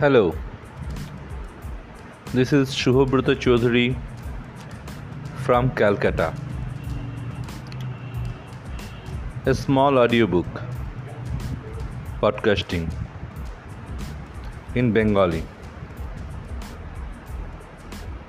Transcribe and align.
Hello, 0.00 0.32
this 2.32 2.52
is 2.52 2.72
Shubhabrata 2.72 3.34
Chaudhary 3.44 3.96
from 5.44 5.70
Calcutta. 5.80 6.32
A 9.44 9.54
small 9.60 9.98
audiobook, 9.98 10.60
podcasting 12.20 12.84
in 14.76 14.92
Bengali. 14.92 15.42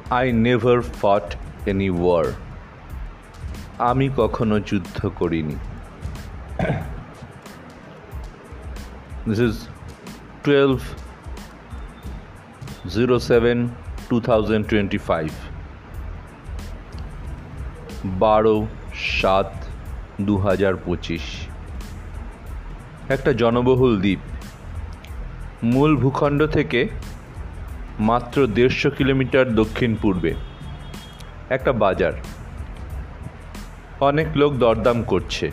I 0.09 0.31
never 0.31 0.81
fought 0.81 1.35
any 1.67 1.91
war. 2.05 2.23
আমি 3.89 4.07
কখনো 4.19 4.55
যুদ্ধ 4.69 4.97
করিনি 5.19 5.57
this 9.27 9.39
is 9.47 9.55
twelve 10.43 10.79
zero 12.89 13.19
seven 13.19 13.67
two 14.09 14.21
thousand 14.21 14.67
twenty 14.67 14.97
five 14.97 15.29
বারো 18.05 18.67
সাত 19.21 19.53
দু 20.21 20.37
হাজার 20.37 20.73
পঁচিশ। 20.85 21.21
একটা 23.09 23.33
জনবহুল 23.33 23.99
দ্বীপ। 23.99 24.19
মূল 25.63 25.97
ভূখণ্ড 25.97 26.45
থেকে 26.45 26.89
মাত্র 27.99 28.47
দেড়শো 28.47 28.89
কিলোমিটার 28.89 29.55
দক্ষিণ 29.55 29.95
পূর্বে। 29.95 30.33
একটা 31.49 31.71
বাজার। 31.73 32.13
অনেক 33.99 34.27
লোক 34.35 34.53
দরদাম 34.53 35.03
করছে। 35.03 35.51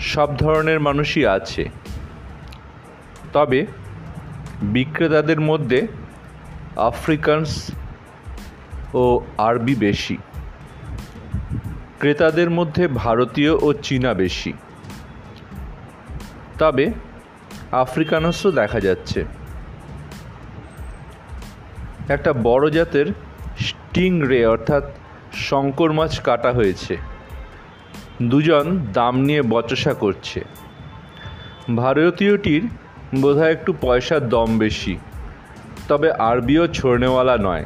সব 0.00 0.36
ধরনের 0.36 0.80
মানুষই 0.80 1.26
আছে। 1.26 1.68
তবে 3.32 3.66
বিক্রেতাদের 4.62 5.40
মধ্যে 5.40 5.86
আফ্রিকানস 6.76 7.70
ও 8.94 9.20
আরবি 9.38 9.74
বেশি। 9.74 10.16
ক্রেতাদের 11.98 12.50
মধ্যে 12.50 12.88
ভারতীয় 12.88 13.50
ও 13.50 13.72
চীনা 13.72 14.14
বেশি। 14.14 14.52
তবে 16.58 16.92
আফ্রিকানসও 17.72 18.50
দেখা 18.50 18.80
যাচ্ছে। 18.80 19.24
একটা 22.08 22.32
বড় 22.32 22.70
জাতের 22.70 23.06
স্টিং 23.58 24.26
রে 24.26 24.46
অর্থাৎ 24.46 24.84
শঙ্কর 25.32 25.92
মাছ 25.92 26.20
কাটা 26.20 26.52
হয়েছে। 26.52 26.96
দুজন 28.22 28.86
দাম 28.92 29.20
নিয়ে 29.20 29.42
বচসা 29.42 29.94
করছে। 29.94 30.44
ভারতীয়টির 31.76 32.68
বোধহয় 33.16 33.52
একটু 33.52 33.74
পয়সার 33.80 34.28
দম 34.28 34.58
বেশি। 34.58 34.98
তবে 35.88 36.12
আরবিও 36.12 36.66
ছড়নেওয়ালা 36.66 37.36
নয়। 37.38 37.64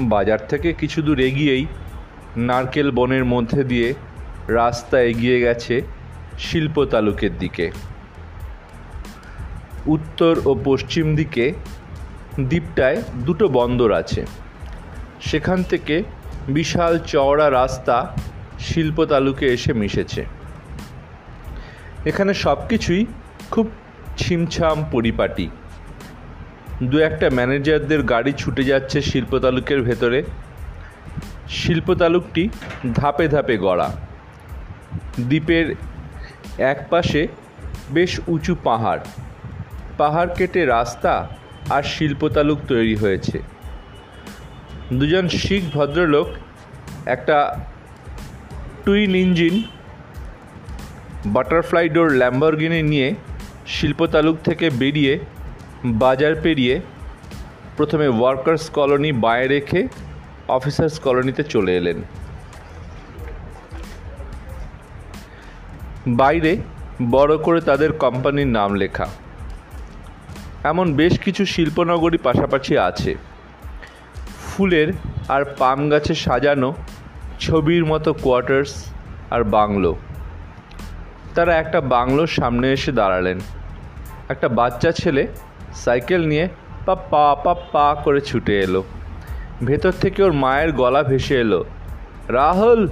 বাজার 0.00 0.38
থেকে 0.48 0.72
কিছু 0.72 1.02
দূর 1.02 1.20
এগিয়েই 1.20 1.66
নারকেল 2.36 2.90
বনের 2.90 3.24
মধ্যে 3.24 3.64
দিয়ে 3.64 3.94
রাস্তা 4.48 5.00
এগিয়ে 5.00 5.40
গেছে 5.40 5.82
শিল্প 6.38 6.84
তালুকের 6.84 7.38
দিকে। 7.38 7.70
উত্তর 9.86 10.40
ও 10.44 10.58
পশ্চিম 10.64 11.16
দিকে 11.16 11.52
দ্বীপটায় 12.40 13.02
দুটো 13.14 13.48
বন্দর 13.48 13.92
আছে। 13.92 14.26
সেখান 15.20 15.62
থেকে 15.62 16.02
বিশাল 16.48 16.98
চওড়া 16.98 17.50
রাস্তা 17.50 18.16
শিল্প 18.58 19.04
তালুকে 19.04 19.46
এসে 19.46 19.72
মিশেছে। 19.72 20.24
এখানে 22.04 22.34
সব 22.34 22.68
কিছুই 22.68 23.06
খুব 23.50 23.70
ছিমছাম 24.16 24.84
পরিপাটি। 24.92 25.50
দু 26.82 26.98
একটা 26.98 27.30
ম্যানেজারদের 27.30 28.02
গাড়ি 28.02 28.32
ছুটে 28.32 28.64
যাচ্ছে 28.64 29.02
শিল্প 29.02 29.38
তালুকের 29.38 29.82
ভেতরে। 29.82 30.22
শিল্প 31.48 31.94
তালুকটি 31.94 32.48
ধাপে 32.94 33.28
ধাপে 33.28 33.58
গড়া। 33.58 33.96
দ্বীপের 35.20 35.74
এক 36.58 36.86
পাশে 36.90 37.28
বেশ 37.90 38.20
উঁচু 38.26 38.54
পাহাড়। 38.64 39.00
পাহাড় 39.98 40.28
কেটে 40.36 40.64
রাস্তা 40.64 41.28
আর 41.70 41.82
শিল্প 41.82 42.28
তালুক 42.28 42.58
তৈরি 42.68 42.96
হয়েছে। 42.96 43.42
দুজন 44.92 45.28
শিখ 45.28 45.62
ভদ্রলোক 45.74 46.28
একটা 47.06 47.58
twin 48.84 49.14
engine, 49.14 49.62
butterfly 51.26 51.88
door 51.88 52.10
Lamborghini 52.10 52.82
নিয়ে 52.82 53.14
শিল্প 53.66 54.06
তালুক 54.06 54.36
থেকে 54.44 54.70
বেরিয়ে 54.70 55.18
বাজার 55.84 56.34
পেরিয়ে 56.42 56.80
প্রথমে 57.76 58.08
ওয়ার্কার্স 58.08 58.70
কলোনি 58.70 59.12
বাঁয়ে 59.12 59.48
রেখে 59.48 59.88
অফিসার্স 60.48 60.98
কলোনিতে 60.98 61.42
চলে 61.42 61.76
এলেন। 61.76 62.02
বাইরে 66.06 66.56
বড় 67.10 67.38
করে 67.38 67.60
তাদের 67.60 67.92
কোম্পানির 67.92 68.46
নাম 68.46 68.74
লেখা। 68.74 69.06
এমন 70.64 70.94
বেশ 70.94 71.18
কিছু 71.18 71.44
শিল্পনগরী 71.44 72.18
পাশাপাশি 72.18 72.78
আছে। 72.78 73.14
ফুলের 74.46 74.92
আর 75.28 75.44
পাম 75.44 75.88
গাছে 75.88 76.14
সাজানো 76.14 76.74
ছবির 77.40 77.84
মতো 77.84 78.12
কোয়ার্টার্স 78.12 78.84
আর 79.30 79.44
বাংলো। 79.44 79.96
তারা 81.34 81.56
একটা 81.56 81.80
বাংলোর 81.80 82.26
সামনে 82.26 82.72
এসে 82.72 82.92
দাঁড়ালেন। 82.92 83.38
একটা 84.28 84.48
বাচ্চা 84.48 84.92
ছেলে 84.92 85.26
সাইকেল 85.74 86.26
নিয়ে 86.26 86.48
পা 86.86 86.94
পা 86.94 87.34
পা 87.34 87.54
পা 87.54 87.96
করে 88.04 88.20
ছুটে 88.20 88.60
এলো। 88.60 88.84
ভেতর 89.64 89.92
থেকে 90.00 90.22
ওর 90.22 90.32
মায়ের 90.32 90.72
গলা 90.72 91.02
ভেসে 91.02 91.40
এলো। 91.40 91.64
রাহুল, 92.28 92.88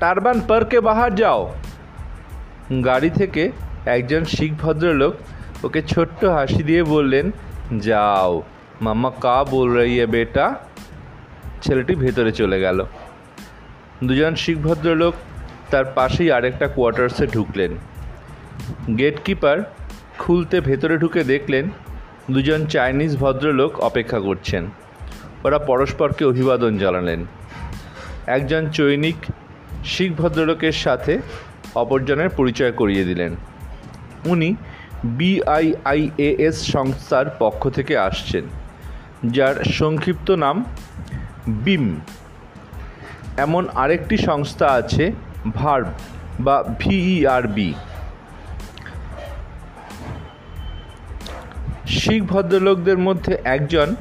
টারবান 0.00 0.40
পার্কে 0.40 0.80
বাহার 0.80 1.14
যাও। 1.14 1.54
গাড়ি 2.84 3.10
থেকে 3.10 3.52
একজন 3.86 4.24
শিখ 4.24 4.52
ভদ্রলোক 4.62 5.14
ওকে 5.64 5.82
ছোট্ট 5.82 6.24
হাসি 6.24 6.62
দিয়ে 6.62 6.82
বললেন, 6.82 7.30
যাও, 7.78 8.42
মাম্মা 8.80 9.10
কা 9.20 9.44
বল 9.44 9.76
है 9.76 10.06
বেটা? 10.06 10.54
ছেলেটি 11.62 11.94
ভেতরে 11.94 12.32
চলে 12.32 12.60
গেল। 12.60 12.84
দুজন 14.04 14.34
শিখ 14.34 14.58
ভদ্রলোক 14.58 15.14
তার 15.72 15.86
পাশেই 15.94 16.30
আরেকটা 16.36 16.66
কোয়ার্টার্সে 16.68 17.24
ঢুকলেন। 17.26 17.72
গেটকিপার 18.98 19.58
খুলতে 20.18 20.56
ভেতরে 20.60 20.94
ঢুকে 20.98 21.20
দেখলেন 21.24 21.64
দুজন 22.30 22.60
চাইনিজ 22.66 23.12
ভদ্রলোক 23.16 23.72
অপেক্ষা 23.80 24.20
করছেন। 24.20 24.64
ওরা 25.44 25.58
পরস্পরকে 25.70 26.22
অভিবাদন 26.24 26.72
জানালেন। 26.78 27.20
একজন 28.26 28.62
চৈনিক 28.70 29.18
শিখ 29.84 30.10
ভদ্রলোকের 30.12 30.76
সাথে 30.84 31.14
অপরজনের 31.74 32.30
পরিচয় 32.38 32.72
করিয়ে 32.72 33.04
দিলেন। 33.04 33.32
উনি 34.24 34.48
বিআইআইএএস 35.18 36.56
সংস্থার 36.74 37.26
পক্ষ 37.38 37.62
থেকে 37.68 37.94
আসছেন, 37.98 38.44
যার 39.26 39.56
সংক্ষিপ্ত 39.80 40.28
নাম 40.44 40.56
বিম। 41.64 41.86
এমন 43.36 43.62
আরেকটি 43.74 44.16
সংস্থা 44.28 44.66
আছে 44.80 45.04
ভার্ব 45.50 45.86
বা 46.40 46.64
ভিইআরবি 46.78 47.74
শিখ 51.86 52.22
ভদ্রলোকদের 52.22 52.98
মধ্যে 52.98 53.38
একজন, 53.44 53.94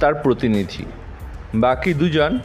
তার 0.00 0.14
প্রতিনিধি। 0.14 0.84
বাকি 1.54 1.94
দুজন 1.94 2.38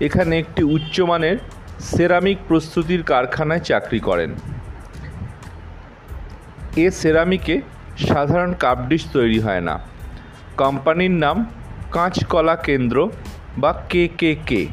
এখানে 0.00 0.38
একটি 0.38 0.62
উচ্চমানের 0.62 1.36
সেরামিক 1.80 2.38
প্রস্তুতির 2.48 3.02
কারখানায় 3.02 3.60
চাকরি 3.60 4.00
করেন। 4.00 4.34
এ 6.76 6.90
সেরামিকে 6.90 7.60
সাধারণ 8.08 8.52
কাপডিশ 8.52 9.06
তৈরি 9.12 9.40
হয় 9.40 9.60
না। 9.60 9.80
কোম্পানির 10.56 11.10
নাম 11.10 11.46
কাঁচকলা 11.90 12.56
কেন্দ্র 12.56 13.10
বা 13.58 13.72
কে 13.88 14.08
কে 14.08 14.36
কে। 14.46 14.66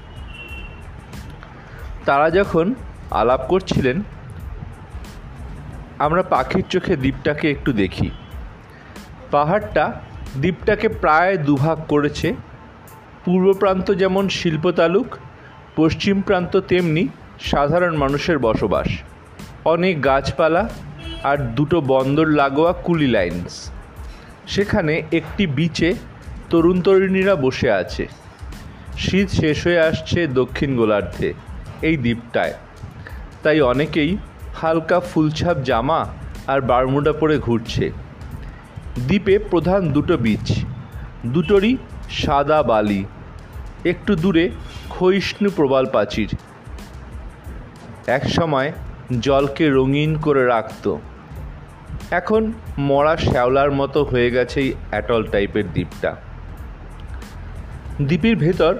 তারা 2.06 2.30
যখন 2.30 2.74
আলাপ 3.12 3.42
করছিলেন, 3.48 4.01
আমরা 6.00 6.24
পাখির 6.24 6.63
চোখে 6.69 6.95
দ্বীপটাকে 6.95 7.51
একটু 7.51 7.74
দেখি। 7.74 8.09
পাহাড়টা 9.31 10.01
দ্বীপটাকে 10.38 10.89
প্রায় 10.89 11.38
দুভাগ 11.38 11.77
করেছে। 11.88 12.36
পূর্ব 13.25 13.54
প্রান্ত 13.54 13.92
যেমন 13.92 14.30
শিল্প 14.30 14.71
তালুক, 14.71 15.18
পশ্চিম 15.75 16.21
প্রান্ত 16.21 16.57
তেমনি 16.57 17.07
সাধারণ 17.39 17.95
মানুষের 17.95 18.39
বসবাস। 18.39 18.88
অনেক 19.65 20.04
গাছপালা 20.04 20.69
আর 21.24 21.38
দুটো 21.38 21.81
বন্দর 21.81 22.27
লাগোয়া 22.27 22.74
কুলি 22.74 23.07
লাইন্স। 23.07 23.71
সেখানে 24.48 25.04
একটি 25.12 25.48
বিচে 25.48 25.94
তরুণ 26.50 26.81
তরুণীরা 26.81 27.36
বসে 27.36 27.71
আছে। 27.71 28.07
শীত 28.98 29.30
শেষ 29.30 29.68
হয়ে 29.68 29.80
আসছে 29.80 30.27
দক্ষিণ 30.27 30.75
গোলার্ধে, 30.75 31.33
এই 31.81 31.98
দ্বীপটায়। 31.98 32.54
তাই 33.48 33.62
অনেকেই 33.62 34.18
হালকা 34.56 35.00
ফুলছাপ 35.00 35.58
জামা 35.58 36.06
আর 36.48 36.62
বারমুডা 36.62 37.14
পরে 37.14 37.40
ঘুরছে। 37.40 37.92
দ্বীপে 39.00 39.40
প্রধান 39.40 39.90
দুটো 39.90 40.18
বীচ 40.18 40.60
দুটোরই 41.28 41.78
সাদা 42.10 42.64
বালি, 42.64 43.06
একটু 43.86 44.16
দূরে 44.16 44.50
ক্ষয়িষ্ণু 44.90 45.50
প্রবাল 45.56 45.86
প্রাচীর 45.86 46.36
একসময় 48.08 48.72
জলকে 49.20 49.70
রঙিন 49.70 50.16
করে 50.16 50.46
রাখত। 50.46 50.96
এখন 52.12 52.52
মরা 52.78 53.18
শ্যাওলার 53.18 53.72
মতো 53.72 54.04
হয়ে 54.04 54.32
গেছে 54.32 54.62
এই 54.62 54.74
অ্যাটল 54.90 55.24
টাইপের 55.24 55.72
দ্বীপটা। 55.74 56.16
দ্বীপের 58.02 58.36
ভেতর 58.36 58.76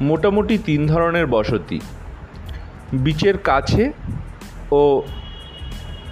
মোটামুটি 0.00 0.58
তিন 0.58 0.86
ধরনের 0.86 1.26
বসতি। 1.26 1.80
বিচের 2.98 3.38
কাছে 3.38 3.92
ও 4.70 5.02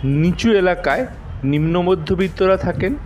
নিচু 0.05 0.53
এলাকায় 0.53 1.07
নিম্ন 1.45 1.83
মধ্যবিত্তরা 1.83 2.57
থাকেন। 2.57 2.97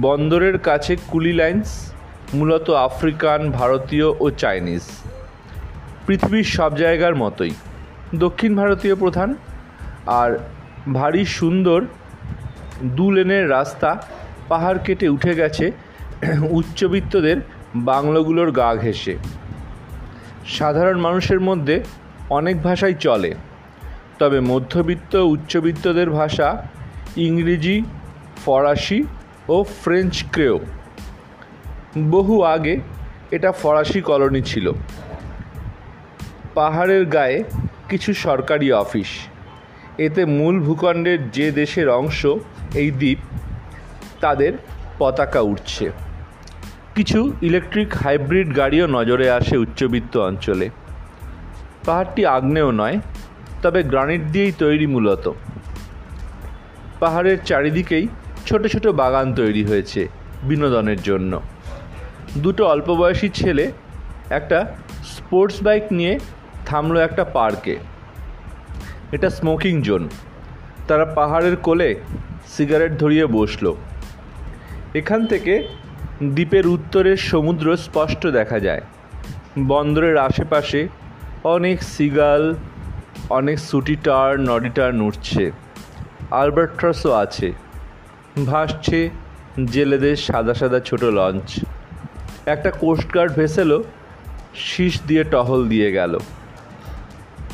বন্দরের 0.00 0.58
কাছে 0.58 0.96
কুলি 1.08 1.32
লাইন্স, 1.32 1.92
মূলত 2.34 2.70
আফ্রিকান, 2.70 3.50
ভারতীয় 3.50 4.12
ও 4.20 4.30
চাইনিজ। 4.30 4.80
পৃথিবীর 6.06 6.44
সব 6.44 6.76
জায়গার 6.76 7.14
মতোই। 7.14 7.50
দক্ষিণ 8.14 8.56
ভারতীয় 8.56 8.94
প্রধান 8.94 9.34
আর 10.06 10.38
ভারী 10.92 11.24
সুন্দর 11.24 11.84
দু 12.82 13.10
লেনের 13.10 13.50
রাস্তা 13.50 14.02
পাহাড় 14.48 14.78
কেটে 14.84 15.08
উঠে 15.08 15.34
গেছে। 15.34 15.72
উচ্চবিত্তদের 16.50 17.36
বাংলোগুলোর 17.76 18.50
গা 18.50 18.74
ঘেঁষে। 18.74 19.16
সাধারণ 20.46 20.98
মানুষের 20.98 21.40
মধ্যে 21.40 21.84
অনেক 22.30 22.62
ভাষাই 22.62 22.94
চলে। 22.94 23.34
তবে 24.18 24.40
মধ্যবিত্ত 24.40 25.14
উচ্চবিত্তদের 25.14 26.10
ভাষা 26.10 26.62
ইংরেজি, 27.16 27.82
ফরাসি 28.44 29.04
ও 29.48 29.64
ফ্রেঞ্চ 29.82 30.24
ক্রেও। 30.32 30.60
বহু 32.10 32.42
আগে 32.42 32.80
এটা 33.30 33.52
ফরাসি 33.52 34.00
কলোনি 34.00 34.42
ছিল। 34.42 34.72
পাহাড়ের 36.54 37.04
গায়ে 37.04 37.44
কিছু 37.88 38.14
সরকারি 38.14 38.72
অফিস। 38.72 39.06
এতে 39.98 40.24
মূল 40.24 40.60
ভূখণ্ডের 40.60 41.30
যে 41.30 41.50
দেশের 41.50 41.88
অংশ 41.88 42.26
এই 42.74 42.90
দ্বীপ, 42.90 43.18
তাদের 44.20 44.52
পতাকা 44.98 45.40
উঠছে 45.40 45.90
কিছু 46.94 47.32
ইলেকট্রিক 47.42 47.94
হাইব্রিড 47.94 48.56
গাড়িও 48.56 48.86
নজরে 48.86 49.30
আসে 49.30 49.56
উচ্চবিত্ত 49.56 50.16
অঞ্চলে। 50.16 50.70
পাহাড়টি 51.84 52.26
আগ্নেয় 52.26 52.72
নয়, 52.72 53.00
তবে 53.62 53.82
গ্রানিট 53.82 54.20
দিয়েই 54.22 54.52
তৈরি 54.52 54.86
মূলত। 54.86 55.32
পাহাড়ের 57.00 57.38
চারিদিকেই 57.44 58.08
ছোট 58.46 58.66
ছোট 58.66 58.86
বাগান 58.86 59.34
তৈরি 59.34 59.64
হয়েছে 59.64 60.08
বিনোদনের 60.42 61.02
জন্য। 61.02 61.40
দুটো 62.38 62.66
অল্প 62.66 62.90
বয়সী 62.90 63.28
ছেলে 63.28 63.72
একটা 64.30 64.74
স্পোর্টস 65.04 65.62
বাইক 65.62 65.82
নিয়ে 65.90 66.18
থামলো 66.66 67.00
একটা 67.00 67.24
পার্কে। 67.24 67.76
এটা 69.12 69.30
স্মোকিং 69.30 69.82
জোন। 69.82 70.08
তারা 70.88 71.04
পাহাড়ের 71.04 71.56
কোলে 71.56 71.94
সিগারেট 72.46 72.98
ধরিয়ে 72.98 73.26
বসল। 73.26 73.74
এখান 74.94 75.26
থেকে 75.26 75.68
দ্বীপের 76.22 76.66
উত্তরের 76.66 77.16
সমুদ্র 77.16 77.76
স্পষ্ট 77.76 78.26
দেখা 78.26 78.60
যায়। 78.60 78.80
বন্দরের 79.58 80.16
আশেপাশে 80.16 80.88
অনেক 81.44 81.82
সিগাল, 81.82 82.54
অনেক 83.30 83.58
সুটিটার 83.58 84.40
নডিটার 84.40 85.02
উঠছে 85.02 85.50
আলবার্ট্রাসও 86.30 87.12
আছে। 87.12 87.52
ভাসছে 88.46 89.10
জেলেদের 89.72 90.16
সাদা 90.16 90.54
সাদা 90.54 90.80
ছোট 90.80 91.04
লঞ্চ। 91.04 91.64
একটা 92.46 92.70
কোস্টগার্ড 92.70 93.32
ভেসেলও 93.32 93.84
শীষ 94.54 95.00
দিয়ে 95.06 95.24
টহল 95.24 95.68
দিয়ে 95.68 95.92
গেল। 95.92 96.18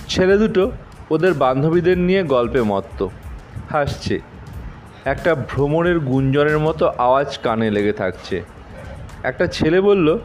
ছেলে 0.08 0.38
দুটো 0.38 0.70
ওদের 1.10 1.34
বান্ধবীদের 1.34 1.98
নিয়ে 1.98 2.22
গল্পে 2.22 2.62
মত্ত। 2.62 3.08
হাসছে। 3.70 4.20
একটা 5.04 5.34
ভ্রমণের 5.34 5.98
গুঞ্জনের 5.98 6.58
মতো 6.58 6.86
আওয়াজ 6.86 7.38
কানে 7.42 7.70
লেগে 7.70 7.92
থাকছে। 7.92 8.44
একটা 9.22 9.46
ছেলে 9.46 9.80
বলল, 9.80 10.18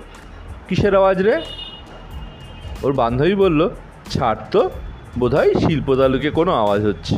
কিসের 0.68 0.96
আওয়াজ 0.96 1.22
রে? 1.22 1.42
ওর 2.84 2.94
বান্ধবী 2.94 3.36
বলল, 3.36 3.70
ছাড় 4.10 4.38
তো, 4.52 4.70
বোধহয় 5.20 5.54
শিল্প 5.54 5.96
তালুকে 5.96 6.30
কোনো 6.30 6.52
আওয়াজ 6.52 6.86
হচ্ছে। 6.86 7.16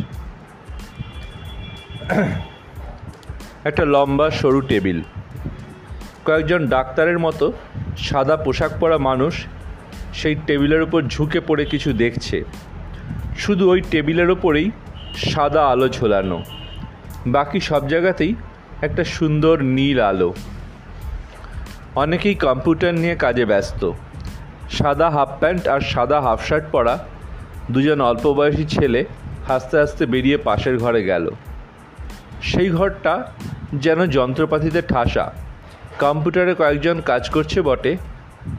একটা 3.64 3.86
লম্বা, 3.86 4.30
সরু 4.30 4.62
টেবিল। 4.62 5.02
কয়েকজন 6.26 6.68
ডাক্তারের 6.68 7.20
মতো 7.20 7.54
সাদা 7.98 8.38
পোশাক 8.38 8.72
পরা 8.80 8.98
মানুষ 8.98 9.46
সেই 10.14 10.36
টেবিলের 10.48 10.82
উপর 10.82 11.02
ঝুঁকে 11.02 11.40
পড়ে 11.40 11.66
কিছু 11.66 11.94
দেখছে। 11.94 12.44
শুধু 13.38 13.70
ওই 13.70 13.82
টেবিলের 13.82 14.30
ওপরেই 14.30 14.72
সাদা 15.16 15.68
আলো 15.68 15.90
ঝোলানো। 15.90 16.44
বাকি 17.28 17.60
সব 17.60 17.88
জায়গাতেই 17.88 18.36
একটা 18.82 19.04
সুন্দর 19.04 19.62
নীল 19.62 20.00
আলো। 20.00 20.34
অনেকেই 21.96 22.36
কম্পিউটার 22.36 22.94
নিয়ে 22.94 23.16
কাজে 23.16 23.46
ব্যস্ত। 23.46 23.92
সাদা 24.72 25.10
হাফ 25.10 25.30
প্যান্ট 25.40 25.68
আর 25.68 25.82
সাদা 25.82 26.22
হাফ 26.22 26.48
শার্ট 26.48 26.66
পরা 26.72 26.96
দুজন 27.72 28.02
অল্প 28.02 28.34
বয়সী 28.34 28.66
ছেলে 28.66 29.06
হাসতে 29.48 29.78
হাসতে 29.78 30.06
বেরিয়ে 30.06 30.38
পাশের 30.38 30.78
ঘরে 30.78 31.04
গেল। 31.04 31.30
সেই 32.42 32.70
ঘরটা 32.70 33.32
যেন 33.76 34.06
যন্ত্রপাতিতে 34.06 34.82
ঠাসা। 34.82 35.34
কম্পিউটারে 36.00 36.54
কয়েকজন 36.56 37.02
কাজ 37.02 37.30
করছে 37.30 37.62
বটে, 37.62 37.98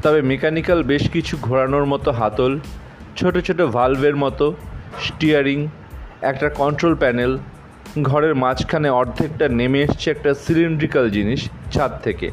তবে 0.02 0.22
মেকানিক্যাল 0.22 0.82
বেশ 0.82 1.10
কিছু 1.10 1.36
ঘোরানোর 1.42 1.84
মতো 1.84 2.10
হাতল, 2.10 2.58
ছোট 3.16 3.38
ছোট 3.38 3.60
ভালভের 3.60 4.16
মতো 4.16 4.54
স্টিয়ারিং 5.02 5.68
একটা 6.22 6.48
কন্ট্রোল 6.48 6.94
প্যানেল 6.94 7.38
ঘরের 8.02 8.34
মাঝখানে 8.34 8.88
অর্ধেকটা 8.88 9.48
নেমে 9.48 9.80
এসছে 9.80 10.10
একটা 10.10 10.34
সিলিন্ড্রিক্যাল 10.34 11.10
জিনিস 11.10 11.48
ছাদ 11.72 11.92
থেকে। 12.02 12.30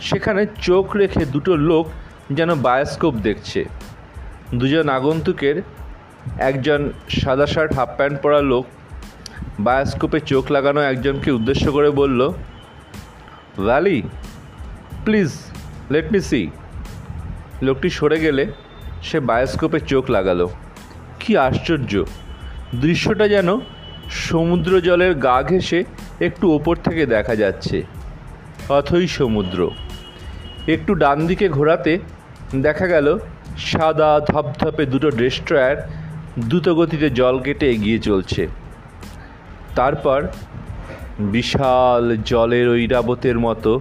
সেখানে 0.00 0.46
চোখ 0.62 0.96
রেখে 0.96 1.24
দুটো 1.26 1.56
লোক 1.56 1.86
যেন 2.32 2.54
বায়োস্কোপ 2.54 3.14
দেখছে। 3.14 3.64
দুজন 4.54 4.88
আগন্তুকের 4.88 5.62
একজন 6.38 6.92
সাদা 7.08 7.46
শার্ট, 7.46 7.74
হাফ 7.74 7.88
প্যান্ট 7.96 8.22
পরা 8.22 8.40
লোক 8.40 8.66
বায়োস্কোপে 9.60 10.20
চোখ 10.20 10.50
লাগানো 10.50 10.80
একজনকে 10.80 11.30
উদ্দেশ্য 11.30 11.72
করে 11.72 11.90
বলল 11.90 12.28
valley 13.64 14.02
please 15.04 15.32
let 15.90 16.12
me 16.12 16.20
see 16.20 16.50
লোকটি 17.62 17.90
সরে 17.90 18.20
গেলে 18.20 18.46
সে 19.02 19.20
বায়োস্কোপে 19.20 19.80
চোখ 19.80 20.10
লাগালো। 20.10 20.48
কি 21.20 21.36
আশ্চর্য! 21.36 22.04
দৃশ্যটা 22.74 23.28
যেন 23.28 23.58
সমুদ্র 24.10 24.80
জলের 24.80 25.14
গা 25.14 25.42
ঘেঁষে 25.42 25.84
একটু 26.20 26.52
ওপর 26.52 26.76
থেকে 26.76 27.06
দেখা 27.06 27.34
যাচ্ছে। 27.36 27.82
অথই 28.68 29.06
সমুদ্র। 29.06 29.70
একটু 30.68 30.94
ডান 30.94 31.26
দিকে 31.26 31.48
ঘোরাতে 31.48 31.98
দেখা 32.62 32.86
গেল, 32.86 33.18
সাদা 33.58 34.20
ধপধপে 34.28 34.86
দুটো 34.86 35.10
ডেস্ট্রয়ার 35.10 35.76
দ্রুত 36.38 36.68
গতিতে 36.68 37.10
জল 37.10 37.38
কেটে 37.38 37.70
এগিয়ে 37.70 37.98
চলছে। 37.98 38.48
তারপর 39.76 40.26
বিশাল 41.18 42.16
জলের 42.16 42.68
ঐরাবতের 42.68 43.38
মতো 43.38 43.80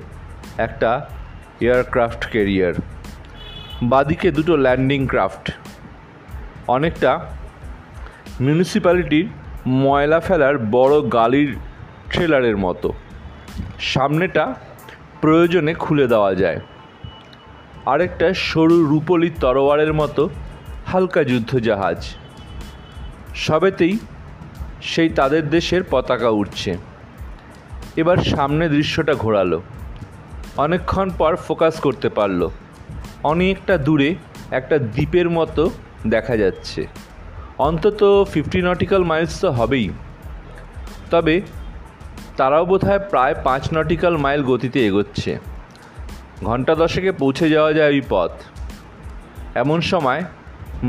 একটা 0.57 1.09
এয়ারক্রাফট 1.61 2.31
ক্যারিয়ার। 2.31 2.73
বাদিকে 3.83 4.31
দুটো 4.31 4.57
ল্যান্ডিং 4.57 5.07
ক্রাফট 5.07 5.51
অনেকটা 6.67 7.19
মিউনিসিপ্যালিটির 8.41 9.27
ময়লা 9.67 10.19
ফেলার 10.19 10.57
বড় 10.57 11.09
গালির 11.09 11.55
ট্রেলারের 12.11 12.57
মতো। 12.57 12.93
সামনেটা 13.79 14.53
প্রয়োজনে 15.21 15.73
খুলে 15.73 16.07
দেওয়া 16.07 16.35
যায়। 16.35 16.59
আরেকটা 17.85 18.33
সরু 18.33 18.85
রূপলি 18.85 19.29
তরোয়ারের 19.39 19.93
মতো 19.93 20.29
হালকা 20.85 21.23
যুদ্ধজাহাজ। 21.23 22.05
সবেতেই 23.35 23.97
সেই 24.81 25.09
তাদের 25.09 25.49
দেশের 25.49 25.81
পতাকা 25.89 26.29
উঠছে 26.29 26.77
এবার 27.95 28.17
সামনে 28.17 28.69
দৃশ্যটা 28.69 29.13
ঘোরালো। 29.13 29.61
অনেকক্ষণ 30.57 31.09
পর 31.17 31.35
ফোকাস 31.35 31.79
করতে 31.79 32.09
পারল। 32.09 32.49
অনেকটা 33.23 33.77
দূরে 33.77 34.15
একটা 34.51 34.77
দ্বীপের 34.77 35.29
মতো 35.29 35.69
দেখা 36.07 36.37
যাচ্ছে। 36.37 36.87
অন্তত 37.57 38.27
ফিফটি 38.33 38.61
নটিক্যাল 38.61 39.03
মাইলস 39.03 39.41
তো 39.41 39.51
হবেই। 39.51 39.89
তবে 41.11 41.41
তারাও 42.37 42.65
বোধহয় 42.65 42.99
প্রায় 42.99 43.35
পাঁচ 43.43 43.73
নটিক্যাল 43.73 44.17
মাইল 44.17 44.43
গতিতে 44.43 44.87
এগোচ্ছে। 44.87 45.39
ঘণ্টা 46.43 46.75
দশেকে 46.75 47.11
পৌঁছে 47.11 47.49
যাওয়া 47.49 47.73
যায় 47.73 47.89
ওই 47.89 48.01
পথ। 48.09 48.31
এমন 49.55 49.81
সময় 49.81 50.21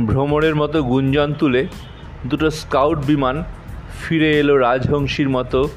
ভ্রমণের 0.06 0.54
মতো 0.54 0.82
গুঞ্জন 0.82 1.34
তুলে 1.34 1.66
দুটো 2.26 2.50
স্কাউট 2.50 2.98
বিমান 2.98 3.44
ফিরে 4.00 4.38
এলো 4.40 4.56
রাজহংসীর 4.56 5.28
মতো 5.28 5.68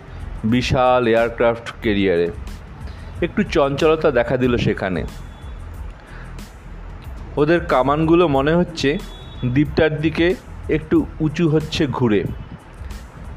বিশাল 0.43 1.07
এয়ারক্রাফট 1.07 1.73
কেরিয়ারে। 1.81 2.27
একটু 3.21 3.43
চঞ্চলতা 3.43 4.11
দেখা 4.11 4.37
দিল 4.37 4.57
সেখানে। 4.57 5.03
ওদের 7.37 7.59
কামানগুলো 7.59 8.27
মনে 8.27 8.53
হচ্ছে 8.53 8.97
দ্বীপটার 9.45 10.01
দিকে 10.01 10.35
একটু 10.69 11.05
উঁচু 11.19 11.49
হচ্ছে 11.49 11.87
ঘুরে। 11.87 12.23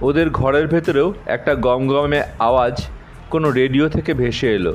ওদের 0.03 0.31
ঘরের 0.31 0.67
ভেতরেও 0.67 1.15
একটা 1.27 1.55
গমগমে 1.55 2.23
আওয়াজ 2.39 2.87
কোনো 3.31 3.51
রেডিও 3.51 3.89
থেকে 3.89 4.15
ভেসে 4.15 4.55
এলো। 4.55 4.75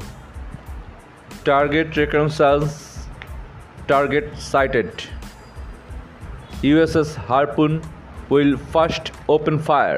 Target 3.87 4.27
sighted 4.51 4.91
USS 6.63 7.09
Harpoon 7.27 7.71
will 8.29 8.55
first 8.73 9.05
open 9.29 9.57
fire 9.57 9.97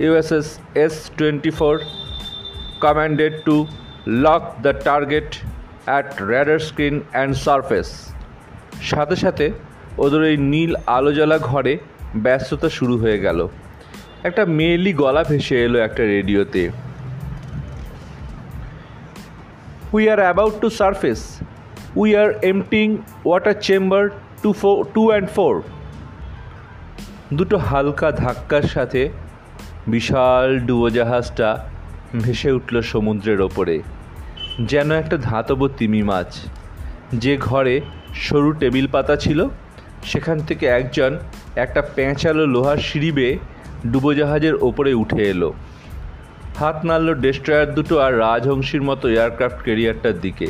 USS 0.00 0.48
S 0.74 0.94
twenty 1.18 1.50
four 1.50 1.74
commanded 2.84 3.34
to 3.46 3.56
lock 4.06 4.42
the 4.62 4.72
target 4.88 5.28
at 5.96 6.06
radar 6.30 6.60
screen 6.68 6.96
and 7.20 7.30
surface. 7.46 7.92
সাথে 8.82 9.16
সাথে 9.16 9.46
ওদের 9.98 10.20
ওই 10.20 10.36
নীল 10.52 10.72
আলো 10.96 11.12
জ্বালা 11.12 11.38
ঘরে 11.38 11.78
ব্যস্ততা 12.16 12.68
শুরু 12.68 12.94
হয়ে 12.98 13.18
গেল। 13.18 13.48
একটা 14.22 14.42
মেয়েলি 14.58 14.92
গলা 14.92 15.22
ভেসে 15.24 15.56
এলো 15.64 15.78
একটা 15.78 16.02
রেডিওতে। 16.02 16.62
We 19.92 20.10
are 20.10 20.20
about 20.20 20.52
to 20.60 20.70
surface 20.70 21.38
we 21.96 22.16
are 22.16 22.32
emptying 22.42 22.96
water 23.26 23.54
chamber 23.60 24.08
two 24.42 24.52
four 24.52 24.86
two 24.94 25.08
and 25.08 25.30
four 25.30 25.62
দুটো 27.34 27.56
হালকা 27.56 28.12
ধাক্কার 28.12 28.62
সাথে 28.62 29.08
বিশাল 29.88 30.60
ডুবোজাহাজটা 30.60 31.66
ভেসে 32.22 32.52
উঠল 32.52 32.80
সমুদ্রের 32.80 33.40
ওপরে। 33.40 33.82
যেন 34.62 34.92
একটা 34.92 35.16
ধাতব 35.16 35.68
তিমি 35.68 36.02
মাছ। 36.02 36.40
যে 37.12 37.36
ঘরে 37.36 37.80
সরু 38.14 38.52
টেবিল 38.52 38.86
পাতা 38.86 39.16
ছিল, 39.16 39.48
সেখান 40.04 40.40
থেকে 40.40 40.66
একজন 40.66 41.18
একটা 41.56 41.82
প্যাঁচালো 41.82 42.46
লোহার 42.46 42.76
সিঁড়ি 42.76 43.12
বেয়ে 43.12 43.38
ডুবোজাহাজের 43.86 44.54
ওপরে 44.54 44.94
উঠে 44.94 45.22
এলো। 45.22 45.54
হাত 46.60 46.84
নাড়ল 46.84 47.14
ডেস্ট্রয়ার 47.14 47.74
দুটো 47.74 47.98
আর 47.98 48.18
রাজহংসীর 48.18 48.82
মতো 48.82 49.08
এয়ারক্রাফট 49.08 49.62
ক্যারিয়ারটার 49.62 50.20
দিকে। 50.20 50.48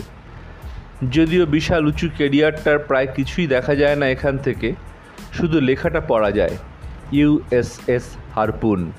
যদিও 1.10 1.46
বিশাল 1.46 1.86
উঁচু 1.86 2.08
ক্যারিয়ারটার 2.16 2.78
প্রায় 2.78 3.08
কিছুই 3.16 3.46
দেখা 3.46 3.74
যায় 3.74 3.96
না 3.96 4.06
এখান 4.08 4.38
থেকে, 4.38 4.74
শুধু 5.32 5.60
লেখাটা 5.60 6.00
পড়া 6.08 6.30
যায় 6.30 6.56
ইউএসএস 7.12 8.16
হারপুন। 8.34 8.92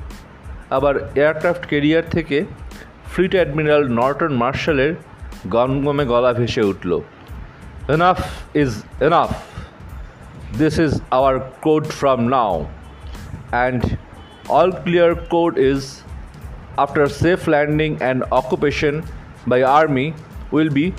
আবার 0.69 0.95
এয়ারক্রাফট 1.15 1.67
ক্যারিয়ার 1.67 2.03
থেকে 2.11 2.45
ফ্লিট 3.05 3.35
অ্যাডমিরাল 3.35 3.83
নর্টন 3.87 4.33
মার্শালের 4.33 4.93
গমগমে 5.49 6.05
গলা 6.05 6.33
ভেসে 6.33 6.61
উঠল। 6.61 6.91
Enough 7.87 8.19
is 8.55 8.71
enough 9.01 9.31
this 10.57 10.79
is 10.79 11.01
our 11.11 11.39
code 11.61 11.85
from 11.85 12.19
now 12.21 12.65
and 13.51 13.81
all 14.49 14.71
clear 14.71 15.15
code 15.15 15.57
is 15.57 15.81
after 16.77 17.07
safe 17.07 17.47
landing 17.47 17.97
and 18.01 18.23
occupation 18.31 19.03
by 19.47 19.61
army 19.63 20.13
will 20.51 20.69
be 20.69 20.93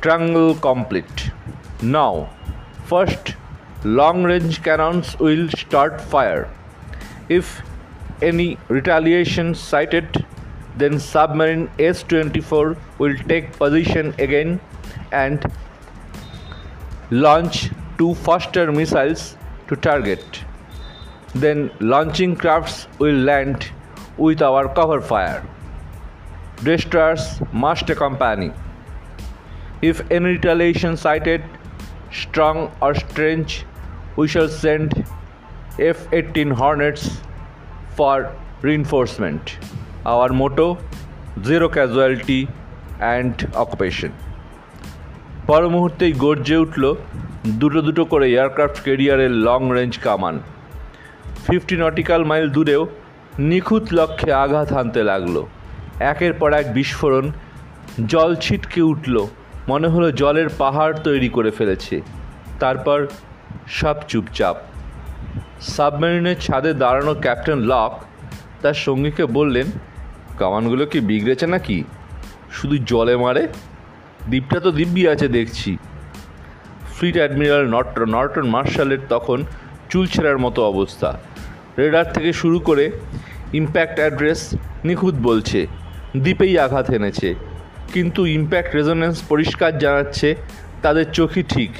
triangle 0.00 0.54
complete. 0.54 1.30
Now, 1.82 2.30
first 2.86 3.34
long 3.84 4.22
range 4.24 4.62
cannons 4.62 5.18
will 5.18 5.48
start 5.50 6.00
fire. 6.00 6.48
If 7.28 7.62
any 8.20 8.58
retaliation 8.68 9.54
sighted, 9.54 10.24
then 10.76 10.98
submarine 10.98 11.70
S-24 11.78 12.76
will 12.98 13.16
take 13.28 13.52
position 13.52 14.14
again 14.18 14.60
and 15.10 15.44
launch 17.10 17.70
two 17.98 18.14
faster 18.14 18.70
missiles 18.72 19.36
to 19.68 19.76
target. 19.76 20.44
Then 21.34 21.70
launching 21.80 22.36
crafts 22.36 22.86
will 22.98 23.14
land 23.14 23.70
with 24.18 24.42
our 24.42 24.68
cover 24.68 25.00
fire. 25.00 25.42
Destroyers 26.62 27.40
must 27.52 27.90
accompany. 27.90 28.52
If 29.82 30.00
any 30.10 30.26
retaliation 30.26 30.96
sighted, 30.96 31.42
strong 32.12 32.70
or 32.80 32.94
strange, 32.94 33.64
we 34.16 34.28
shall 34.28 34.48
send 34.48 35.04
F 35.78 36.06
18 36.12 36.50
Hornets 36.50 37.18
for 37.90 38.34
reinforcement. 38.62 39.58
Our 40.06 40.28
motto 40.30 40.78
zero 41.42 41.68
casualty 41.68 42.48
and 43.00 43.34
occupation. 43.54 44.12
পর 45.46 45.62
মুহূর্তেই 45.74 46.12
গর্জে 46.24 46.56
উঠল 46.64 46.84
দুটো 47.60 47.80
দুটো 47.86 48.02
করে 48.12 48.26
aircraft 48.30 48.78
ক্যারিয়ারের 48.86 49.32
long 49.46 49.60
range 49.76 49.94
কামান 50.04 50.34
fifty 51.46 51.74
nautical 51.82 52.22
mile 52.30 52.46
দূরেও 52.56 52.82
নিখুঁত 53.38 53.82
লক্ষ্যে 53.92 54.32
আঘাত 54.32 54.72
হানতে 54.72 55.02
লাগল। 55.02 55.44
একের 56.00 56.32
পর 56.32 56.52
এক 56.52 56.74
বিস্ফোরণ, 56.74 57.32
জল 58.06 58.34
ছিটকে 58.34 58.82
উঠল, 58.82 59.26
মনে 59.68 59.88
হলো 59.88 60.12
জলের 60.12 60.48
পাহাড় 60.58 60.94
তৈরি 61.04 61.28
করে 61.28 61.50
ফেলেছে। 61.50 62.00
তারপর 62.60 63.06
সব 63.68 63.96
চুপচাপ। 64.08 64.56
সাবমেরিনের 65.60 66.36
ছাদে 66.40 66.74
দাঁড়ানো 66.74 67.14
ক্যাপ্টেন 67.14 67.58
লক 67.58 67.92
তার 68.62 68.74
সঙ্গীকে 68.74 69.26
বললেন, 69.26 69.66
কামানগুলো 70.38 70.86
কি 70.86 71.00
বিগড়েছে 71.00 71.46
নাকি? 71.46 71.84
শুধু 72.52 72.78
জলে 72.78 73.16
মারে? 73.16 73.48
দ্বীপটা 74.28 74.60
তো 74.60 74.70
দিব্যি 74.70 75.08
আছে 75.08 75.28
দেখছি। 75.28 75.76
ফ্লিট 76.94 77.16
অ্যাডমিরাল 77.16 77.66
নট 77.66 77.98
নর্টন 77.98 78.42
মার্শালের 78.42 78.98
তখন 79.08 79.44
চুল 79.90 80.06
চুলছেড়ার 80.06 80.38
মতো 80.38 80.64
অবস্থা। 80.64 81.18
রেডার 81.78 82.12
থেকে 82.12 82.32
শুরু 82.32 82.60
করে 82.60 82.90
ইম্প্যাক্ট 83.52 83.98
অ্যাড্রেস 83.98 84.56
নিখুঁত 84.84 85.14
বলছে, 85.14 85.66
দ্বীপেই 86.16 86.58
আঘাত 86.58 86.90
এনেছে। 86.90 87.34
কিন্তু 87.92 88.26
ইম্প্যাক্ট 88.26 88.74
রেজোনেন্স 88.74 89.22
পরিষ্কার 89.28 89.78
জানাচ্ছে 89.78 90.36
তাদের 90.82 91.06
চোখই 91.12 91.42
ঠিক, 91.42 91.70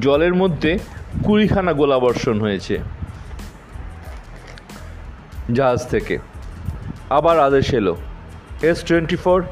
জলের 0.00 0.34
মধ্যে 0.34 0.78
কুড়িখানা 1.24 1.72
গোলাবর্ষণ 1.72 2.40
হয়েছে। 2.40 2.78
জাহাজ 5.52 5.86
থেকে। 5.88 6.18
আবার 7.10 7.40
আদেশ 7.40 7.74
এলো 7.74 7.96
S 8.62 8.84
twenty 8.84 9.16
four 9.16 9.44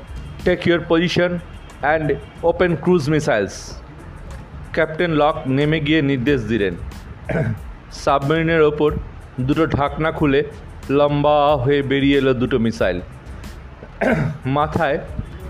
take 0.45 0.67
your 0.67 0.81
position 0.89 1.39
and 1.81 2.15
open 2.43 2.77
cruise 2.77 3.11
missiles 3.11 3.83
captain 4.73 5.11
Lock 5.11 5.35
নেমে 5.47 5.81
গিয়ে 5.81 6.03
নির্দেশ 6.03 6.41
দিলেন। 6.43 6.75
সাবমেরিনের 7.93 8.63
ওপর 8.63 8.93
দুটো 9.41 9.67
ঢাকনা 9.67 10.13
খুলে 10.13 10.45
লম্বা 10.91 11.57
হয়ে 11.57 11.83
বেরিয়ে 11.83 12.19
এলো 12.19 12.35
দুটো 12.35 12.59
মিসাইল। 12.59 13.01
মাথায় 14.47 14.99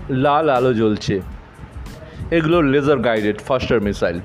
লাল 0.09 0.49
আলো 0.49 0.73
জ্বলছে। 0.73 1.21
এগুলো 2.31 2.61
লেজার 2.61 2.99
গাইডেড 2.99 3.39
ফাস্টার 3.39 3.81
মিসাইল। 3.81 4.19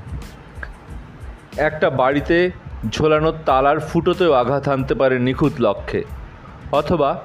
একটা 1.56 1.90
বাড়িতে 1.90 2.50
ঝোলানো 2.90 3.32
তালার 3.46 3.80
ফুটোতেও 3.80 4.32
আঘাত 4.32 4.68
আনতে 4.68 4.94
পারে 4.94 5.18
নিখুঁত 5.18 5.52
লক্ষ্যে। 5.58 6.04
অথবা 6.72 7.22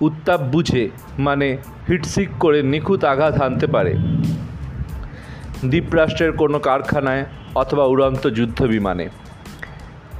উত্তাপ 0.00 0.40
বুঝে 0.40 0.90
মানে 1.18 1.56
হিটসিক 1.88 2.28
করে 2.40 2.62
নিখুঁত 2.62 3.04
আঘাত 3.04 3.40
আনতে 3.40 3.66
পারে। 3.66 3.94
দ্বীপরাষ্ট্রের 5.66 6.32
কোনো 6.32 6.58
কারখানায় 6.58 7.24
অথবা 7.54 7.84
উড়ন্ত 7.84 8.26
যুদ্ধ 8.28 8.62
বিমানে 8.62 9.08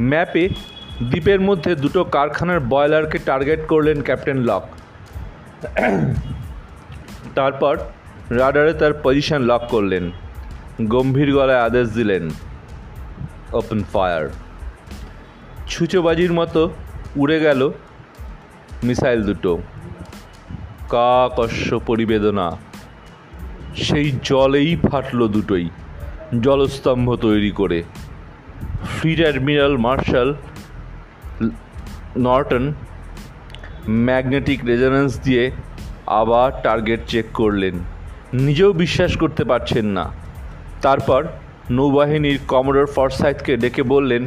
ম্যাপে 0.01 0.49
দ্বীপের 1.11 1.41
মধ্যে 1.41 1.75
দুটো 1.75 2.05
কারখানার 2.05 2.61
বয়লারকে 2.61 3.19
টার্গেট 3.19 3.67
করলেন 3.67 4.03
ক্যাপ্টেন 4.03 4.37
লক। 4.37 4.63
তারপর 7.35 7.79
রাডারে 8.31 8.73
তার 8.73 8.93
পজিশন 9.03 9.43
লক 9.43 9.63
করলেন। 9.69 10.11
গম্ভীর 10.83 11.35
গলায় 11.35 11.61
আদেশ 11.61 11.89
দিলেন 11.89 12.31
ওপেন 13.53 13.83
ফায়ার 13.93 14.29
ছুঁচোবাজির 15.69 16.33
মতো 16.33 16.71
উড়ে 17.17 17.41
গেল 17.41 17.71
মিসাইল 18.85 19.23
দুটো। 19.23 19.59
কাকস্য 20.89 21.81
পরিবেদনা। 21.87 22.57
সেই 23.77 24.13
জলেই 24.25 24.77
ফাটলো 24.77 25.29
দুটোই, 25.29 25.69
জলস্তম্ভ 26.41 27.15
তৈরি 27.17 27.51
করে। 27.51 27.83
Fleet 28.99 29.21
admiral 29.21 29.77
Marshall 29.77 30.35
Norton 32.17 32.65
magnetic 34.07 34.59
resonance 34.67 35.13
দিয়ে 35.19 35.45
আবার 36.21 36.49
টার্গেট 36.63 37.01
চেক 37.07 37.27
করলেন 37.35 37.75
নিজেও 38.33 38.73
বিশ্বাস 38.73 39.13
করতে 39.17 39.43
পারছেন 39.45 39.87
না 39.87 40.05
তারপর 40.83 41.21
নৌবাহিনীর 41.71 42.39
কমোডর 42.49 42.87
ফরসাইথকে 42.87 43.53
ডেকে 43.57 43.83
বললেন 43.83 44.23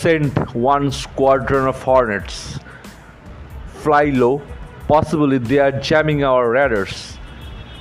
sent 0.00 0.34
one 0.62 0.82
squadron 1.02 1.64
of 1.68 1.78
hornets 1.88 2.36
fly 3.82 4.06
low 4.12 4.30
possibly 4.88 5.38
they 5.38 5.56
are 5.60 5.72
jamming 5.80 6.16
our 6.22 6.46
radars 6.52 6.96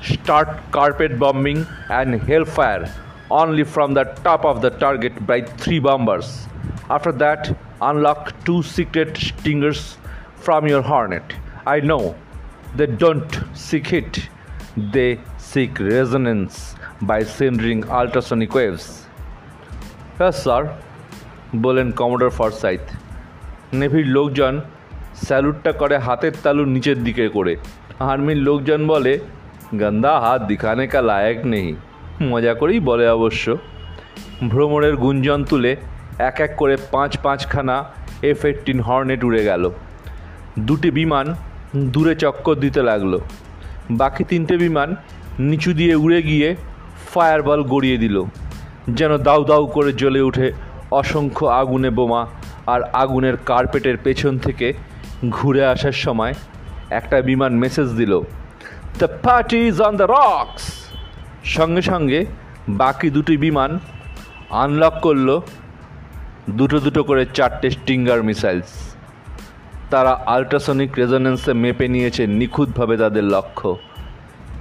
start 0.04 0.50
carpet 0.72 1.18
bombing 1.20 1.60
and 1.90 2.10
hellfire 2.22 2.86
only 3.42 3.64
from 3.64 3.90
the 3.94 4.06
top 4.24 4.42
of 4.46 4.56
the 4.60 4.72
target 4.80 5.16
by 5.22 5.40
three 5.58 5.76
bombers. 5.80 6.28
After 6.90 7.16
that, 7.18 7.42
unlock 7.86 8.34
two 8.46 8.62
secret 8.66 9.18
stingers 9.18 9.98
from 10.38 10.68
your 10.68 10.82
Hornet. 10.82 11.36
I 11.66 11.80
know 11.82 12.16
they 12.76 12.88
don't 12.88 13.40
seek 13.56 13.88
hit, 13.88 14.30
they 14.94 15.20
seek 15.40 15.80
resonance 15.80 16.76
by 17.02 17.24
sending 17.26 17.84
ultrasonic 17.92 18.54
waves. 18.54 18.88
Yes, 20.20 20.44
sir, 20.44 20.62
বলেন 21.64 21.88
commodore 22.00 22.32
ফরসাইথ 22.40 22.84
নেভির 23.80 24.08
লোকজন 24.18 24.54
স্যালুটটা 25.26 25.72
করে 25.82 25.96
হাতের 26.06 26.34
তালু 26.44 26.64
নিচের 26.76 26.98
দিকে 27.04 27.26
করে 27.30 27.54
আর্মির 28.10 28.40
লোকজন 28.48 28.82
বলে 28.88 29.14
গন্দা 29.82 30.14
হাত 30.24 30.42
দিখানে 30.50 30.84
কা 30.94 31.00
লায়ক 31.10 31.40
নেই 31.54 31.70
মজা 32.32 32.54
করেই 32.60 32.80
বলে 32.90 33.06
অবশ্য 33.18 33.46
ভ্রমণের 34.52 34.96
গুঞ্জন 34.96 35.40
তুলে 35.44 35.72
এক 36.20 36.38
এক 36.42 36.52
করে 36.58 36.78
পাঁচ 36.92 37.18
পাঁচখানা 37.18 37.76
এফ 38.32 38.46
এইটিন 38.46 38.80
হর্নেট 38.80 39.24
উড়ে 39.24 39.44
গেল। 39.44 39.64
দুটি 40.60 40.92
বিমান 40.92 41.26
দূরে 41.76 42.16
চক্কর 42.16 42.56
দিতে 42.56 42.82
লাগল। 42.82 43.20
বাকি 43.92 44.24
তিনটে 44.24 44.58
বিমান 44.58 44.96
নিচু 45.40 45.74
দিয়ে 45.74 45.96
উড়ে 45.96 46.22
গিয়ে 46.22 46.56
ফায়ারবল 47.12 47.64
গড়িয়ে 47.64 47.98
দিল, 47.98 48.24
যেন 48.98 49.18
দাউ 49.18 49.44
দাউ 49.44 49.66
করে 49.66 49.94
জ্বলে 49.94 50.22
উঠে 50.22 50.52
অসংখ্য 50.92 51.46
আগুনে 51.46 51.90
বোমা 51.90 52.28
আর 52.68 52.82
আগুনের 52.94 53.38
কার্পেটের 53.46 53.98
পেছন 53.98 54.38
থেকে 54.38 54.74
ঘুরে 55.30 55.66
আসার 55.66 55.92
সময় 55.92 56.34
একটা 56.90 57.22
বিমান 57.22 57.52
মেসেজ 57.54 57.90
দিল 57.90 58.22
the 59.00 59.08
party 59.24 59.58
is 59.68 59.82
on 59.82 59.98
the 59.98 60.08
rocks 60.18 60.64
সঙ্গে 61.44 61.82
সঙ্গে 61.82 62.26
বাকি 62.70 63.10
দুটি 63.10 63.38
বিমান 63.38 63.80
আনলক 64.50 64.94
করল 65.02 65.30
দুটো 66.50 66.80
দুটো 66.80 67.04
করে 67.04 67.26
চারটে 67.34 67.70
স্টিঙ্গার 67.70 68.24
মিসাইলস। 68.24 68.96
তারা 69.90 70.24
আল্ট্রাসনিক 70.26 70.92
রেজোনেন্সে 70.98 71.54
মেপে 71.54 71.88
নিয়েছে 71.88 72.28
নিখুঁতভাবে 72.28 72.98
তাদের 72.98 73.24
লক্ষ্য। 73.24 73.78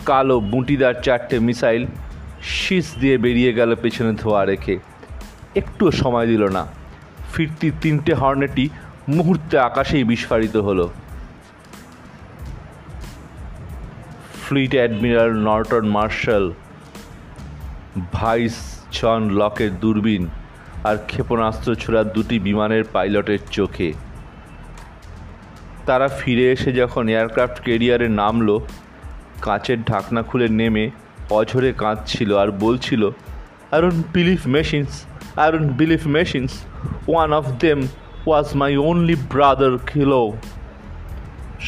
কালো 0.07 0.41
বুঁটিদার 0.41 0.95
চারটে 1.03 1.39
মিসাইল 1.39 1.87
শীষ 2.43 2.95
দিয়ে 3.01 3.19
বেরিয়ে 3.19 3.53
গেল 3.53 3.75
পেছনে 3.75 4.13
ধোয়া 4.13 4.45
রেখে। 4.45 4.79
একটুও 5.57 5.91
সময় 5.91 6.27
দিল 6.27 6.45
না। 6.45 6.67
ফিরতি 7.35 7.71
তিনটে 7.81 8.15
হর্নেটি 8.15 8.69
মুহূর্তে 9.09 9.59
আকাশেই 9.59 10.05
বিস্ফারিত 10.05 10.57
হলো। 10.57 10.91
Fleet 14.49 14.75
admiral 14.75 15.33
Norton 15.33 15.87
Marshall, 15.87 16.53
vice 18.13 18.79
John 18.93 19.29
লকের 19.31 19.81
দূরবীন 19.81 20.29
আর 20.89 20.97
ক্ষেপণাস্ত্র 21.11 21.69
ছোড়ার 21.83 22.07
দুটি 22.15 22.37
বিমানের 22.47 22.85
পাইলটের 22.95 23.43
চোখে। 23.57 23.91
তারা 25.87 26.07
ফিরে 26.19 26.45
এসে 26.55 26.71
যখন 26.81 27.05
এয়ারক্রাফট 27.15 27.57
কেরিয়ারে 27.67 28.09
নামলো, 28.21 28.57
কাঁচের 29.47 29.79
ঢাকনা 29.91 30.23
খুলে 30.29 30.49
নেমে 30.61 30.85
অঝরে 31.39 31.71
কাঁদছিল 31.83 32.31
আর 32.43 32.49
বলছিল 32.65 33.03
I 33.73 33.79
don't 33.83 34.05
believe 34.17 34.41
machines 34.57 34.93
I 35.43 35.49
don't 35.53 35.71
believe 35.81 36.03
machines 36.17 36.53
one 37.11 37.31
of 37.39 37.45
them 37.63 37.79
was 38.27 38.47
my 38.61 38.73
only 38.89 39.17
brother 39.33 39.75
খিলো 39.89 40.21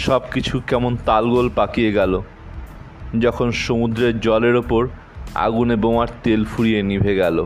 সব 0.04 0.22
কিছু 0.34 0.54
কেমন 0.68 0.92
তালগোল 1.06 1.48
পাকিয়ে 1.58 1.90
গেল, 1.98 2.12
যখন 3.24 3.48
সমুদ্রের 3.64 4.14
জলের 4.26 4.56
ওপর 4.62 4.82
আগুনে 5.46 5.76
বোমার 5.82 6.10
তেল 6.24 6.42
ফুরিয়ে 6.52 6.80
নিভে 6.90 7.14
গেল। 7.22 7.38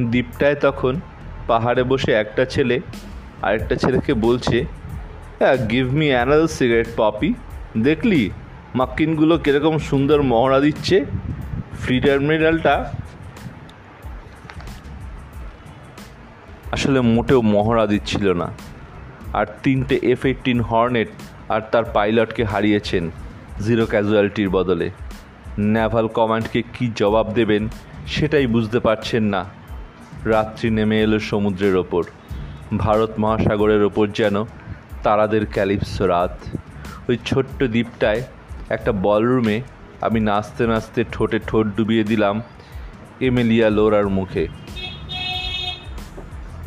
দ্বীপটায় 0.00 0.54
তখন 0.54 1.00
পাহাড়ে 1.46 1.82
বসে 1.82 2.12
একটা 2.12 2.44
ছেলে 2.44 2.80
আরেকটা 3.42 3.74
ছেলেকে 3.76 4.14
বলছে 4.14 4.64
give 5.70 5.86
me 5.94 6.08
another 6.10 6.46
cigarette 6.46 6.88
Poppy. 6.96 7.34
দেখলি, 7.78 8.30
মাক্কিনগুলো 8.74 9.38
কীরকম 9.38 9.78
সুন্দর 9.78 10.22
মহড়া 10.22 10.60
দিচ্ছে। 10.60 11.04
ফ্রি 11.80 12.00
টার্মিনালটা 12.00 12.92
আসলে 16.72 17.00
মোটেও 17.00 17.42
মহড়া 17.42 17.86
দিচ্ছিল 17.86 18.32
না। 18.32 18.48
আর 19.32 19.46
তিনটে 19.62 19.96
এফ 20.02 20.26
এইটিন 20.26 20.60
হর্নেট 20.60 21.08
আর 21.48 21.60
তার 21.72 21.84
পাইলটকে 21.94 22.44
হারিয়েছেন 22.44 23.10
জিরো 23.64 23.86
ক্যাজুয়ালিটির 23.86 24.50
বদলে। 24.50 24.90
নেভাল 25.58 26.06
কমান্ডকে 26.08 26.62
কি 26.74 26.92
জবাব 26.96 27.32
দেবেন 27.32 27.68
সেটাই 28.06 28.46
বুঝতে 28.46 28.78
পারছেন 28.80 29.24
না। 29.24 29.57
রাত্রি 30.24 30.70
নেমে 30.70 31.00
এলো 31.00 31.18
সমুদ্রের 31.18 31.76
ওপর। 31.76 32.04
ভারত 32.78 33.10
মহাসাগরের 33.18 33.82
ওপর 33.82 34.06
যেন 34.06 34.44
তারাদের 35.02 35.46
ক্যালিপসো 35.46 36.06
রাত। 36.06 36.38
ওই 37.08 37.18
ছোট্ট 37.26 37.64
দ্বীপটায় 37.64 38.22
একটা 38.68 38.92
বলরুমে 38.92 39.60
আমি 40.00 40.20
নাচতে 40.20 40.66
নাচতে 40.66 41.04
ঠোঁটে 41.12 41.38
ঠোঁট 41.38 41.66
ডুবিয়ে 41.76 42.04
দিলাম 42.04 42.42
এমেলিয়া 43.20 43.70
লোরার 43.70 44.08
মুখে। 44.08 44.48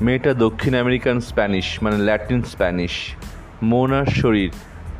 মেয়েটা 0.01 0.33
দক্ষিণ 0.33 0.75
আমেরিকান 0.75 1.19
স্প্যানিশ 1.19 1.83
মানে 1.83 1.97
ল্যাটিন 1.97 2.43
স্প্যানিশ। 2.43 3.15
মন 3.63 3.93
আর 3.93 4.05
শরীর 4.05 4.51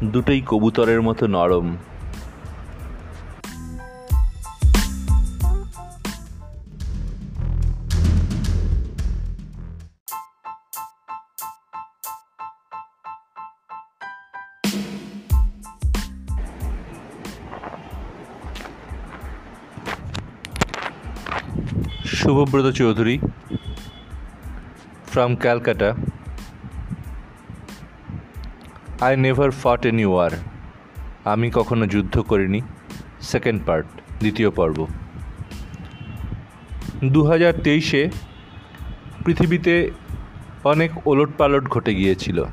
দুটোই 0.04 0.42
কবুতরের 0.46 1.02
মতো 1.02 1.28
নরম। 1.28 1.78
Shubhabrata 22.32 22.72
Chowdhury 22.72 23.20
from 25.08 25.36
Calcutta 25.36 25.96
I 29.02 29.18
never 29.18 29.52
fought 29.52 29.86
any 29.86 30.06
war 30.06 30.32
আমি 31.26 31.52
কখনো 31.52 31.88
যুদ্ধ 31.88 32.20
করিনি। 32.20 32.62
সেকেন্ড 33.22 33.62
পার্ট 33.66 33.88
দ্বিতীয় 34.20 34.50
পর্ব। 34.50 34.88
দু 37.06 37.24
হাজার 37.24 37.54
তেইশে 37.64 38.10
পৃথিবীতে 39.26 39.92
অনেক 40.64 41.08
ওলট 41.08 41.30
পালট 41.38 41.64
ঘটে 41.68 41.96
গিয়েছিল। 41.96 42.44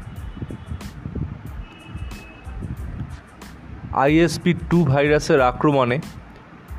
আইএসপি 3.93 4.55
টু 4.71 4.85
ভাইরাসের 4.85 5.41
আক্রমণে 5.41 5.99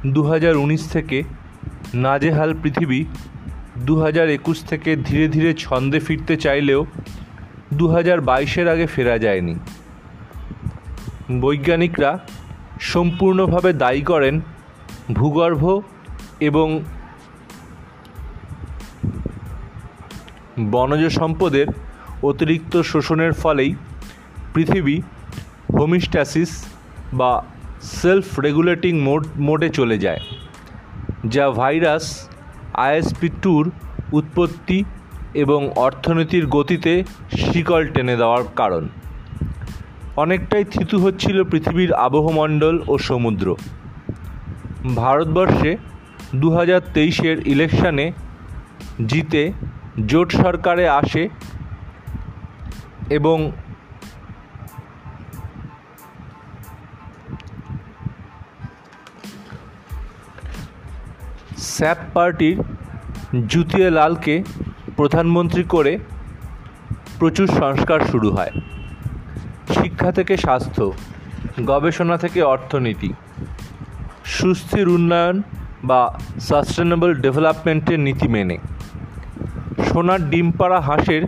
দু 0.07 0.23
হাজার 0.23 0.57
উনিশ 0.57 0.89
থেকে 0.89 1.38
নাজেহাল 1.93 2.54
পৃথিবী 2.63 3.06
দু 3.78 4.02
হাজার 4.02 4.30
একুশ 4.30 4.63
থেকে 4.63 4.95
ধীরে 4.95 5.28
ধীরে 5.28 5.54
ছন্দে 5.54 5.99
ফিরতে 5.99 6.38
চাইলেও 6.38 6.86
দু 7.73 7.88
হাজার 7.88 8.21
বাইশের 8.21 8.69
আগে 8.69 8.86
ফেরা 8.86 9.17
যায়নি। 9.17 9.56
বৈজ্ঞানিকরা 11.41 12.19
সম্পূর্ণভাবে 12.82 13.73
দায়ী 13.73 14.02
করেন 14.02 14.41
ভূগর্ভ 15.13 15.82
এবং 16.39 16.84
বনজ 20.60 21.08
সম্পদের 21.08 21.67
অতিরিক্ত 22.23 22.82
শোষণের 22.82 23.34
ফলেই 23.34 23.75
পৃথিবী 24.54 25.02
হোমিস্ট্যাসিস 25.80 26.65
বা 27.13 27.43
সেলফ 27.82 28.39
রেগুলেটিং 28.39 28.99
মোড, 28.99 29.28
মোডে 29.36 29.69
চলে 29.69 29.97
যায়। 29.97 30.19
যা 31.25 31.49
ভাইরাস, 31.49 32.29
আইএসপি 32.73 33.29
টুর 33.41 33.71
উৎপত্তি 34.12 34.84
এবং 35.34 35.71
অর্থনীতির 35.75 36.47
গতিতে 36.47 37.03
শিকল 37.38 37.88
টেনে 37.88 38.17
দেওয়ার 38.17 38.43
কারণ। 38.55 38.89
অনেকটাই 40.15 40.63
থিতু 40.63 40.99
হচ্ছিল 40.99 41.43
পৃথিবীর 41.43 41.93
আবহমণ্ডল 41.93 42.79
ও 42.88 42.97
সমুদ্র। 42.97 43.55
ভারতবর্ষে 44.95 45.77
দু 46.36 46.49
হাজার 46.51 46.82
তেইশের 46.93 47.47
ইলেকশানে 47.47 48.12
জিতে 49.08 49.51
জোট 50.08 50.32
সরকারে 50.32 50.89
আসে 50.89 51.29
এবং 53.10 53.51
স্যাপ 61.79 61.97
পার্টির 62.13 62.57
জুতিয়ে 63.47 63.89
লালকে 63.89 64.43
প্রধানমন্ত্রী 64.95 65.63
করে 65.63 65.99
প্রচুর 67.19 67.47
সংস্কার 67.47 67.99
শুরু 68.11 68.29
হয়। 68.31 68.51
শিক্ষা 69.73 70.11
থেকে 70.11 70.37
স্বাস্থ্য, 70.37 70.91
গবেষণা 71.65 72.17
থেকে 72.17 72.41
অর্থনীতি, 72.41 73.13
সুস্থির 74.25 74.87
উন্নয়ন 74.87 75.41
বা 75.83 76.19
সাস্টেনেবল 76.39 77.11
ডেভেলপমেন্টের 77.13 77.99
নীতি 77.99 78.27
মেনে। 78.27 78.57
সোনার 79.87 80.29
ডিম 80.29 80.51
পাড়া 80.51 80.79
হাঁসের 80.81 81.23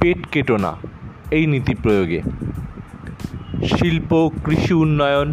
পেট 0.00 0.26
কেটো 0.32 0.56
না 0.56 0.72
এই 1.30 1.46
নীতি 1.46 1.74
প্রয়োগে। 1.74 2.20
শিল্প, 3.68 4.10
কৃষি 4.44 4.74
উন্নয়ন, 4.74 5.28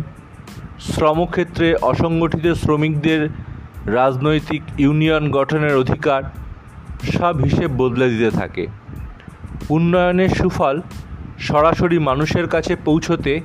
শ্রমক্ষেত্রে 0.79 1.67
অসংগঠিত 1.81 2.45
শ্রমিকদের 2.53 3.21
রাজনৈতিক 3.85 4.61
ইউনিয়ন 4.77 5.31
গঠনের 5.31 5.77
অধিকার 5.77 6.23
সব 7.17 7.37
হিসেব 7.37 7.71
বদলে 7.71 8.09
দিতে 8.09 8.31
থাকে। 8.31 8.67
উন্নয়নের 9.69 10.29
সুফল 10.29 10.81
সরাসরি 11.39 11.99
মানুষের 11.99 12.47
কাছে 12.47 12.75
পৌঁছতে 12.75 13.41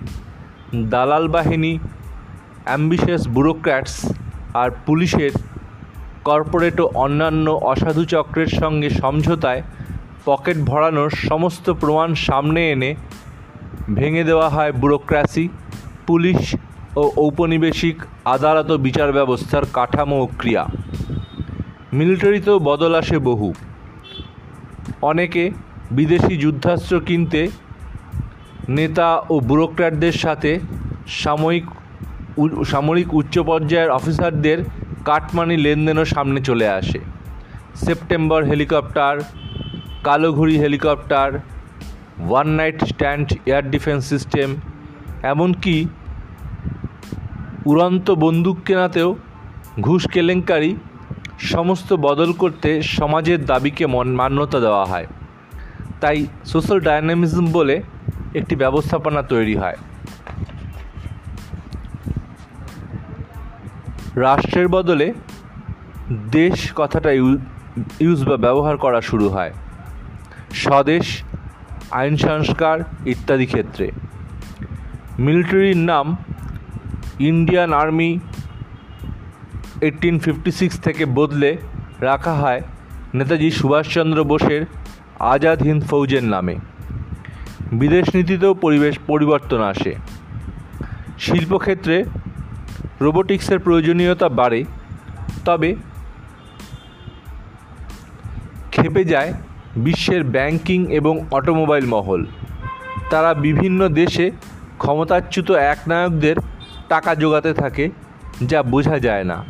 দালাল 0.76 1.28
বাহিনী 1.28 1.78
অ্যাম্বিশিয়াস 2.64 3.28
ব্যুরোক্র্যাটস 3.28 4.12
আর 4.54 4.70
পুলিশের 4.86 5.30
কর্পোরেট 6.24 6.80
ও 6.80 6.90
অন্যান্য 6.94 7.50
অসাধু 7.50 8.04
চক্রের 8.04 8.46
সঙ্গে 8.46 8.90
সমঝোতায় 8.90 9.62
পকেট 10.24 10.56
ভরানোর 10.56 11.10
সমস্ত 11.10 11.70
প্রমাণ 11.70 12.14
সামনে 12.14 12.70
এনে 12.70 12.94
ভেঙে 13.94 14.24
দেওয়া 14.24 14.48
হয় 14.48 14.72
ব্যুরোক্র্যাসি, 14.72 15.48
পুলিশ 16.06 16.56
ও 16.98 17.02
ঔপনিবেশিক 17.16 17.96
আদালত 18.24 18.70
ও 18.70 18.76
বিচার 18.78 19.12
ব্যবস্থার 19.12 19.64
কাঠামো 19.72 20.16
ও 20.22 20.26
ক্রিয়া। 20.38 20.64
মিলিটারিতেও 21.92 22.58
বদল 22.58 22.94
আসে 22.94 23.18
বহু। 23.18 23.48
অনেকে 25.02 25.50
বিদেশি 25.90 26.36
যুদ্ধাস্ত্র 26.36 26.94
কিনতে 27.00 27.40
নেতা 28.68 29.08
ও 29.30 29.40
ব্যুরোক্র্যাটদের 29.40 30.12
সাথে 30.12 30.60
সাময়িক 31.22 31.66
সামরিক 32.64 33.08
উচ্চ 33.14 33.38
পর্যায়ের 33.38 33.90
অফিসারদের 33.90 34.58
কাটমানি 35.04 35.56
লেনদেনও 35.56 36.04
সামনে 36.04 36.40
চলে 36.40 36.68
আসে। 36.68 37.00
September 37.74 38.40
helicopter, 38.44 39.14
কালোঘুড়ি 40.04 40.56
helicopter, 40.58 41.28
one 42.28 42.48
night 42.48 42.78
stand, 42.84 43.26
air 43.46 43.64
defence 43.70 44.02
system, 44.08 44.48
এমনকি 45.22 45.76
উড়ন্ত 47.66 48.10
বন্দুক 48.10 48.56
কেনাতেও 48.66 49.16
ঘুষ 49.80 50.08
কেলেঙ্কারি 50.08 50.76
সমস্ত 51.38 51.92
বদল 51.92 52.32
করতে 52.32 52.82
সমাজের 52.82 53.44
দাবিকে 53.44 53.86
মন 53.86 54.08
মান্যতা 54.08 54.60
দেওয়া 54.60 54.84
হয়। 54.84 55.06
তাই 56.00 56.26
সোশ্যাল 56.44 56.80
ডায়নামিজম 56.80 57.52
বলে 57.52 57.82
একটি 58.34 58.56
ব্যবস্থাপনা 58.56 59.22
তৈরি 59.22 59.56
হয়। 59.56 59.76
রাষ্ট্রের 64.16 64.68
বদলে 64.68 65.14
দেশ 66.30 66.72
কথাটা 66.76 67.12
ইউজ 68.00 68.24
বা 68.24 68.36
ব্যবহার 68.36 68.76
করা 68.76 69.00
শুরু 69.00 69.28
হয়। 69.28 69.52
স্বদেশ, 70.52 71.22
আইন 71.90 72.16
সংস্কার 72.16 72.80
ইত্যাদি 73.06 73.46
ক্ষেত্রে। 73.46 73.90
মিলিটারির 75.18 75.76
নাম 75.76 76.16
Indian 77.18 77.72
army 77.72 78.18
eighteen 79.80 80.18
fifty 80.18 80.50
six 80.50 80.80
থেকে 80.80 81.06
বদলে 81.06 81.56
রাখা 82.00 82.34
হয় 82.34 82.62
নেতাজি 83.14 83.50
সুভাষচন্দ্র 83.50 84.24
বোসের 84.24 84.66
আজাদ 85.20 85.62
হিন্দ 85.62 85.84
ফৌজের 85.84 86.24
নামে। 86.24 86.56
বিদেশ 87.72 88.14
নীতিতেও 88.14 88.54
পরিবেশ 88.54 88.98
পরিবর্তন 89.06 89.60
আসে। 89.60 89.94
শিল্পক্ষেত্রে 91.18 92.04
রোবোটিক্সের 93.00 93.58
প্রয়োজনীয়তা 93.58 94.28
বাড়ে, 94.28 94.64
তবে 95.44 95.76
খেপে 98.72 99.04
যায় 99.04 99.32
বিশ্বের 99.76 100.24
ব্যাংকিং 100.24 100.92
এবং 100.92 101.24
অটোমোবাইল 101.30 101.86
মহল। 101.86 102.24
তারা 103.10 103.34
বিভিন্ন 103.34 103.88
দেশে 103.88 104.30
ক্ষমতাচ্যুত 104.78 105.50
একনায়কদের 105.50 106.36
টাকা 106.88 107.14
জোগাতে 107.14 107.52
থাকে, 107.54 107.90
যা 108.42 108.62
বোঝা 108.62 108.98
যায় 108.98 109.24
না। 109.24 109.44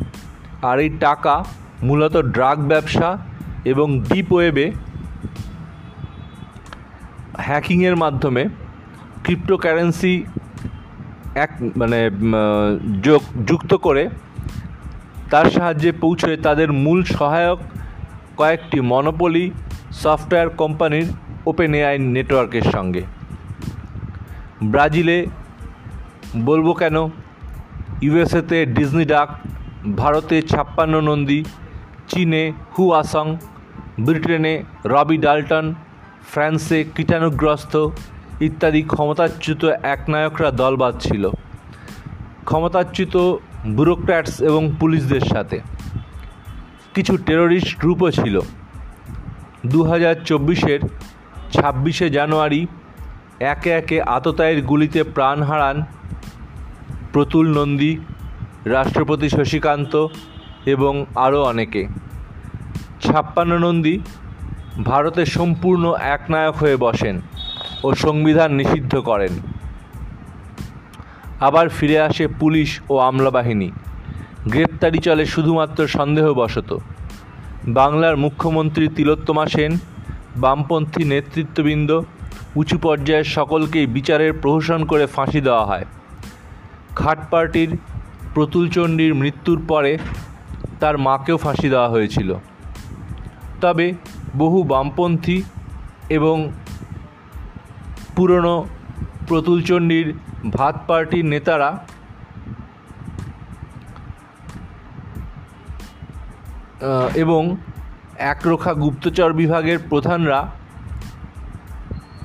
আর 0.63 0.79
এই 0.79 0.91
টাকা 1.01 1.45
মূলত 1.83 2.17
ড্রাগ 2.17 2.59
ব্যবসা 2.59 3.19
এবং 3.65 4.01
ডিপ 4.01 4.33
ওয়েবে 4.33 4.73
হ্যাকিংয়ের 7.39 7.97
মাধ্যমে 7.97 8.43
ক্রিপ্টোকারেন্সি 9.25 10.25
এক 11.35 11.51
মানে 11.77 12.11
যোগ, 13.03 13.23
যুক্ত 13.47 13.75
করে 13.75 14.09
তার 15.31 15.47
সাহায্যে 15.51 15.93
পৌঁছয় 15.93 16.37
তাদের 16.37 16.73
মূল 16.73 17.05
সহায়ক 17.05 17.59
কয়েকটি 18.37 18.81
মনোপলি 18.81 19.51
সফটওয়্যার 19.93 20.51
কোম্পানির 20.51 21.07
ওপেন 21.47 21.75
এআই 21.75 21.99
নেটওয়ার্কের 21.99 22.63
সঙ্গে। 22.63 23.03
ব্রাজিলে 24.65 25.27
বলব 26.37 26.73
কেন? 26.73 26.97
ইউএসএতে 28.03 28.59
ডিজনি 28.67 29.05
ডাক, 29.05 29.29
ভারতে 29.97 30.37
ছাপ্পান্ন 30.43 30.95
নন্দী, 31.01 31.41
চীনে 32.09 32.53
হু 32.75 32.85
আসং, 32.93 33.27
ব্রিটেনে 34.01 34.55
রবি 34.85 35.19
ডাল্টন, 35.19 35.67
ফ্রান্সে 36.33 36.85
কীটাণুগ্রস্ত 36.95 37.75
ইত্যাদি 38.41 38.83
ক্ষমতাচ্যুত 38.83 39.63
একনায়করা 39.65 40.51
দল 40.51 40.77
বাঁধছিল 40.77 41.25
ক্ষমতাচ্যুত 42.45 43.15
ব্যুরোক্র্যাটস 43.77 44.35
এবং 44.41 44.63
পুলিশদের 44.81 45.21
সাথে। 45.21 45.59
কিছু 46.95 47.17
টেরোরিস্ট 47.17 47.71
গ্রুপও 47.81 48.11
ছিল। 48.11 48.37
দু 49.67 49.81
হাজার 49.83 50.15
চব্বিশের 50.25 50.81
ছাব্বিশে 51.53 52.07
জানুয়ারি 52.11 52.67
একে 53.53 53.71
একে 53.71 53.97
আততায়ের 54.03 54.63
গুলিতে 54.63 55.01
প্রাণ 55.15 55.43
হারান 55.43 55.77
প্রতুল 57.19 57.59
নন্দী, 57.59 57.97
রাষ্ট্রপতি 58.65 59.29
শশীকান্ত 59.29 60.07
এবং 60.67 61.07
আরও 61.15 61.43
অনেকে। 61.43 61.87
ছাপ্পান্ন 63.01 63.59
নন্দী 63.59 63.99
ভারতে 64.85 65.27
সম্পূর্ণ 65.27 65.95
একনায়ক 66.01 66.57
হয়ে 66.57 66.77
বসেন 66.77 67.21
ও 67.85 67.95
সংবিধান 67.95 68.53
নিষিদ্ধ 68.53 68.97
করেন। 68.97 69.33
আবার 71.41 71.69
ফিরে 71.69 72.01
আসে 72.01 72.29
পুলিশ 72.29 72.81
ও 72.91 72.99
আমলাবাহিনী। 72.99 73.71
গ্রেপ্তারি 74.49 74.99
চলে 74.99 75.27
শুধুমাত্র 75.27 75.87
সন্দেহবশত। 75.87 76.79
বাংলার 77.69 78.17
মুখ্যমন্ত্রী 78.17 78.89
তিলোত্তমা 78.89 79.47
সেন, 79.47 79.79
বামপন্থী 80.37 81.05
নেতৃত্ববৃন্দ 81.05 82.01
উঁচু 82.57 82.79
পর্যায়ের 82.79 83.25
সকলকেই 83.25 83.87
বিচারের 83.87 84.33
প্রহসন 84.33 84.85
করে 84.85 85.07
ফাঁসি 85.07 85.41
দেওয়া 85.41 85.65
হয়। 85.65 85.85
খাট 86.99 87.19
পার্টির 87.31 87.71
প্রতুলচণ্ডীর 88.35 89.15
মৃত্যুর 89.15 89.61
পরে 89.69 89.99
তার 90.81 90.99
মাকেও 90.99 91.37
ফাঁসি 91.37 91.69
দেওয়া 91.69 91.89
হয়েছিল। 91.89 92.35
তবে 93.61 93.87
বহু 94.37 94.63
বামপন্থী 94.63 95.43
এবং 96.09 96.37
পুরনো 98.17 98.67
প্রতুলচণ্ডীর 99.29 100.07
ভাত 100.53 100.77
পার্টির 100.87 101.25
নেতারা 101.25 101.71
এবং 107.15 107.57
একরোখা 108.19 108.73
গুপ্তচর 108.75 109.33
বিভাগের 109.33 109.79
প্রধানরা 109.91 110.41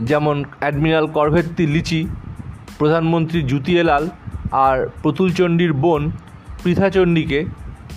যেমন 0.02 0.44
অ্যাডমিরাল 0.60 1.08
করভেত্তি 1.08 1.68
লিচি, 1.68 2.02
প্রধানমন্ত্রী 2.78 3.40
জুতিয়েলাল 3.42 4.04
আর 4.54 4.88
প্রতুলচণ্ডীর 5.02 5.74
বোন 5.74 6.12
পৃথাচণ্ডীকে 6.64 7.46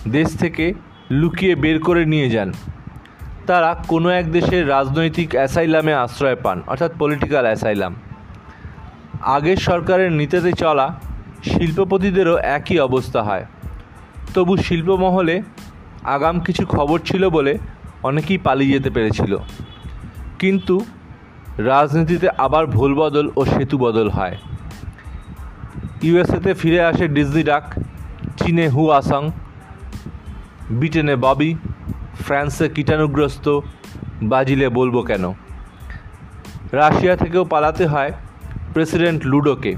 দেশ 0.08 0.36
থেকে 0.38 0.74
লুকিয়ে 1.10 1.54
বের 1.54 1.80
করে 1.80 2.04
নিয়ে 2.04 2.30
যান। 2.30 2.52
তারা 3.46 3.84
কোনো 3.88 4.08
এক 4.08 4.32
দেশের 4.32 4.68
রাজনৈতিক 4.68 5.28
অ্যাসাইলামে 5.32 5.94
আশ্রয় 5.94 6.36
পান, 6.42 6.62
অর্থাৎ 6.66 6.90
পলিটিক্যাল 6.98 7.44
অ্যাসাইলাম 7.44 7.94
আগের 9.22 9.56
সরকারের 9.56 10.12
নীতিতে 10.12 10.52
চলা 10.52 11.00
শিল্পপতিদেরও 11.44 12.36
একই 12.36 12.78
অবস্থা 12.78 13.22
হয়। 13.22 13.46
তবু 14.34 14.56
শিল্পমহলে 14.56 15.42
আগাম 16.02 16.40
কিছু 16.40 16.66
খবর 16.66 16.98
ছিল 17.04 17.28
বলে 17.28 17.58
অনেকেই 18.02 18.38
পালিয়ে 18.38 18.72
যেতে 18.72 18.90
পেরেছিল। 18.90 19.36
কিন্তু 20.38 20.84
রাজনীতিতে 21.58 22.28
আবার 22.38 22.66
ভুল 22.66 22.94
বদল 22.94 23.30
ও 23.36 23.44
সেতু 23.44 23.78
বদল 23.78 24.08
হয়। 24.10 24.36
ইউএসএতে 26.02 26.54
ফিরে 26.54 26.80
আসে 26.80 27.08
ডিজনি 27.08 27.42
ডাক, 27.42 27.74
চীনে 28.36 28.68
হু 28.68 28.90
আসং, 28.90 29.30
ব্রিটেনে 30.70 31.16
ববি, 31.16 31.54
ফ্রান্সে 32.20 32.68
কীটাণুগ্রস্ত 32.68 33.60
বাজিলে 34.22 34.68
বলব 34.68 35.02
কেন? 35.02 35.32
রাশিয়া 36.72 37.16
থেকেও 37.16 37.44
পালাতে 37.44 37.86
হয় 37.86 38.12
প্রেসিডেন্ট 38.72 39.26
লুডোকে। 39.26 39.74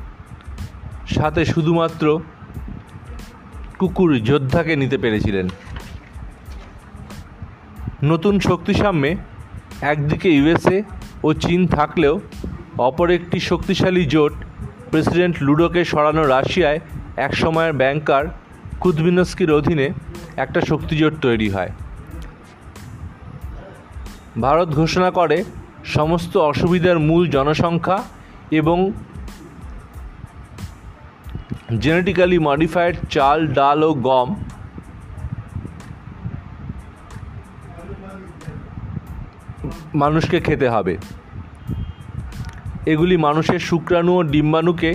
সাথে 1.06 1.44
শুধুমাত্র 1.44 2.20
কুকুর 3.78 4.18
যোদ্ধাকে 4.18 4.76
নিতে 4.76 4.98
পেরেছিলেন। 4.98 5.48
নতুন 8.04 8.40
শক্তি 8.40 8.74
সাম্যে 8.74 9.16
একদিকে 9.80 10.30
ইউএসএ 10.30 10.82
ও 11.22 11.32
চীন 11.32 11.66
থাকলেও 11.66 12.20
অপর 12.78 13.10
একটি 13.10 13.40
শক্তিশালী 13.40 14.04
জোট 14.04 14.32
প্রেসিডেন্ট 14.90 15.36
লুডোকে 15.40 15.84
সরানো 15.84 16.22
রাশিয়ায় 16.26 16.80
এক 17.16 17.36
সময়ের 17.36 17.72
ব্যাংকার 17.72 18.24
কুদবিনস্কির 18.80 19.50
অধীনে 19.52 19.86
একটা 20.36 20.60
শক্তিজোট 20.60 21.14
তৈরি 21.20 21.48
হয়। 21.50 21.72
ভারত 24.40 24.68
ঘোষণা 24.68 25.10
করে, 25.10 25.44
সমস্ত 25.84 26.36
অসুবিধার 26.36 26.98
মূল 26.98 27.22
জনসংখ্যা 27.28 27.98
এবং 28.50 28.92
জেনেটিক্যালি 31.78 32.38
মডিফাইড 32.38 32.96
চাল, 33.10 33.46
ডাল 33.46 33.84
ও 33.84 33.94
গম 33.94 34.28
মানুষকে 39.94 40.40
খেতে 40.40 40.68
হবে। 40.68 40.96
এগুলি 42.92 43.14
মানুষের 43.26 43.60
শুক্রাণু 43.68 44.12
ও 44.20 44.22
ডিম্বাণুকে 44.32 44.90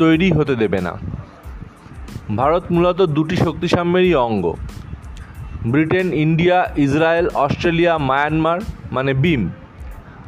তৈরি 0.00 0.28
হতে 0.36 0.54
দেবে 0.62 0.80
না। 0.86 0.92
ভারত 2.38 2.64
মূলত 2.74 3.00
দুটি 3.16 3.36
শক্তিসাম্যেরই 3.44 4.14
অঙ্গ। 4.26 4.44
Britain, 5.72 6.08
India, 6.24 6.58
Israel, 6.86 7.26
Australia, 7.44 7.94
Myanmar 8.08 8.58
মানে 8.96 9.12
বিম, 9.22 9.42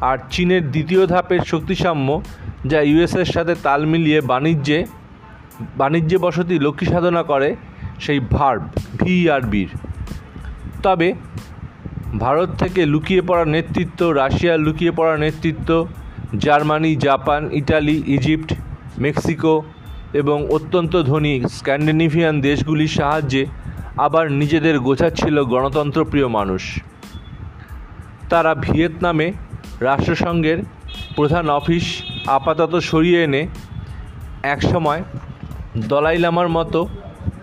আর 0.09 0.17
চীনের 0.33 0.63
দ্বিতীয় 0.73 1.03
ধাপের 1.13 1.41
শক্তিসাম্য, 1.51 2.07
যা 2.71 2.79
ইউএসের 2.89 3.29
সাথে 3.35 3.53
তাল 3.65 3.81
মিলিয়ে 3.91 4.19
বাণিজ্যে 4.31 4.79
বাণিজ্যে 5.81 6.17
বসতি 6.25 6.55
লক্ষ্মী 6.65 6.87
সাধনা 6.93 7.21
করে 7.31 7.49
সেই 8.03 8.19
ভার্ব 8.35 8.63
ভিআরবির 8.99 9.69
তবে 10.85 11.09
ভারত 12.23 12.49
থেকে 12.61 12.81
লুকিয়ে 12.93 13.23
পড়া 13.29 13.45
নেতৃত্ব, 13.55 13.99
রাশিয়ার 14.21 14.63
লুকিয়ে 14.65 14.93
পড়া 14.99 15.15
নেতৃত্ব 15.23 15.69
Germany, 16.39 16.95
Japan, 16.95 17.49
Italy, 17.51 18.03
Egypt, 18.07 18.53
Mexico 18.99 19.63
এবং 20.13 20.47
অত্যন্ত 20.49 21.01
ধনী 21.01 21.43
স্ক্যান্ডিনেভিয়ান 21.49 22.41
দেশগুলির 22.41 22.87
সাহায্যে 22.87 23.45
আবার 23.97 24.31
নিজেদের 24.31 24.79
গোছাচ্ছিল 24.79 25.43
গণতন্ত্রপ্রিয় 25.43 26.27
মানুষ। 26.27 26.79
তারা 28.29 28.55
ভিয়েতনামে 28.55 29.33
রাষ্ট্রসংঘের 29.79 30.59
প্রধান 31.15 31.49
অফিস 31.49 31.85
আপাতত 32.27 32.75
সরিয়ে 32.75 33.23
এনে 33.23 33.47
একসময় 34.43 35.03
দলাই 35.77 36.17
লামার 36.17 36.49
মতো 36.49 36.87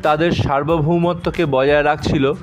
তাদের 0.03 0.33
সার্বভৌমত্বকে 0.33 1.47
বজায় 1.47 1.83
রাখছিল 1.83 2.35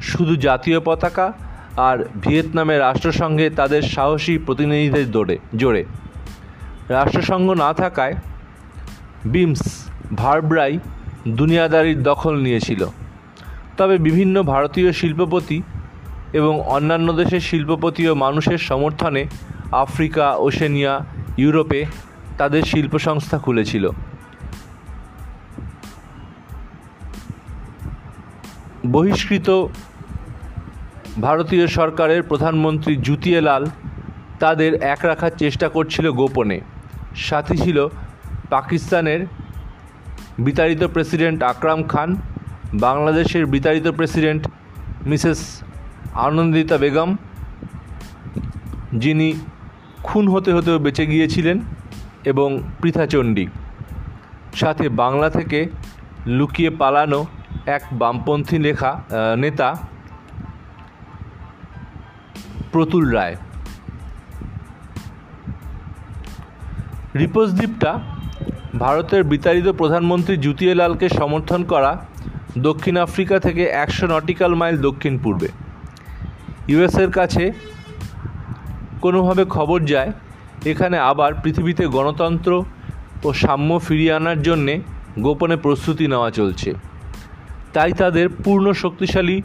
শুধু 0.00 0.36
জাতীয় 0.36 0.80
পতাকা 0.80 1.32
আর 1.76 2.04
ভিয়েতনামের 2.20 2.80
রাষ্ট্রসংঘে 2.80 3.50
তাদের 3.50 3.82
সাহসী 3.82 4.38
প্রতিনিধিদের 4.38 5.10
দৌড়ে 5.10 5.38
জোরে 5.56 5.84
রাষ্ট্রসংঘ 6.88 7.50
না 7.50 7.74
থাকায় 7.74 8.14
বিমস 9.24 9.86
ভার্ব্রাই 10.14 10.78
দুনিয়াদারির 11.28 12.02
দখল 12.02 12.36
নিয়েছিল। 12.36 12.86
তবে 13.76 13.98
বিভিন্ন 13.98 14.42
ভারতীয় 14.42 14.92
শিল্পপতি 14.92 15.62
এবং 16.32 16.60
অন্যান্য 16.60 17.12
দেশের 17.12 17.40
শিল্পপতি 17.40 18.08
ও 18.08 18.14
মানুষের 18.14 18.58
সমর্থনে 18.58 19.26
আফ্রিকা, 19.72 20.36
ওশেনিয়া, 20.36 21.04
ইউরোপে 21.36 21.86
তাদের 22.38 22.62
শিল্প 22.62 22.98
সংস্থা 22.98 23.38
খুলেছিল। 23.38 23.90
বহিষ্কৃত 28.86 29.66
ভারতীয় 31.20 31.66
সরকারের 31.78 32.22
প্রধানমন্ত্রী 32.30 32.92
জুতিয়েলাল 33.06 33.62
তাদের 34.42 34.70
এক 34.94 35.00
রাখার 35.10 35.32
চেষ্টা 35.42 35.66
করছিল 35.68 36.06
গোপনে। 36.20 36.58
সাথী 37.28 37.56
ছিল 37.64 37.78
পাকিস্তানের 38.54 39.20
বিতাড়িত 40.46 40.82
প্রেসিডেন্ট 40.94 41.38
আকরাম 41.52 41.80
খান, 41.92 42.10
বাংলাদেশের 42.86 43.44
বিতাড়িত 43.54 43.86
প্রেসিডেন্ট 43.98 44.42
মিসেস 45.10 45.40
আনন্দিতা 46.26 46.76
বেগম, 46.82 47.10
যিনি 49.02 49.28
খুন 50.06 50.24
হতে 50.28 50.50
হতেও 50.52 50.78
বেঁচে 50.84 51.04
গিয়েছিলেন, 51.12 51.56
এবং 52.30 52.48
পৃথাচণ্ডী 52.80 53.44
সাথে 54.60 54.84
বাংলা 55.02 55.28
থেকে 55.30 55.60
লুকিয়ে 56.38 56.70
পালানো 56.80 57.20
এক 57.76 57.82
বামপন্থী 58.00 58.56
লেখা 58.58 58.90
নেতা 59.44 59.68
প্রতুল 62.72 63.04
রায়। 63.16 63.36
রিপোজ 67.20 67.48
দ্বীপটা 67.58 67.92
ভারতের 68.82 69.22
বিতাড়িত 69.32 69.68
প্রধানমন্ত্রী 69.80 70.34
জুতিয়েলালকে 70.44 71.06
সমর্থন 71.18 71.60
করা 71.72 71.92
দক্ষিণ 72.68 72.96
আফ্রিকা 73.06 73.36
থেকে 73.46 73.62
একশো 73.84 74.06
নটিক্যাল 74.14 74.52
মাইল 74.60 74.76
দক্ষিণ 74.88 75.14
পূর্বে। 75.24 75.48
ইউএসের 76.70 77.10
কাছে 77.18 77.44
কোনোভাবে 79.04 79.44
খবর 79.56 79.78
যায়, 79.92 80.10
এখানে 80.70 80.96
আবার 81.10 81.30
পৃথিবীতে 81.42 81.84
গণতন্ত্র 81.96 82.52
ও 83.26 83.28
সাম্য 83.42 83.70
ফিরিয়ে 83.86 84.16
আনার 84.18 84.38
জন্যে 84.42 84.74
গোপনে 85.24 85.56
প্রস্তুতি 85.64 86.04
নেওয়া 86.12 86.30
চলছে। 86.38 86.70
তাই 87.74 87.92
তাদের 88.00 88.26
পূর্ণ 88.44 88.66
শক্তিশালী 88.82 89.36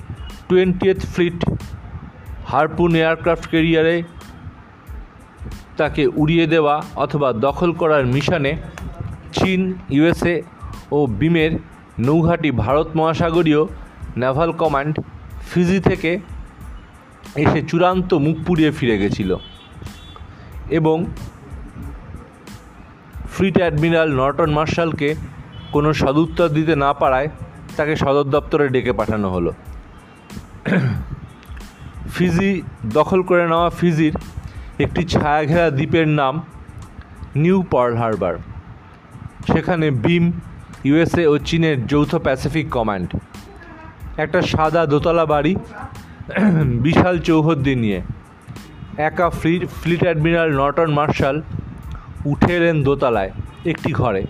টোয়েন্টিয়েথ 0.49 0.99
ফ্লিট 1.13 1.39
হারপুন 2.47 2.91
এয়ারক্রাফট 2.95 3.45
ক্যারিয়ারে 3.49 3.95
তাকে 5.77 6.03
উড়িয়ে 6.07 6.45
দেওয়া 6.47 6.75
অথবা 6.95 7.29
দখল 7.45 7.71
করার 7.71 8.03
মিশনে 8.05 8.53
চীন, 9.33 9.61
ইউএসএ 9.89 10.35
ও 10.91 11.07
বিমের 11.19 11.51
নৌঘাটি 11.99 12.49
ভারত 12.63 12.87
মহাসাগরীয় 12.95 13.61
নেভাল 14.17 14.51
কমান্ড 14.51 14.95
ফিজি 15.49 15.79
থেকে 15.79 16.11
এসে 17.35 17.59
চূড়ান্ত 17.61 18.09
মুখ 18.13 18.35
পুড়িয়ে 18.47 18.71
ফিরে 18.71 18.95
গেছিল 18.97 19.31
এবং 20.69 21.05
ফ্লিট 23.33 23.57
অ্যাডমিরাল 23.57 24.09
নর্টন 24.19 24.49
মার্শালকে 24.49 25.09
কোনো 25.71 25.89
সদুত্তর 25.93 26.49
দিতে 26.49 26.73
না 26.75 26.93
পারায় 26.93 27.29
তাকে 27.77 27.93
সদর 27.95 28.23
দপ্তরে 28.23 28.65
ডেকে 28.69 28.93
পাঠানো 28.93 29.27
হলো। 29.29 29.51
ফিজি 32.13 32.61
দখল 32.93 33.21
করে 33.23 33.47
নেওয়া 33.47 33.69
ফিজির 33.69 34.13
একটি 34.79 35.03
ছায়াঘেরা 35.03 35.69
দ্বীপের 35.69 36.07
নাম 36.07 36.41
নিউ 37.35 37.63
পার্ল 37.71 37.95
হারবার। 37.97 38.35
সেখানে 39.53 39.91
বিম, 39.91 40.31
ইউএসএ 40.83 41.25
ও 41.27 41.37
চীনের 41.37 41.87
যৌথ 41.87 42.15
প্যাসিফিক 42.15 42.69
কমান্ড। 42.69 43.09
একটা 44.17 44.41
সাদা 44.41 44.85
দোতলা 44.85 45.25
বাড়ি, 45.25 45.55
বিশাল 46.85 47.19
চৌহদ্দি 47.19 47.75
নিয়ে। 47.75 48.01
একা 48.97 49.29
fleet 49.29 49.61
fleet 49.81 50.03
admiral 50.03 50.49
Norton 50.57 50.89
Marshall 50.93 51.41
উঠে 52.25 52.55
এলেন 52.55 52.83
দোতলায়, 52.83 53.31
একটি 53.65 53.91
ঘরে। 53.93 54.23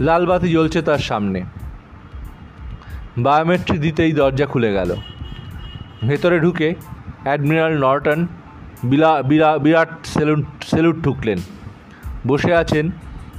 লাল 0.00 0.26
বাতি 0.26 0.48
জ্বলছে 0.48 0.82
তার 0.82 0.98
সামনে। 0.98 1.40
বায়োমেট্রি 3.18 3.78
দিতেই 3.78 4.12
দরজা 4.12 4.46
খুলে 4.46 4.72
গেল। 4.72 4.90
ভেতরে 6.08 6.40
ঢুকে 6.40 6.74
অ্যাডমিরাল 7.24 7.72
নর্টন 7.78 8.26
বিলা, 8.84 9.22
বিরা, 9.22 9.58
বিরাট 9.58 9.88
সেলুট 10.04 10.44
সেলুট 10.62 10.96
ঠুকলেন। 11.04 11.38
বসে 12.26 12.54
আছেন 12.54 12.90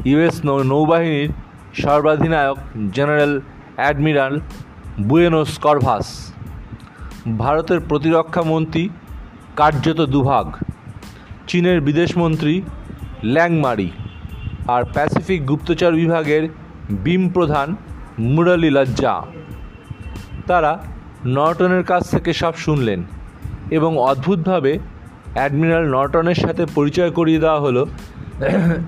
ইউএস 0.06 0.46
নৌ, 0.46 0.64
নৌবাহিনীর 0.64 1.30
সর্বাধিনায়ক 1.74 2.58
জেনারেল 2.94 3.42
অ্যাডমিরাল 3.76 4.40
বুয়েনোস 5.02 5.58
করভাস 5.58 6.34
ভারতের 7.38 7.80
প্রতিরক্ষা 7.80 8.44
মন্ত্রী 8.44 8.90
কার্যত 9.56 10.00
দুভাগ। 10.02 10.46
চীনের 11.48 11.82
বিদেশমন্ত্রী 11.82 12.62
ল্যাংমারি 13.24 13.90
আর 14.68 14.84
প্যাসিফিক 14.94 15.46
গুপ্তচর 15.46 15.92
বিভাগের 15.92 16.44
বিম 16.90 17.30
প্রধান 17.30 17.76
মুরালি 18.20 18.70
লজ্জা। 18.70 19.14
তারা 20.48 20.72
নর্টনের 21.26 21.84
কাছ 21.84 22.12
থেকে 22.12 22.34
সব 22.34 22.56
শুনলেন 22.56 23.04
এবং 23.70 23.98
অদ্ভুতভাবে 23.98 24.80
অ্যাডমিরাল 25.34 25.86
নর্টনের 25.90 26.36
সাথে 26.36 26.66
পরিচয় 26.66 27.12
করিয়ে 27.12 27.40
দেওয়া 27.40 27.60
হলো 27.60 27.88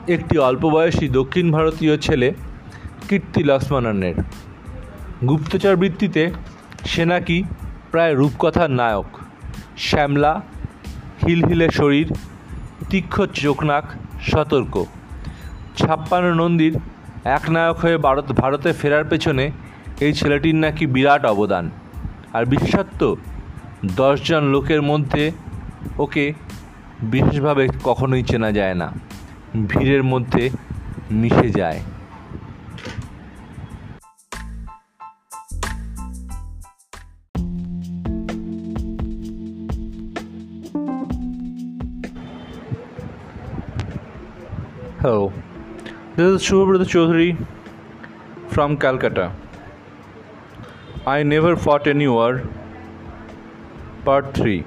একটি 0.08 0.38
অল্প 0.38 0.66
বয়সী 0.66 1.08
দক্ষিণ 1.10 1.52
ভারতীয় 1.52 1.98
ছেলে 1.98 2.34
কীর্তি 3.10 3.44
লক্ষ্মণনের 3.44 4.16
গুপ্তচর 5.26 5.76
বৃত্তিতে 5.76 6.32
সে 6.86 7.06
নাকি 7.06 7.44
প্রায় 7.92 8.16
রূপকথার 8.16 8.72
নায়ক। 8.72 9.06
শ্যামলা 9.78 10.42
হিলহিলে 11.28 11.70
শরীর, 11.70 12.08
তীক্ষ্ণ 12.90 13.26
চোখনাক, 13.26 13.86
সতর্ক। 14.22 14.86
ছাপ্পান্ন 15.78 16.34
নন্দীর 16.34 16.74
এক 17.24 17.50
নায়ক 17.50 17.78
হয়ে 17.78 17.98
ভারত, 17.98 18.32
ভারতে 18.32 18.74
ফেরার 18.74 19.06
পেছনে 19.06 19.52
এই 20.00 20.14
ছেলেটির 20.14 20.56
নাকি 20.56 20.86
বিরাট 20.86 21.26
অবদান। 21.26 21.70
আর 22.36 22.44
বিশেষত্ব 22.46 23.02
দশজন 23.96 24.44
লোকের 24.44 24.82
মধ্যে 24.82 25.24
ওকে 25.98 26.26
বিশেষভাবে 27.04 27.64
কখনোই 27.84 28.24
চেনা 28.24 28.50
যায় 28.52 28.76
না 28.76 28.88
ভিড়ের 29.68 30.04
মধ্যে 30.04 30.44
মিশে 31.12 31.50
যায় 31.52 31.82
Hello, 45.02 45.32
this 46.16 46.28
is 46.28 46.42
Shubhabrata 46.42 46.86
Chaudhary 46.86 47.32
from. 48.50 48.72
I 51.08 51.22
never 51.22 51.56
fought 51.56 51.86
any 51.86 52.08
war. 52.08 52.42
Part 54.06 54.34
3 54.34 54.64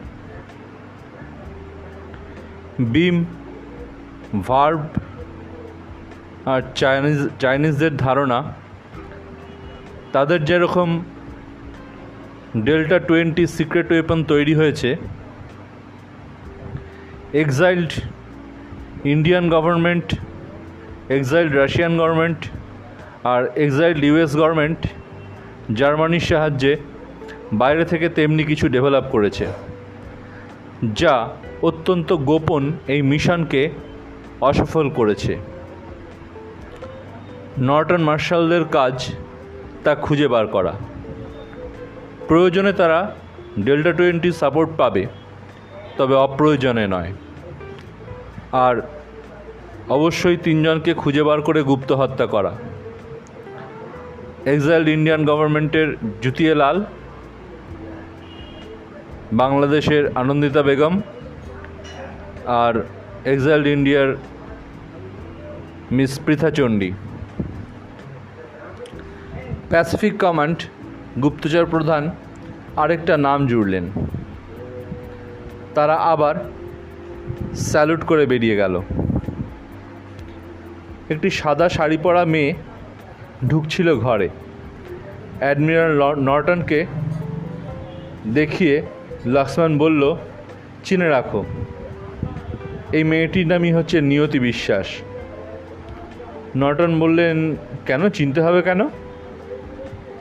Beam 2.93 3.17
ভার্ব 4.49 4.81
আর 6.53 6.61
চাইনিজ 6.81 7.21
চাইনিজদের 7.43 7.93
ধারণা, 8.05 8.39
তাদের 10.15 10.41
যেরকম 10.49 10.89
ডেল্টা 12.67 12.99
টোয়েন্টি 13.09 13.45
সিক্রেট 13.57 13.89
ওয়েপন 13.93 14.19
তৈরি 14.33 14.55
হয়েছে 14.61 14.91
exiled 17.43 17.91
Indian 19.15 19.45
government 19.55 20.07
exiled 21.17 21.53
Russian 21.61 21.93
government 22.01 22.41
আর 23.33 23.43
এক্সাইল্ড 23.65 24.01
ইউএস 24.09 24.33
গভর্নমেন্ট 24.41 24.81
জার্মানির 25.75 26.21
সাহায্যে 26.21 26.77
বাইরে 27.53 27.85
থেকে 27.85 28.09
তেমনি 28.09 28.45
কিছু 28.45 28.69
ডেভেলপ 28.69 29.05
করেছে, 29.11 29.47
যা 30.95 31.29
অত্যন্ত 31.63 32.13
গোপন 32.13 32.73
এই 32.87 33.03
মিশনকে 33.03 33.71
অসফল 34.41 34.91
করেছে। 34.91 35.37
নর্টন 37.59 38.03
মার্শালদের 38.03 38.65
কাজ 38.65 39.15
তা 39.85 39.95
খুঁজে 39.95 40.29
বার 40.29 40.47
করা। 40.47 40.73
প্রয়োজনে 42.29 42.73
তারা 42.73 42.99
ডেল্টা 43.65 43.93
টোয়েন্টি 43.93 44.33
সাপোর্ট 44.33 44.71
পাবে, 44.77 45.07
তবে 45.97 46.15
অপ্রয়োজনে 46.15 46.87
নয়। 46.87 47.13
আর 48.53 48.83
অবশ্যই 49.89 50.37
তিনজনকে 50.37 50.95
খুঁজে 50.95 51.23
বার 51.23 51.43
করে 51.43 51.63
গুপ্ত 51.63 51.93
হত্যা 51.93 52.27
করা। 52.27 52.53
এক্সাইল্ড 54.53 54.89
ইন্ডিয়ান 54.97 55.21
গভর্নমেন্টের 55.31 55.89
জুতিয়ে 56.23 56.55
লাল, 56.61 56.77
বাংলাদেশের 59.43 60.05
আনন্দিতা 60.23 60.63
বেগম 60.69 60.95
আর 62.63 62.75
এক্সাইল্ড 63.33 63.67
ইন্ডিয়ার 63.77 64.09
Miss 65.97 66.13
Pritha 66.25 66.51
Chandi. 66.59 66.91
Pacific 69.71 70.15
command 70.25 70.59
গুপ্তচর 71.23 71.65
প্রধান 71.75 72.03
আরেকটা 72.83 73.15
নাম 73.27 73.41
জুড়লেন। 73.51 73.85
তারা 75.77 75.97
আবার 76.13 76.35
স্যালুট 77.69 78.03
করে 78.11 78.25
বেরিয়ে 78.33 78.57
গেল। 78.63 78.75
একটি 81.13 81.29
সাদা 81.41 81.67
শাড়ি 81.77 81.99
পরা 82.05 82.23
মেয়ে 82.35 82.53
ঢুকছিল 83.47 83.89
ঘরে। 83.97 84.29
অ্যাডমিরাল 85.39 85.93
নর্টনকে 86.29 86.87
দেখিয়ে 88.35 88.83
লক্ষ্মণ 89.27 89.79
বলল, 89.79 90.03
চিনে 90.85 91.09
রাখো, 91.09 91.45
এই 92.93 93.05
মেয়েটির 93.05 93.47
নামই 93.47 93.73
হচ্ছে 93.73 93.97
নিয়তি 94.01 94.39
বিশ্বাস। 94.39 94.89
নর্টন 96.57 96.93
বললেন, 97.01 97.37
কেন, 97.87 98.03
চিনতে 98.09 98.41
হবে 98.43 98.61
কেন? 98.63 98.81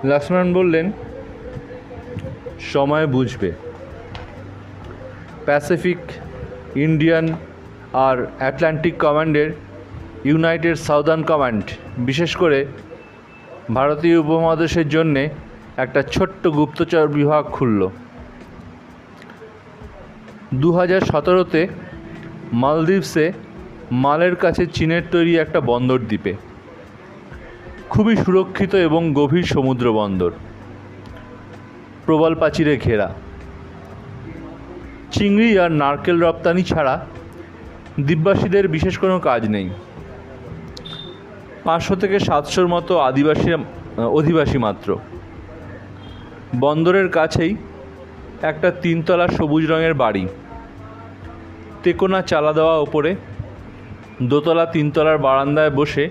লক্ষ্মণ 0.03 0.47
বললেন, 0.53 0.91
সময় 2.73 3.07
বুঝবে। 3.07 3.51
প্যাসিফিক, 5.45 6.01
ইন্ডিয়ান 6.75 7.25
আর 8.07 8.17
অ্যাটলান্টিক 8.37 8.95
কমান্ডের 8.97 9.49
ইউনাইটেড 10.25 10.75
সাউদার্ন 10.75 11.23
কমান্ড, 11.23 11.63
বিশেষ 11.97 12.35
করে 12.35 12.65
ভারতীয় 13.73 14.17
উপমহাদেশের 14.17 14.89
জন্যে 14.89 15.29
একটা 15.77 16.03
ছোট্ট 16.03 16.47
গুপ্তচর 16.47 17.07
বিভাগ 17.07 17.45
খুলল। 17.45 17.89
দু 20.53 20.71
হাজার 20.71 21.01
সতেরোতে 21.01 21.67
মালদ্বীপসে 22.53 23.33
মালের 23.91 24.35
কাছে 24.35 24.65
চীনের 24.65 25.01
তৈরি 25.11 25.37
একটা 25.37 25.61
বন্দর 25.61 25.99
দ্বীপে। 25.99 26.33
খুবই 27.89 28.15
সুরক্ষিত 28.15 28.75
এবং 28.75 29.13
গভীর 29.13 29.43
সমুদ্র 29.43 29.93
বন্দর। 29.93 30.31
প্রবল 32.05 32.35
প্রাচীরে 32.35 32.77
ঘেরা। 32.77 33.13
চিংড়ি 35.11 35.59
আর 35.59 35.71
নারকেল 35.71 36.23
রপ্তানি 36.23 36.63
ছাড়া 36.63 37.05
দ্বীপবাসীদের 37.99 38.67
বিশেষ 38.67 38.97
কোনো 38.97 39.19
কাজ 39.19 39.49
নেই। 39.49 39.69
পাঁচশো 41.67 41.95
থেকে 41.95 42.17
সাতশোর 42.19 42.67
মতো 42.67 42.93
আদিবাসী 42.99 43.49
অধিবাসী 44.17 44.57
মাত্র। 44.57 44.89
বন্দরের 46.59 47.07
কাছেই 47.09 47.53
একটা 48.41 48.69
তিনতলা 48.83 49.27
সবুজ 49.27 49.63
রঙের 49.71 49.93
বাড়ি। 49.93 50.23
তেকোনা 51.83 52.19
চালা 52.21 52.51
দেওয়া 52.53 52.75
ওপরে 52.85 53.11
দোতলা 54.21 54.65
তিনতলার 54.65 55.17
বারান্দায় 55.17 55.69
বসে 55.69 56.05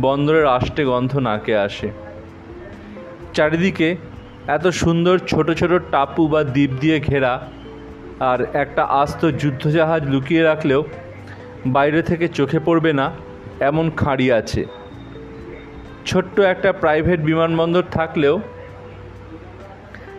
বন্দরের 0.00 0.46
আষ্টে 0.46 0.82
গন্ধ 0.84 1.12
নাকে 1.18 1.54
আসে। 1.56 1.88
চারিদিকে 3.34 3.88
এত 4.46 4.64
সুন্দর 4.82 5.16
ছোট 5.30 5.46
ছোট 5.50 5.72
টাপু 5.90 6.22
বা 6.28 6.40
দ্বীপ 6.44 6.70
দিয়ে 6.80 6.98
ঘেরা 7.00 7.32
আর 8.20 8.38
একটা 8.62 8.82
আস্ত 9.02 9.22
যুদ্ধজাহাজ 9.40 10.02
লুকিয়ে 10.12 10.42
রাখলেও 10.42 10.80
বাইরে 11.66 12.00
থেকে 12.02 12.26
চোখে 12.28 12.58
পড়বে 12.58 12.92
না 12.92 13.06
এমন 13.60 13.90
খাঁড়ি 13.90 14.32
আছে। 14.32 14.64
ছোট্ট 16.06 16.40
একটা 16.40 16.72
প্রাইভেট 16.72 17.20
বিমানবন্দর 17.20 17.82
থাকলেও 17.82 18.40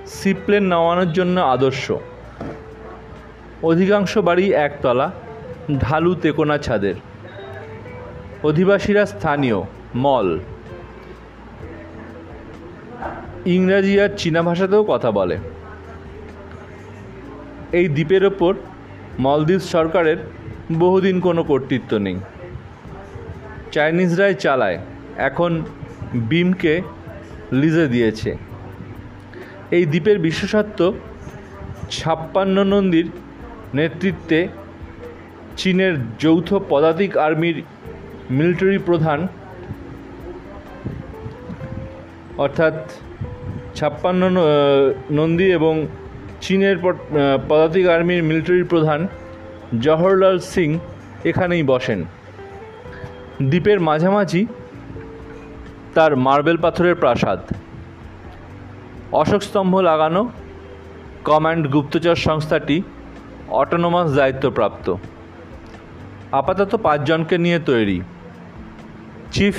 সিপ্লেন 0.05 0.63
নামানোর 0.63 1.11
জন্য 1.11 1.39
আদর্শ। 1.39 1.91
অধিকাংশ 3.63 4.17
বাড়ি 4.17 4.53
একতলা, 4.53 5.11
ঢালু 5.79 6.15
তেকোনা 6.15 6.57
ছাদের। 6.57 6.95
অধিবাসীরা 8.43 9.05
স্থানীয়, 9.05 9.61
মল। 9.95 10.39
ইংরাজি 13.45 14.01
আর 14.01 14.09
চীনা 14.17 14.41
ভাষাতেও 14.41 14.83
কথা 14.83 15.11
বলে। 15.11 15.37
এই 17.71 17.87
দ্বীপের 17.87 18.25
ওপর 18.25 18.53
মলদ্বীপ 19.19 19.59
সরকারের 19.59 20.17
বহুদিন 20.73 21.19
কোনো 21.19 21.43
কর্তৃত্ব 21.43 21.97
নেই। 21.97 22.19
চাইনিজরাই 23.75 24.33
চালায়, 24.45 24.77
এখন 25.27 25.51
বিমকে 26.29 26.73
লিজে 27.59 27.85
দিয়েছে। 27.93 28.31
এই 29.75 29.83
দ্বীপের 29.91 30.17
বিশেষত্ব, 30.27 30.79
ছাপ্পান্ন 31.95 32.57
নন্দীর 32.73 33.07
নেতৃত্বে 33.77 34.39
চীনের 35.59 35.93
যৌথ 36.23 36.49
পদাতিক 36.71 37.11
আর্মির 37.25 37.57
মিলিটারি 38.37 38.79
প্রধান, 38.89 39.19
অর্থাৎ 42.43 42.75
ছাপ্পান্ন 43.77 44.21
নন্দী 45.19 45.47
এবং 45.57 45.73
চীনের 46.45 46.77
পদাতিক 47.49 47.85
আর্মির 47.95 48.21
মিলিটারি 48.29 48.63
প্রধান 48.73 48.99
জওহরলাল 49.83 50.37
সিং 50.53 50.69
এখানেই 51.29 51.63
বসেন। 51.71 51.99
দ্বীপের 53.41 53.79
মাঝামাঝি 53.79 54.45
তার 55.93 56.15
মার্বেল 56.15 56.57
পাথরের 56.57 56.95
প্রাসাদ। 56.95 57.39
অশোক 59.11 59.43
স্তম্ভ 59.43 59.77
লাগানো 59.77 60.31
কমান্ড 61.23 61.67
গুপ্তচর 61.67 62.15
সংস্থাটি 62.15 62.81
অটোনোমাস 63.47 64.13
দায়িত্বপ্রাপ্ত। 64.13 64.95
আপাতত 66.31 66.75
পাঁচজনকে 66.75 67.37
নিয়ে 67.37 67.59
তৈরি। 67.59 68.01
Chief 69.31 69.55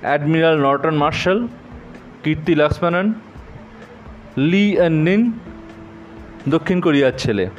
admiral 0.00 0.60
Norton 0.62 0.94
Marshall, 0.94 1.48
Kirti 2.24 2.54
Lakshmanan, 2.54 3.12
Lee 4.36 4.76
Nin, 4.90 5.32
দক্ষিণ 6.48 6.80
কোরিয়ার 6.80 7.12
ছেলে। 7.18 7.50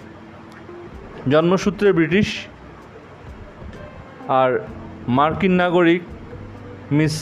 জন্মসূত্রে 1.29 1.93
ব্রিটিশ। 1.93 2.45
আর 4.27 4.59
মার্কিন 5.15 5.53
নাগরিক 5.63 6.01
মিস 6.91 7.15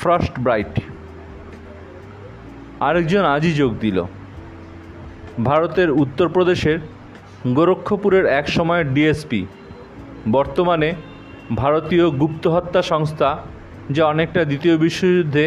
ফ্রস্ট 0.00 0.34
ব্রাইট 0.44 0.74
আরেকজন 2.80 3.24
আজই 3.24 3.52
যোগ 3.52 3.72
দিল। 3.80 3.98
ভারতের 5.44 5.88
উত্তরপ্রদেশের 6.02 6.78
গোরক্ষপুরের 7.56 8.24
এক 8.40 8.46
সময়ের 8.48 8.86
ডিএসপি। 8.94 9.40
বর্তমানে 10.32 10.88
ভারতীয় 11.56 12.06
গুপ্তহত্যা 12.20 12.82
সংস্থা, 12.82 13.30
যা 13.90 14.02
অনেকটা 14.06 14.40
দ্বিতীয় 14.44 14.76
বিশ্বযুদ্ধে 14.76 15.44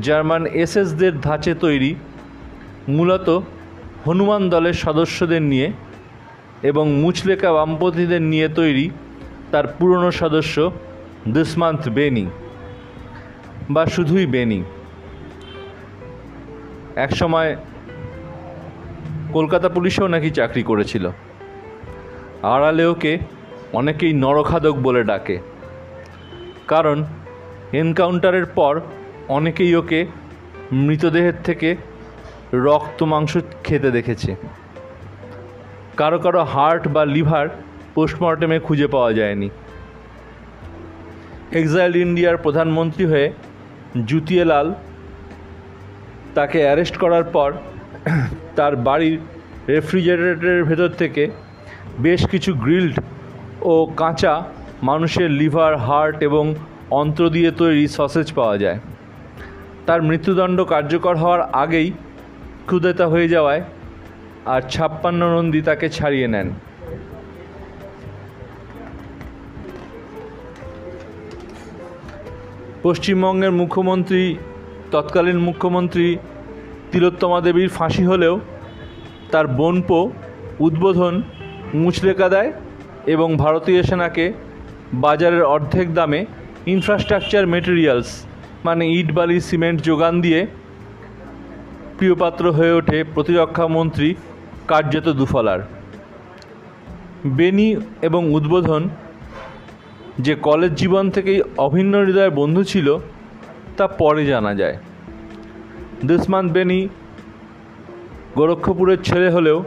জার্মান 0.00 0.42
এসএসদের 0.62 1.12
ধাঁচে 1.20 1.52
তৈরি, 1.54 1.90
মূলত 2.88 3.28
হনুমান 4.06 4.42
দলের 4.50 4.76
সদস্যদের 4.84 5.42
নিয়ে 5.42 5.68
এবং 6.62 6.84
মুচলেকা 7.02 7.50
বামপন্থীদের 7.52 8.22
নিয়ে 8.22 8.48
তৈরি 8.48 8.86
তার 9.52 9.66
পুরনো 9.78 10.10
সদস্য 10.10 10.56
দুষ্মান্ত 11.28 11.88
বেনি 11.88 12.26
বা 13.70 13.86
শুধুই 13.86 14.26
বেনি 14.26 14.64
একসময় 16.96 17.56
কলকাতা 19.32 19.68
পুলিশেও 19.68 20.08
নাকি 20.08 20.30
চাকরি 20.30 20.62
করেছিল। 20.62 21.10
আড়ালে 22.42 22.86
ওকে 22.86 23.18
অনেকেই 23.72 24.12
নরখাদক 24.12 24.72
বলে 24.72 25.04
ডাকে। 25.04 25.38
কারণ 26.68 27.04
এনকাউন্টারের 27.72 28.46
পর 28.46 28.80
অনেকেই 29.28 29.74
ওকে 29.74 30.06
মৃতদেহের 30.72 31.32
থেকে 31.44 31.76
রক্ত 32.54 33.02
মাংস 33.02 33.38
খেতে 33.64 33.90
দেখেছে। 33.90 34.36
কারও 35.96 36.18
কারও 36.18 36.44
হার্ট 36.44 36.88
বা 36.88 37.04
লিভার 37.04 37.48
পোস্টমর্টেমে 37.94 38.58
খুঁজে 38.58 38.86
পাওয়া 38.86 39.12
যায়নি। 39.12 39.50
এক্সাইল 41.60 41.92
ইন্ডিয়ার 41.96 42.42
প্রধানমন্ত্রী 42.44 43.04
হয়ে 43.04 43.26
জুতিয়েলাল 44.06 44.66
তাকে 46.34 46.58
অ্যারেস্ট 46.64 46.96
করার 46.96 47.24
পর 47.34 47.50
তার 48.56 48.76
বাড়ির 48.86 49.18
রেফ্রিজারেটরের 49.68 50.60
ভেতর 50.64 50.90
থেকে 51.00 51.22
বেশ 51.98 52.20
কিছু 52.26 52.50
গ্রিল্ড 52.54 52.96
ও 53.72 53.74
কাঁচা 53.96 54.34
মানুষের 54.82 55.30
লিভার, 55.30 55.72
হার্ট 55.86 56.16
এবং 56.22 56.44
অন্ত্র 56.90 57.22
দিয়ে 57.30 57.50
তৈরি 57.50 57.84
সসেজ 57.88 58.32
পাওয়া 58.32 58.56
যায়। 58.58 58.78
তার 59.86 60.00
মৃত্যুদণ্ড 60.02 60.58
কার্যকর 60.72 61.14
হওয়ার 61.16 61.42
আগেই 61.62 61.88
ক্ষুদেতা 62.66 63.06
হয়ে 63.06 63.28
যাওয়ায় 63.28 63.62
আর 64.46 64.60
ছাপ্পান্ন 64.72 65.20
নন্দী 65.34 65.60
তাকে 65.68 65.86
ছাড়িয়ে 65.88 66.28
নেন। 66.28 66.48
পশ্চিমবঙ্গের 72.82 73.52
মুখ্যমন্ত্রী, 73.52 74.36
তৎকালীন 74.90 75.38
মুখ্যমন্ত্রী 75.38 76.16
তিলোত্তমা 76.92 77.40
দেবীর 77.40 77.68
ফাঁসি 77.68 78.04
হলেও 78.04 78.40
তার 79.30 79.46
বোনপো, 79.46 80.00
উদ্বোধন 80.60 81.22
মুচলেকা 81.74 82.28
দেয় 82.28 82.52
এবং 83.06 83.36
ভারতীয় 83.36 83.82
সেনাকে 83.82 84.32
বাজারের 84.94 85.44
অর্ধেক 85.44 85.94
দামে 85.94 86.26
ইনফ্রাস্ট্রাকচার 86.66 87.46
মেটেরিয়ালস 87.46 88.10
মানে 88.64 88.84
ইট, 88.92 89.12
বালি, 89.12 89.40
সিমেন্ট 89.40 89.80
যোগান 89.82 90.20
দিয়ে 90.20 90.46
প্রিয়পাত্র 91.98 92.44
হয়ে 92.52 92.72
ওঠে 92.72 93.04
প্রতিরক্ষা 93.14 93.66
মন্ত্রী 93.66 94.14
কার্যত 94.68 95.08
দুফলার। 95.08 95.60
বেনি 97.26 97.76
এবং 98.02 98.34
উদ্বোধন 98.34 98.88
যে 100.18 100.34
কলেজ 100.34 100.74
জীবন 100.74 101.10
থেকেই 101.10 101.42
অভিন্ন 101.58 102.04
হৃদয়ের 102.04 102.30
বন্ধু 102.30 102.64
ছিল, 102.64 102.98
তা 103.76 103.86
পরে 103.86 104.26
জানা 104.26 104.54
যায়। 104.54 104.76
দুসমান 106.04 106.48
বেনি 106.48 106.88
গোরক্ষপুরের 108.34 109.02
ছেলে 109.02 109.30
হলেও 109.30 109.64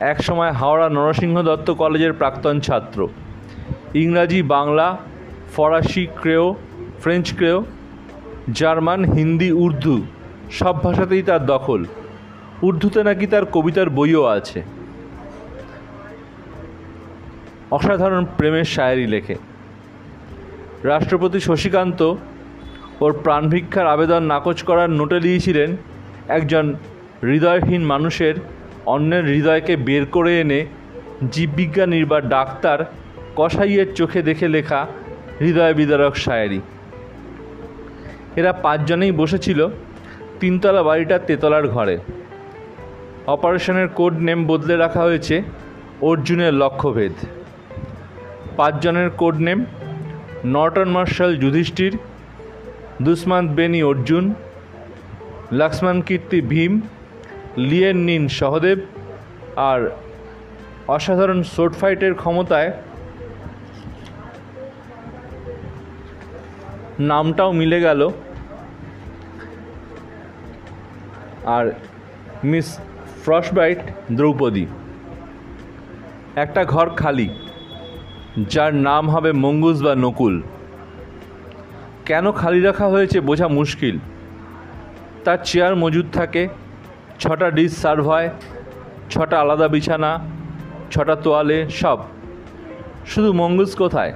একসময় 0.00 0.50
হাওড়া 0.50 0.88
নরসিংহ 0.88 1.42
দত্ত 1.42 1.70
কলেজের 1.70 2.12
প্রাক্তন 2.12 2.60
ছাত্র। 2.60 3.08
ইংরাজি, 3.94 4.42
বাংলা, 4.42 4.98
ফরাসি 5.56 6.06
Creole, 6.20 6.54
French 7.00 7.36
Creole, 7.36 7.64
German, 8.52 9.04
Hindi, 9.04 9.52
Urdu 9.52 10.02
সব 10.50 10.82
ভাষাতেই 10.82 11.22
তার 11.22 11.46
দখল। 11.46 11.84
উর্দুতে 12.62 13.04
নাকি 13.04 13.26
তার 13.26 13.44
কবিতার 13.44 13.90
বইও 13.90 14.24
আছে। 14.24 14.62
অসাধারণ 17.70 18.26
প্রেমের 18.36 18.64
শায়েরি 18.64 19.06
লেখে। 19.06 19.47
রাষ্ট্রপতি 20.84 21.40
শশীকান্ত 21.40 22.14
ওর 23.00 23.18
প্রাণভিক্ষার 23.22 23.86
আবেদন 23.86 24.22
নাকচ 24.22 24.62
করার 24.62 24.90
নোটে 24.90 25.20
দিয়েছিলেন 25.20 25.76
একজন 26.28 26.74
হৃদয়হীন 27.22 27.82
মানুষের 27.84 28.34
অন্যের 28.86 29.24
হৃদয়কে 29.24 29.76
বের 29.76 30.06
করে 30.06 30.40
এনে 30.40 30.66
জীববিজ্ঞানীর 31.30 32.06
বা 32.06 32.20
ডাক্তার 32.20 32.84
কসাইয়ের 33.36 33.94
চোখে 33.94 34.22
দেখে 34.22 34.48
লেখা 34.48 34.86
হৃদয় 35.40 35.74
বিদারক 35.74 36.16
শায়েরি। 36.16 36.60
এরা 38.36 38.52
পাঁচজনেই 38.52 39.12
বসেছিল 39.12 39.68
তিনতলা 40.40 40.82
বাড়িটার 40.82 41.20
তেতলার 41.26 41.68
ঘরে। 41.68 41.98
অপারেশনের 43.26 43.88
কোড 43.88 44.12
নেম 44.18 44.46
বদলে 44.46 44.76
রাখা 44.76 45.02
হয়েছে 45.02 45.42
অর্জুনের 46.02 46.54
লক্ষ্যভেদ। 46.54 47.12
পাঁচজনের 48.56 49.10
code 49.10 49.36
name 49.36 49.64
Norton 50.44 50.88
Marshall 50.88 51.36
Yudhishthir 51.36 51.98
Dushmanta 53.02 53.50
Benny 53.52 53.82
Arjun, 53.82 54.34
Lakshman 55.52 56.00
Kirti 56.00 56.40
Bhim, 56.40 56.80
Lien 57.56 57.96
Nin 57.96 58.28
Sahadev 58.28 58.78
আর 59.56 59.90
অসাধারণ 60.88 61.42
শোট 61.42 61.74
ফাইটের 61.74 62.14
ক্ষমতায় 62.14 62.72
নামটাও 67.00 67.52
মিলে 67.52 67.80
গেল। 67.80 68.10
আর 71.44 71.72
মিস 72.44 72.76
ফ্রস্ট 72.76 73.24
ফ্রস্টবাইট 73.24 73.78
দ্রৌপদী। 74.12 74.66
একটা 76.36 76.64
ঘর 76.64 76.90
খালি। 76.90 77.47
যার 78.52 78.72
নাম 78.88 79.04
হবে 79.14 79.30
মঙ্গুস 79.44 79.78
বা 79.82 79.92
নকুল। 80.04 80.34
কেন 82.08 82.24
খালি 82.32 82.60
রাখা 82.60 82.86
হয়েছে 82.94 83.18
বোঝা 83.28 83.48
মুশকিল। 83.58 83.96
তার 85.24 85.38
চেয়ার 85.48 85.74
মজুদ 85.82 86.06
থাকে, 86.12 86.42
ছটা 87.22 87.48
ডিশ 87.56 87.72
সার্ভ 87.82 88.02
হয়, 88.10 88.28
ছটা 89.10 89.36
আলাদা 89.40 89.66
বিছানা, 89.74 90.10
ছটা 90.92 91.14
তোয়ালে, 91.24 91.58
সব। 91.80 91.98
শুধু 93.06 93.30
মঙ্গুস 93.32 93.72
কোথায়? 93.74 94.12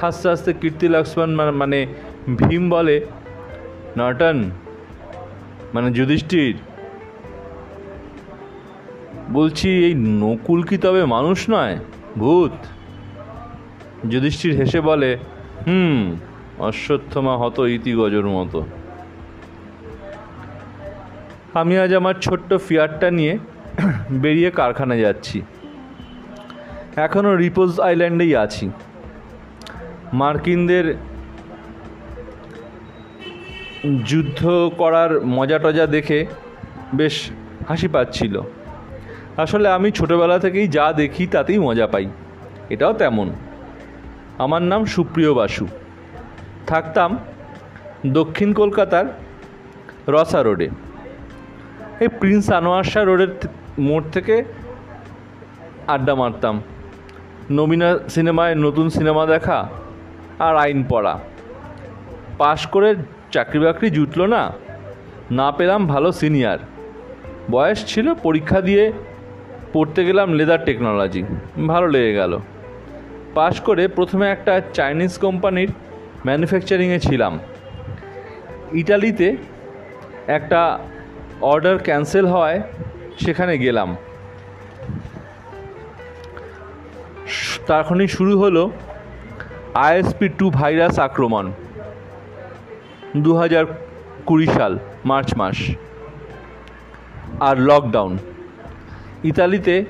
হাসতে 0.00 0.26
হাসতে 0.28 0.50
কীর্তি 0.60 0.86
লক্ষ্মণ 0.94 1.30
মানে 1.60 1.80
ভীম 2.38 2.62
বলে 2.70 2.96
নটন 3.98 4.38
মানে 5.74 5.88
যুধিষ্ঠির, 5.96 6.54
বলছি 9.32 9.68
এই 9.86 9.94
নকুল 10.22 10.60
কি 10.62 10.76
তবে 10.84 11.02
মানুষ 11.14 11.38
নয়? 11.50 11.76
ভূত। 12.18 12.52
যুধিষ্ঠির 14.10 14.56
হেসে 14.56 14.80
বলে, 14.80 15.18
হুম, 15.66 16.16
অশ্বত্থমা 16.58 17.36
হত 17.36 17.58
ইতি 17.58 17.92
গজর 17.94 18.26
মতো। 18.28 18.66
আমি 21.54 21.78
আজ 21.78 21.94
আমার 21.94 22.14
ছোট্ট 22.20 22.54
ফিয়ারটা 22.54 23.10
নিয়ে 23.10 23.38
বেরিয়ে 24.22 24.50
কারখানা 24.50 24.96
যাচ্ছি। 24.96 25.42
এখনও 26.96 27.36
রিপোজ 27.36 27.80
আইল্যান্ডেই 27.80 28.36
আছি। 28.36 28.70
মার্কিনদের 30.12 30.94
যুদ্ধ 34.04 34.70
করার 34.78 35.20
মজা 35.20 35.58
টজা 35.58 35.86
দেখে 35.86 36.26
বেশ 36.94 37.30
হাসি 37.68 37.88
পাচ্ছিল। 37.88 38.42
আসলে 39.36 39.68
আমি 39.68 39.90
ছোটোবেলা 39.90 40.38
থেকেই 40.38 40.68
যা 40.68 40.92
দেখি 40.92 41.26
তাতেই 41.26 41.58
মজা 41.58 41.86
পাই। 41.86 42.06
এটাও 42.70 42.92
তেমন। 42.92 43.32
আমার 44.38 44.62
নাম 44.62 44.84
সুপ্রিয় 44.84 45.34
বাসু। 45.34 45.66
থাকতাম 46.66 47.18
দক্ষিণ 48.06 48.52
কলকাতার 48.52 49.04
রসা 50.08 50.42
রোডে। 50.42 50.68
এই 52.00 52.08
প্রিন্স 52.08 52.50
আনোয়ার 52.50 52.84
শাহ 52.84 53.04
রোডের 53.04 53.28
মোড় 53.78 54.04
থেকে 54.12 54.44
আড্ডা 55.86 56.14
মারতাম। 56.14 56.62
নবীনা 57.50 57.98
সিনেমায় 58.08 58.54
নতুন 58.54 58.88
সিনেমা 58.88 59.26
দেখা 59.26 59.68
আর 60.38 60.56
আইন 60.56 60.84
পড়া। 60.88 61.20
পাশ 62.38 62.66
করে 62.66 62.94
চাকরি 63.30 63.58
বাকরি 63.58 63.90
জুটলো 63.90 64.26
না 64.26 64.52
না 65.30 65.52
পেলাম 65.52 65.86
ভালো 65.86 66.12
সিনিয়র। 66.12 66.58
বয়স 67.50 67.84
ছিল 67.86 68.14
পরীক্ষা 68.14 68.60
দিয়ে 68.60 68.92
পড়তে 69.74 70.04
গেলাম 70.04 70.32
লেদার 70.32 70.64
টেকনোলজি। 70.64 71.22
ভালো 71.66 71.86
লেগে 71.88 72.12
গেল। 72.14 72.38
পাশ 73.34 73.60
করে 73.60 73.88
প্রথমে 73.88 74.26
একটা 74.30 74.60
চাইনিজ 74.74 75.18
কোম্পানির 75.18 75.70
ম্যানুফ্যাকচারিংয়ে 76.26 77.00
ছিলাম। 77.00 77.38
ইটালিতে 78.72 79.36
একটা 80.26 80.78
অর্ডার 81.40 81.78
ক্যান্সেল 81.78 82.26
হওয়ায় 82.26 82.62
সেখানে 83.18 83.58
গেলাম। 83.58 83.96
তখনই 87.66 88.08
শুরু 88.08 88.38
হলো 88.38 88.70
আইএসপি 89.74 90.28
টু 90.28 90.50
ভাইরাস 90.50 90.98
আক্রমণ 90.98 91.52
দু 93.16 93.36
হাজার 93.36 93.64
কুড়ি 94.26 94.46
সাল, 94.46 94.78
মার্চ 95.04 95.34
মাস, 95.36 95.56
আর 97.40 97.56
লকডাউন। 97.60 98.18
ইতালিতে 99.24 99.84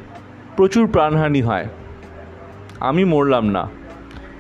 প্রচুর 0.57 0.89
প্রাণহানি 0.89 1.43
হয়। 1.43 1.66
আমি 2.80 3.05
মরলাম 3.05 3.45
না, 3.49 3.68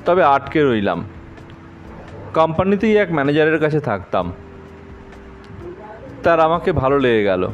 তবে 0.04 0.24
আটকে 0.24 0.64
রইলাম। 0.64 1.04
কোম্পানিতেই 2.34 2.96
এক 2.96 3.12
ম্যানেজারের 3.12 3.58
কাছে 3.58 3.80
থাকতাম। 3.80 4.32
তার 6.22 6.40
আমাকে 6.40 6.72
ভালো 6.72 6.98
লেগে 6.98 7.24
গেল। 7.24 7.48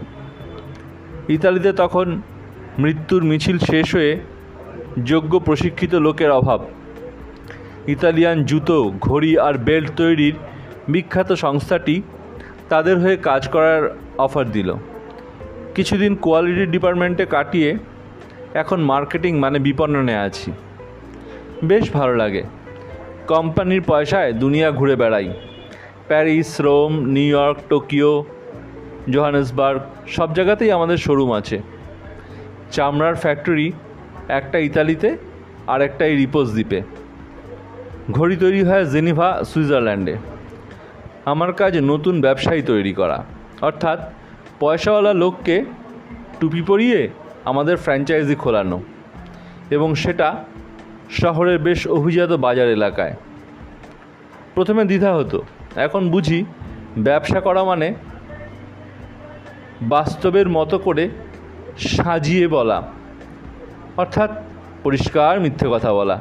ইতালিতে 1.28 1.72
তখন 1.72 2.22
মৃত্যুর 2.78 3.22
মিছিল 3.22 3.58
শেষ 3.58 3.94
হয়ে 3.94 4.20
যোগ্য 5.04 5.40
প্রশিক্ষিত 5.40 5.94
লোকের 5.94 6.30
অভাব। 6.30 6.60
ইতালিয়ান 7.88 8.44
জুতো, 8.44 8.92
ঘড়ি 9.00 9.38
আর 9.38 9.54
বেল্ট 9.58 9.90
তৈরির 9.96 10.34
বিখ্যাত 10.88 11.32
সংস্থাটি 11.32 12.02
তাদের 12.68 12.98
হয়ে 12.98 13.16
কাজ 13.16 13.48
করার 13.48 13.96
অফার 14.18 14.50
দিল। 14.50 14.74
কিছুদিন 15.74 16.14
কোয়ালিটি 16.14 16.66
ডিপার্টমেন্টে 16.66 17.26
কাটিয়ে 17.26 17.78
এখন 18.54 18.80
মার্কেটিং 18.80 19.38
মানে 19.38 19.58
বিপণনে 19.58 20.16
আছি। 20.16 20.52
বেশ 21.64 21.92
ভালো 21.92 22.16
লাগে। 22.16 22.42
কোম্পানির 23.26 23.82
পয়সায় 23.82 24.32
দুনিয়া 24.32 24.70
ঘুরে 24.70 24.96
বেড়াই। 24.96 25.32
Paris, 26.08 26.60
Rome, 26.60 27.04
new 27.04 27.38
York, 27.38 27.58
Tokyo, 27.68 28.24
Johannesburg, 29.10 29.80
সব 30.08 30.34
জায়গাতেই 30.34 30.72
আমাদের 30.72 30.96
শোরুম 30.96 31.32
আছে। 31.32 31.60
চামড়ার 32.72 33.14
ফ্যাক্টরি 33.14 33.72
একটা 34.28 34.58
ইতালিতে 34.58 35.16
আর 35.66 35.82
একটা 35.82 36.06
রিপোজ 36.06 36.52
দ্বীপে। 36.52 36.82
ঘড়ি 38.10 38.36
তৈরি 38.36 38.62
হয় 38.62 38.84
জেনিভা, 38.84 39.44
সুইজারল্যান্ডে। 39.44 40.16
আমার 41.24 41.52
কাজ 41.52 41.78
নতুন 41.78 42.20
ব্যবসায়ী 42.20 42.62
তৈরি 42.62 42.92
করা। 42.92 43.24
অর্থাৎ 43.62 44.12
পয়সাওয়ালা 44.60 45.12
লোককে 45.14 45.56
টুপি 46.40 46.62
পরিয়ে 46.62 47.00
আমাদের 47.44 47.76
ফ্র্যাঞ্চাইজি 47.76 48.34
খোলানো 48.34 48.78
এবং 49.70 49.88
সেটা 49.94 50.28
শহরের 51.10 51.58
বেশ 51.58 51.80
অভিজাত 51.88 52.32
বাজার 52.44 52.68
এলাকায়। 52.68 53.14
প্রথমে 54.54 54.82
দ্বিধা 54.84 55.10
হতো। 55.14 55.38
এখন 55.76 56.02
বুঝি 56.10 56.44
ব্যবসা 56.98 57.40
করা 57.40 57.62
মানে 57.64 57.88
বাস্তবের 59.82 60.48
মতো 60.48 60.76
করে 60.78 61.04
সাজিয়ে 61.78 62.46
বলা, 62.48 62.78
অর্থাৎ 63.96 64.30
পরিষ্কার 64.84 65.34
মিথ্যে 65.40 65.66
কথা 65.70 65.90
বলা 65.92 66.16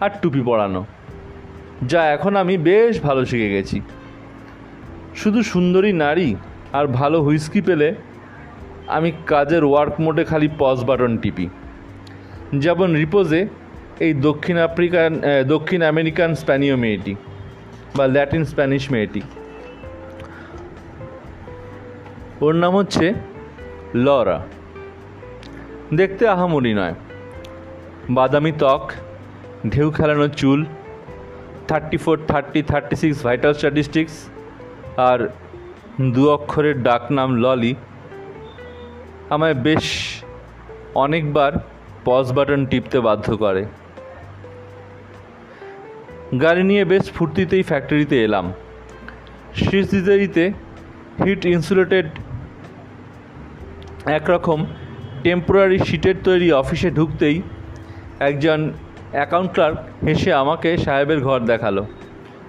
আর 0.00 0.10
টুপি 0.22 0.40
পরানো, 0.40 0.82
যা 1.82 2.00
এখন 2.14 2.32
আমি 2.36 2.54
বেশ 2.68 2.92
ভালো 3.02 3.22
শিখে 3.24 3.50
গেছি। 3.50 3.80
শুধু 5.14 5.40
সুন্দরী 5.42 5.92
নারী 5.92 6.28
আর 6.72 6.86
ভালো 6.86 7.22
হুইস্কি 7.22 7.60
পেলে 7.60 7.94
আমি 8.86 9.12
কাজের 9.26 9.64
ওয়ার্ক 9.64 10.00
মোডে 10.00 10.24
খালি 10.24 10.48
পজ 10.58 10.84
বাটন 10.84 11.18
টিপি। 11.18 11.48
যেমন 12.54 12.94
রিপোজে 12.94 13.48
এই 14.00 14.14
দক্ষিণ 14.14 14.58
আফ্রিকান 14.58 15.20
দক্ষিণ 15.46 15.82
আমেরিকান 15.82 16.34
স্প্যানীয় 16.34 16.76
মেয়েটি 16.76 17.14
বা 17.96 18.06
ল্যাটিন 18.06 18.44
স্প্যানিশ 18.44 18.92
মেয়েটি। 18.92 19.20
ওর 22.40 22.54
নাম 22.54 22.76
হচ্ছে 22.76 23.14
লরা। 23.94 24.46
দেখতে 25.94 26.28
আহামরি 26.28 26.74
নয়। 26.74 26.94
বাদামি 28.10 28.52
ত্বক, 28.52 28.90
ঢেউ 29.68 29.90
খেলানো 29.90 30.28
চুল 30.28 30.64
thirty 31.68 31.96
four 31.96 32.20
thirty 32.28 32.62
thirty 32.62 32.96
six 32.96 33.24
vital 33.24 33.52
statistics 33.52 34.28
আর 34.96 35.28
দু 36.00 36.30
অক্ষরের 36.30 36.82
ডাক 36.82 37.12
নাম 37.12 37.36
ললি। 37.36 37.74
আমায় 39.30 39.54
বেশ 39.54 39.82
অনেকবার 40.94 41.52
পজ 42.04 42.32
বাটন 42.32 42.66
টিপতে 42.66 43.00
বাধ্য 43.00 43.36
করে। 43.36 43.64
গাড়ি 46.42 46.62
নিয়ে 46.62 46.84
বেশ 46.84 47.10
ফুর্তিতেই 47.10 47.62
ফ্যাক্টরিতে 47.62 48.24
এলাম। 48.24 48.52
সিজদারিতে 49.54 50.52
হিট 51.24 51.46
ইনসুলেটেড 51.46 52.06
একরকম 54.06 54.66
টেম্পোরারি 55.22 55.78
শিটের 55.78 56.14
তৈরি 56.24 56.52
অফিসে 56.52 56.90
ঢুকতেই 56.90 57.42
একজন 58.20 58.72
অ্যাকাউন্ট 59.12 59.52
ক্লার্ক 59.52 59.78
হেসে 60.04 60.32
আমাকে 60.32 60.76
সাহেবের 60.76 61.20
ঘর 61.20 61.40
দেখাল। 61.40 61.84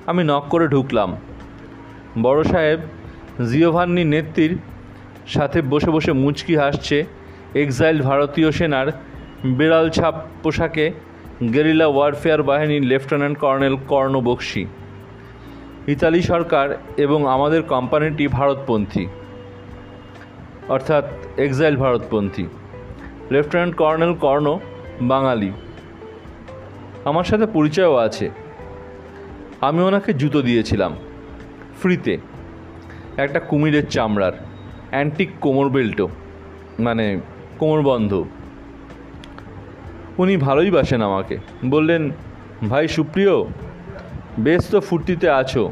আমি 0.06 0.24
নক 0.24 0.45
করে 0.50 0.68
ঢুকলাম। 0.68 1.18
বড় 2.22 2.43
সাহেব 2.43 2.80
জিওভান্নি 3.46 4.04
নেত্রীর 4.04 4.58
সাথে 5.28 5.62
বসে 5.62 5.92
বসে 5.92 6.12
মুচকি 6.12 6.56
হাসছে 6.56 7.06
এক্সাইল 7.56 8.02
ভারতীয় 8.02 8.52
সেনার 8.52 8.88
বিড়াল 9.44 9.90
ছাপ 9.90 10.16
পোশাকে 10.44 10.92
গেরিলা 11.54 11.88
ওয়ারফেয়ার 11.88 12.44
বাহিনীর 12.44 12.86
lieutenant 12.86 13.38
colonel 13.38 13.78
Karna 13.88 14.22
Bakshi 14.22 14.66
Italy 15.88 16.22
সরকার 16.22 16.78
এবং 16.98 17.28
আমাদের 17.28 17.64
কোম্পানিটি 17.64 18.28
ভারতপন্থী। 18.28 19.08
অর্থাৎ 20.70 21.04
exile 21.38 21.78
ভারতপন্থী। 21.78 22.46
Lieutenant 23.32 23.76
colonel 23.76 24.14
Karna 24.14 24.60
Bangali. 25.02 25.52
আমার 27.06 27.24
সাথে 27.24 27.46
পরিচয়ও 27.46 27.96
আছে। 27.96 28.30
আমি 29.62 29.82
ওনাকে 29.82 30.14
জুতো 30.14 30.42
দিয়েছিলাম। 30.42 30.96
ফ্রিতে। 31.82 32.18
একটা 33.20 33.39
কুমিরের 33.39 33.86
চামড়ার 33.89 34.32
অ্যান্টিক 34.89 35.30
কোমর 35.41 35.70
বেল্টও 35.70 36.09
মানে 36.80 37.20
কোমরবন্ধ 37.59 38.24
উনি 40.17 40.38
ভালোই 40.38 40.72
বাসেন 40.72 41.01
আমাকে। 41.01 41.38
বললেন, 41.65 42.11
ভাই 42.70 42.88
সুপ্রিয়, 42.88 43.34
বেশ 44.39 44.61
তো 44.70 44.82
ফুর্তিতে 44.82 45.30
আছো। 45.30 45.63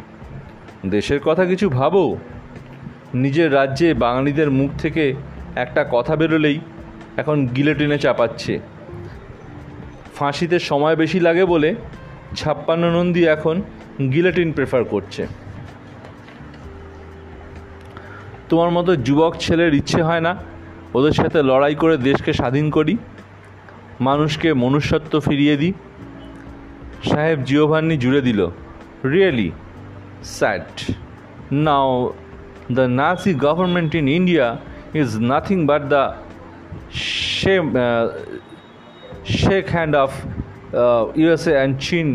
দেশের 0.85 1.19
কথা 1.25 1.45
কিছু 1.45 1.69
ভাবো? 1.69 2.17
নিজের 3.13 3.53
রাজ্যে 3.53 3.93
বাঙালিদের 3.93 4.51
মুখ 4.51 4.69
থেকে 4.77 5.13
একটা 5.55 5.81
কথা 5.91 6.15
বেরোলেই 6.15 6.59
এখন 7.17 7.47
গিলেটিনে 7.47 7.97
চাপাচ্ছে। 7.97 8.59
ফাঁসিতে 10.15 10.59
সময় 10.59 10.95
বেশি 10.95 11.19
লাগে 11.19 11.45
বলে 11.45 11.75
ছাপ্পান্ন 12.35 12.83
নন্দী 12.91 13.23
এখন 13.25 13.55
গিলেটিন 13.99 14.51
প্রেফার 14.51 14.83
করছে। 14.83 15.27
তোমার 18.49 18.71
মতো 18.71 18.91
যুবক 18.95 19.33
ছেলের 19.39 19.71
ইচ্ছে 19.73 20.01
হয় 20.01 20.23
না 20.27 20.33
ওদের 20.97 21.11
সাথে 21.11 21.39
লড়াই 21.49 21.75
করে 21.75 21.95
দেশকে 22.09 22.31
স্বাধীন 22.33 22.67
করি 22.69 22.97
মানুষকে 23.99 24.49
মনুষ্যত্ব 24.53 25.13
ফিরিয়ে 25.19 25.55
দিই। 25.57 25.73
সাহেব 27.09 27.37
জিওভান্নি 27.43 27.95
জুড়ে 27.97 28.21
দিল 28.21 28.39
really 29.13 29.49
sad 30.37 30.67
now 31.67 31.89
the 32.77 32.85
Nazi 32.99 33.31
government 33.47 33.91
in 33.95 34.05
India 34.17 34.47
is 35.01 35.09
nothing 35.31 35.59
but 35.65 35.83
the 35.93 36.03
hand 39.75 39.95
of 39.95 40.11
uh, 40.73 41.03
USA 41.15 41.53
and 41.63 41.73
Chin. 41.85 42.07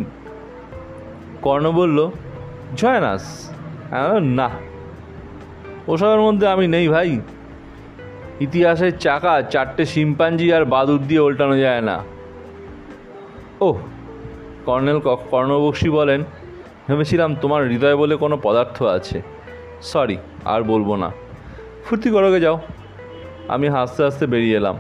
Karna 1.43 1.66
বলল 1.70 1.99
জয়েন 2.76 3.05
আস 3.14 3.24
না 4.39 4.49
ওসবের 5.89 6.20
মধ্যে 6.20 6.47
আমি 6.49 6.68
নেই 6.68 6.89
ভাই। 6.89 7.20
ইতিহাসের 8.41 8.99
চাকা, 8.99 9.43
চারটে 9.43 9.85
শিম্পাঞ্জি 9.85 10.53
আর 10.53 10.64
বাদুর 10.64 11.01
দিয়ে 11.01 11.20
উল্টানো 11.20 11.59
যায় 11.59 11.80
না। 11.80 12.05
ও 13.61 13.78
কর্নেল 14.64 15.01
কর্ণবক্সী 15.30 15.89
বলেন, 15.89 16.24
ভেবেছিলাম 16.89 17.37
তোমার 17.41 17.68
হৃদয় 17.68 17.97
বলে 17.97 18.16
কোনো 18.16 18.39
পদার্থ 18.43 18.83
আছে। 18.83 19.22
সরি, 19.83 20.16
আর 20.45 20.62
বলব 20.62 20.97
না। 20.97 21.12
ফুর্তি 21.85 22.11
করোগে 22.11 22.41
যাও। 22.41 22.61
আমি 23.49 23.68
হাসতে 23.68 24.05
হাসতে 24.05 24.26
বেরিয়ে 24.26 24.57
এলাম। 24.57 24.78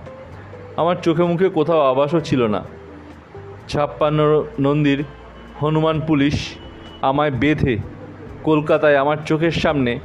আমার 0.76 0.96
চোখে 1.02 1.22
মুখে 1.22 1.48
কোথাও 1.48 1.80
আবাসও 1.80 2.20
ছিল 2.20 2.46
না। 2.46 2.64
ছাপ্পান্ন 3.68 4.44
নন্দীর 4.60 5.04
হনুমান 5.62 6.00
পুলিশ 6.00 6.54
আমায় 7.02 7.30
বেঁধে 7.30 7.78
কলকাতায় 8.44 8.96
আমার 8.96 9.16
চোখের 9.26 9.50
সামনে 9.50 9.98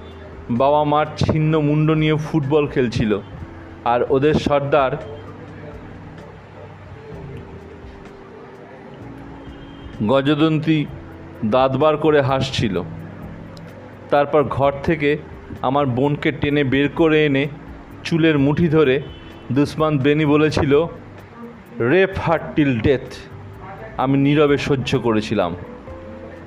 বাবা 0.51 0.83
মার 0.83 1.05
ছিন্ন 1.17 1.59
মুন্ড 1.59 1.91
নিয়ে 1.91 2.15
ফুটবল 2.15 2.67
খেলছিল। 2.67 3.19
আর 3.85 4.05
ওদের 4.09 4.33
সর্দার 4.33 4.97
গজদন্তী 10.07 10.85
দাঁত 11.45 11.77
বার 11.77 11.97
করে 11.97 12.21
হাসছিল। 12.21 12.81
তারপর 14.09 14.43
ঘর 14.43 14.73
থেকে 14.83 15.17
আমার 15.61 15.85
বোনকে 15.85 16.31
টেনে 16.31 16.63
বের 16.63 16.89
করে 16.89 17.25
এনে 17.25 17.47
চুলের 18.03 18.39
মুঠি 18.39 18.67
ধরে 18.67 19.01
দুষ্মান 19.51 19.97
বেনি 19.97 20.25
বলেছিল 20.25 20.85
রেপ 21.79 22.09
হার্ট 22.17 22.43
টিল 22.55 22.79
ডেথ। 22.79 23.15
আমি 23.97 24.17
নীরবে 24.17 24.57
সহ্য 24.57 24.99
করেছিলাম। 24.99 25.55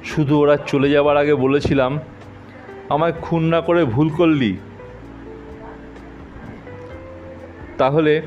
শুধু 0.04 0.38
ওরা 0.38 0.56
চলে 0.56 0.90
যাবার 0.90 1.16
আগে 1.16 1.34
বলেছিলাম 1.34 2.00
আমায় 2.90 3.12
খুন 3.12 3.42
না 3.42 3.60
করে 3.60 3.84
ভুল 3.84 4.08
করলি। 4.08 4.56
তাহলে 7.78 8.22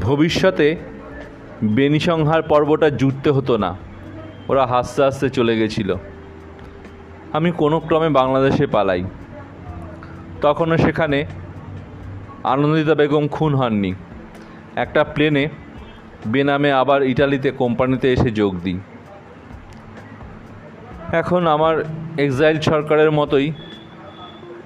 ভবিষ্যতে 0.00 0.76
বেনিসংহার 1.64 2.42
পর্বটা 2.42 2.90
জুটতে 2.90 3.30
হতো 3.30 3.56
না। 3.56 3.76
ওরা 4.48 4.66
হাসতে 4.66 5.02
হাসতে 5.02 5.30
চলে 5.30 5.58
গেছিল। 5.58 5.94
আমি 7.32 7.52
কোনো 7.52 7.80
ক্রমে 7.80 8.08
বাংলাদেশে 8.08 8.66
পালাই। 8.66 9.04
তখনও 10.40 10.76
সেখানে 10.76 11.26
আনন্দিতা 12.44 12.94
বেগম 12.94 13.28
খুন 13.28 13.54
হননি। 13.54 13.94
একটা 14.76 15.04
প্লেনে 15.04 15.48
বেনামে 16.26 16.72
আবার 16.72 17.02
ইটালিতে 17.02 17.50
কোম্পানিতে 17.50 18.12
এসে 18.12 18.30
যোগ 18.30 18.60
দিই। 18.60 18.78
এখন 21.12 21.46
আমার 21.46 21.84
এক্সাইল 22.18 22.60
সরকারের 22.60 23.10
মতোই 23.10 23.52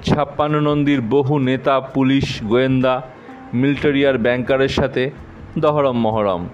ছাপ্পান্ন 0.02 0.60
নন্দীর 0.60 1.00
বহু 1.00 1.38
নেতা, 1.38 1.80
পুলিশ, 1.80 2.42
গোয়েন্দা, 2.42 3.02
মিলিটারি 3.54 4.06
আর 4.06 4.18
ব্যাংকারের 4.18 4.68
সাথে 4.68 5.10
দহরম 5.58 5.98
মহরম। 5.98 6.48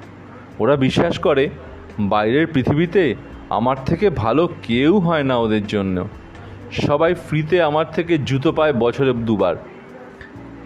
ওরা 0.59 0.77
বিশ্বাস 0.77 1.19
করে, 1.19 1.49
বাইরের 1.99 2.47
পৃথিবীতে 2.47 3.15
আমার 3.51 3.77
থেকে 3.87 4.11
ভালো 4.11 4.49
কেউ 4.63 4.99
হয় 4.99 5.23
না 5.23 5.37
ওদের 5.37 5.67
জন্য। 5.67 6.09
সবাই 6.87 7.15
ফ্রিতে 7.15 7.63
আমার 7.63 7.85
থেকে 7.93 8.19
জুতো 8.19 8.53
পায় 8.53 8.73
বছরে 8.73 9.13
দুবার। 9.13 9.57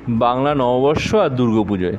বাংলা 0.08 0.54
নববর্ষ 0.54 1.14
আর 1.14 1.30
দুর্গাপুজোয়। 1.30 1.96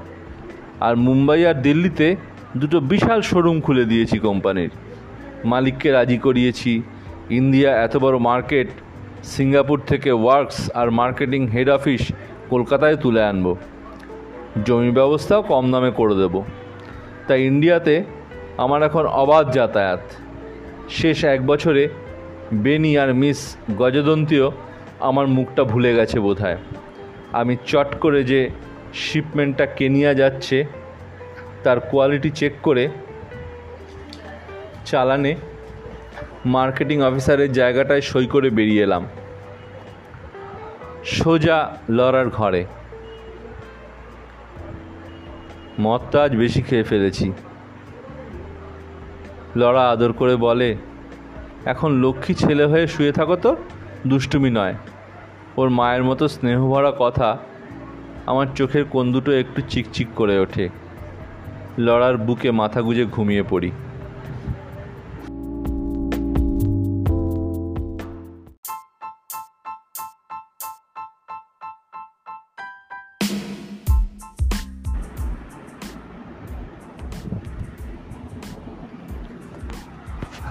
আর 0.80 0.96
মুম্বাই 0.96 1.46
আর 1.46 1.54
দিল্লিতে 1.54 2.16
দুটো 2.58 2.80
বিশাল 2.80 3.22
শোরুম 3.22 3.62
খুলে 3.62 3.86
দিয়েছি 3.86 4.20
কোম্পানির। 4.20 4.70
মালিককে 5.46 5.92
রাজি 5.92 6.18
করিয়েছি 6.18 6.82
ইন্ডিয়া 7.40 7.72
এত 7.86 7.98
বড় 7.98 8.18
মার্কেট, 8.18 8.70
সিঙ্গাপুর 9.24 9.80
থেকে 9.88 10.12
ওয়ার্কস 10.12 10.72
আর 10.74 10.88
মার্কেটিং 10.92 11.48
হেড 11.48 11.70
অফিস 11.70 12.04
কলকাতায় 12.50 12.96
তুলে 12.96 13.22
আনব। 13.24 13.56
জমি 14.66 14.92
ব্যবস্থাও 14.92 15.42
কম 15.42 15.72
দামে 15.72 15.92
করে 15.92 16.16
দেব। 16.16 16.36
তাই 17.28 17.40
ইন্ডিয়াতে 17.44 18.04
আমার 18.58 18.84
এখন 18.84 19.06
অবাধ 19.24 19.46
যাতায়াত। 19.54 20.04
শেষ 20.90 21.24
এক 21.24 21.40
বছরে 21.48 21.84
বেনি 22.54 22.92
আর 22.98 23.14
মিস 23.14 23.40
গজদন্তীও 23.78 24.52
আমার 25.00 25.28
মুখটা 25.28 25.64
ভুলে 25.64 25.92
গেছে 25.96 26.20
বোধহয়। 26.20 26.58
আমি 27.40 27.54
চট 27.66 27.90
করে 28.00 28.24
যে 28.24 28.50
শিপমেন্টটা 28.94 29.66
কেনিয়া 29.66 30.14
যাচ্ছে, 30.14 30.58
তার 31.64 31.80
কোয়ালিটি 31.80 32.30
চেক 32.30 32.54
করে 32.64 32.84
চালানে 34.86 35.36
মার্কেটিং 36.46 37.02
অফিসারের 37.02 37.52
জায়গাটায় 37.52 38.02
সই 38.02 38.28
করে 38.28 38.50
বেরিয়ে 38.50 38.84
এলাম। 38.84 39.06
সোজা 41.06 41.78
লড়ার 41.90 42.30
ঘরে। 42.30 42.66
মদটা 45.80 46.24
আজ 46.24 46.36
বেশি 46.36 46.62
খেয়ে 46.62 46.84
ফেলেছি। 46.84 47.34
লড়া 49.56 49.90
আদর 49.90 50.14
করে 50.14 50.36
বলে, 50.36 50.76
এখন 51.66 51.92
লক্ষ্মী 51.92 52.34
ছেলে 52.36 52.66
হয়ে 52.66 52.88
শুয়ে 52.88 53.12
থাকো 53.12 53.36
তো, 53.36 53.56
দুষ্টুমি 54.08 54.50
নয়। 54.50 54.76
ওর 55.58 55.70
মায়ের 55.70 56.04
মতো 56.04 56.28
স্নেহভরা 56.28 56.92
কথা 57.00 57.38
আমার 58.26 58.48
চোখের 58.56 58.86
কোন 58.86 59.12
দুটো 59.12 59.32
একটু 59.32 59.62
চিকচিক 59.70 60.08
করে 60.16 60.40
ওঠে। 60.40 60.70
লড়ার 61.78 62.18
বুকে 62.18 62.52
মাথা 62.52 62.82
গুজে 62.82 63.06
ঘুমিয়ে 63.06 63.44
পড়ি। 63.50 63.72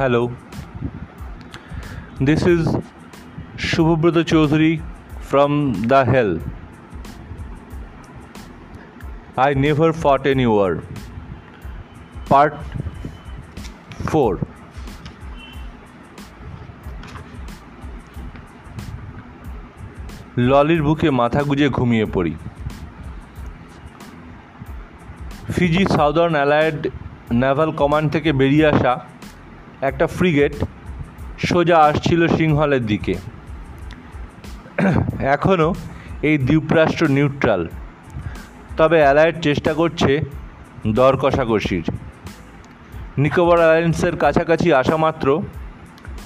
Hello. 0.00 0.34
This 2.18 2.44
is 2.46 2.68
Shubhabrata 3.58 4.22
Chaudhary 4.30 4.80
from 5.20 5.74
The 5.88 5.98
Hell. 6.06 6.38
I 9.36 9.52
never 9.52 9.92
fought 9.92 10.26
any 10.26 10.46
war. 10.46 10.70
Part 12.30 12.54
4. 14.08 14.38
ললির 20.50 20.82
বুকে 20.82 21.08
মাথা 21.20 21.40
গুজে 21.48 21.68
ঘুমিয়ে 21.78 22.06
পড়ি 22.14 22.34
Fiji 25.54 25.82
Southern 25.96 26.34
Allied 26.40 26.80
Naval 27.42 27.70
Command 27.80 28.06
থেকে 28.14 28.30
বেরিয়ে 28.40 28.68
আসা 28.74 28.94
একটা 29.80 30.06
ফ্রিগেট 30.06 30.54
সোজা 31.46 31.78
আসছিল 31.78 32.28
সিংহলের 32.28 32.86
দিকে। 32.86 33.14
এখনও 35.18 35.74
এই 36.22 36.38
দ্বীপরাষ্ট্র 36.38 37.08
নিউট্রাল 37.08 37.68
তবে 38.76 38.98
অ্যালায়েড 38.98 39.40
চেষ্টা 39.42 39.72
করছে 39.74 40.20
দর 40.86 41.16
কষাকষির। 41.16 41.82
নিকোবর 43.18 43.58
অ্যালায়েন্সের 43.58 44.16
কাছাকাছি 44.16 44.72
আসা 44.72 44.96
মাত্র 44.96 45.42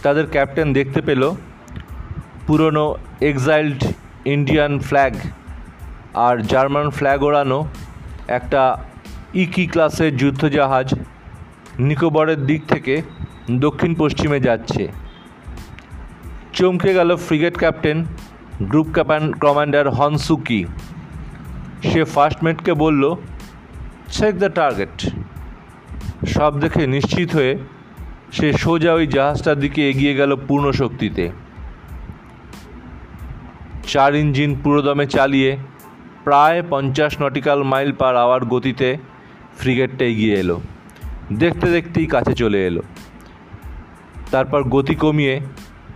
তাদের 0.02 0.26
ক্যাপ্টেন 0.30 0.72
দেখতে 0.72 1.00
পেল 1.00 1.30
পুরনো 2.46 2.94
এক্সাইল্ড 3.20 3.84
ইন্ডিয়ান 4.24 4.78
ফ্ল্যাগ 4.78 5.14
আর 6.14 6.38
জার্মান 6.38 6.90
ফ্ল্যাগ 6.90 7.22
ওড়ানো 7.22 7.68
একটা 8.28 8.84
ইকি 9.34 9.66
ক্লাসের 9.66 10.16
যুদ্ধজাহাজ 10.16 10.94
নিকোবরের 11.78 12.46
দিক 12.46 12.62
থেকে 12.68 13.02
দক্ষিণ 13.50 13.94
পশ্চিমে 13.94 14.40
যাচ্ছে। 14.40 14.88
চমকে 16.52 16.94
গেল 16.94 17.16
frigate 17.16 17.58
captain 17.58 18.04
group 18.62 18.86
commander 19.40 19.90
Honsuki 19.90 20.64
সে 21.82 22.04
ফার্স্ট 22.04 22.44
মেটকে 22.44 22.74
বলল 22.74 23.14
চেক 24.08 24.38
দ্য 24.38 24.48
টার্গেট 24.48 25.10
সব 26.28 26.60
দেখে 26.60 26.86
নিশ্চিত 26.86 27.34
হয়ে 27.34 27.58
সে 28.32 28.52
সোজা 28.52 28.94
ওই 28.94 29.06
জাহাজটার 29.06 29.60
দিকে 29.60 29.90
এগিয়ে 29.90 30.14
গেল 30.14 30.36
পূর্ণ 30.48 30.72
শক্তিতে। 30.72 31.30
চার 33.88 34.14
ইঞ্জিন 34.14 34.56
পুরোদমে 34.64 35.06
চালিয়ে 35.06 35.56
প্রায় 36.24 36.62
পঞ্চাশ 36.70 37.22
নটিক্যাল 37.22 37.62
মাইল 37.62 37.92
পার 37.92 38.16
আওয়ার 38.16 38.44
গতিতে 38.44 38.96
ফ্রিগেটটা 39.58 40.04
এগিয়ে 40.04 40.34
এলো। 40.34 40.60
দেখতে 41.32 41.70
দেখতেই 41.70 42.06
কাছে 42.06 42.34
চলে 42.34 42.66
এলো। 42.66 42.82
তারপর 44.34 44.62
গতি 44.62 44.94
কমিয়ে 44.94 45.40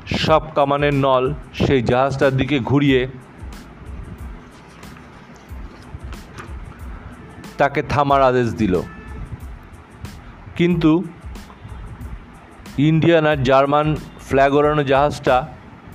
সব 0.06 0.42
কামানের 0.54 0.94
নল 0.94 1.34
সেই 1.54 1.82
জাহাজটার 1.82 2.32
দিকে 2.32 2.58
ঘুরিয়ে 2.58 3.08
তাকে 7.58 7.82
থামার 7.82 8.22
আদেশ 8.22 8.54
দিল। 8.54 8.80
কিন্তু 10.56 11.04
ইন্ডিয়ান 12.78 13.26
আর 13.26 13.36
জার্মান 13.36 13.96
ফ্ল্যাগ 14.20 14.54
ওড়ানো 14.54 14.84
জাহাজটা 14.84 15.36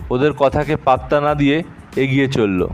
ওদের 0.10 0.34
কথাকে 0.34 0.76
পাত্তা 0.76 1.22
না 1.22 1.36
দিয়ে 1.36 1.64
এগিয়ে 1.96 2.28
চলল। 2.28 2.68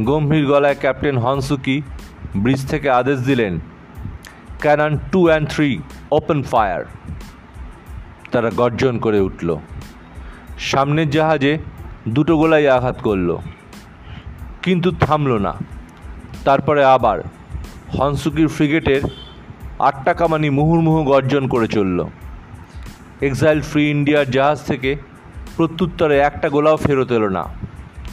গম্ভীর 0.00 0.46
গলায় 0.46 0.78
ক্যাপ্টেন 0.80 1.18
হনসুকি 1.18 1.82
ব্রিজ 2.36 2.66
থেকে 2.66 2.90
আদেশ 2.90 3.18
দিলেন 3.20 3.60
cannon 4.60 4.98
two 5.12 5.26
and 5.26 5.48
three 5.48 5.78
open 6.12 6.42
fire 6.42 6.97
তারা 8.32 8.50
গর্জন 8.50 8.98
করে 8.98 9.20
উঠল। 9.20 9.56
সামনের 10.58 11.10
জাহাজে 11.10 11.58
দুটো 12.08 12.36
গোলাই 12.36 12.68
আঘাত 12.68 13.00
করল। 13.00 13.36
কিন্তু 14.62 14.92
থামল 14.92 15.38
না। 15.38 15.54
তারপরে 16.44 16.84
আবার 16.84 17.20
হনসুকির 17.98 18.48
ফ্রিগেটের 18.48 19.02
আটটা 19.78 20.14
কামানি 20.14 20.50
মুহুর্মুহু 20.50 21.04
গর্জন 21.04 21.48
করে 21.48 21.68
চলল। 21.68 22.06
এক্সাইল 23.22 23.60
ফ্রি 23.60 23.90
ইন্ডিয়ার 23.90 24.30
জাহাজ 24.30 24.64
থেকে 24.64 24.96
প্রত্যুত্তরে 25.56 26.18
একটা 26.18 26.48
গোলাও 26.48 26.76
ফেরত 26.76 27.12
এলো 27.12 27.28
না। 27.28 27.44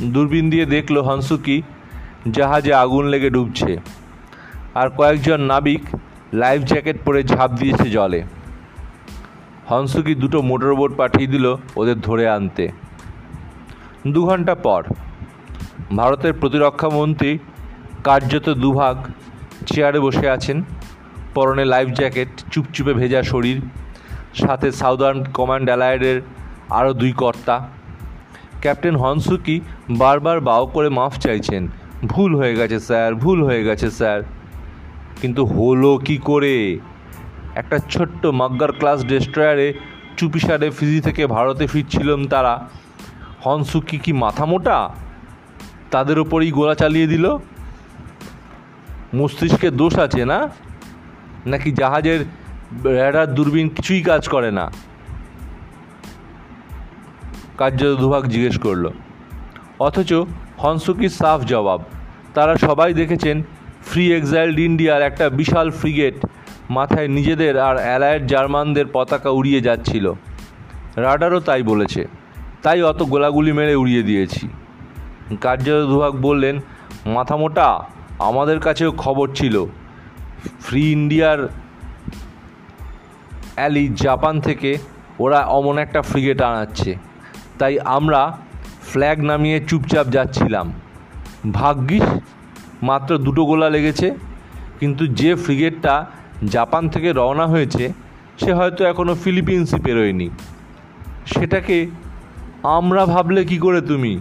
দূরবীন 0.01 0.49
দিয়ে 0.49 0.65
দেখল 0.65 1.01
হনসুকি 1.01 1.61
জাহাজে 2.31 2.73
আগুন 2.73 3.05
লেগে 3.05 3.29
ডুবছে। 3.29 3.77
আর 4.75 4.89
কয়েকজন 4.89 5.41
নাবিক 5.41 5.81
লাইফ 6.33 6.61
জ্যাকেট 6.61 6.97
পরে 7.05 7.23
ঝাঁপ 7.23 7.51
দিয়েছে 7.51 7.89
জলে। 7.89 8.23
হংসুকি 9.69 10.15
দুটো 10.15 10.41
মোটর 10.41 10.75
বোট 10.75 10.91
পাঠিয়ে 10.97 11.27
দিল 11.27 11.55
ওদের 11.75 12.01
ধরে 12.01 12.29
আনতে। 12.29 12.69
দু 14.07 14.25
ঘণ্টা 14.25 14.55
পর 14.55 14.83
ভারতের 15.95 16.33
প্রতিরক্ষা 16.33 16.89
মন্ত্রী 16.89 17.37
কার্যত 18.03 18.49
দুভাগ 18.49 18.97
চেয়ারে 19.65 19.99
বসে 19.99 20.29
আছেন। 20.29 20.63
পরনে 21.35 21.65
লাইফ 21.65 21.89
জ্যাকেট, 21.89 22.27
চুপচুপে 22.51 22.93
ভেজা 22.93 23.23
শরীর, 23.23 23.61
সাথে 24.33 24.71
সাউদার্ন 24.71 25.23
কমান্ড 25.23 25.65
অ্যালায়েডের 25.65 26.21
আরও 26.69 26.93
দুই 26.93 27.11
কর্তা। 27.11 27.69
ক্যাপ্টেন 28.61 28.95
হনসুকি 28.95 29.61
বারবার 29.89 30.39
বাও 30.41 30.65
করে 30.65 30.89
মাফ 30.89 31.19
চাইছেন। 31.19 31.67
ভুল 32.05 32.35
হয়ে 32.35 32.55
গেছে, 32.55 32.79
স্যার, 32.79 33.15
ভুল 33.15 33.43
হয়ে 33.43 33.63
গেছে, 33.63 33.91
স্যার। 33.91 34.23
কিন্তু 35.21 35.45
হলো 35.45 35.97
কি 35.97 36.17
করে? 36.17 36.79
একটা 37.55 37.77
ছোট্ট 37.77 38.25
মাগ্গার 38.25 38.71
ক্লাস 38.71 39.05
ডেস্ট্রয়ারে 39.05 39.73
চুপিসারে 40.17 40.69
ফিজি 40.69 41.01
থেকে 41.01 41.27
ভারতে 41.27 41.67
ফিরছিলাম 41.67 42.27
তারা। 42.27 42.69
হনসুকি 43.43 43.97
কি 43.97 44.13
মাথা 44.13 44.45
মোটা? 44.45 44.89
তাদের 45.91 46.19
ওপরই 46.19 46.51
গোলা 46.51 46.75
চালিয়ে 46.75 47.07
দিল। 47.07 47.37
মস্তিষ্কে 49.15 49.71
দোষ 49.71 49.99
আছে 49.99 50.25
না? 50.25 50.49
নাকি 51.45 51.71
জাহাজের 51.71 52.25
র্যাডার 52.85 53.33
দূরবীন 53.33 53.69
কিছুই 53.69 54.01
কাজ 54.01 54.27
করে 54.27 54.51
না? 54.51 54.71
কার্য 57.57 57.95
দুভাগ 57.95 58.27
জিজ্ঞেস 58.27 58.59
করল। 58.59 58.89
অথচ 59.79 60.13
হনসুকির 60.57 61.09
সাফ 61.09 61.41
জবাব? 61.41 61.81
তারা 62.33 62.57
সবাই 62.57 62.93
দেখেছেন 62.93 63.43
ফ্রি 63.85 64.13
এক্সাইল্ড 64.13 64.59
ইন্ডিয়ার 64.59 65.01
একটা 65.01 65.29
বিশাল 65.29 65.71
ফ্রিগেট 65.71 66.25
মাথায় 66.69 67.07
নিজেদের 67.07 67.59
আর 67.59 67.77
অ্যালায়েড 67.77 68.27
জার্মানদের 68.27 68.85
পতাকা 68.93 69.29
উড়িয়ে 69.29 69.61
যাচ্ছিল। 69.61 70.13
রাডারও 70.95 71.39
তাই 71.39 71.63
বলেছে। 71.63 72.07
তাই 72.63 72.81
অত 72.81 73.03
গোলাগুলি 73.03 73.51
মেরে 73.51 73.75
উড়িয়ে 73.75 74.03
দিয়েছি। 74.03 74.47
কার্য 75.41 75.63
দুভাগ 75.63 76.21
বললেন 76.21 76.59
মাথা 77.05 77.35
মোটা 77.35 77.79
আমাদের 78.19 78.59
কাছেও 78.59 78.91
খবর 78.91 79.33
ছিল। 79.33 79.65
ফ্রি 80.59 80.91
ইন্ডিয়ার 80.91 81.49
অ্যালি 83.55 83.87
জাপান 83.95 84.41
থেকে 84.41 84.77
ওরা 85.19 85.39
অমন 85.39 85.77
একটা 85.77 86.01
ফ্রিগেট 86.01 86.41
আনাচ্ছে। 86.41 86.95
তাই 87.59 87.79
আমরা 87.79 88.37
ফ্ল্যাগ 88.83 89.21
নামিয়ে 89.21 89.65
চুপচাপ 89.67 90.07
যাচ্ছিলাম। 90.07 90.73
ভাগ্যিস, 91.51 92.03
মাত্র 92.83 93.17
দুটো 93.17 93.45
গোলা 93.45 93.69
লেগেছে। 93.69 94.15
কিন্তু 94.79 95.07
যে 95.07 95.35
ফ্রিগেটটা 95.35 96.05
জাপান 96.43 96.89
থেকে 96.89 97.13
রওনা 97.13 97.47
হয়েছে, 97.47 97.93
সে 98.37 98.53
হয়তো 98.53 98.85
এখনও 98.85 99.15
ফিলিপিন্সই 99.15 99.79
পেরোয়নি 99.79 100.29
সেটাকে 101.25 101.87
আমরা 102.63 103.05
ভাবলে 103.05 103.45
কি 103.45 103.57
করে 103.57 103.81
তুমি? 103.81 104.19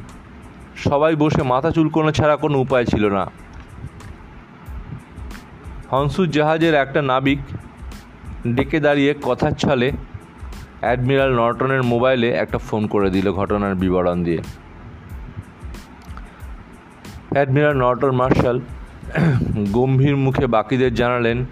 সবাই 0.77 1.17
বসে 1.17 1.43
মাথা 1.43 1.71
চুলকোনো 1.71 2.11
ছাড়া 2.11 2.37
কোনো 2.37 2.59
উপায় 2.59 2.85
ছিল 2.85 3.09
না। 3.09 3.31
হংসুর 5.91 6.31
জাহাজের 6.31 6.75
একটা 6.75 7.03
নাবিক 7.03 7.39
ডেকে 8.47 8.81
দাঁড়িয়ে 8.81 9.15
কথার 9.23 9.53
ছলে 9.53 9.93
অ্যাডমিরাল 10.81 11.37
নর্টনের 11.37 11.83
মোবাইলে 11.83 12.29
একটা 12.31 12.59
ফোন 12.59 12.87
করে 12.87 13.11
দিল 13.11 13.33
ঘটনার 13.33 13.75
বিবরণ 13.75 14.25
দিয়ে। 14.25 14.43
অ্যাডমিরাল 17.31 17.73
নর্টন 17.73 18.11
মার্শাল 18.11 18.61
গম্ভীর 19.73 20.17
মুখে 20.17 20.47
বাকিদের 20.47 20.95
জানালেন 20.95 21.45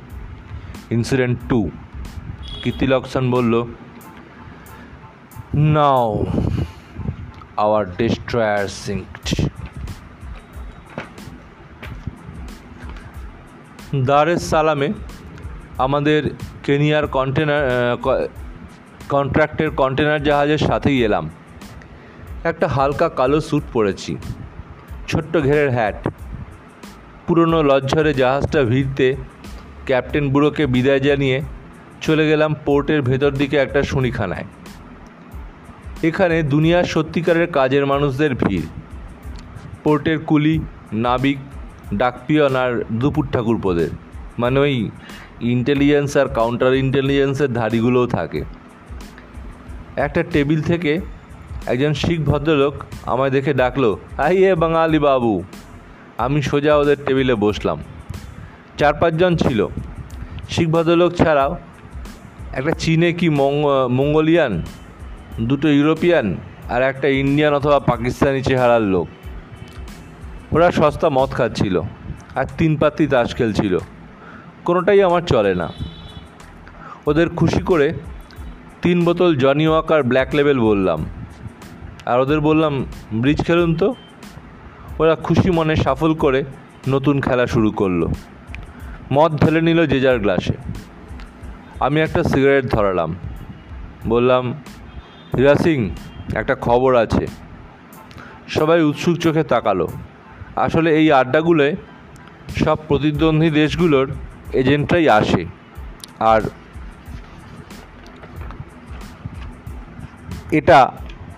ইনসিডেন্ট 0.96 1.36
টু 1.48 1.60
কীর্তিলক্ষণ 2.62 3.24
বলল, 3.30 3.54
নাও 5.76 6.08
আওয়ার 7.64 7.84
ডিস্ট্রয়ার 7.98 8.64
সিঙ্কড 8.82 9.26
দারেস 14.08 14.42
সালামে 14.50 14.88
আমাদের 15.84 16.20
কেনিয়ার 16.64 17.04
কন্টেনার 17.16 17.64
কন্ট্রাক্টের 19.14 19.70
কন্টেনার 19.80 20.20
জাহাজের 20.28 20.62
সাথেই 20.68 20.98
এলাম। 21.06 21.24
একটা 22.50 22.66
হালকা 22.76 23.06
কালো 23.18 23.38
স্যুট 23.48 23.64
পরেছি, 23.72 24.12
ছোট্ট 25.08 25.32
ঘেরের 25.46 25.70
হ্যাট 25.76 25.98
পুরনো 27.26 27.58
লজ্জরে 27.70 28.12
জাহাজটা 28.14 28.60
ভিড়তে 28.70 29.06
ক্যাপ্টেন 29.86 30.28
বুড়োকে 30.28 30.66
বিদায় 30.66 31.00
জানিয়ে 31.00 31.40
চলে 32.00 32.28
গেলাম 32.28 32.54
পোর্টের 32.64 33.02
ভেতর 33.02 33.30
দিকে 33.30 33.56
একটা 33.56 33.82
শুনিখানায়। 33.82 34.44
এখানে 36.02 36.42
দুনিয়ার 36.42 36.84
সত্যিকারের 36.84 37.46
কাজের 37.46 37.86
মানুষদের 37.86 38.34
ভিড়। 38.34 38.66
পোর্টের 39.84 40.18
কুলি, 40.18 40.60
নাবিক, 40.92 41.38
ডাকপিয়ন 41.94 42.56
আর 42.56 42.84
দুপুর 42.92 43.26
ঠাকুরপোদের 43.32 43.90
মানে 44.38 44.60
ওই 44.60 44.90
ইন্টেলিজেন্স 45.40 46.16
আর 46.16 46.28
কাউন্টার 46.28 46.74
ইন্টেলিজেন্সের 46.74 47.52
ধাড়িগুলোও 47.52 48.06
থাকে। 48.06 48.44
একটা 49.96 50.22
টেবিল 50.22 50.62
থেকে 50.62 51.00
একজন 51.66 51.94
শিখ 51.94 52.20
ভদ্রলোক 52.20 52.74
আমায় 53.06 53.30
দেখে 53.30 53.54
ডাকলো, 53.54 53.98
আইয়ে 54.18 54.54
বাঙালি 54.54 54.98
বাবু। 54.98 55.42
আমি 56.18 56.42
সোজা 56.42 56.76
ওদের 56.76 56.96
টেবিলে 57.06 57.34
বসলাম। 57.34 57.78
চার 58.78 58.94
পাঁচজন 58.94 59.36
ছিল। 59.36 59.66
শিখ 60.48 60.68
ভদ্রলোক 60.68 61.12
ছাড়াও 61.12 61.56
একটা 62.52 62.70
চীনে 62.70 63.12
কি 63.12 63.28
মঙ্গোলিয়ান, 63.98 64.62
দুটো 65.40 65.68
ইউরোপিয়ান 65.68 66.36
আর 66.70 66.82
একটা 66.82 67.08
ইন্ডিয়ান 67.08 67.52
অথবা 67.54 67.78
পাকিস্তানি 67.80 68.42
চেহারার 68.42 68.82
লোক। 68.82 69.08
ওরা 70.52 70.70
সস্তা 70.70 71.08
মদ 71.08 71.30
খাচ্ছিল 71.30 71.80
আর 72.34 72.44
তিন 72.58 72.76
পাত্তি 72.76 73.06
তাস 73.06 73.34
খেলছিল। 73.34 73.78
কোনোটাই 74.64 75.02
আমার 75.02 75.22
চলে 75.22 75.54
না। 75.54 75.68
ওদের 77.06 77.28
খুশি 77.28 77.62
করে 77.62 77.92
তিন 78.82 79.04
বোতল 79.04 79.36
জনি 79.36 79.66
ওয়াকার 79.68 80.02
ব্ল্যাক 80.02 80.34
লেভেল 80.34 80.60
বললাম। 80.60 81.04
আর 82.06 82.20
ওদের 82.20 82.40
বললাম, 82.40 82.84
ব্রিজ 83.14 83.40
খেলুন 83.46 83.74
তো? 83.74 83.94
ওরা 84.98 85.14
খুশি 85.14 85.50
মনে 85.50 85.76
সাফল 85.76 86.14
করে 86.14 86.44
নতুন 86.88 87.20
খেলা 87.20 87.46
শুরু 87.46 87.70
করল। 87.70 88.02
মদ 89.12 89.44
ঢেলে 89.44 89.60
নিল 89.60 89.86
যে 89.86 90.00
যার 90.00 90.18
গ্লাসে। 90.18 90.52
আমি 91.80 92.00
একটা 92.00 92.22
সিগারেট 92.22 92.66
ধরালাম। 92.66 93.14
বললাম, 94.08 94.54
হীরা 95.36 95.54
সিং, 95.54 95.90
একটা 96.34 96.54
খবর 96.54 96.96
আছে। 96.96 97.26
সবাই 98.48 98.82
উৎসুক 98.82 99.18
চোখে 99.18 99.44
তাকালো। 99.44 99.88
আসলে 100.56 100.96
এই 100.96 101.12
আড্ডাগুলোয় 101.12 101.76
সব 102.56 102.76
প্রতিদ্বন্দ্বী 102.88 103.50
দেশগুলোর 103.50 104.10
এজেন্টরাই 104.52 105.08
আসে। 105.08 105.44
আর 106.18 106.40
এটা 110.50 110.92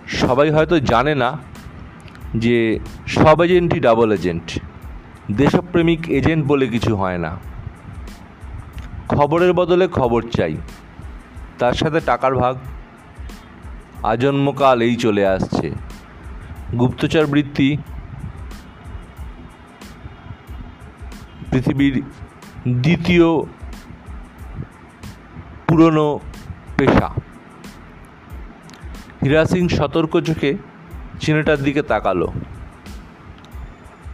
সবাই 0.07 0.49
হয়তো 0.49 0.79
জানে 0.79 1.15
না 1.15 1.37
যে 2.35 2.79
সব 3.07 3.41
এজেন্টই 3.41 3.79
ডাবল 3.79 4.11
এজেন্ট। 4.11 4.59
দেশপ্রেমিক 5.31 6.09
এজেন্ট 6.09 6.47
বলে 6.47 6.67
কিছু 6.67 6.95
হয় 6.95 7.17
না। 7.17 7.54
খবরের 9.07 9.53
বদলে 9.53 9.87
খবর 9.87 10.23
চাই। 10.29 10.57
তার 11.59 11.73
সাথে 11.73 11.99
টাকার 11.99 12.35
ভাগ। 12.35 12.57
আজন্মকাল 14.03 14.81
এই 14.81 14.95
চলে 14.95 15.27
আসছে। 15.27 15.71
গুপ্তচর 16.79 17.25
বৃত্তি। 17.25 17.77
পৃথিবীর 21.51 22.03
দ্বিতীয় 22.67 23.41
পুরনো 25.67 26.19
পেশা। 26.77 27.09
হীরা 29.23 29.45
সিং 29.45 29.67
সতর্ক 29.67 30.19
চোখে 30.19 30.53
চিনেটার 31.19 31.57
দিকে 31.57 31.81
তাকালো। 31.81 32.27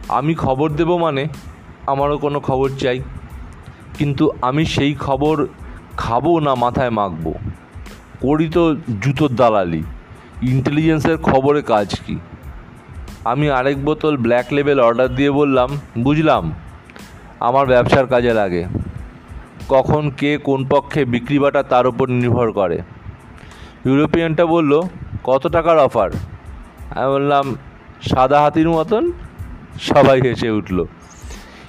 আমি 0.08 0.34
খবর 0.34 0.70
দেব 0.70 0.96
মানে 0.96 1.28
আমারও 1.86 2.18
কোনো 2.18 2.40
খবর 2.40 2.70
চাই। 2.78 3.02
কিন্তু 3.98 4.30
আমি 4.42 4.64
সেই 4.64 4.94
খবর 4.94 5.46
খাব 5.96 6.38
না 6.38 6.54
মাথায় 6.54 6.90
মাখব। 6.90 7.32
করি 8.20 8.48
তো 8.48 8.74
জুতোর 8.74 9.34
দালালি। 9.34 9.82
ইন্টেলিজেন্সের 10.42 11.18
খবরে 11.18 11.62
কাজ 11.62 12.00
কি? 12.06 12.18
আমি 13.24 13.50
আরেক 13.50 13.84
বোতল 13.84 14.16
ব্ল্যাক 14.16 14.46
লেবেল 14.52 14.80
অর্ডার 14.80 15.14
দিয়ে 15.14 15.30
বললাম, 15.30 15.68
বুঝলাম, 15.98 16.52
আমার 17.40 17.66
ব্যবসার 17.66 18.06
কাজে 18.06 18.34
লাগে। 18.34 18.64
কখন 19.68 20.10
কে 20.10 20.38
কোন 20.38 20.66
পক্ষে 20.70 21.04
বিক্রি 21.04 21.38
বাটা 21.38 21.62
তার 21.62 21.86
উপর 21.86 22.08
নির্ভর 22.08 22.52
করে? 22.52 22.82
ইউরোপিয়ানটা 23.84 24.46
বলল, 24.46 24.82
কত 25.24 25.46
টাকার 25.46 25.78
অফার? 25.78 26.10
আমি 26.90 27.12
বললাম, 27.12 27.56
সাদা 28.02 28.40
হাতির 28.40 28.70
মতন? 28.70 29.12
সবাই 29.80 30.20
হেসে 30.20 30.50
উঠল। 30.50 30.84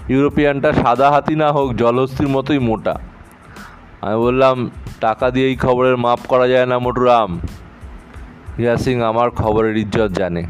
ইউরোপিয়ানটা 0.09 0.73
সাদা 0.73 1.11
হাতি 1.11 1.35
না 1.35 1.51
হোক, 1.51 1.73
জলহস্তির 1.73 2.27
মতোই 2.27 2.59
মোটা। 2.59 2.95
আমি 4.01 4.15
বললাম, 4.15 4.71
টাকা 5.01 5.31
দিয়ে 5.31 5.47
এই 5.47 5.55
খবরের 5.55 5.97
মাপ 5.97 6.19
করা 6.27 6.47
যায় 6.47 6.65
না 6.65 6.79
মোটুরাম 6.79 7.39
রিয়া 8.57 8.77
সিং 8.77 9.01
আমার 9.01 9.29
খবরের 9.29 9.77
ইজ্জত 9.77 10.11
জানে। 10.11 10.43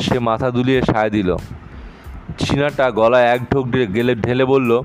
সে 0.00 0.18
মাথা 0.18 0.50
দুলিয়ে 0.50 0.82
সায় 0.82 1.10
দিল। 1.10 1.36
চীনাটা 2.38 2.90
গলায় 2.90 3.24
এক 3.24 3.40
ঢোক 3.52 3.66
গেলে 3.94 4.14
ঢেলে 4.14 4.44
বলল, 4.44 4.82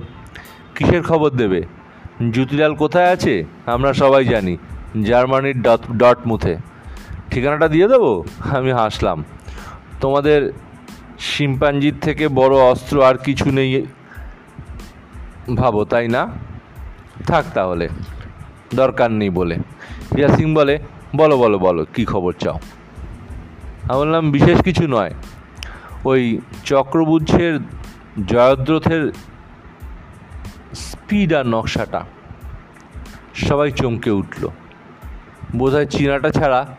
কিসের 0.76 1.04
খবর 1.04 1.30
দেবে? 1.30 1.64
জ্যোতিলাল 2.32 2.76
কোথায় 2.76 3.12
আছে? 3.12 3.46
আমরা 3.66 3.94
সবাই 3.94 4.26
জানি। 4.26 4.58
জার্মানির 5.04 5.62
ডট 5.62 5.92
ডট 5.92 6.04
ডটমুথে। 6.04 6.58
ঠিকানাটা 7.32 7.68
দিয়ে 7.68 7.88
দেবো? 7.88 8.24
আমি 8.58 8.72
হাসলাম। 8.72 9.24
তোমাদের 10.02 10.54
শিম্পাঞ্জির 11.20 11.96
থেকে 12.02 12.28
বড় 12.28 12.56
অস্ত্র 12.56 13.06
আর 13.06 13.18
কিছু 13.18 13.52
নেই। 13.52 13.86
ভাবো, 15.56 15.86
তাই 15.86 16.08
না? 16.08 16.30
থাক 17.28 17.46
তাহলে, 17.54 17.90
দরকার 18.76 19.12
নেই 19.12 19.30
বলে। 19.30 19.56
রিয়া 20.16 20.28
সিং 20.28 20.56
বলে, 20.56 20.80
বলো 21.16 21.38
বলো 21.38 21.60
বলো, 21.60 21.86
কী 21.94 22.06
খবর 22.06 22.34
চাও? 22.34 22.60
আমি 23.90 24.00
বললাম, 24.00 24.32
বিশেষ 24.32 24.62
কিছু 24.62 24.88
নয়। 24.88 25.14
ওই 26.06 26.40
চক্রবুদ্ধের 26.64 27.60
জয়দ্রথের 28.28 29.12
স্পিড 30.74 31.34
আর 31.34 31.48
নকশাটা। 31.48 32.06
সবাই 33.36 33.72
চমকে 33.72 34.12
উঠল। 34.12 34.50
বোধহয় 35.56 35.86
চীনাটা 35.86 36.30
ছাড়া 36.30 36.76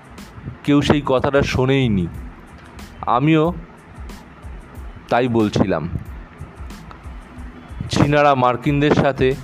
কেউ 0.64 0.82
সেই 0.82 1.02
কথাটা 1.06 1.42
শোনেইনি। 1.42 2.06
আমিও 3.00 3.54
তাই 5.08 5.28
বলছিলাম। 5.28 5.88
চীনারা 7.90 8.34
মার্কিনদের 8.34 8.90
সাথে 8.90 9.34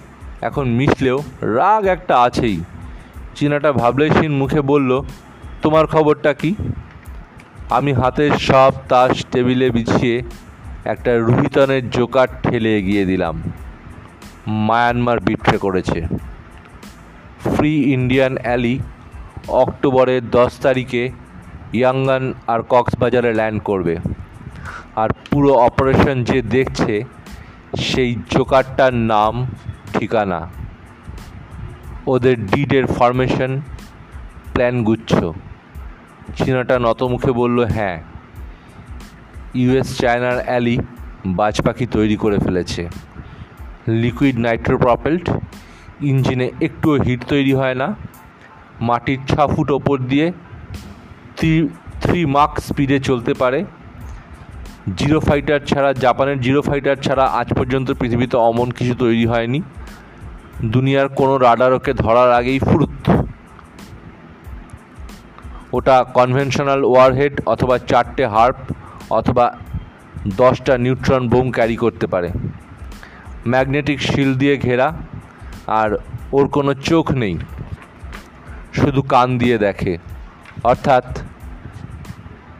এখন 0.40 0.68
মিশলেও 0.68 1.22
রাগ 1.40 1.84
একটা 1.84 2.18
আছেই। 2.18 2.60
চীনাটা 3.34 3.72
ভাবলেশীন 3.72 4.32
মুখে 4.32 4.60
বলল, 4.60 5.02
তোমার 5.62 5.86
খবরটা 5.86 6.34
কি? 6.34 6.54
আমি 7.70 7.92
হাতের 7.92 8.32
সব 8.32 8.72
তাস 8.88 9.24
টেবিলে 9.32 9.70
বিছিয়ে 9.70 10.22
একটা 10.84 11.18
রুহিতনের 11.18 11.90
জোকার 11.90 12.28
ঠেলে 12.42 12.78
এগিয়ে 12.78 13.04
দিলাম। 13.04 13.42
মায়ানমার 14.46 15.20
বিট্রে 15.20 15.58
করেছে। 15.58 16.06
ফ্রি 17.54 17.92
ইন্ডিয়ান 17.92 18.36
অ্যালি 18.42 18.78
অক্টোবরের 19.48 20.30
দশ 20.30 20.52
তারিখে 20.62 21.10
ইয়াঙ্গান 21.72 22.34
আর 22.46 22.60
কক্সবাজারে 22.68 23.34
ল্যান্ড 23.34 23.62
করবে। 23.62 23.96
আর 24.96 25.10
পুরো 25.30 25.52
অপারেশন 25.68 26.16
যে 26.24 26.42
দেখছে, 26.42 26.94
সেই 27.88 28.10
জোকারটার 28.32 28.94
নাম, 29.12 29.34
ঠিকানা। 29.92 30.40
ওদের 32.06 32.36
ডিডের 32.46 32.86
ফরমেশন 32.86 33.52
প্ল্যান 34.52 34.74
গুচ্ছ। 34.84 35.12
চীনাটা 36.36 36.76
নতমুখে 36.78 37.32
বলল 37.32 37.58
হ্যাঁ 37.64 37.98
ইউএস 39.54 39.88
চায়নার 39.98 40.38
অ্যালি 40.44 40.76
বাজ 41.38 41.54
পাখি 41.62 41.86
তৈরি 41.86 42.16
করে 42.16 42.38
ফেলেছে। 42.38 42.82
লিকুইড 44.02 44.36
নাইট্রোপ্রপেল্ট 44.38 45.24
ইঞ্জিনে 46.10 46.46
একটুও 46.60 46.96
হিট 47.02 47.20
তৈরি 47.28 47.52
হয় 47.54 47.74
না। 47.74 47.88
মাটির 48.80 49.20
ছ 49.28 49.32
ফুট 49.52 49.68
ওপর 49.70 49.96
দিয়ে 50.10 50.26
থ্রি 51.36 51.52
থ্রি 52.02 52.20
মার্ক 52.26 52.60
স্পিডে 52.60 52.98
চলতে 52.98 53.34
পারে। 53.34 53.64
জিরো 54.96 55.20
ফাইটার 55.20 55.60
ছাড়া, 55.60 55.92
জাপানের 55.92 56.40
জিরো 56.40 56.62
ফাইটার 56.62 56.96
ছাড়া 56.96 57.24
আজ 57.24 57.54
পর্যন্ত 57.54 57.90
পৃথিবীতে 57.90 58.36
অমন 58.36 58.70
কিছু 58.70 58.94
তৈরি 58.94 59.26
হয়নি। 59.26 59.62
দুনিয়ার 60.64 61.08
কোনো 61.08 61.38
রাডারকে 61.38 61.92
ধরার 61.92 62.32
আগেই 62.32 62.58
ফুরুত। 62.58 63.10
ওটা 65.72 66.04
কনভেনশনাল 66.14 66.84
ওয়ারহেড 66.84 67.40
অথবা 67.46 67.78
চারটে 67.78 68.26
হার্প 68.26 68.56
অথবা 69.10 69.56
দশটা 70.36 70.78
নিউট্রন 70.78 71.28
বোম 71.28 71.50
ক্যারি 71.50 71.76
করতে 71.76 72.06
পারে। 72.06 72.30
ম্যাগনেটিক 73.46 74.02
শিল 74.02 74.34
দিয়ে 74.34 74.56
ঘেরা, 74.56 74.92
আর 75.66 75.98
ওর 76.32 76.48
কোনো 76.48 76.74
চোখ 76.74 77.10
নেই। 77.10 77.38
শুধু 78.74 79.02
কান 79.02 79.38
দিয়ে 79.38 79.58
দেখে। 79.58 79.98
অর্থাৎ 80.64 81.04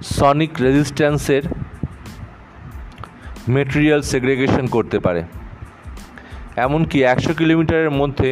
সনিক 0.04 0.50
রেজিস্ট্যান্সের 0.60 1.42
মেটেরিয়াল 3.48 4.00
সেগ্রেগেশন 4.10 4.66
করতে 4.66 4.98
পারে। 4.98 5.22
এমনকি 6.56 6.98
একশো 7.12 7.32
কিলোমিটারের 7.40 7.90
মধ্যে 7.90 8.30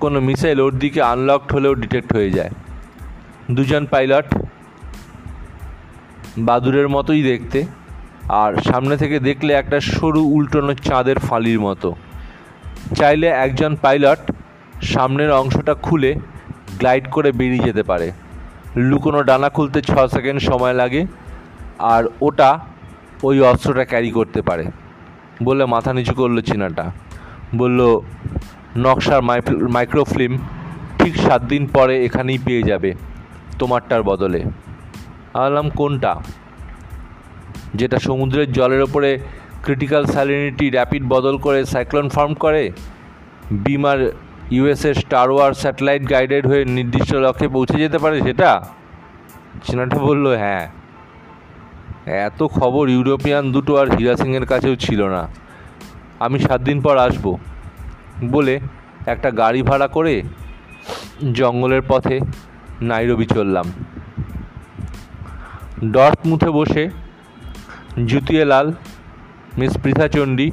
কোনো 0.00 0.20
মিসাইল 0.20 0.58
ওর 0.60 0.72
দিকে 0.78 1.00
আনলকড 1.02 1.48
হলেও 1.52 1.74
ডিটেক্ট 1.74 2.10
হয়ে 2.16 2.30
যায়। 2.30 2.52
দুজন 3.56 3.86
পাইলট 3.86 4.28
বাদুরের 6.38 6.88
মতোই 6.88 7.22
দেখতে, 7.22 7.66
আর 8.28 8.52
সামনে 8.68 8.96
থেকে 8.96 9.16
দেখলে 9.20 9.52
একটা 9.52 9.78
সরু 9.80 10.22
উল্টোনো 10.36 10.74
চাঁদের 10.74 11.18
ফালির 11.18 11.60
মতো। 11.60 11.88
চাইলে 12.98 13.26
একজন 13.26 13.72
পাইলট 13.84 14.20
সামনের 14.82 15.30
অংশটা 15.30 15.74
খুলে 15.74 16.14
গ্লাইড 16.78 17.04
করে 17.14 17.32
বেরিয়ে 17.32 17.66
যেতে 17.66 17.82
পারে। 17.82 18.08
লুকোনো 18.88 19.20
ডানা 19.22 19.48
খুলতে 19.48 19.82
ছ 19.82 19.90
সেকেন্ড 20.14 20.40
সময় 20.40 20.72
লাগে, 20.72 21.06
আর 21.78 22.02
ওটা 22.20 22.50
ওই 23.22 23.36
অস্ত্রটা 23.40 23.84
ক্যারি 23.84 24.10
করতে 24.10 24.40
পারে। 24.42 24.64
বলে 25.42 25.64
মাথা 25.74 25.90
নিচু 25.92 26.14
করল 26.14 26.36
চীনাটা। 26.40 26.84
বলল, 27.56 27.80
নকশার 28.84 29.22
মাইক্রোফিল্ম 29.76 30.34
ঠিক 30.98 31.14
সাত 31.16 31.42
দিন 31.42 31.62
পরে 31.66 31.94
এখানেই 32.06 32.38
পেয়ে 32.46 32.62
যাবে, 32.62 32.90
তোমারটার 33.58 34.02
বদলে। 34.02 34.40
আলাম 35.34 35.66
কোনটা? 35.78 36.12
যেটা 37.74 37.98
সমুদ্রের 37.98 38.48
জলের 38.52 38.82
ওপরে 38.82 39.10
ক্রিটিক্যাল 39.64 40.04
স্যালিনিটি 40.14 40.66
র্যাপিড 40.70 41.02
বদল 41.08 41.34
করে 41.38 41.60
সাইক্লোন 41.72 42.06
ফর্ম 42.08 42.32
করে? 42.34 42.62
বিমার 43.66 43.98
ইউএসের 44.56 44.94
স্টার 44.94 45.28
ওয়ার 45.30 45.52
স্যাটেলাইট 45.62 46.02
গাইডেড 46.10 46.44
হয়ে 46.46 46.62
নির্দিষ্ট 46.78 47.10
লক্ষ্যে 47.24 47.48
পৌঁছে 47.48 47.76
যেতে 47.84 47.98
পারে 47.98 48.16
সেটা? 48.26 48.50
চীনাটা 49.64 49.98
বলল 50.08 50.26
হ্যাঁ। 50.42 50.64
এত 52.26 52.40
খবর 52.58 52.84
ইউরোপিয়ান 52.88 53.44
দুটো 53.52 53.72
আর 53.80 53.86
হীরা 53.94 54.14
সিংয়ের 54.16 54.46
কাছেও 54.46 54.76
ছিল 54.76 55.00
না। 55.14 55.22
আমি 56.24 56.38
সাত 56.38 56.60
দিন 56.68 56.78
পর 56.80 56.94
আসব, 57.06 57.26
বলে 58.34 58.54
একটা 59.12 59.28
গাড়ি 59.40 59.60
ভাড়া 59.62 59.88
করে 59.96 60.14
জঙ্গলের 61.38 61.82
পথে 61.88 62.16
নাইরবি 62.80 63.26
চললাম। 63.34 63.66
ডর্থ 65.92 66.20
মুথে 66.26 66.50
বসে 66.58 66.84
জুতিয়ে 68.10 68.44
লাল 68.44 68.66
miss 69.58 69.72
পৃথাচণ্ডী 69.82 70.48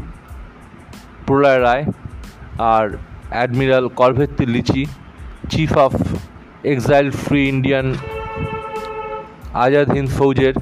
Pralay 1.26 1.60
Roy 1.66 1.84
R 2.74 2.86
admiral 3.30 3.86
Corvetti 4.00 4.46
Lichi, 4.46 4.84
chief 5.50 5.72
of 5.78 5.94
exile 6.72 7.08
free 7.24 7.42
Indian 7.54 7.88
Azad 9.64 9.88
Hind 9.96 10.10
ফৌজের 10.18 10.56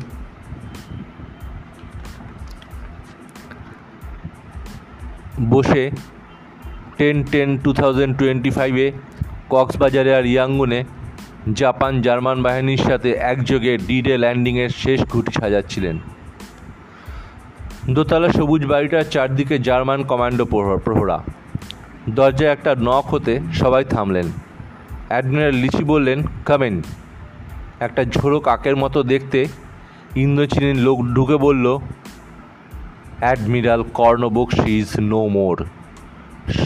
বসে 5.42 5.92
ten 6.98 7.24
ten 7.24 7.58
two 7.58 7.74
thousand 7.74 8.18
twenty 8.18 8.52
ফাইভে 8.52 8.92
কক্সবাজারে 9.50 10.16
আর 10.16 10.26
ইয়াঙ্গুনে 10.26 10.84
জাপান 11.54 12.02
জার্মান 12.02 12.44
বাহিনীর 12.44 12.78
সাথে 12.78 13.12
একযোগে 13.12 13.78
ডি 13.78 14.02
ডে 14.02 14.18
ল্যান্ডিংয়ের 14.18 14.70
শেষ 14.70 15.02
ঘুটি 15.02 15.32
সাজাচ্ছিলেন। 15.32 16.00
দোতলা 17.90 18.30
সবুজ 18.30 18.66
বাড়িটার 18.66 19.04
চারদিকে 19.04 19.60
জার্মান 19.60 20.04
কমান্ডো 20.04 20.46
প্রহরা। 20.46 21.24
দরজায় 22.10 22.52
একটা 22.52 22.76
নখ 22.80 23.14
হতে 23.14 23.40
সবাই 23.54 23.84
থামলেন। 23.84 24.32
অ্যাডমিরাল 25.08 25.56
লিচি 25.56 25.84
বললেন 25.84 26.24
কামেন 26.46 26.82
একটা 27.80 28.04
ঝোড়ো 28.04 28.40
কাকের 28.40 28.76
মতো 28.76 29.04
দেখতে 29.04 29.46
ইন্দোচীনের 30.16 30.76
লোক 30.76 31.06
ঢুকে 31.16 31.38
বলল 31.38 31.80
admiral 33.24 33.82
Karna Bakshi 34.00 34.72
is 34.82 34.92
no 35.12 35.22
more. 35.36 35.58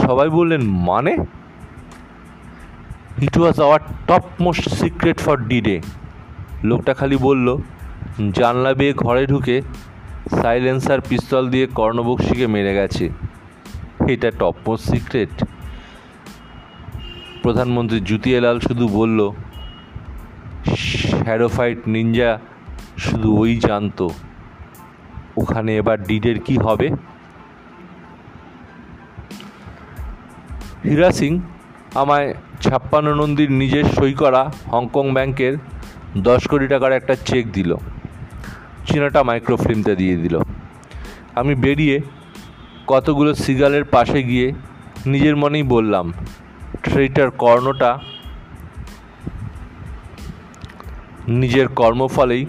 সবাই 0.01 0.29
বললেন 0.37 0.61
মানে? 0.87 1.13
It 3.25 3.35
was 3.41 3.57
our 3.65 3.81
top 4.07 4.25
most 4.43 4.65
secret 4.81 5.17
for 5.25 5.37
D 5.49 5.59
day 5.67 5.77
লোকটা 6.69 6.93
খালি 6.99 7.17
বলল, 7.27 7.47
জানলা 8.37 8.71
বেয়ে 8.79 8.93
ঘরে 9.03 9.23
ঢুকে 9.31 9.55
সাইলেন্সার 10.39 10.99
পিস্তল 11.09 11.43
দিয়ে 11.53 11.65
কর্ণবক্সিকে 11.79 12.45
মেরে 12.55 12.73
গেছে। 12.79 13.05
এটা 14.13 14.29
টপ 14.39 14.55
মোস্ট 14.65 14.85
সিক্রেট 14.91 15.33
প্রধানমন্ত্রী 17.43 17.99
জুতিয়েলাল 18.09 18.57
শুধু 18.67 18.85
বলল 18.99 19.19
শ্যাডোফাইট 20.83 21.79
নিনজা 21.93 22.31
শুধু 23.05 23.29
ওই 23.41 23.51
জানতো। 23.67 24.05
ওখানে 25.37 25.71
এবার 25.77 25.97
ডিডের 26.03 26.39
কি 26.39 26.57
হবে? 26.57 26.87
হীরা 30.83 31.11
সিং, 31.11 31.31
আমায় 31.95 32.33
ছাপ্পান্ন 32.61 33.15
নন্দীর 33.15 33.51
নিজের 33.51 33.85
সই 33.95 34.13
করা 34.13 34.41
হংকং 34.71 35.05
ব্যাংকের 35.13 35.53
দশ 36.17 36.41
কোটি 36.47 36.67
টাকার 36.67 36.91
একটা 36.91 37.15
চেক 37.25 37.51
দিল। 37.51 37.71
চীনাটা 38.85 39.23
মাইক্রোফিল্মতে 39.23 39.95
দিয়ে 39.95 40.17
দিল। 40.17 40.35
আমি 41.35 41.55
বেরিয়ে 41.55 41.99
কতগুলো 42.87 43.31
সিগালের 43.33 43.85
পাশে 43.85 44.23
গিয়ে 44.23 44.47
নিজের 45.05 45.35
মনেই 45.35 45.63
বললাম 45.63 46.05
ট্রেটার 46.83 47.29
কর্ণটা 47.31 47.91
নিজের 51.27 51.67
কর্মফলেই 51.67 52.45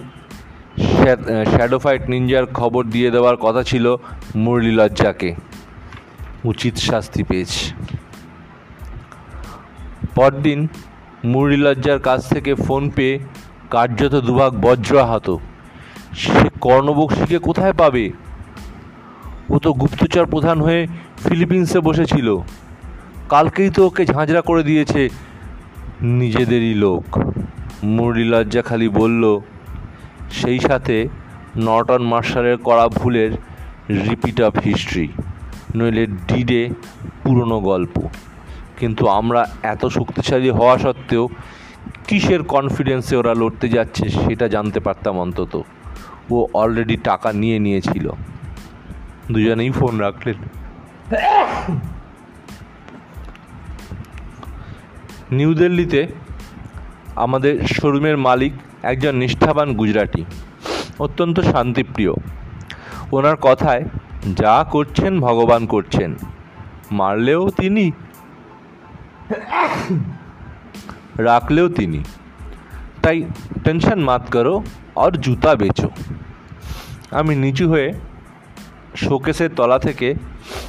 শ্যাডো 1.51 1.79
ফাইট 1.79 2.09
নিনজার 2.09 2.45
খবর 2.45 2.83
দিয়ে 2.83 3.11
দেওয়ার 3.11 3.35
কথা 3.35 3.63
ছিল 3.63 3.95
মুরলী 4.35 4.71
লজ্জাকে। 4.71 5.35
উচিত 6.45 6.75
শাস্তি 6.77 7.23
পেয়েছে। 7.23 7.73
পরদিন 10.15 10.67
মুরলী 11.23 11.57
লজ্জার 11.57 11.99
কাছ 11.99 12.29
থেকে 12.29 12.55
ফোন 12.55 12.89
পেয়ে 12.89 13.19
কার্যত 13.69 14.15
দুভাগ 14.15 14.61
বজ্র 14.61 14.99
আহত। 14.99 15.37
সে 16.13 16.49
কর্ণবক্সিকে 16.61 17.39
কোথায় 17.39 17.73
পাবে? 17.73 18.11
ও 19.49 19.59
তো 19.59 19.73
গুপ্তচর 19.73 20.25
প্রধান 20.25 20.61
হয়ে 20.61 20.87
ফিলিপিন্সে 21.27 21.79
বসেছিল। 21.79 22.37
কালকেই 23.29 23.69
তো 23.69 23.85
ওকে 23.85 24.05
ঝাঁঝরা 24.05 24.41
করে 24.41 24.63
দিয়েছে 24.63 25.09
নিজেদেরই 26.01 26.73
লোক। 26.73 27.03
মুরলী 27.83 28.23
লজ্জা 28.23 28.61
খালি 28.61 28.89
বলল 28.89 29.39
সেই 30.31 30.59
সাথে 30.59 31.07
নর্টন 31.57 32.03
মার্শালের 32.03 32.57
করা 32.57 32.87
ভুলের 32.87 33.31
রিপিট 33.89 34.41
অফ 34.41 34.59
হিস্ট্রি 34.59 35.07
নইলে 35.75 36.05
ডিডে 36.05 36.69
পুরনো 37.23 37.59
গল্প। 37.59 38.07
কিন্তু 38.79 39.07
আমরা 39.07 39.49
এত 39.63 39.85
শক্তিশালী 39.85 40.49
হওয়া 40.49 40.77
সত্ত্বেও 40.77 41.29
কিসের 42.07 42.43
কনফিডেন্সে 42.43 43.15
ওরা 43.15 43.33
লড়তে 43.33 43.69
যাচ্ছে 43.69 44.09
সেটা 44.09 44.47
জানতে 44.47 44.79
পারতাম 44.79 45.19
অন্তত। 45.19 45.61
ও 46.31 46.47
অলরেডি 46.53 46.97
টাকা 46.97 47.33
নিয়ে 47.33 47.59
নিয়েছিল। 47.59 48.11
দুজনেই 49.31 49.71
ফোন 49.71 49.97
রাখলেন। 49.97 50.35
নিউ 55.31 55.53
দিল্লিতে 55.53 56.07
আমাদের 57.15 57.67
শোরুমের 57.67 58.17
মালিক 58.17 58.53
একজন 58.83 59.15
নিষ্ঠাবান 59.15 59.73
গুজরাটি, 59.73 60.25
অত্যন্ত 60.99 61.39
শান্তিপ্রিয়। 61.39 62.11
ওনার 63.11 63.35
কথায়, 63.35 63.83
যা 64.35 64.65
করছেন 64.71 65.19
ভগবান 65.19 65.65
করছেন, 65.65 66.15
মারলেও 66.91 67.49
তিনি, 67.49 67.91
রাখলেও 71.17 71.69
তিনি। 71.69 72.03
তাই 73.01 73.23
টেনশন 73.63 73.99
মাত 73.99 74.31
করো 74.31 74.63
আর 74.95 75.11
জুতা 75.11 75.55
বেচো। 75.55 75.89
আমি 77.11 77.35
নিচু 77.35 77.69
হয়ে 77.69 77.93
শোকেসের 78.95 79.49
তলা 79.55 79.79
থেকে 79.79 80.15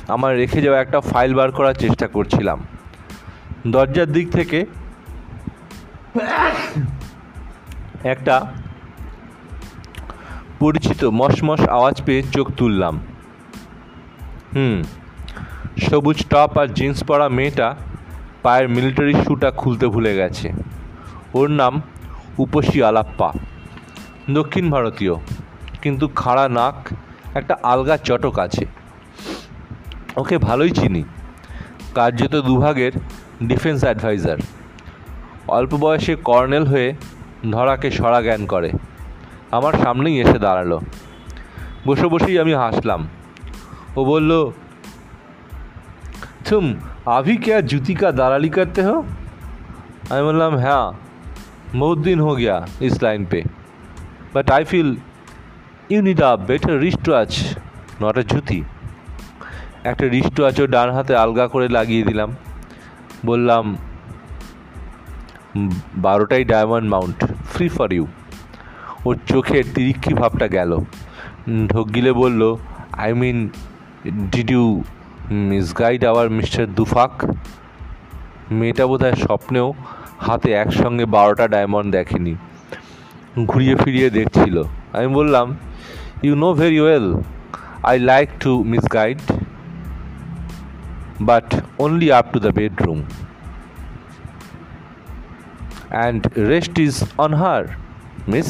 আমার 0.08 0.36
রেখে 0.36 0.62
যাওয়া 0.62 0.80
একটা 0.80 1.00
ফাইল 1.00 1.34
বার 1.34 1.52
করার 1.52 1.74
চেষ্টা 1.74 2.08
করছিলাম। 2.08 2.64
দরজার 3.66 4.12
দিক 4.12 4.30
থেকে 4.32 4.66
একটা 8.04 8.52
পরিচিত 10.58 11.04
মশমশ 11.04 11.68
আওয়াজ 11.68 12.02
পেয়ে 12.04 12.22
চোখ 12.22 12.50
তুললাম। 12.56 13.00
হুম, 14.54 14.82
সবুজ 15.80 16.26
টপ 16.26 16.58
আর 16.58 16.66
জিন্স 16.66 17.04
পরা 17.04 17.28
মেয়েটা 17.28 17.74
পায়ের 18.42 18.68
মিলিটারি 18.68 19.14
শ্যুটা 19.14 19.50
খুলতে 19.50 19.86
ভুলে 19.86 20.16
গেছে। 20.16 20.52
ওর 21.34 21.50
নাম 21.50 21.82
উপসী 22.38 22.82
আলাপ্পা, 22.82 23.32
দক্ষিণ 24.30 24.70
ভারতীয়, 24.70 25.14
কিন্তু 25.82 26.08
খাড়া 26.08 26.48
নাক, 26.48 26.88
একটা 27.34 27.56
আলগা 27.62 27.96
চটক 27.96 28.38
আছে। 28.38 28.66
ওকে 30.16 30.38
ভালোই 30.38 30.70
চিনি, 30.70 31.04
কার্যত 31.94 32.36
দুভাগের 32.36 32.92
ডিফেন্স 33.42 33.84
অ্যাডভাইজার। 33.84 34.38
অল্প 35.48 35.74
বয়সে 35.74 36.16
কর্নেল 36.16 36.66
হয়ে 36.66 36.94
ধরাকে 37.50 37.90
সরা 37.90 38.22
জ্ঞান 38.22 38.46
করে। 38.46 38.70
আমার 39.50 39.72
সামনেই 39.72 40.20
এসে 40.20 40.38
দাঁড়াল। 40.38 40.78
বসে 41.86 42.06
বসেই 42.06 42.38
আমি 42.38 42.54
হাসলাম। 42.54 43.08
ও 43.96 44.04
বলল 44.04 44.50
থুম 46.44 46.74
আভি 47.06 47.36
কে 47.36 47.54
আর 47.54 47.62
জুতিকা 47.62 48.12
দালালি 48.12 48.48
করতে 48.48 48.82
হো? 48.82 49.02
আমি 50.10 50.22
বললাম 50.22 50.56
হ্যাঁ 50.56 50.92
বহুত 51.78 51.98
দিন 51.98 52.20
হো 52.20 52.34
গিয়া 52.34 52.66
ইস 52.80 53.02
line 53.02 53.24
pay. 53.24 53.42
But 54.34 54.50
I 54.50 54.64
feel 54.64 54.96
you 55.90 56.02
need 56.02 56.22
a 56.22 56.36
better 56.36 56.80
wrist 56.80 57.08
watch 57.08 57.56
not 58.02 58.18
a 58.18 58.22
জুতি। 58.22 58.62
একটা 59.84 60.08
রিস্ট 60.08 60.40
ওয়াচও 60.40 60.66
ডান 60.66 60.90
হাতে 60.90 61.16
আলগা 61.16 61.48
করে 61.48 61.68
লাগিয়ে 61.68 62.02
দিলাম। 62.02 62.36
বললাম 63.26 63.76
বারোটাই 65.96 66.44
diamond 66.44 66.86
mount, 66.90 67.18
free 67.52 67.68
for 67.68 67.92
you. 67.92 68.06
ওর 69.04 69.14
চোখের 69.26 69.64
তিরিক্ষি 69.74 70.14
ভাবটা 70.14 70.48
গেল। 70.48 70.70
ঢোক 71.68 71.86
গিলে 71.94 72.12
বলল, 72.12 72.42
I 72.92 73.12
mean, 73.12 73.38
did 74.32 74.50
you 74.50 74.82
misguide 75.30 76.04
our 76.04 76.30
mister 76.30 76.66
Dufak? 76.66 77.12
মেয়েটা 78.50 78.86
বোধহয় 78.86 79.16
স্বপ্নেও 79.24 79.74
হাতে 80.18 80.50
একসঙ্গে 80.52 81.04
বারোটা 81.06 81.48
ডায়মন্ড 81.48 81.88
দেখেনি। 81.96 82.34
ঘুরিয়ে 83.46 83.74
ফিরিয়ে 83.76 84.10
দেখছিল। 84.10 84.62
আমি 84.92 85.08
বললাম 85.14 85.56
you 86.22 86.34
know 86.34 86.54
very 86.54 86.80
well 86.80 87.06
I 87.82 87.98
like 87.98 88.28
to 88.40 88.52
misguide 88.64 89.18
but 91.20 91.46
only 91.78 92.12
up 92.12 92.26
to 92.32 92.38
the 92.40 92.52
bedroom 92.58 93.00
and 95.90 96.22
rest 96.52 96.74
is 96.86 96.94
on 97.24 97.32
her 97.34 97.62
miss 98.32 98.48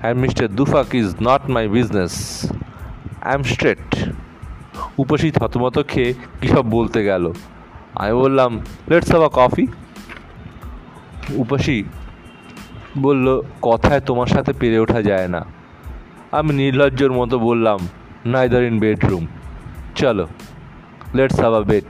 and 0.00 0.16
mister 0.24 0.46
Dufak 0.58 0.88
is 1.00 1.08
not 1.28 1.42
my 1.54 1.64
business 1.68 2.12
I 3.28 3.34
am 3.34 3.42
straight 3.42 3.84
Upasi 4.98 5.28
থতমত 5.30 5.76
খেয়ে 5.88 6.10
কী 6.40 6.46
সব 6.48 6.64
বলতে 6.70 7.00
গেল, 7.04 7.24
আমি 7.94 8.14
বললাম 8.22 8.50
let's 8.88 9.10
have 9.10 9.22
a 9.22 9.30
coffee 9.32 9.64
Upasi 11.42 11.78
বলল, 12.98 13.26
কথায় 13.62 14.00
তোমার 14.00 14.26
সাথে 14.26 14.52
পেরে 14.52 14.78
ওঠা 14.78 15.00
যায় 15.02 15.28
না। 15.28 15.40
আমি 16.38 16.50
নির্লজ্জর 16.54 17.12
মতো 17.12 17.36
বললাম 17.38 17.78
নাইদার 18.32 18.62
ইন 18.62 18.76
বেডরুম 18.78 19.24
চলো 19.94 20.26
let's 21.14 21.38
have 21.40 21.52
a 21.54 21.62
bed 21.70 21.88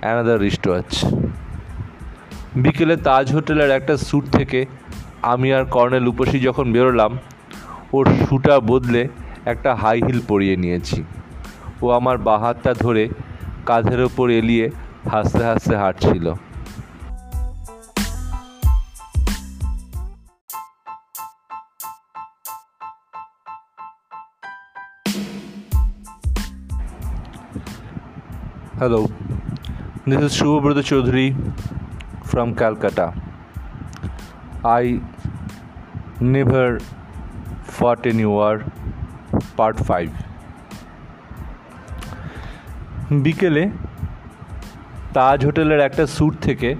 another 0.00 0.38
wrist 0.40 0.64
watch 0.68 0.90
বিকেলে 2.56 2.96
তাজ 2.96 3.26
হোটেলের 3.32 3.70
একটা 3.70 3.96
স্যুট 3.96 4.24
থেকে 4.32 4.66
আমি 5.22 5.48
আর 5.52 5.64
কর্নেল 5.64 6.06
উপসী 6.08 6.38
যখন 6.40 6.72
বেরোলাম 6.72 7.18
ওর 7.92 8.06
শ্যুটা 8.06 8.60
বদলে 8.60 9.08
একটা 9.44 9.74
হাই 9.74 9.98
হিল 10.06 10.20
পরিয়ে 10.28 10.56
নিয়েছি। 10.56 11.04
ও 11.82 11.90
আমার 11.90 12.18
বাহাতটা 12.18 12.74
ধরে 12.74 13.08
কাঁধের 13.66 14.00
ওপর 14.02 14.30
এলিয়ে 14.30 14.70
হাসতে 15.10 15.42
হাসতে 15.44 15.76
হাঁটছিল। 15.76 16.26
Hello, 28.80 29.00
this 30.06 30.20
is 30.26 30.32
Shubhabrata 30.38 30.82
Chaudhary 30.88 31.28
from 32.30 32.54
Calcutta. 32.54 33.12
I 34.64 35.00
never 36.22 36.78
fought 37.68 38.06
any 38.06 38.26
war, 38.26 38.54
part 39.56 39.78
5. 39.86 40.10
বিকেলে 43.24 43.64
তাজ 45.14 45.38
হোটেলের 45.46 45.80
একটা 45.80 46.04
স্যুট 46.06 46.34
থেকে 46.42 46.70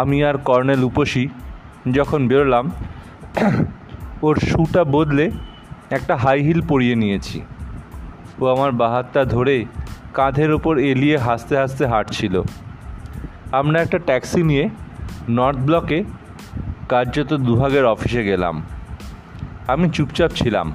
আমি 0.00 0.18
আর 0.24 0.36
কর্নেল 0.48 0.82
উপসী 0.84 1.24
যখন 1.92 2.20
বেরোলাম 2.28 2.66
ওর 4.22 4.36
শ্যুটা 4.48 4.82
বদলে 4.94 5.26
একটা 5.90 6.14
হাই 6.16 6.38
হিল 6.42 6.60
পরিয়ে 6.68 6.96
নিয়েছি 7.02 7.38
ও 8.40 8.42
আমার 8.54 8.70
বাহাতটা 8.72 9.22
ধরে 9.34 9.56
কাঁধের 10.14 10.50
ওপর 10.52 10.74
এলিয়ে 10.90 11.16
হাসতে 11.18 11.54
হাসতে 11.60 11.84
হাঁটছিল 11.86 12.34
আমরা 13.52 13.82
একটা 13.82 13.98
ট্যাক্সি 13.98 14.42
নিয়ে 14.42 14.68
নর্থ 15.28 15.58
ব্লকে 15.58 16.04
কার্যত 16.88 17.34
দুভাগের 17.34 17.84
অফিসে 17.86 18.24
গেলাম। 18.24 18.62
আমি 19.66 19.90
চুপচাপ 19.90 20.30
ছিলাম। 20.34 20.72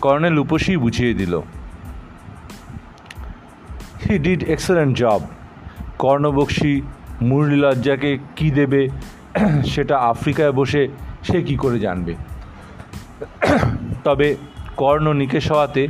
কর্নেল 0.00 0.38
উপসী 0.38 0.76
বুঝিয়ে 0.76 1.14
দিল 1.14 1.40
he 4.04 4.18
did 4.18 4.44
excellent 4.44 4.96
job 4.96 5.20
Karna Bakshi 5.98 6.80
Murali 7.22 7.56
লজ্জাকে 7.56 8.18
কী 8.36 8.50
দেবে? 8.50 8.88
সেটা 9.66 9.98
আফ্রিকায় 9.98 10.52
বসে 10.52 10.88
সে 11.22 11.42
কি 11.42 11.56
করে 11.56 11.80
জানবে? 11.80 12.14
তবে 14.04 14.36
কর্ণ 14.76 15.12
নিকেশ 15.12 15.52
হওয়াতে 15.52 15.88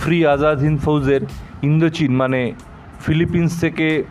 ফ্রি 0.00 0.26
আজাদ 0.26 0.58
হিন্দ 0.58 0.80
ফৌজের 0.80 1.20
ইন্দোচীন 1.62 2.16
মানে 2.16 2.52
ফিলিপিন্স 3.06 3.60
থেকে 3.60 4.04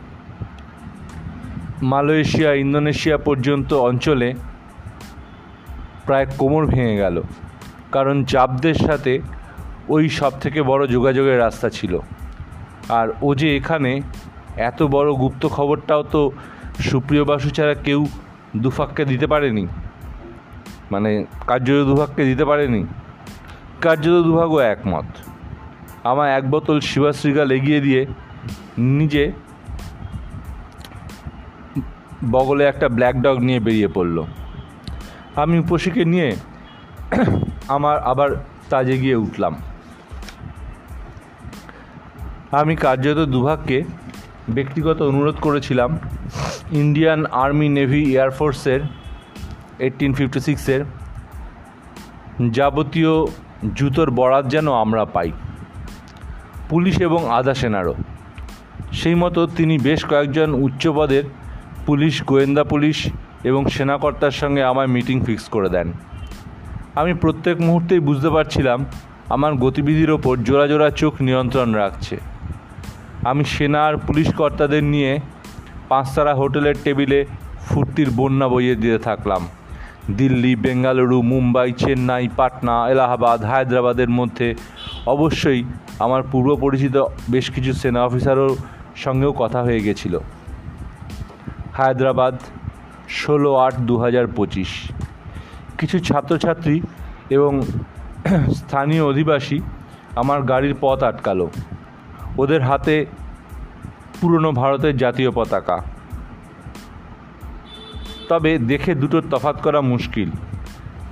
মালয়েশিয়া, 1.81 2.53
ইন্দোনেশিয়া 2.53 3.17
পর্যন্ত 3.17 3.73
অঞ্চলে 3.73 4.33
প্রায় 6.05 6.25
কোমর 6.37 6.65
ভেঙে 6.65 6.95
গেল। 6.95 7.21
কারণ 7.91 8.23
চাপদের 8.23 8.73
সাথে 8.73 9.19
ওই 9.89 10.09
সব 10.09 10.39
থেকে 10.39 10.61
বড় 10.61 10.87
যোগাযোগের 10.87 11.39
রাস্তা 11.39 11.69
ছিল। 11.69 11.99
আর 12.89 13.07
ও 13.21 13.35
যে 13.35 13.57
এখানে 13.57 14.01
এত 14.57 14.83
বড় 14.83 15.13
গুপ্ত 15.13 15.47
খবরটাও 15.47 16.03
তো 16.03 16.31
সুপ্রিয় 16.79 17.23
বাসু 17.23 17.49
ছাড়া 17.49 17.73
কেউ 17.73 18.05
দুফাককে 18.57 19.05
দিতে 19.05 19.27
পারেনি। 19.27 19.67
মানে 20.91 21.25
কার্যত 21.47 21.85
দুভাগকে 21.85 22.25
দিতে 22.25 22.45
পারেনি। 22.45 22.85
কার্যত 23.81 24.23
দুভাগও 24.23 24.59
একমত। 24.59 25.05
আমার 26.03 26.29
এক 26.29 26.49
বোতল 26.49 26.79
শিবাশ্রীগাল 26.79 27.51
এগিয়ে 27.51 27.81
দিয়ে 27.81 28.05
নিজে 28.77 29.31
বগলে 32.31 32.63
একটা 32.63 32.89
ব্ল্যাক 32.89 33.15
ডগ 33.15 33.39
নিয়ে 33.39 33.59
বেরিয়ে 33.59 33.87
পড়ল। 33.87 34.23
আমি 35.35 35.59
উপসীকে 35.59 36.05
নিয়ে 36.05 36.35
আমার 37.67 37.99
আবার 37.99 38.43
তাজে 38.69 38.97
গিয়ে 38.97 39.15
উঠলাম। 39.15 39.55
আমি 42.51 42.75
কার্যত 42.75 43.17
দুভাগকে 43.17 43.83
ব্যক্তিগত 44.49 45.01
অনুরোধ 45.01 45.35
করেছিলাম। 45.35 45.99
ইন্ডিয়ান 46.71 47.25
আর্মি 47.25 47.69
নেভি 47.69 48.13
এয়ারফোর্সের 48.13 48.81
এইটিন 49.79 50.13
ফিফটি 50.13 50.39
সিক্সের 50.39 50.85
যাবতীয় 52.51 53.25
জুতোর 53.73 54.11
বরাত 54.11 54.47
যেন 54.47 54.71
আমরা 54.71 55.05
পাই। 55.05 55.31
পুলিশ 56.69 57.01
এবং 57.01 57.29
আধা 57.29 57.53
সেনারও। 57.53 57.93
সেই 58.91 59.15
মতো 59.15 59.47
তিনি 59.47 59.77
বেশ 59.77 60.05
কয়েকজন 60.05 60.53
উচ্চপদের 60.53 61.23
পুলিশ, 61.91 62.15
গোয়েন্দা 62.23 62.63
পুলিশ 62.63 62.97
এবং 63.49 63.61
সেনাকর্তার 63.75 64.35
সঙ্গে 64.41 64.61
আমার 64.71 64.87
মিটিং 64.95 65.17
ফিক্স 65.25 65.45
করে 65.49 65.69
দেন। 65.69 65.87
আমি 66.95 67.13
প্রত্যেক 67.13 67.57
মুহূর্তেই 67.67 67.99
বুঝতে 67.99 68.29
পারছিলাম 68.29 68.79
আমার 69.35 69.51
গতিবিধির 69.55 70.11
ওপর 70.11 70.33
জোড়া 70.47 70.65
জোড়া 70.67 70.89
চোখ 71.01 71.13
নিয়ন্ত্রণ 71.27 71.69
রাখছে। 71.73 72.15
আমি 73.29 73.43
সেনা 73.53 73.79
আর 73.87 73.95
পুলিশ 74.07 74.29
কর্তাদের 74.39 74.83
নিয়ে 74.93 75.11
পাঁচতারা 75.89 76.33
হোটেলের 76.35 76.75
টেবিলে 76.83 77.19
ফুর্তির 77.67 78.09
বন্যা 78.19 78.47
বইয়ে 78.53 78.75
দিয়ে 78.75 78.97
থাকলাম। 78.97 79.41
দিল্লি, 80.17 80.53
বেঙ্গালুরু, 80.63 81.17
মুম্বাই, 81.31 81.69
চেন্নাই, 81.81 82.25
পাটনা, 82.37 82.75
এলাহাবাদ, 82.93 83.39
হায়দ্রাবাদের 83.49 84.09
মধ্যে 84.09 84.47
অবশ্যই 85.05 85.61
আমার 85.99 86.21
পূর্ব 86.31 86.49
পরিচিত 86.55 86.95
বেশ 87.29 87.45
কিছু 87.55 87.71
সেনা 87.73 87.99
অফিসারও 88.05 88.49
সঙ্গেও 89.03 89.33
কথা 89.41 89.59
হয়ে 89.63 89.85
গেছিল। 89.87 90.15
হায়দ্রাবাদ, 91.73 92.39
ষোলো 93.09 93.55
আট 93.55 93.73
দু 93.79 93.97
হাজার 93.97 94.27
পঁচিশ। 94.27 94.91
কিছু 95.77 95.99
ছাত্রছাত্রী 95.99 96.81
এবং 97.29 97.61
স্থানীয় 98.55 99.03
অধিবাসী 99.03 99.59
আমার 100.15 100.41
গাড়ির 100.41 100.75
পথ 100.81 101.03
আটকালো। 101.03 101.49
ওদের 102.37 102.61
হাতে 102.61 103.05
পুরনো 104.21 104.51
ভারতের 104.51 104.97
জাতীয় 104.97 105.31
পতাকা। 105.31 105.81
তবে 108.29 108.57
দেখে 108.57 108.95
দুটোর 108.95 109.23
তফাত 109.29 109.61
করা 109.61 109.81
মুশকিল। 109.81 110.29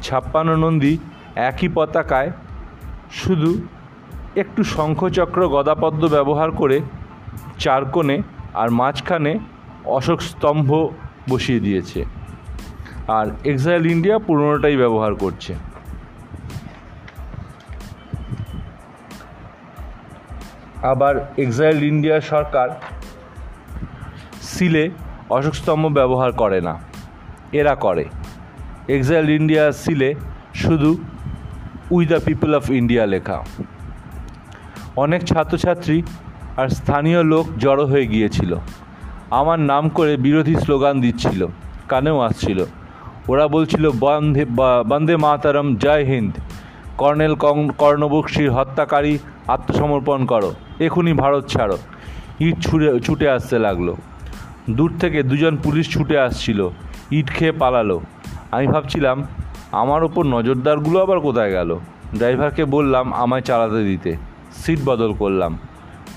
ছাপ্পান্ন 0.01 0.55
নন্দী 0.55 0.97
একই 1.35 1.69
পতাকায় 1.75 2.31
শুধু 3.11 3.67
একটু 4.35 4.63
শঙ্খচক্র 4.63 5.47
গদাপদ্ম 5.47 6.07
ব্যবহার 6.07 6.51
করে 6.51 6.79
চারকোণে 7.59 8.21
আর 8.53 8.69
মাঝখানে 8.69 9.39
অশোক 9.89 10.21
স্তম্ভ 10.21 10.89
বসিয়ে 11.29 11.59
দিয়েছে। 11.59 12.05
আর 13.07 13.27
এক্সাইল 13.45 13.85
ইন্ডিয়া 13.85 14.19
পুরনোটাই 14.19 14.77
ব্যবহার 14.77 15.15
করছে। 15.15 15.55
আবার 20.83 21.33
এক্সাইল 21.37 21.83
ইন্ডিয়া 21.83 22.21
সরকার 22.21 22.69
সিলে 24.41 24.89
অশোক 25.29 25.55
স্তম্ভ 25.55 25.87
ব্যবহার 25.87 26.31
করে 26.31 26.61
না। 26.61 26.79
এরা 27.51 27.75
করে। 27.75 28.05
এক্সাইল 28.87 29.29
ইন্ডিয়া 29.29 29.71
সিলে 29.71 30.15
শুধু 30.53 30.97
we 31.91 32.05
the 32.05 32.19
people 32.25 32.55
of 32.55 32.69
India 32.69 33.05
লেখা। 33.05 33.43
অনেক 34.95 35.23
ছাত্রছাত্রী 35.23 36.03
আর 36.57 36.67
স্থানীয় 36.69 37.23
লোক 37.23 37.45
জড়ো 37.57 37.85
হয়ে 37.85 38.07
গিয়েছিল। 38.07 38.55
আমার 39.29 39.59
নাম 39.59 39.89
করে 39.89 40.17
বিরোধী 40.17 40.55
স্লোগান 40.55 41.01
দিচ্ছিল, 41.01 41.47
কানেও 41.87 42.19
আসছিল। 42.19 42.65
ওরা 43.27 43.47
বলছিল, 43.47 43.89
বন্দে 43.99 44.45
বন্দে 44.87 45.15
মাতারম, 45.17 45.75
জয় 45.75 46.03
হিন্দ। 46.03 46.33
কর্নেল 46.97 47.35
কর্ণবক্সীর 47.77 48.49
হত্যাকারী, 48.51 49.17
আত্মসমর্পণ 49.47 50.25
করো। 50.25 50.53
এখনই 50.79 51.13
ভারত 51.13 51.43
ছাড়ো। 51.47 51.77
ইট 52.39 52.55
ছুটে 52.59 52.99
ছুটে 52.99 53.29
আসতে 53.29 53.59
লাগল। 53.59 53.87
দূর 54.69 54.91
থেকে 54.99 55.23
দুজন 55.23 55.57
পুলিশ 55.57 55.85
ছুটে 55.93 56.15
আসছিল। 56.19 56.69
ইট 57.11 57.27
খেয়ে 57.31 57.51
পালালো। 57.51 58.01
আমি 58.51 58.67
ভাবছিলাম, 58.67 59.23
আমার 59.71 60.03
ওপর 60.03 60.23
নজরদারগুলো 60.25 60.97
আবার 61.01 61.19
কোথায় 61.19 61.51
গেল? 61.51 61.69
ড্রাইভারকে 62.17 62.65
বললাম, 62.65 63.13
আমায় 63.13 63.41
চালাতে 63.41 63.83
দিতে। 63.83 64.11
সিট 64.55 64.79
বদল 64.85 65.13
করলাম। 65.13 65.57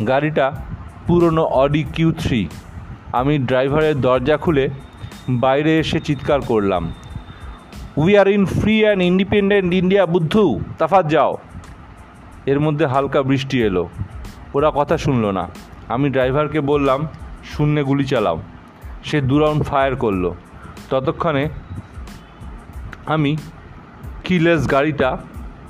গাড়িটা 0.09 0.47
পুরনো 1.07 1.45
অডি 1.45 1.83
কিউ 1.83 2.13
থ্রি 2.13 2.49
আমি 3.13 3.39
ড্রাইভারের 3.39 4.01
দরজা 4.01 4.37
খুলে 4.37 4.69
বাইরে 5.29 5.79
এসে 5.79 6.01
চিৎকার 6.01 6.41
করলাম। 6.41 6.93
We 7.97 8.19
are 8.19 8.29
in 8.29 8.47
free 8.47 8.85
and 8.85 9.03
independent 9.03 9.75
India 9.75 10.07
বুদ্ধু, 10.07 10.61
তাফাত 10.79 11.07
যাও। 11.07 11.37
এর 12.47 12.61
মধ্যে 12.61 12.87
হালকা 12.87 13.23
বৃষ্টি 13.23 13.63
এলো। 13.63 13.89
ওরা 14.55 14.73
কথা 14.75 14.99
শুনলো 14.99 15.33
না। 15.33 15.49
আমি 15.89 16.11
ড্রাইভারকে 16.11 16.61
বললাম, 16.61 17.09
শূন্যে 17.45 17.83
গুলি 17.83 18.05
চালাও। 18.05 18.43
সে 19.05 19.21
দু 19.21 19.39
রাউন্ড 19.39 19.63
ফায়ার 19.63 19.97
করল। 19.97 20.31
ততক্ষণে 20.91 21.49
আমি 23.07 23.37
কিলেস 24.25 24.71
গাড়িটা 24.71 25.19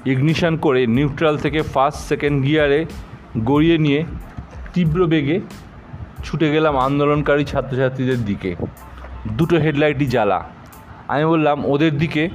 ইগনিশন 0.06 0.56
করে 0.56 0.86
নিউট্রাল 0.86 1.38
থেকে 1.38 1.62
ফার্স্ট, 1.62 2.08
সেকেন্ড 2.08 2.42
গিয়ারে 2.42 2.84
গড়িয়ে 3.44 3.78
নিয়ে 3.78 4.04
তীব্র 4.74 5.06
বেগে 5.06 5.40
ছুটে 6.24 6.50
গেলাম 6.50 6.76
আন্দোলনকারী 6.76 7.44
ছাত্রছাত্রীদের 7.44 8.24
দিকে। 8.24 8.56
দুটো 9.32 9.56
হেডলাইটই 9.56 10.06
জ্বালা। 10.06 10.44
আমি 11.08 11.24
বললাম, 11.24 11.66
ওদের 11.66 11.98
দিকে 11.98 12.28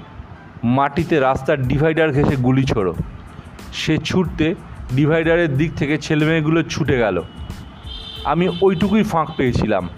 মাটিতে 0.64 1.19
রাস্তার 1.19 1.61
ডিভাইডার 1.61 2.11
ঘেঁষে 2.11 2.35
গুলি 2.35 2.64
ছোড়ো। 2.64 2.95
সে 3.73 3.97
ছুটতে 3.97 4.55
ডিভাইডারের 4.95 5.57
দিক 5.57 5.72
থেকে 5.76 5.97
ছেলেমেয়েগুলো 5.97 6.64
ছুটে 6.64 6.97
গেল। 6.97 7.23
আমি 8.23 8.49
ওইটুকুই 8.61 9.03
ফাঁক 9.03 9.30
পেয়েছিলাম। 9.38 9.89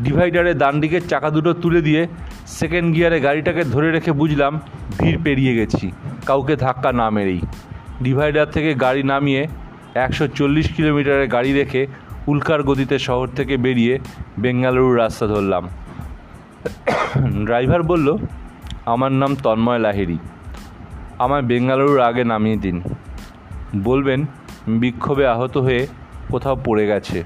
ডিভাইডারের 0.00 0.58
ডান 0.58 0.80
দিকের 0.80 1.08
চাকা 1.08 1.30
দুটো 1.30 1.52
তুলে 1.52 1.80
দিয়ে 1.82 2.06
সেকেন্ড 2.46 2.94
গিয়ারে 2.94 3.20
গাড়িটাকে 3.20 3.64
ধরে 3.64 3.90
রেখে 3.90 4.12
বুঝলাম, 4.12 4.60
ভিড় 4.98 5.18
পেরিয়ে 5.24 5.54
গেছি। 5.54 5.92
কাউকে 6.26 6.56
ধাক্কা 6.56 6.92
না 6.92 7.10
মেরেই। 7.10 7.40
ডিভাইডার 8.02 8.50
থেকে 8.50 8.74
গাড়ি 8.74 9.02
নামিয়ে 9.02 9.46
একশো 9.94 10.28
চল্লিশ 10.28 10.72
কিলোমিটারের 10.72 11.28
গাড়ি 11.28 11.52
রেখে 11.52 11.86
উল্কার 12.26 12.62
গতিতে 12.62 12.98
শহর 12.98 13.26
থেকে 13.26 13.56
বেরিয়ে 13.56 13.98
বেঙ্গালুরুর 14.38 14.98
রাস্তা 14.98 15.26
ধরলাম। 15.26 15.68
ড্রাইভার 17.44 17.82
বলল, 17.82 18.18
আমার 18.86 19.12
নাম 19.12 19.36
তন্ময় 19.42 19.78
লাহিড়ী। 19.78 20.18
আমার 21.18 21.42
বেঙ্গালুরুর 21.42 22.00
আগে 22.00 22.24
নামিয়ে 22.24 22.56
দিন। 22.56 22.82
বলবেন, 23.76 24.26
বিক্ষোভে 24.66 25.26
আহত 25.26 25.56
হয়ে 25.56 25.86
কোথাও 26.28 26.56
পড়ে 26.64 26.86
গেছে। 26.86 27.24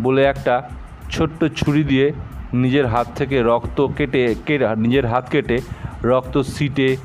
বলে 0.00 0.24
একটা 0.24 0.70
ছোট্ট 1.10 1.44
ছুরি 1.44 1.84
দিয়ে 1.84 2.12
নিজের 2.52 2.86
হাত 2.86 3.06
থেকে 3.16 3.42
রক্ত 3.42 3.86
কেটে 3.86 4.34
কেটে 4.46 4.76
নিজের 4.76 5.06
হাত 5.06 5.28
কেটে 5.30 5.60
রক্ত 6.04 6.40
সিটে 6.40 6.96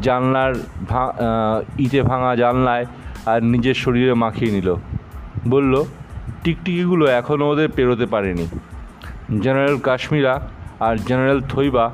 জানলার 0.00 0.54
ভা 0.88 1.12
ইটে 1.78 2.02
ভাঙা 2.02 2.36
জানলায় 2.36 2.86
আর 3.26 3.42
নিজের 3.42 3.74
শরীরে 3.74 4.14
মাখিয়ে 4.14 4.52
নিল। 4.52 4.74
বলল 5.48 5.84
টিকটিকিগুলো 6.44 7.04
এখনও 7.20 7.44
ওদের 7.52 7.68
পেরোতে 7.76 8.06
পারেনি। 8.06 8.46
জেনারেল 9.42 9.76
কাশ্মীরা 9.78 10.34
আর 10.80 10.94
জেনারেল 11.08 11.40
থইবা 11.40 11.84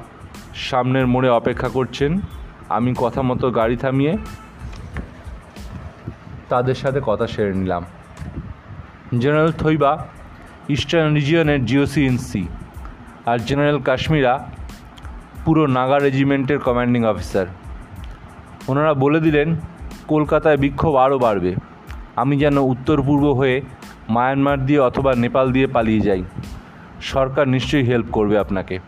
সামনের 0.55 1.07
মোড়ে 1.07 1.31
অপেক্ষা 1.31 1.69
করছেন। 1.69 2.21
আমি 2.69 2.91
কথা 2.97 3.23
মতো 3.23 3.47
গাড়ি 3.51 3.77
থামিয়ে 3.77 4.12
তাদের 6.49 6.75
সাথে 6.75 7.01
কথা 7.07 7.27
সেরে 7.27 7.55
নিলাম। 7.55 7.83
জেনারেল 9.19 9.53
থইবা 9.53 9.93
ইস্টার্ন 10.69 11.15
রিজিয়নের 11.15 11.61
জিওসি 11.65 12.01
ইন 12.07 12.16
সি 12.19 12.43
আর 13.27 13.39
জেনারেল 13.39 13.79
কাশ্মীরা 13.79 14.35
পুরো 15.45 15.62
নাগা 15.66 15.99
রেজিমেন্টের 15.99 16.59
কমান্ডিং 16.59 17.03
অফিসার 17.05 17.47
ওনারা 18.69 18.93
বলে 18.95 19.21
দিলেন, 19.21 19.49
কলকাতায় 20.09 20.57
বিক্ষোভ 20.57 20.95
আরও 20.95 21.19
বাড়বে। 21.19 21.53
আমি 22.16 22.35
যেন 22.39 22.57
উত্তর 22.73 23.03
পূর্ব 23.03 23.25
হয়ে 23.33 23.57
মায়ানমার 24.09 24.66
দিয়ে 24.66 24.78
অথবা 24.78 25.14
নেপাল 25.14 25.52
দিয়ে 25.52 25.66
পালিয়ে 25.66 26.01
যাই। 26.01 26.24
সরকার 27.02 27.48
নিশ্চয়ই 27.48 27.85
হেল্প 27.85 28.06
করবে 28.12 28.39
আপনাকে। 28.39 28.78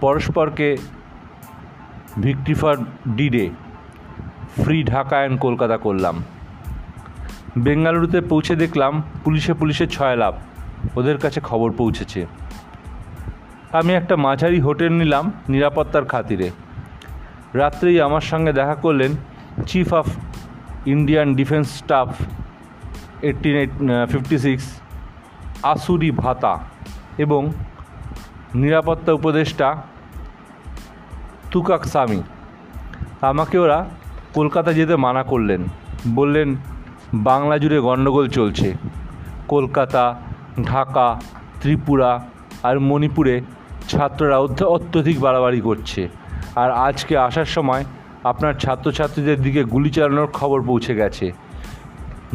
পরস্পরকে 0.00 0.76
victory 2.20 2.54
for 2.54 2.76
D Day 3.08 3.50
free 4.62 4.84
Dhaka 4.84 5.16
and 5.16 5.40
Kolkata 5.40 5.76
করলাম। 5.76 6.24
বেঙ্গালুরুতে 7.58 8.20
পৌঁছে 8.20 8.56
দেখলাম 8.56 9.02
পুলিশে 9.24 9.54
পুলিশে 9.54 9.86
ছয় 9.86 10.16
লাভ। 10.16 10.34
ওদের 10.96 11.18
কাছে 11.18 11.40
খবর 11.40 11.72
পৌঁছেছে। 11.72 12.26
আমি 13.72 13.94
একটা 13.94 14.16
মাঝারি 14.16 14.60
হোটেল 14.60 14.92
নিলাম 14.92 15.32
নিরাপত্তার 15.48 16.04
খাতিরে। 16.04 16.50
রাত্রেই 17.54 18.00
আমার 18.00 18.20
সঙ্গে 18.20 18.52
দেখা 18.52 18.74
করলেন 18.74 19.12
chief 19.66 19.94
of 19.94 20.06
Indian 20.86 21.34
defence 21.34 21.78
staff 21.78 22.08
eighteen 23.26 23.56
eight 23.56 23.70
fifty 24.12 24.38
six 24.38 24.80
আসুরি 25.62 26.10
ভাতা 26.10 26.58
এবং 27.18 27.52
নিরাপত্তা 28.54 29.12
উপদেষ্টা 29.12 29.82
তুকাক 31.50 31.86
স্বামী 31.86 32.22
আমাকে 33.20 33.58
ওরা 33.58 33.86
কলকাতা 34.34 34.72
যেতে 34.72 34.96
মানা 34.96 35.22
করলেন। 35.22 35.64
বললেন, 36.08 36.56
বাংলা 37.14 37.58
জুড়ে 37.58 37.78
গণ্ডগোল 37.78 38.28
চলছে। 38.28 38.74
কলকাতা, 39.48 40.20
ঢাকা, 40.62 41.20
ত্রিপুরা 41.60 42.26
আর 42.62 42.80
মণিপুরে 42.80 43.42
ছাত্ররা 43.88 44.38
অত্য- 44.38 44.68
অত্যধিক 44.68 45.20
বাড়াবাড়ি 45.20 45.60
করছে। 45.60 46.08
আর 46.56 46.70
আজকে 46.70 47.18
আসার 47.18 47.44
সময় 47.44 47.84
আপনার 48.24 48.54
ছাত্রছাত্রীদের 48.54 49.42
দিকে 49.42 49.64
গুলি 49.64 49.90
চালানোর 49.90 50.26
খবর 50.26 50.62
পৌঁছে 50.62 50.94
গেছে। 50.94 51.32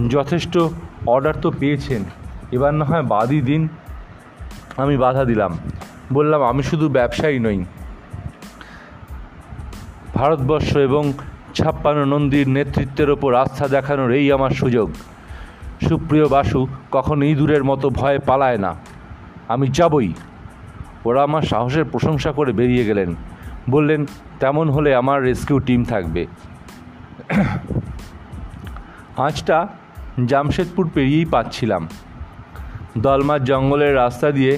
যথেষ্ট 0.09 0.57
অর্ডার 1.05 1.33
তো 1.41 1.51
পেয়েছেন। 1.51 2.03
এবার 2.51 2.73
না 2.73 2.85
হয় 2.85 3.03
বাদই 3.03 3.41
দিন। 3.41 3.69
আমি 4.77 4.97
বাধা 4.97 5.25
দিলাম। 5.25 5.57
বললাম, 6.13 6.43
আমি 6.43 6.63
শুধু 6.63 6.89
ব্যবসায়ী 6.89 7.39
নই। 7.39 7.65
ভারতবর্ষ 10.15 10.77
এবং 10.77 11.13
ছাপ্পান্ন 11.53 12.05
নন্দীর 12.05 12.49
নেতৃত্বের 12.49 13.09
ওপর 13.09 13.33
আস্থা 13.33 13.67
দেখানোর 13.67 14.11
এই 14.11 14.31
আমার 14.31 14.49
সুযোগ। 14.49 14.91
সুপ্রিয় 15.89 16.27
বাসু, 16.27 16.67
কখনো 16.91 17.25
ইঁদুরের 17.25 17.63
মতো 17.63 17.89
ভয়ে 17.89 18.19
পালায় 18.19 18.57
না। 18.57 18.75
আমি 19.47 19.67
যাবই। 19.67 20.13
ওরা 21.05 21.23
আমার 21.23 21.41
সাহসের 21.41 21.85
প্রশংসা 21.85 22.31
করে 22.31 22.53
বেরিয়ে 22.53 22.85
গেলেন। 22.85 23.15
বললেন, 23.69 24.05
তেমন 24.39 24.69
হলে 24.69 24.95
আমার 24.95 25.21
রেস্কিউ 25.21 25.59
টিম 25.59 25.83
থাকবে। 25.83 26.27
আঁচটা 29.17 29.67
জামশেদপুর 30.27 30.89
পেরিয়েই 30.93 31.25
পাচ্ছিলাম। 31.25 31.87
দলমার 32.97 33.43
জঙ্গলের 33.43 33.95
রাস্তা 33.95 34.31
দিয়ে 34.31 34.57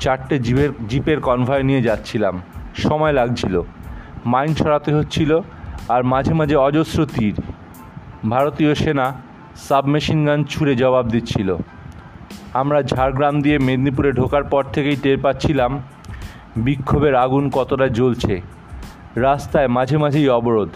চারটে 0.00 0.38
জিপের 0.38 0.70
জিপের 0.88 1.20
কনভয় 1.20 1.62
নিয়ে 1.62 1.82
যাচ্ছিলাম। 1.82 2.42
সময় 2.76 3.12
লাগছিল। 3.12 3.62
মাইন 4.26 4.54
ছড়াতে 4.54 4.94
হচ্ছিল 4.94 5.40
আর 5.88 6.04
মাঝে 6.04 6.34
মাঝে 6.34 6.56
অজস্র 6.56 7.06
তীর। 7.06 7.34
ভারতীয় 8.30 8.74
সেনা 8.74 9.12
সাবমেশিন 9.56 10.26
গান 10.26 10.44
ছুঁড়ে 10.44 10.76
জবাব 10.76 11.08
দিচ্ছিল। 11.08 11.56
আমরা 12.54 12.82
ঝাড়গ্রাম 12.82 13.42
দিয়ে 13.42 13.58
মেদিনীপুরে 13.58 14.12
ঢোকার 14.12 14.44
পর 14.44 14.64
থেকেই 14.72 14.96
টের 14.96 15.18
পাচ্ছিলাম 15.18 15.82
বিক্ষোভের 16.56 17.14
আগুন 17.14 17.50
কতটা 17.50 17.88
জ্বলছে। 17.88 18.40
রাস্তায় 19.16 19.68
মাঝে 19.68 19.98
মাঝেই 19.98 20.28
অবরোধ। 20.28 20.68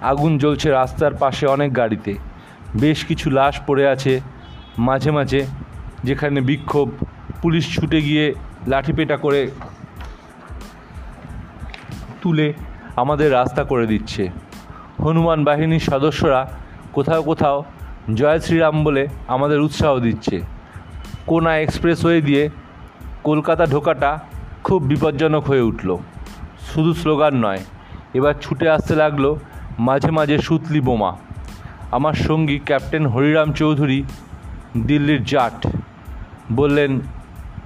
আগুন 0.00 0.38
জ্বলছে 0.38 0.70
রাস্তার 0.70 1.14
পাশে 1.14 1.46
অনেক 1.46 1.76
গাড়িতে। 1.76 2.29
বেশ 2.74 3.04
কিছু 3.04 3.30
লাশ 3.30 3.60
পড়ে 3.66 3.88
আছে 3.88 4.20
মাঝে 4.78 5.10
মাঝে, 5.10 5.46
যেখানে 6.04 6.40
বিক্ষোভ, 6.40 6.88
পুলিশ 7.42 7.74
ছুটে 7.74 8.02
গিয়ে 8.02 8.34
লাঠিপেটা 8.66 9.16
করে 9.16 9.50
তুলে 12.22 12.52
আমাদের 12.96 13.32
রাস্তা 13.32 13.64
করে 13.64 13.86
দিচ্ছে। 13.86 14.30
হনুমান 14.98 15.44
বাহিনীর 15.44 15.80
সদস্যরা 15.80 16.50
কোথাও 16.92 17.22
কোথাও 17.22 17.64
জয় 18.14 18.40
শ্রীরাম 18.40 18.84
বলে 18.84 19.08
আমাদের 19.28 19.60
উৎসাহ 19.60 19.98
দিচ্ছে। 19.98 20.40
কোনা 21.26 21.58
এক্সপ্রেসওয়ে 21.58 22.20
দিয়ে 22.20 22.50
কলকাতা 23.22 23.66
ঢোকাটা 23.66 24.18
খুব 24.64 24.82
বিপজ্জনক 24.82 25.44
হয়ে 25.44 25.60
উঠল। 25.60 25.98
শুধু 26.72 26.94
স্লোগান 26.94 27.34
নয়, 27.34 27.58
এবার 28.14 28.34
ছুটে 28.40 28.70
আসতে 28.70 28.94
লাগল 28.96 29.36
মাঝে 29.78 30.10
মাঝে 30.10 30.38
সুতলি 30.38 30.80
বোমা। 30.80 31.16
আমার 31.91 32.15
সঙ্গী 32.27 32.57
ক্যাপ্টেন 32.65 33.03
হরিরাম 33.05 33.49
চৌধুরী 33.53 33.99
দিল্লির 34.87 35.21
জাট 35.23 35.57
বললেন 36.55 36.91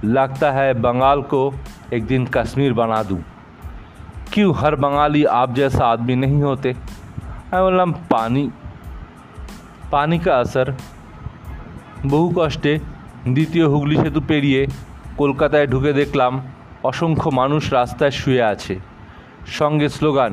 লাগতা 0.06 0.48
है 0.50 0.68
बंगाल 0.76 1.20
को 1.22 1.42
एक 1.92 2.04
दिन 2.06 2.26
कश्मीर 2.26 2.72
बना 2.72 3.02
दूं 3.02 3.18
क्यों 4.32 4.54
हर 4.54 4.74
बंगाली 4.76 5.24
आप 5.32 5.54
जैसा 5.54 5.84
आदमी 5.86 6.14
नहीं 6.16 6.42
होते 6.42 6.70
আমি 7.50 7.62
বললাম 7.62 7.90
পানি 8.10 8.44
পানি 9.90 10.18
কা 10.18 10.32
আসর 10.36 10.68
বহু 12.10 12.28
কষ্টে 12.36 12.72
দ্বিতীয় 13.28 13.66
হুগলি 13.66 13.96
সেতু 13.96 14.20
পেরিয়ে 14.28 14.60
কলকাতায় 15.16 15.66
ঢুকে 15.66 15.92
দেখলাম 15.92 16.32
অসংখ্য 16.82 17.28
মানুষ 17.30 17.62
রাস্তায় 17.72 18.14
শুয়ে 18.20 18.42
আছে 18.44 18.74
সঙ্গে 19.50 19.88
স্লোগান 19.88 20.32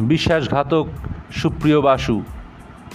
বিশ্বাসঘাতক 0.00 0.86
সুপ্রিয় 1.32 1.78
বাসু 1.80 2.16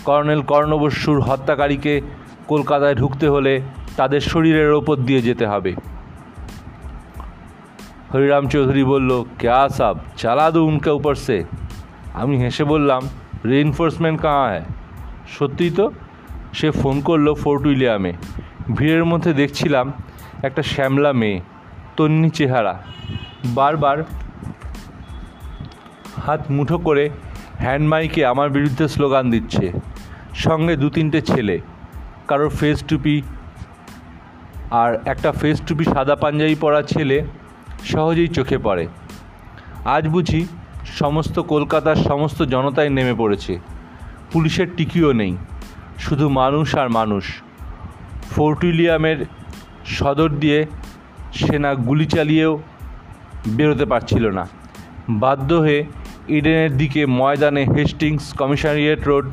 কর্নেল 0.04 0.42
কর্ণবস্যুর 0.42 1.20
হত্যাকারীকে 1.20 2.00
কলকাতায় 2.48 2.94
ঢুকতে 2.94 3.28
হলে 3.28 3.60
তাদের 3.96 4.20
শরীরের 4.20 4.72
ওপর 4.72 4.96
দিয়ে 4.96 5.22
যেতে 5.22 5.46
হবে। 5.46 5.74
হরিরাম 8.14 8.48
চৌধুরী 8.48 8.84
বলল, 8.84 9.24
ক্যা 9.38 9.68
সাব? 9.68 9.98
চালা 10.16 10.50
দো 10.50 10.64
উনকে 10.64 10.90
উপর 10.90 11.14
সে। 11.14 11.44
আমি 12.14 12.36
হেসে 12.38 12.64
বললাম 12.64 13.02
রেইনফোর্সমেন্ট 13.46 14.20
কাহা 14.20 14.46
হ্যায়? 14.46 14.64
সত্যিই 15.38 15.70
তো? 15.70 15.90
সে 16.52 16.70
ফোন 16.70 17.00
করল 17.00 17.34
ফোর্ট 17.34 17.66
উইলিয়ামে। 17.66 18.12
ভিড়ের 18.76 19.04
মধ্যে 19.04 19.32
দেখছিলাম 19.32 19.92
একটা 20.42 20.62
শ্যামলা 20.62 21.12
মেয়ে, 21.12 21.40
তন্নি 21.96 22.30
চেহারা। 22.30 22.82
বারবার 23.44 24.04
হাত 26.26 26.40
মুঠো 26.50 26.78
করে 26.78 27.10
হ্যান্ড 27.58 27.88
মাইকে 27.88 28.26
আমার 28.26 28.50
বিরুদ্ধে 28.50 28.88
স্লোগান 28.88 29.30
দিচ্ছে। 29.30 29.72
সঙ্গে 30.34 30.76
দু 30.76 30.90
তিনটে 30.90 31.22
ছেলে। 31.22 31.60
কারোর 32.28 32.48
ফেস 32.48 32.84
টুপি 32.84 33.22
আর 34.70 34.98
একটা 35.04 35.32
ফেস 35.32 35.62
টুপি 35.66 35.84
সাদা 35.84 36.16
পাঞ্জাবি 36.16 36.54
পরা 36.54 36.82
ছেলে 36.82 37.24
সহজেই 37.84 38.28
চোখে 38.28 38.58
পড়ে। 38.58 38.88
আজ 39.84 40.08
বুঝি 40.08 40.46
সমস্ত 40.86 41.38
কলকাতার 41.38 41.96
সমস্ত 41.96 42.42
জনতাই 42.42 42.90
নেমে 42.90 43.14
পড়েছে। 43.14 43.58
পুলিশের 44.32 44.66
টিকিও 44.76 45.12
নেই। 45.12 45.36
শুধু 45.98 46.28
মানুষ 46.28 46.76
আর 46.76 46.88
মানুষ। 46.88 47.24
ফোর্ট 48.30 48.64
উইলিয়ামের 48.64 49.26
সদর 49.86 50.28
দিয়ে 50.28 50.66
সেনা 51.34 51.74
গুলি 51.74 52.06
চালিয়েও 52.06 52.58
বেরোতে 53.48 53.84
পারছিল 53.84 54.30
না। 54.30 54.48
বাধ্য 55.08 55.54
হয়ে 55.54 55.84
ইডেনের 56.36 56.72
দিকে 56.80 57.02
ময়দানে 57.20 57.62
Hastings, 57.74 58.24
Commissariat 58.40 59.00
Road, 59.10 59.26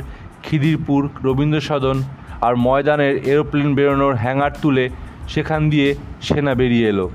Khidirpur 0.46 1.02
Rabindra 1.28 1.68
Sadan 1.70 1.98
আর 2.46 2.54
ময়দানের 2.66 3.16
এরোপ্লেন 3.32 3.70
বেরোনোর 3.78 4.14
হ্যাঙ্গার 4.24 4.54
তুলে 4.62 4.86
সেখান 5.34 5.62
দিয়ে 5.72 5.90
সেনা 6.28 6.54
বেরিয়ে 6.60 6.90
এলো। 6.94 7.08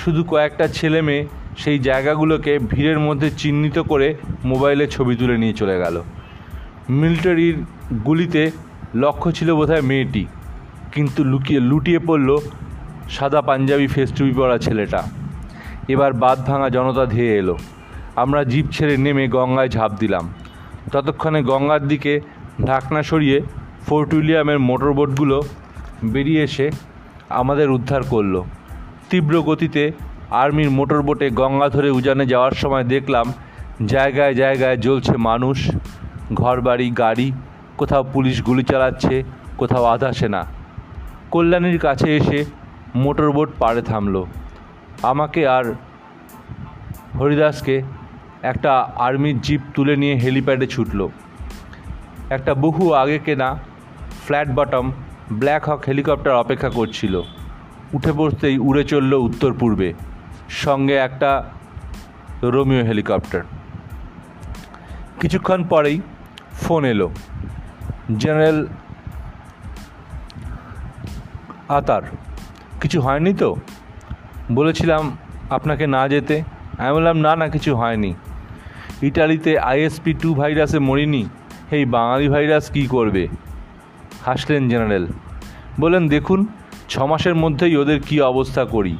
শুধু 0.00 0.20
কয়েকটা 0.30 0.66
ছেলে 0.78 1.00
মেয়ে 1.06 1.26
সেই 1.62 1.78
জায়গাগুলোকে 1.88 2.52
ভিড়ের 2.72 2.98
মধ্যে 3.06 3.28
চিহ্নিত 3.40 3.76
করে 3.90 4.08
মোবাইলে 4.50 4.84
ছবি 4.94 5.14
তুলে 5.20 5.36
নিয়ে 5.42 5.58
চলে 5.60 5.76
গেল। 5.82 5.96
মিলিটারির 7.00 7.56
গুলিতে 8.06 8.42
লক্ষ্য 9.02 9.28
ছিল 9.38 9.48
বোধহয় 9.58 9.84
মেয়েটি, 9.90 10.24
কিন্তু 10.94 11.20
লুকিয়ে 11.32 11.60
লুটিয়ে 11.70 12.00
পড়ল 12.08 12.30
সাদা 13.16 13.40
পাঞ্জাবি 13.48 13.86
ফেস্টুবি 13.94 14.32
পরা 14.38 14.56
ছেলেটা। 14.58 15.00
এবার 15.94 16.10
বাদ 16.22 16.38
ভাঙা 16.48 16.68
জনতা 16.76 17.04
ধেয়ে 17.14 17.34
এলো। 17.42 17.56
আমরা 18.16 18.44
জিপ 18.44 18.66
ছেড়ে 18.72 18.96
নেমে 18.96 19.28
গঙ্গায় 19.28 19.68
ঝাঁপ 19.68 19.92
দিলাম। 19.98 20.34
ততক্ষণে 20.92 21.42
গঙ্গার 21.42 21.88
দিকে 21.88 22.20
ঢাকনা 22.64 23.02
সরিয়ে 23.02 23.40
ফোর্ট 23.86 24.14
উইলিয়ামের 24.14 24.58
মোটরবোটগুলো 24.58 25.42
বেরিয়ে 26.04 26.42
এসে 26.42 26.70
আমাদের 27.30 27.70
উদ্ধার 27.70 28.02
করল। 28.02 28.42
তীব্র 29.10 29.42
গতিতে 29.42 29.92
আর্মির 30.30 30.70
মোটরবোটে 30.70 31.30
গঙ্গা 31.30 31.68
ধরে 31.68 31.90
উজানে 31.90 32.26
যাওয়ার 32.26 32.52
সময় 32.52 32.84
দেখলাম 32.84 33.32
জায়গায় 33.86 34.34
জায়গায় 34.34 34.76
জ্বলছে 34.76 35.16
মানুষ, 35.16 35.70
ঘরবাড়ি, 36.34 36.90
গাড়ি, 36.90 37.32
কোথাও 37.76 38.04
পুলিশ 38.12 38.42
গুলি 38.42 38.62
চালাচ্ছে, 38.62 39.22
কোথাও 39.58 39.84
আধা 39.84 40.12
সেনা। 40.12 40.46
কল্যাণীর 41.30 41.78
কাছে 41.78 42.16
এসে 42.16 42.44
মোটরবোট 42.94 43.50
পাড়ে 43.58 43.82
থামলো। 43.82 44.26
আমাকে 45.02 45.48
আর 45.48 45.74
হরিদাসকে 47.20 47.82
একটা 48.42 48.72
আর্মির 48.96 49.40
জিপ 49.40 49.60
তুলে 49.74 49.94
নিয়ে 49.96 50.14
হেলিপ্যাডে 50.14 50.66
ছুটলো। 50.66 51.06
একটা 52.30 52.54
বহু 52.54 52.92
আগে 52.92 53.18
কেনা 53.18 53.48
flat 54.24 54.48
bottom 54.54 54.92
Black 55.32 55.68
Hawk 55.68 55.80
helicopter 55.88 56.34
অপেক্ষা 56.34 56.70
করছিল। 56.70 57.14
উঠে 57.94 58.12
বসতেই 58.12 58.58
উড়ে 58.58 58.84
চলল 58.84 59.12
উত্তর 59.12 59.52
পূর্বে, 59.52 59.88
সঙ্গে 60.48 60.96
একটা 60.96 61.30
রোমিও 62.42 62.82
হেলিকপ্টার। 62.84 63.42
কিছুক্ষণ 65.20 65.64
পরেই 65.64 66.00
ফোন 66.52 66.84
এলো, 66.84 67.08
জেনারেল 68.18 68.66
আতার, 71.68 72.02
কিছু 72.80 72.98
হয়নি 73.00 73.32
তো? 73.34 73.56
বলেছিলাম 74.52 75.16
আপনাকে 75.50 75.84
না 75.86 76.02
যেতে। 76.08 76.42
আমি 76.78 76.92
বললাম, 76.92 77.16
না 77.16 77.36
না, 77.36 77.46
কিছু 77.48 77.70
হয়নি। 77.76 78.14
ইটালিতে 79.02 79.58
আইএসপি 79.58 80.12
টু 80.14 80.34
ভাইরাসে 80.34 80.78
মরিনি। 80.78 81.22
এই 81.70 81.84
বাঙালি 81.84 82.28
ভাইরাস 82.28 82.70
কী 82.70 82.86
করবে? 82.86 83.28
হাসলেন 84.24 84.68
জেনারেল। 84.68 85.06
বললেন, 85.80 86.08
দেখুন 86.08 86.46
ছ 86.88 86.98
মাসের 86.98 87.34
মধ্যেই 87.34 87.76
ওদের 87.76 87.98
কী 88.00 88.20
অবস্থা 88.20 88.64
করি। 88.64 88.96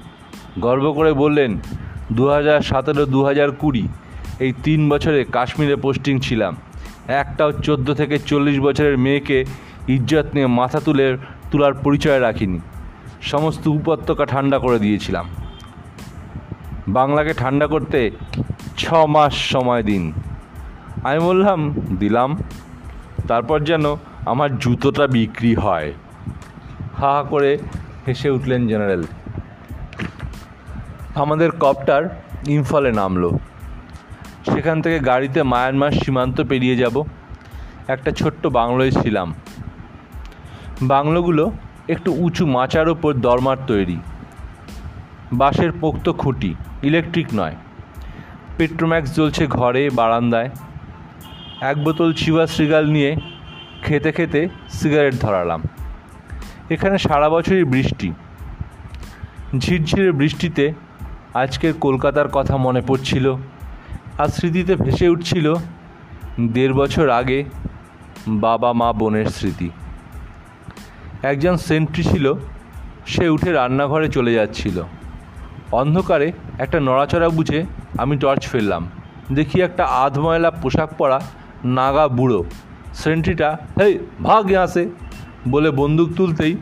গর্ব 0.61 0.93
করে 0.93 1.13
বললেন 1.13 1.61
দু 2.13 2.29
হাজার 2.29 2.61
সতেরো 2.61 3.07
দু 3.07 3.25
হাজার 3.25 3.51
কুড়ি, 3.51 3.89
এই 4.41 4.53
তিন 4.65 4.81
বছরে 4.89 5.25
কাশ্মীরে 5.25 5.77
পোস্টিং 5.77 6.21
ছিলাম। 6.21 6.57
একটাও 7.09 7.53
চোদ্দ 7.53 7.95
থেকে 7.95 8.19
চল্লিশ 8.19 8.61
বছরের 8.61 8.99
মেয়েকে 8.99 9.45
ইজ্জত 9.89 10.27
নিয়ে 10.35 10.47
মাথা 10.47 10.81
তুলে 10.81 11.17
তোলার 11.51 11.75
পরিচয় 11.75 12.21
রাখিনি। 12.21 12.61
সমস্ত 13.23 13.67
উপত্যকা 13.67 14.25
ঠান্ডা 14.27 14.59
করে 14.59 14.79
দিয়েছিলাম। 14.79 15.29
বাংলাকে 16.89 17.33
ঠান্ডা 17.33 17.67
করতে 17.67 18.11
ছ 18.77 18.95
মাস 18.95 19.35
সময় 19.35 19.83
দিন। 19.83 20.13
আমি 21.05 21.19
বললাম, 21.19 21.75
দিলাম। 21.99 22.39
তারপর 23.29 23.61
যেন 23.61 23.95
আমার 24.27 24.59
জুতোটা 24.59 25.07
বিক্রি 25.07 25.55
হয়। 25.55 25.93
হা 26.99 27.13
হা 27.13 27.23
করে 27.23 27.59
হেসে 28.09 28.31
উঠলেন 28.31 28.69
জেনারেল। 28.69 29.05
আমাদের 31.15 31.51
কপ্টার 31.61 32.23
ইম্ফলে 32.47 32.93
নামলো। 32.93 33.31
সেখান 34.55 34.83
থেকে 34.83 34.99
গাড়িতে 34.99 35.43
মায়ানমার 35.43 35.91
সীমান্ত 35.91 36.41
পেরিয়ে 36.41 36.77
যাব। 36.77 37.05
একটা 37.89 38.11
ছোট্ট 38.11 38.47
বাংলোয় 38.47 38.91
ছিলাম। 38.91 39.35
বাংলোগুলো 40.83 41.53
একটু 41.89 42.13
উঁচু 42.13 42.47
মাচার 42.47 42.89
ওপর 42.89 43.15
দরমার 43.15 43.57
তৈরি। 43.67 43.99
বাঁশের 45.33 45.73
পোক্ত 45.73 46.13
খুঁটি, 46.13 46.55
ইলেকট্রিক 46.83 47.27
নয়। 47.35 47.57
পেট্রোম্যাক্স 48.63 49.15
জ্বলছে 49.15 49.47
ঘরে, 49.47 49.91
বারান্দায়। 49.91 50.51
এক 51.61 51.85
বোতল 51.85 52.13
চিবা 52.13 52.47
শ্রীগাল 52.47 52.85
নিয়ে 52.91 53.17
খেতে 53.83 54.13
খেতে 54.13 54.49
সিগারেট 54.69 55.15
ধরালাম। 55.15 55.63
এখানে 56.71 56.99
সারা 56.99 57.29
বছরই 57.29 57.65
বৃষ্টি। 57.65 58.13
ঝিরঝিরে 59.59 60.13
বৃষ্টিতে 60.13 60.73
আজকের 61.35 61.73
কলকাতার 61.81 62.29
কথা 62.29 62.57
মনে 62.57 62.81
পড়ছিল, 62.81 63.35
আর 64.19 64.29
স্মৃতিতে 64.29 64.77
ভেসে 64.77 65.09
উঠছিল 65.09 65.55
দেড় 66.41 66.73
বছর 66.73 67.11
আগে 67.11 67.45
বাবা, 68.29 68.73
মা, 68.73 68.93
বোনের 68.93 69.27
স্মৃতি। 69.27 69.71
একজন 71.23 71.57
সেন্ট্রি 71.57 72.03
ছিল, 72.03 72.35
সে 73.07 73.29
উঠে 73.29 73.53
রান্নাঘরে 73.53 74.09
চলে 74.09 74.33
যাচ্ছিল। 74.33 74.83
অন্ধকারে 75.73 76.33
একটা 76.59 76.81
নড়াচড়া 76.81 77.29
বুঝে 77.29 77.82
আমি 77.99 78.17
টর্চ 78.17 78.49
ফেললাম। 78.49 78.91
দেখি 79.33 79.61
একটা 79.61 79.85
আধময়লা 79.85 80.51
পোশাক 80.51 80.91
পরা 80.99 81.21
নাগা 81.65 82.09
বুড়ো। 82.09 82.45
সেন্ট্রিটা, 82.95 83.59
হেই, 83.81 83.99
ভাগ 84.23 84.53
আসে 84.53 84.91
বলে 85.49 85.71
বন্দুক 85.71 86.09
তুলতেই 86.17 86.57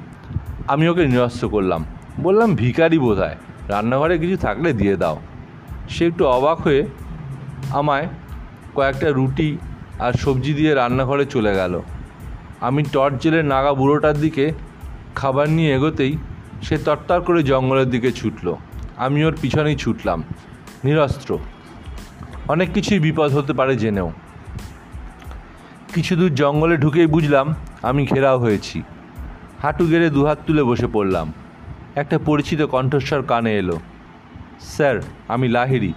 আমি 0.69 0.89
ওকে 0.89 1.07
নিরস্ত 1.07 1.45
করলাম। 1.45 1.85
বললাম, 2.21 2.55
ভিখারি 2.55 2.99
বোধ 2.99 3.19
হয় 3.19 3.37
রান্নাঘরে 3.69 4.19
কিছু 4.19 4.37
থাকলে 4.37 4.73
দিয়ে 4.73 4.97
দাও। 4.97 5.21
সে 5.89 6.07
একটু 6.07 6.27
অবাক 6.27 6.61
হয়ে 6.61 6.87
আমায় 7.71 8.09
কয়েকটা 8.75 9.11
রুটি 9.11 9.59
আর 9.99 10.13
সবজি 10.13 10.55
দিয়ে 10.55 10.75
রান্নাঘরে 10.75 11.27
চলে 11.27 11.55
গেল। 11.55 11.81
আমি 12.61 12.83
টর্চ 12.83 13.23
জেলে 13.23 13.43
নাগা 13.43 13.75
বুড়োটার 13.75 14.15
দিকে 14.15 14.53
খাবার 15.15 15.49
নিয়ে 15.49 15.75
এগোতেই 15.75 16.17
সে 16.63 16.79
তরতার 16.79 17.21
করে 17.21 17.43
জঙ্গলের 17.43 17.91
দিকে 17.91 18.13
ছুটল। 18.13 18.55
আমি 18.97 19.25
ওর 19.25 19.37
পিছনেই 19.41 19.77
ছুটলাম। 19.77 20.23
নিরস্ত্র। 20.85 21.39
অনেক 22.49 22.73
কিছুই 22.73 22.99
বিপদ 22.99 23.33
হতে 23.33 23.53
পারে 23.53 23.77
জেনেও। 23.77 24.13
কিছু 25.95 26.17
দূর 26.17 26.35
জঙ্গলে 26.35 26.77
ঢুকেই 26.77 27.07
বুঝলাম 27.07 27.55
আমি 27.83 28.07
ঘেরাও 28.07 28.39
হয়েছি। 28.39 28.83
হাঁটু 29.63 29.87
গেড়ে 29.87 30.11
দুহাত 30.11 30.39
তুলে 30.47 30.63
বসে 30.63 30.87
পড়লাম। 30.87 31.33
একটা 31.97 32.19
পরিচিত 32.19 32.63
কণ্ঠস্বর 32.63 33.23
কানে 33.23 33.59
এলো। 33.59 33.81
স্যার, 34.61 35.01
আমি 35.29 35.49
লাহিরি 35.49 35.93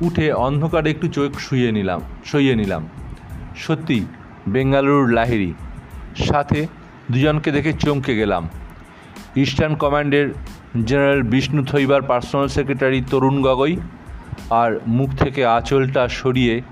উঠে 0.00 0.32
অন্ধকারে 0.32 0.90
একটু 0.90 1.08
চোখ 1.08 1.38
শুয়ে 1.38 1.72
নিলাম, 1.72 2.00
সইয়ে 2.24 2.56
নিলাম। 2.56 2.88
সত্যি, 3.56 4.06
বেঙ্গালুরুর 4.48 5.12
লাহিরি 5.12 5.54
সাথে 6.16 6.66
দুজনকে 7.10 7.52
দেখে 7.52 7.72
চমকে 7.72 8.16
গেলাম। 8.16 8.48
ইস্টার্ন 9.36 9.74
কমান্ডের 9.74 10.34
জেনারেল 10.86 11.22
বিষ্ণু 11.22 11.64
থৈবার 11.64 12.02
পার্সোনাল 12.02 12.48
সেক্রেটারি 12.48 13.02
তরুণ 13.10 13.42
গগৈ 13.42 13.76
আর 14.50 14.80
মুখ 14.86 15.10
থেকে 15.14 15.46
আঁচলটা 15.46 16.08
সরিয়ে 16.08 16.62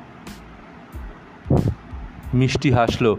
মিষ্টি 2.35 2.71
হাসল 2.71 3.17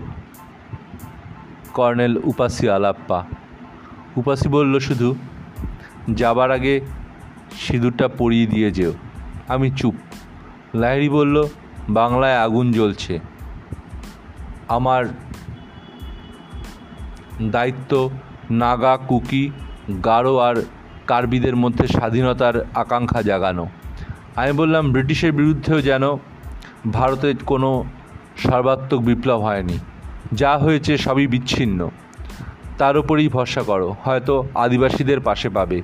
কর্নেল 1.73 2.17
উপাসি 2.23 2.69
আলাপ্পা। 2.69 3.25
উপাসি 4.17 4.49
বলল, 4.49 4.79
শুধু 4.79 5.15
যাবার 6.13 6.51
আগে 6.51 6.81
সিঁদুরটা 7.59 8.07
পরিয়ে 8.07 8.47
দিয়ে 8.47 8.71
যেও। 8.71 8.93
আমি 9.47 9.71
চুপ। 9.71 9.95
লাহিরি 10.75 11.09
বলল, 11.09 11.47
বাংলায় 11.89 12.37
আগুন 12.37 12.71
জ্বলছে। 12.71 13.19
আমার 14.67 15.05
দায়িত্ব 17.41 18.09
নাগা 18.51 18.97
কুকি 18.97 19.51
গারো 20.05 20.37
আর 20.37 20.55
কার্বিদের 21.07 21.55
মধ্যে 21.55 21.87
স্বাধীনতার 21.87 22.65
আকাঙ্ক্ষা 22.75 23.21
জাগানো। 23.21 23.67
আমি 24.35 24.51
বললাম, 24.51 24.91
ব্রিটিশের 24.91 25.31
বিরুদ্ধেও 25.31 25.81
যেন 25.81 26.03
ভারতে 26.93 27.33
কোনো 27.45 27.85
সর্বাত্মক 28.37 29.01
বিপ্লব 29.01 29.41
হয়নি। 29.41 29.77
যা 30.33 30.57
হয়েছে 30.57 30.97
সবই 30.97 31.27
বিচ্ছিন্ন। 31.27 31.89
তার 32.77 32.97
উপরেই 32.97 33.27
ভরসা 33.27 33.61
করো, 33.61 33.95
হয়তো 34.03 34.47
আদিবাসীদের 34.55 35.19
পাশে 35.19 35.49
পাবে। 35.49 35.81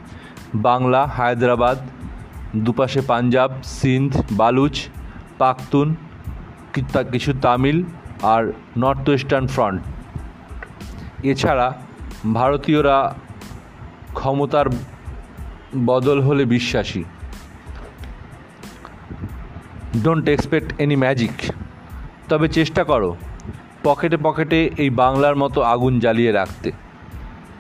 বাংলা, 0.56 1.06
হায়দ্রাবাদ, 1.06 1.77
দুপাশে 2.56 3.02
পাঞ্জাব, 3.02 3.52
সিন্ধ, 3.64 4.23
বালুচ 4.32 4.88
তা- 5.40 7.03
কিছু 7.03 7.34
তামিল 7.41 7.84
আর 8.22 8.53
নর্থ 8.77 9.10
ওয়েস্টার্ন 9.10 9.48
ফ্রন্ট। 9.48 9.82
এছাড়া 11.23 11.73
ভারতীয়রা 12.34 13.15
ক্ষমতার 14.15 14.65
বদল 15.85 16.21
হলে 16.21 16.45
বিশ্বাসী। 16.45 17.03
ডোন্ট 20.03 20.29
এক্সপেক্ট 20.29 20.69
এনি 20.79 20.95
ম্যাজিক 20.95 21.31
তবে 22.29 22.47
চেষ্টা 22.47 22.83
করো, 22.83 23.17
পকেটে 23.83 24.17
পকেটে 24.17 24.59
এই 24.77 24.89
বাংলার 24.89 25.35
মতো 25.35 25.61
আগুন 25.61 25.99
জ্বালিয়ে 25.99 26.31
রাখতে। 26.31 26.71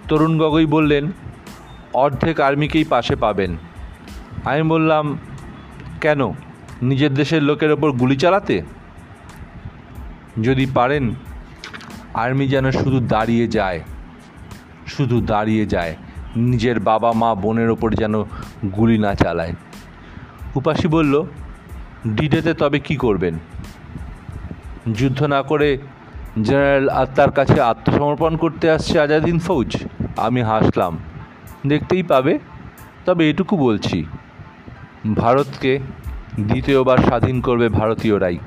তরুণ 0.07 0.33
গগৈ 0.37 0.65
বললেন, 0.65 1.11
অর্ধেক 1.93 2.39
আর্মিকেই 2.39 2.83
পাশে 2.83 3.15
পাবেন। 3.15 3.57
আমি 4.45 4.63
বললাম, 4.63 5.17
কেন? 6.01 6.21
নিজের 6.81 7.13
দেশের 7.13 7.43
লোকের 7.43 7.71
ওপর 7.71 7.91
গুলি 7.91 8.17
চালাতে? 8.17 8.61
যদি 10.43 10.65
পারেন, 10.73 11.05
আর্মি 12.13 12.47
যেন 12.47 12.71
শুধু 12.71 12.99
দাঁড়িয়ে 12.99 13.47
যায়, 13.47 13.79
শুধু 14.87 15.21
দাঁড়িয়ে 15.21 15.65
যায়। 15.65 15.95
নিজের 16.35 16.79
বাবা 16.79 17.13
মা 17.13 17.35
বোনের 17.35 17.69
ওপর 17.69 17.93
যেন 17.93 18.23
গুলি 18.65 18.97
না 18.97 19.15
চালায়। 19.15 19.53
উপাসী 20.55 20.87
বলল, 20.87 21.25
ডিডেতে 22.07 22.53
তবে 22.53 22.79
কি 22.79 22.95
করবেন? 22.95 23.39
যুদ্ধ 24.93 25.23
না 25.23 25.43
করে 25.43 25.77
জেনারেল 26.43 26.89
আত্মার 26.89 27.31
কাছে 27.31 27.61
আত্মসমর্পণ 27.61 28.37
করতে 28.37 28.71
আসছে 28.71 28.99
আজাদিন 28.99 29.39
ফৌজ। 29.39 29.77
আমি 30.17 30.41
হাসলাম। 30.41 30.97
দেখতেই 31.67 32.03
পাবে, 32.03 32.39
তবে 33.05 33.29
এটুকু 33.29 33.57
বলছি, 33.57 34.05
ভারতকে 35.15 35.79
দ্বিতীয়বার 36.39 36.97
স্বাধীন 36.97 37.41
করবে 37.41 37.69
ভারতীয়রাই। 37.69 38.37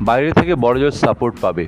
বাইরে 0.00 0.32
থেকে 0.32 0.54
বড়জোর 0.54 0.90
সাপোর্ট 0.90 1.40
পাবে, 1.40 1.66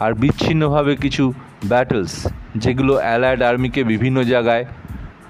আর 0.00 0.14
বিচ্ছিন্নভাবে 0.14 0.96
কিছু 0.96 1.32
ব্যাটলস 1.64 2.26
যেগুলো 2.62 2.92
অ্যালায়েড 2.94 3.42
আর্মিকে 3.42 3.80
বিভিন্ন 3.84 4.18
জায়গায় 4.32 4.64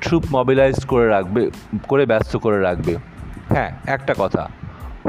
ট্রুপ 0.02 0.24
মোবিলাইজ 0.32 0.78
করে 0.84 1.06
রাখবে, 1.08 1.42
করে 1.88 2.04
ব্যস্ত 2.06 2.32
করে 2.36 2.58
রাখবে। 2.60 2.92
হ্যাঁ 3.52 3.70
একটা 3.86 4.14
কথা, 4.18 4.42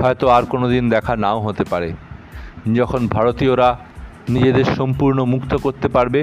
হয়তো 0.02 0.26
আর 0.30 0.44
কোনো 0.46 0.66
দিন 0.70 0.84
দেখা 0.90 1.14
নাও 1.16 1.40
হতে 1.40 1.64
পারে। 1.64 1.90
যখন 2.74 3.02
ভারতীয়রা 3.08 3.70
নিজেদের 4.30 4.68
সম্পূর্ণ 4.78 5.20
মুক্ত 5.24 5.52
করতে 5.56 5.88
পারবে, 5.88 6.22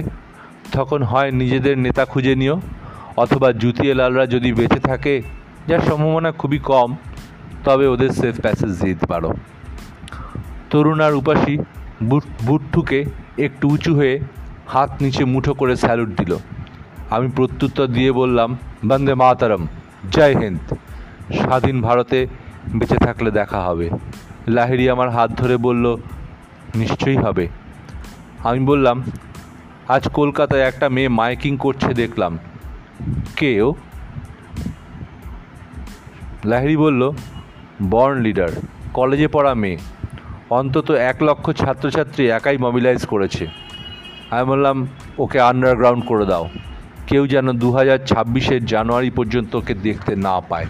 তখন 0.73 1.01
হয় 1.03 1.31
নিজেদের 1.31 1.77
নেতা 1.79 2.05
খুঁজে 2.05 2.35
নিও, 2.35 2.57
অথবা 3.16 3.49
জুতিয়েলালরা 3.53 4.25
যদি 4.27 4.51
বেঁচে 4.53 4.81
থাকে, 4.81 5.15
যার 5.69 5.81
সম্ভাবনা 5.81 6.31
খুবই 6.33 6.59
কম, 6.71 6.89
তবে 7.65 7.87
ওদের 7.87 8.11
সেফ 8.11 8.35
প্যাসেজ 8.41 8.73
দিতে 8.83 9.07
পারো। 9.07 9.31
তরুণ 10.71 11.01
আর 11.01 11.15
উপাসী 11.15 11.55
বুট 12.03 12.25
বুট 12.43 12.62
ঠুকে 12.73 13.01
একটু 13.39 13.65
উঁচু 13.69 13.93
হয়ে 13.95 14.15
হাত 14.66 15.03
নিচে 15.03 15.24
মুঠো 15.24 15.55
করে 15.55 15.77
স্যালুট 15.77 16.09
দিল। 16.09 16.36
আমি 17.11 17.31
প্রত্যুত্তর 17.36 17.86
দিয়ে 17.86 18.12
বললাম, 18.12 18.59
বন্দে 18.89 19.15
মাতারম, 19.15 19.66
জয় 20.11 20.36
হিন্দ। 20.39 20.74
স্বাধীন 21.35 21.82
ভারতে 21.82 22.27
বেঁচে 22.74 22.97
থাকলে 22.97 23.31
দেখা 23.31 23.61
হবে। 23.61 23.91
লাহিড়ি 24.49 24.91
আমার 24.91 25.11
হাত 25.11 25.31
ধরে 25.31 25.57
বলল, 25.57 25.97
নিশ্চয়ই 26.74 27.16
হবে। 27.16 27.49
আমি 28.45 28.61
বললাম, 28.61 29.03
আজ 29.89 30.09
কলকাতায় 30.09 30.62
একটা 30.62 30.89
মেয়ে 30.89 31.09
মাইকিং 31.09 31.57
করছে 31.57 31.95
দেখলাম। 31.95 32.39
কে 33.36 33.62
ও? 33.62 33.74
লাহিড়ি 36.45 36.77
বলল, 36.77 37.12
বর্ন 37.91 38.20
লিডার, 38.20 38.49
কলেজে 38.95 39.28
পড়া 39.28 39.55
মেয়ে। 39.55 39.78
অন্তত 40.51 40.91
এক 40.91 41.23
লক্ষ 41.23 41.51
ছাত্রছাত্রী 41.51 42.31
একাই 42.31 42.59
মোবিলাইজ 42.59 43.07
করেছে। 43.07 43.64
আমি 44.35 44.51
বললাম, 44.51 44.86
ওকে 45.19 45.40
আন্ডারগ্রাউন্ড 45.40 46.06
করে 46.06 46.27
দাও। 46.27 46.48
কেউ 47.06 47.27
যেন 47.27 47.52
দু 47.52 47.73
হাজার 47.73 47.98
ছাব্বিশের 47.98 48.65
জানুয়ারি 48.65 49.11
পর্যন্ত 49.11 49.56
ওকে 49.56 49.74
দেখতে 49.74 50.16
না 50.16 50.40
পায়। 50.40 50.66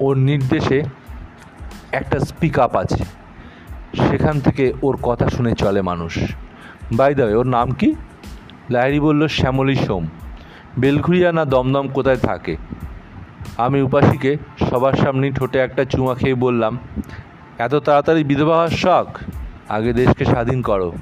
ওর 0.00 0.16
নির্দেশে 0.16 0.82
একটা 1.92 2.18
স্পিক 2.20 2.58
আপ 2.58 2.76
আছে। 2.76 3.04
সেখান 4.08 4.40
থেকে 4.40 4.72
ওর 4.82 4.98
কথা 5.02 5.28
শুনে 5.28 5.52
চলে 5.52 5.82
মানুষ। 5.82 6.18
বাই 6.92 7.14
দাবে 7.14 7.34
ওর 7.34 7.46
নাম 7.46 7.70
কি? 7.70 7.94
লাহিড়ি 8.70 9.00
বলল, 9.00 9.28
শ্যামলী 9.28 9.76
সোম। 9.76 10.06
বেলঘুরিয়া 10.78 11.32
না 11.32 11.44
দমদম 11.44 11.88
কোথায় 11.88 12.16
থাকে? 12.16 12.56
আমি 13.56 13.82
উপাসীকে 13.82 14.36
সবার 14.70 14.92
সামনে 14.92 15.30
ঠোঁটে 15.30 15.58
একটা 15.58 15.84
চুমা 15.84 16.14
খেয়ে 16.14 16.34
বললাম, 16.34 16.78
এত 17.58 17.74
তাড়াতাড়ি 17.74 18.24
বিধবা 18.24 18.54
হওয়ার 18.54 18.68
শখ? 18.68 19.06
আগে 19.68 19.92
দেশকে 19.92 20.24
স্বাধীন 20.24 20.62
করো। 20.62 20.92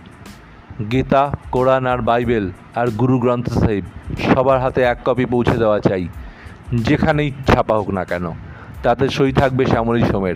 গীতা, 0.93 1.33
কোরআন 1.51 1.87
আর 1.87 1.99
বাইবেল 1.99 2.51
আর 2.75 2.87
গুরু 2.89 3.19
গ্রন্থ 3.19 3.53
সাহিব 3.53 3.85
সবার 4.35 4.61
হাতে 4.61 4.83
এক 4.83 4.99
কপি 5.05 5.25
পৌঁছে 5.25 5.59
দেওয়া 5.59 5.81
চাই, 5.81 6.09
যেখানেই 6.75 7.33
ছাপা 7.47 7.75
হোক 7.75 7.91
না 7.91 8.05
কেন। 8.05 8.31
তাতে 8.83 9.09
সই 9.09 9.33
থাকবে 9.33 9.67
শ্যামলী 9.67 10.05
সোমের। 10.05 10.35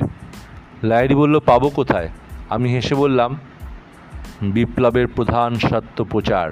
লাইরি 0.83 1.15
বলল, 1.15 1.41
পাবো 1.41 1.69
কোথায়? 1.69 2.09
আমি 2.51 2.75
হেসে 2.75 2.95
বললাম, 2.95 3.37
বিপ্লবের 4.43 5.07
প্রধান 5.07 5.55
সত্য 5.55 6.05
প্রচার। 6.05 6.51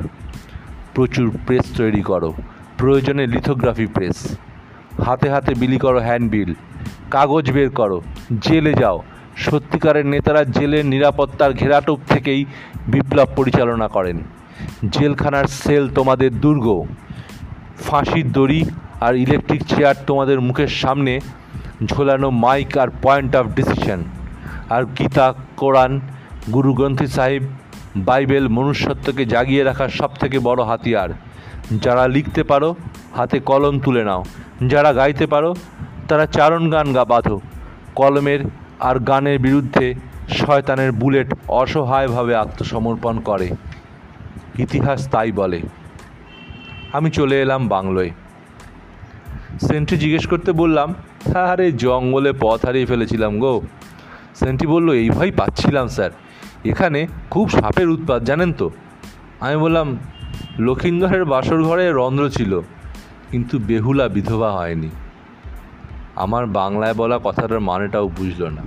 প্রচুর 0.95 1.39
প্রেস 1.47 1.77
তৈরি 1.77 2.03
করো। 2.03 2.35
প্রয়োজনে 2.79 3.27
লিথোগ্রাফি 3.27 3.87
প্রেস। 3.87 4.39
হাতে 5.07 5.31
হাতে 5.31 5.55
বিলি 5.55 5.79
করো 5.79 5.99
হ্যান্ডবিল। 5.99 6.55
কাগজ 7.11 7.53
বের 7.53 7.71
করো। 7.71 8.03
জেলে 8.41 8.75
যাও। 8.75 9.03
সত্যিকারের 9.43 10.07
নেতারা 10.07 10.43
জেলের 10.45 10.87
নিরাপত্তার 10.87 11.53
ঘেরাটোপ 11.53 11.99
থেকেই 12.09 12.45
বিপ্লব 12.87 13.29
পরিচালনা 13.37 13.89
করেন। 13.89 14.19
জেলখানার 14.91 15.45
সেল 15.45 15.85
তোমাদের 15.95 16.31
দুর্গ, 16.41 16.67
ফাঁসির 17.85 18.33
দড়ি 18.33 18.61
আর 19.01 19.15
ইলেকট্রিক 19.17 19.63
চেয়ার 19.67 19.95
তোমাদের 20.07 20.41
মুখের 20.41 20.73
সামনে, 20.83 21.21
ঝোলানো 21.87 22.29
মাইক 22.31 22.79
আর 22.79 22.89
পয়েন্ট 23.03 23.37
অফ 23.37 23.47
ডিসিশন। 23.47 24.01
আর 24.71 24.83
গীতা, 24.99 25.35
কোরআন, 25.57 26.01
গুরু 26.55 26.73
সাহিব, 27.07 27.43
বাইবেল 27.97 28.49
মনুষ্যত্বকে 28.49 29.25
জাগিয়ে 29.25 29.63
রাখার 29.65 29.89
সব 29.89 30.11
থেকে 30.21 30.39
বড় 30.39 30.61
হাতিয়ার। 30.65 31.11
যারা 31.81 32.05
লিখতে 32.09 32.43
পারো, 32.43 32.75
হাতে 33.17 33.39
কলম 33.41 33.81
তুলে 33.81 34.03
নাও। 34.05 34.23
যারা 34.67 34.91
গাইতে 34.93 35.27
পারো, 35.27 35.51
তারা 36.09 36.25
চারণ 36.27 36.71
গান 36.71 36.87
গা 36.93 37.05
বাঁধো। 37.05 37.41
কলমের 37.95 38.41
আর 38.89 38.97
গানের 38.99 39.39
বিরুদ্ধে 39.39 39.95
শয়তানের 40.29 40.93
বুলেট 40.93 41.29
অসহায়ভাবে 41.49 42.35
আত্মসমর্পণ 42.35 43.21
করে। 43.21 43.49
ইতিহাস 44.59 45.09
তাই 45.09 45.33
বলে। 45.33 45.61
আমি 46.93 47.11
চলে 47.11 47.37
এলাম 47.43 47.69
বাংলোয়। 47.69 48.11
সেন্ট্রি 49.61 49.97
জিজ্ঞেস 49.99 50.27
করতে 50.27 50.53
বললাম 50.53 50.95
হ্যাঁ 51.33 51.49
আরে, 51.53 51.73
জঙ্গলে 51.73 52.33
পথ 52.41 52.61
হারিয়ে 52.67 52.87
ফেলেছিলাম 52.87 53.39
গো। 53.39 53.61
সেন্ট্রি 54.35 54.67
বলল, 54.67 54.89
এই 54.93 55.11
পাচ্ছিলাম, 55.31 55.89
স্যার। 55.89 56.11
এখানে 56.65 57.07
খুব 57.31 57.47
সাপের 57.49 57.89
উৎপাত, 57.89 58.21
জানেন 58.23 58.53
তো? 58.53 58.71
আমি 59.41 59.57
বললাম, 59.57 59.99
লক্ষিন্দরের 60.59 61.25
বাসর 61.25 61.61
ঘরে 61.63 61.85
রন্ধ্র 61.93 62.25
ছিল, 62.29 62.53
কিন্তু 63.31 63.59
বেহুলা 63.59 64.09
বিধবা 64.09 64.51
হয়নি। 64.53 64.91
আমার 66.25 66.45
বাংলায় 66.59 66.95
বলা 66.95 67.17
কথাটার 67.25 67.61
মানেটাও 67.61 68.07
বুঝলো 68.19 68.49
না। 68.51 68.65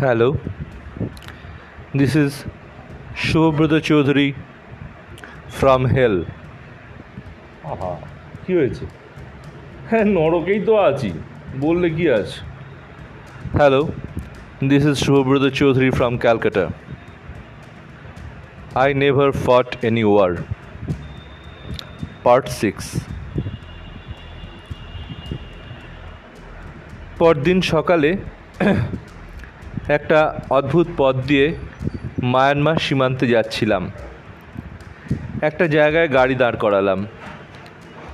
Hello 0.00 0.28
this 1.98 2.14
is 2.24 2.32
Shubhabrata 3.26 3.72
Chowdhury 3.88 4.28
from 5.58 5.82
hell 5.94 6.14
আহা 7.72 7.92
কী 8.42 8.52
হয়েছে? 8.58 8.84
হ্যাঁ 9.88 10.06
নরকেই 10.16 10.60
তো 10.68 10.72
আছি 10.88 11.10
বললে 11.60 11.88
কি 11.96 12.06
আছে 12.20 12.38
Hello, 13.58 13.82
this 14.62 14.84
is 14.84 15.00
Shubhabrata 15.00 15.50
Chaudhary 15.50 15.90
from 15.90 16.18
Calcutta. 16.18 16.70
I 18.76 18.92
never 18.92 19.32
fought 19.32 19.82
any 19.82 20.04
war. 20.04 20.44
Part 22.22 22.50
6 22.50 22.90
পরদিন 27.18 27.58
সকালে 27.72 28.10
একটা 29.96 30.18
অদ্ভুত 30.50 30.88
পথ 30.96 31.14
দিয়ে 31.30 31.46
মায়ানমার 32.32 32.78
সীমান্তে 32.86 33.26
যাচ্ছিলাম 33.26 33.82
একটা 35.48 35.64
জায়গায় 35.68 36.08
গাড়ি 36.08 36.34
দাঁড় 36.34 36.58
করালাম 36.64 37.00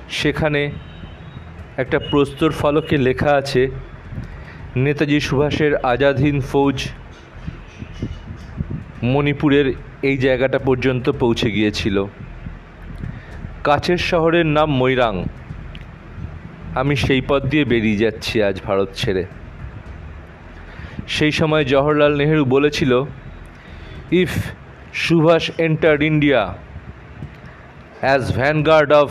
সেখানে 0.09 0.61
একটা 1.77 1.97
প্রস্তর 2.11 2.51
ফলকে 2.51 2.95
লেখা 3.07 3.31
আছে 3.41 3.61
নেতাজি 4.83 5.19
সুভাষের 5.19 5.73
আজাদ 5.91 6.17
হিন্দ 6.17 6.43
ফৌজ 6.43 6.77
মণিপুরের 9.03 9.67
এই 10.01 10.17
জায়গাটা 10.17 10.59
পর্যন্ত 10.59 11.09
পৌঁছে 11.09 11.51
গিয়েছিল। 11.51 12.05
কাছের 13.63 13.97
শহরের 13.97 14.45
নাম 14.45 14.69
মৈরাং 14.81 15.13
আমি 16.75 16.95
সেই 16.95 17.21
পথ 17.27 17.41
দিয়ে 17.45 17.65
বেরিয়ে 17.65 17.97
যাচ্ছি 17.97 18.43
আজ 18.43 18.55
ভারত 18.67 18.89
ছেড়ে। 18.95 19.23
সেই 21.07 21.31
সময় 21.31 21.63
জওহরলাল 21.65 22.13
নেহেরু 22.17 22.45
বলেছিল, 22.45 22.91
if 24.21 24.31
Subhas 24.93 25.51
entered 25.57 26.01
India 26.03 26.41
as 28.01 28.23
vanguard 28.35 28.91
of 28.93 29.09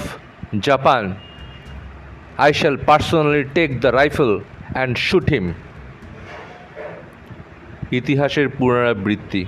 Japan, 0.60 1.14
I 2.38 2.50
shall 2.54 2.76
personally 2.88 3.44
take 3.54 3.70
the 3.80 3.90
rifle 4.00 4.34
and 4.82 4.92
shoot 4.96 5.26
him. 5.34 5.54
ইতিহাসের 7.92 8.48
পুনরাবৃত্তি। 8.48 9.44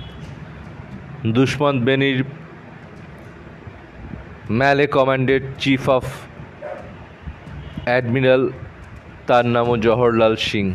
দুষ্মন্ত 1.27 1.83
বেনির 1.83 2.23
ম্যালে 4.51 4.87
কমান্ডেড 4.87 5.43
চিফ 5.59 5.89
অফ 5.89 6.05
অ্যাডমিরাল, 7.85 8.49
তার 9.27 9.45
নামও 9.45 9.77
জওহরলাল 9.77 10.35
সিং। 10.35 10.73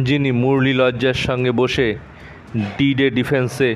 যিনি 0.00 0.32
মুরলী 0.32 0.74
লজ্জার 0.74 1.14
সঙ্গে 1.14 1.50
বসে 1.50 1.96
ডি 2.78 2.94
ডে 2.94 3.10
ডিফেন্সে 3.10 3.74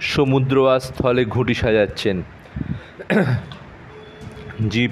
সমুদ্র 0.00 0.80
স্থলে 0.80 1.24
ঘুঁটি 1.24 1.54
সাজাচ্ছেন। 1.54 2.22
জিপ 4.70 4.90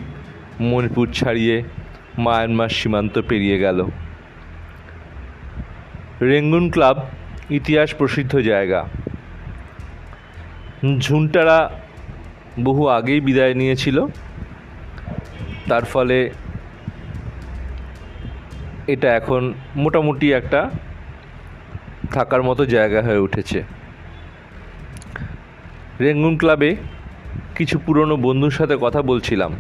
মণিপুর 0.60 1.06
ছাড়িয়ে 1.12 1.62
মায়ানমার 2.18 2.68
সীমান্ত 2.68 3.20
পেরিয়ে 3.28 3.58
গেল। 3.58 3.84
রেঙ্গুন 6.22 6.70
ক্লাব 6.70 6.96
ইতিহাস 7.50 7.94
প্রসিদ্ধ 7.94 8.38
জায়গা। 8.38 8.84
ঝুন্টারা 10.98 11.70
বহু 12.60 12.88
আগেই 12.88 13.20
বিদায় 13.20 13.54
নিয়েছিল। 13.54 14.06
তার 15.68 15.84
ফলে 15.84 16.30
এটা 18.86 19.16
এখন 19.16 19.54
মোটামুটি 19.76 20.32
একটা 20.32 20.70
থাকার 22.12 22.42
মতো 22.42 22.66
জায়গা 22.66 23.02
হয়ে 23.02 23.18
উঠেছে। 23.18 23.62
রেঙ্গুন 26.00 26.38
ক্লাবে 26.38 26.76
কিছু 27.56 27.78
পুরনো 27.78 28.16
বন্ধুর 28.16 28.50
সাথে 28.50 28.76
কথা 28.80 29.02
বলছিলাম। 29.02 29.52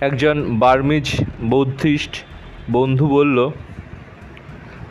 একজন 0.00 0.58
বার্মিজ 0.58 1.24
বৌদ্ধিস্ট 1.42 2.24
বন্ধু 2.70 3.08
বলল, 3.08 3.50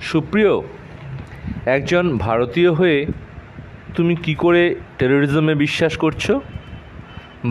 সুপ্রিয়, 0.02 0.62
একজন 1.66 2.18
ভারতীয় 2.18 2.72
হয়ে 2.72 3.06
তুমি 3.96 4.16
কি 4.16 4.36
করে 4.36 4.76
টেরোরিজমে 4.98 5.56
বিশ্বাস 5.56 5.98
করছ? 5.98 6.32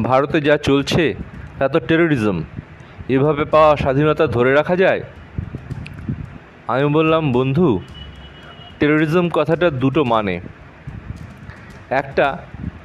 ভারতে 0.03 0.41
যা 0.41 0.57
চলছে, 0.57 1.15
তা 1.59 1.69
তো 1.69 1.79
টেরোরিজম 1.81 2.43
এভাবে 3.09 3.45
পাওয়া 3.45 3.77
স্বাধীনতা 3.77 4.27
ধরে 4.27 4.55
রাখা 4.55 4.77
যায়? 4.77 5.03
আমি 6.69 6.87
বললাম, 6.89 7.33
বন্ধু 7.33 7.81
টেরোরিজম 8.79 9.29
কথাটা 9.29 9.71
দুটো 9.71 10.05
মানে। 10.05 10.41
একটা, 11.91 12.39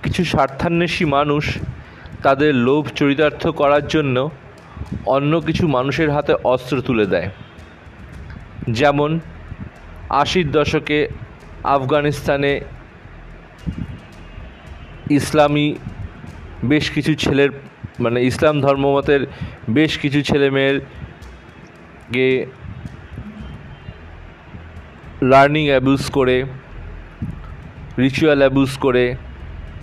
কিছু 0.03 0.23
স্বার্থান্বেষী 0.23 1.05
মানুষ 1.05 1.57
তাদের 2.23 2.55
লোভ 2.55 2.87
চরিতার্থ 2.95 3.47
করার 3.47 3.87
জন্য 3.87 4.29
অন্য 5.05 5.41
কিছু 5.41 5.67
মানুষের 5.67 6.11
হাতে 6.11 6.33
অস্ত্র 6.43 6.81
তুলে 6.81 7.05
দেয়। 7.05 7.29
যেমন, 8.69 9.19
আশির 10.09 10.51
দশকে 10.51 11.09
আফগানিস্তানে 11.63 12.61
ইসলামী 15.09 15.75
বেশ 16.63 16.91
কিছু 16.91 17.13
ছেলের 17.13 17.49
মানে 17.99 18.23
ইসলাম 18.23 18.61
ধর্মমতের 18.61 19.27
বেশ 19.69 19.97
কিছু 19.97 20.21
ছেলে 20.21 20.49
মেয়েরকে 20.49 22.45
লার্নিং 25.21 25.67
অ্যাবিউজ 25.67 26.11
করে 26.11 26.43
রিচুয়াল 27.99 28.37
অ্যাবিউজ 28.37 28.77
করে 28.77 29.15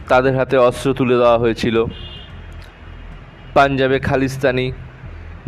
তাদের 0.08 0.36
হাতে 0.36 0.56
অস্ত্র 0.56 0.94
তুলে 0.94 1.14
দেওয়া 1.14 1.38
হয়েছিল। 1.38 1.84
পাঞ্জাবে 3.54 3.98
খালিস্তানি 3.98 4.72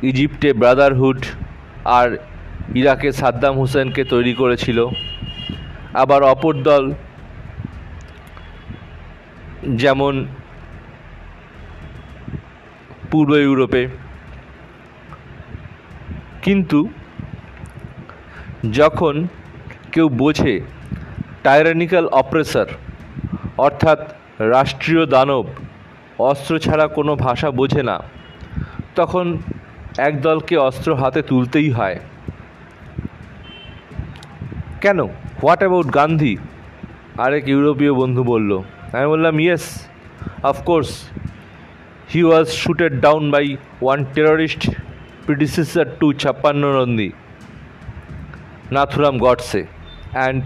ইজিপ্টে 0.02 0.52
ব্রাদারহুড 0.52 1.24
আর 1.84 2.16
ইরাকে 2.74 3.12
সাদ্দাম 3.12 3.54
হুসেনকে 3.56 4.04
তৈরি 4.04 4.34
করেছিল। 4.34 4.86
আবার 5.94 6.22
অপর 6.22 6.54
দল 6.62 6.92
যেমন 9.68 10.26
পূর্ব 13.10 13.30
ইউরোপে। 13.34 13.88
কিন্তু 16.42 16.88
যখন 18.72 19.14
কেউ 19.92 20.08
বোঝে 20.08 20.60
টাইরানিক্যাল 21.42 22.06
অপ্রেসার 22.06 22.66
অর্থাৎ 23.58 24.00
রাষ্ট্রীয় 24.38 25.06
দানব, 25.06 25.46
অস্ত্র 26.18 26.58
ছাড়া 26.58 26.86
কোনো 26.86 27.16
ভাষা 27.16 27.50
বোঝে 27.50 27.82
না, 27.82 27.96
তখন 28.96 29.38
এক 29.98 30.22
দলকে 30.22 30.56
অস্ত্র 30.56 30.96
হাতে 30.96 31.22
তুলতেই 31.22 31.70
হয়। 31.70 31.98
কেন? 34.80 34.98
হোয়াট 35.42 35.58
অ্যাবাউট 35.58 35.94
গান্ধী 35.94 36.36
আরেক 37.18 37.48
ইউরোপীয় 37.48 37.94
বন্ধু 37.94 38.24
বলল 38.24 38.50
আমি 38.92 39.06
বললাম 39.06 39.40
yes 39.40 39.64
of course 40.42 40.90
he 42.14 42.22
was 42.22 42.46
shooted 42.48 43.00
down 43.00 43.30
by 43.30 43.56
one 43.82 44.04
terrorist 44.14 44.70
predecessor 45.26 45.86
to 46.00 46.06
ছাপ্পান্ন 46.18 46.62
Nandi 46.78 47.10
Nathuram 48.72 49.18
Godse 49.18 49.62
and 49.66 50.44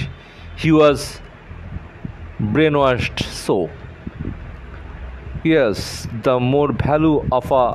he 0.63 0.71
was 0.71 0.99
brainwashed 2.53 3.21
so. 3.45 3.71
Yes, 5.45 6.09
the 6.23 6.41
more 6.41 6.73
value 6.73 7.19
of 7.33 7.51
a 7.53 7.67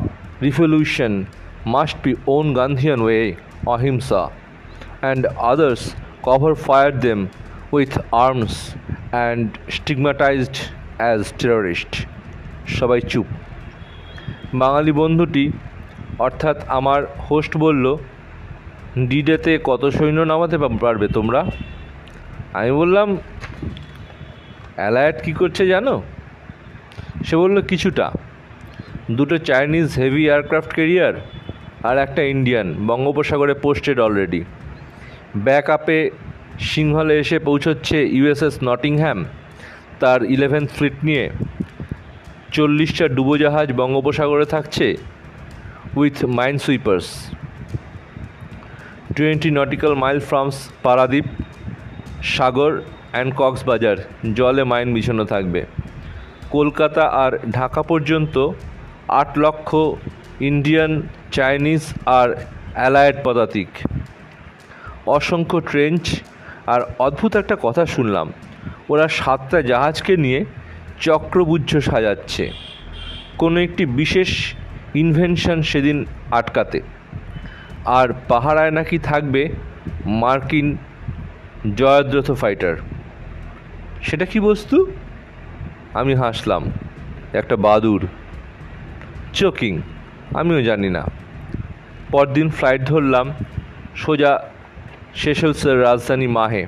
revolution 0.42 1.28
must 1.76 1.98
be 2.06 2.14
own 2.34 2.48
Gandhian 2.58 3.02
way, 3.10 3.26
ahimsa, 3.74 4.22
and 5.10 5.22
others 5.52 5.82
cover 6.28 6.54
fire 6.68 6.96
them 7.06 7.20
with 7.76 7.94
arms 8.26 8.54
and 9.28 9.46
stigmatized 9.76 10.58
as 11.12 11.20
terrorist. 11.42 11.92
সবাই 12.78 13.02
চুপ। 13.12 13.28
বাঙালি 14.62 14.92
বন্ধুটি 15.02 15.46
অর্থাৎ 16.26 16.58
আমার 16.78 17.02
host 17.28 17.54
বলল 17.66 17.86
ডিডেতে 19.10 19.54
কত 19.70 19.84
সৈন্য 19.98 20.20
নামাতে 20.32 20.58
পারবে 20.84 21.08
তোমরা? 21.18 21.42
আমি 22.60 22.72
বললাম 22.82 23.08
অ্যালায়াট 24.76 25.18
কী 25.26 25.32
করছে 25.40 25.64
জানো? 25.74 25.96
সে 27.28 27.36
বলল 27.44 27.58
কিছুটা। 27.72 28.08
দুটো 29.18 29.36
চাইনিজ 29.50 29.88
হেভি 30.02 30.24
এয়ারক্রাফট 30.28 30.72
ক্যারিয়ার 30.78 31.16
আর 31.88 31.96
একটা 32.06 32.22
ইন্ডিয়ান 32.34 32.68
বঙ্গোপসাগরে 32.88 33.54
পোস্টেড 33.64 33.98
অলরেডি 34.06 34.42
ব্যাক 35.46 35.68
আপে 35.78 36.00
সিংহলে 36.72 37.14
এসে 37.24 37.38
পৌঁছচ্ছে 37.48 37.98
ইউএসএস 38.18 38.56
নটিংহ্যাম 38.70 39.20
তার 40.02 40.20
ইলেভেন 40.36 40.64
ফ্লিট 40.76 40.98
নিয়ে। 41.08 41.26
চল্লিশটা 42.56 43.06
ডুবোজাহাজ 43.18 43.68
বঙ্গোপসাগরে 43.80 44.46
থাকছে 44.54 44.88
with 46.00 46.18
minesweepers 46.66 47.08
twenty 49.16 49.50
nautical 49.60 49.94
mile 50.04 50.20
from 50.30 50.58
Paradip 50.86 51.28
Sagar 52.36 52.72
and 53.14 53.32
Cox's Bazar, 53.40 53.98
জলে 54.38 54.64
মাইন 54.72 54.88
বিছানো 54.96 55.24
থাকবে। 55.34 55.62
কলকাতা 56.56 57.04
আর 57.24 57.32
ঢাকা 57.58 57.82
পর্যন্ত 57.92 58.36
আট 59.22 59.32
লক্ষ 59.44 59.70
ইন্ডিয়ান, 60.40 61.02
চাইনিজ 61.32 61.82
আর 62.06 62.36
অ্যালায়েড 62.74 63.16
পদাতিক। 63.24 63.68
অসংখ্য 65.06 65.62
ট্রেঞ্চ। 65.62 66.22
আর 66.68 66.82
অদ্ভুত 67.00 67.36
একটা 67.36 67.58
কথা 67.62 67.86
শুনলাম, 67.86 68.34
ওরা 68.90 69.08
সাতটা 69.08 69.62
জাহাজকে 69.62 70.18
নিয়ে 70.18 70.46
চক্রবুজ্জ 71.00 71.78
সাজাচ্ছে। 71.78 72.52
কোনো 73.38 73.60
একটি 73.60 73.86
বিশেষ 73.86 74.54
ইনভেনশন 74.96 75.62
সেদিন 75.62 76.06
আটকাতে। 76.32 76.82
আর 77.86 78.14
পাহারায় 78.28 78.72
নাকি 78.72 79.00
থাকবে 79.00 79.50
মার্কিন 80.06 80.78
জয়দ্রথ 81.76 82.32
ফাইটার 82.32 82.76
সেটা 84.02 84.26
কি 84.26 84.40
বস্তু? 84.40 84.92
আমি 85.94 86.16
হাসলাম, 86.16 86.72
একটা 87.34 87.56
বাদুর 87.56 88.08
চোকিং। 89.34 89.82
আমিও 90.38 90.62
জানি 90.62 90.90
না। 90.90 91.04
পরদিন 92.12 92.48
ফ্লাইট 92.50 92.82
ধরলাম 92.92 93.28
সোজা 93.96 94.32
সেশেলসের 95.22 95.78
রাজধানী 95.82 96.28
মাহে। 96.28 96.64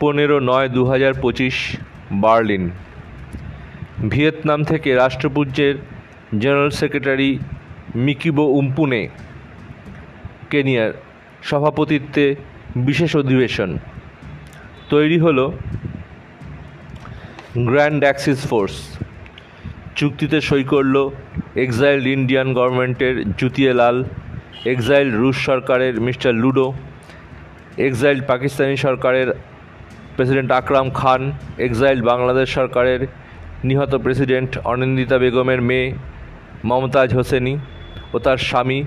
পনেরো 0.00 0.36
নয় 0.40 0.68
দু 0.68 0.82
হাজার 0.84 1.12
পঁচিশ 1.22 1.56
বার্লিন। 2.22 2.64
ভিয়েতনাম 4.10 4.60
থেকে 4.64 4.88
রাষ্ট্রপুঞ্জের 4.94 5.74
জেনারেল 6.40 6.70
সেক্রেটারি 6.70 7.30
মিকিবো 7.94 8.44
উম্পুনে 8.58 9.08
কেনিয়ার 10.50 10.92
সভাপতিত্বে 11.48 12.24
বিশেষ 12.76 13.16
অধিবেশন। 13.16 13.70
তৈরি 14.90 15.18
হলো 15.18 15.44
গ্র্যান্ড 17.68 18.00
অ্যাক্সিস 18.04 18.38
ফোর্স 18.50 18.74
চুক্তিতে 19.98 20.38
সই 20.48 20.64
করল 20.72 20.96
এক্সাইল্ড 21.64 22.04
ইন্ডিয়ান 22.16 22.48
গভর্নমেন্টের 22.58 23.14
জুতিয়েলাল 23.40 23.96
এক্সাইল্ড 24.72 25.12
রুশ 25.20 25.36
সরকারের 25.48 25.94
মিস্টার 26.06 26.32
লুডো 26.42 26.66
এক্সাইল্ড 27.86 28.22
পাকিস্তানি 28.30 28.76
সরকারের 28.86 29.28
প্রেসিডেন্ট 30.16 30.50
আকরাম 30.60 30.86
খান 30.98 31.22
এক্সাইল্ড 31.66 32.02
বাংলাদেশ 32.10 32.48
সরকারের 32.58 33.00
নিহত 33.68 33.92
প্রেসিডেন্ট 34.04 34.50
অনিন্দিতা 34.72 35.16
বেগমের 35.22 35.60
মেয়ে 35.68 35.86
মমতাজ 36.64 37.10
হোসেনি 37.18 37.54
ও 38.14 38.16
তার 38.18 38.38
স্বামী 38.48 38.78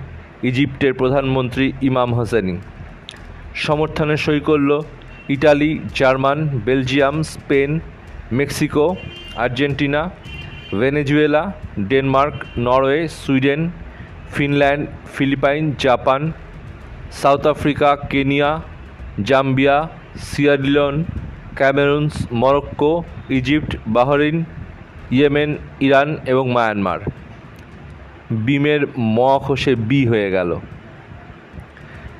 ইজিপ্টের 0.49 0.93
প্রধানমন্ত্রী 0.93 1.65
ইমাম 1.81 2.09
হোসেনি। 2.13 2.55
সমর্থনে 3.65 4.15
সই 4.17 4.39
করল 4.39 4.71
Italy, 5.29 5.71
German, 5.95 6.39
Belgium, 6.65 7.15
Spain, 7.33 7.71
Mexico, 8.31 8.85
Argentina 9.43 10.01
Venezuela, 10.77 11.53
Denmark, 11.79 12.33
Norway, 12.57 13.07
Sweden, 13.07 13.69
Finland, 14.33 14.87
Philippine, 15.15 15.73
Japan, 15.79 16.31
South 17.11 17.47
Africa, 17.47 17.95
Kenya, 17.95 18.61
Zambia 19.23 19.89
Sierra Leone 20.17 21.03
Cameroons 21.55 22.27
Morocco, 22.31 23.03
Egypt, 23.29 23.77
Bahrain, 23.87 24.45
Yemen, 25.11 25.57
Iran 25.81 26.17
এবং 26.25 26.51
মায়ানমার। 26.51 26.99
বিমের 28.31 28.81
ম 28.97 29.39
খসে 29.39 29.75
বি 29.75 30.07
হয়ে 30.07 30.31
গেল। 30.31 30.59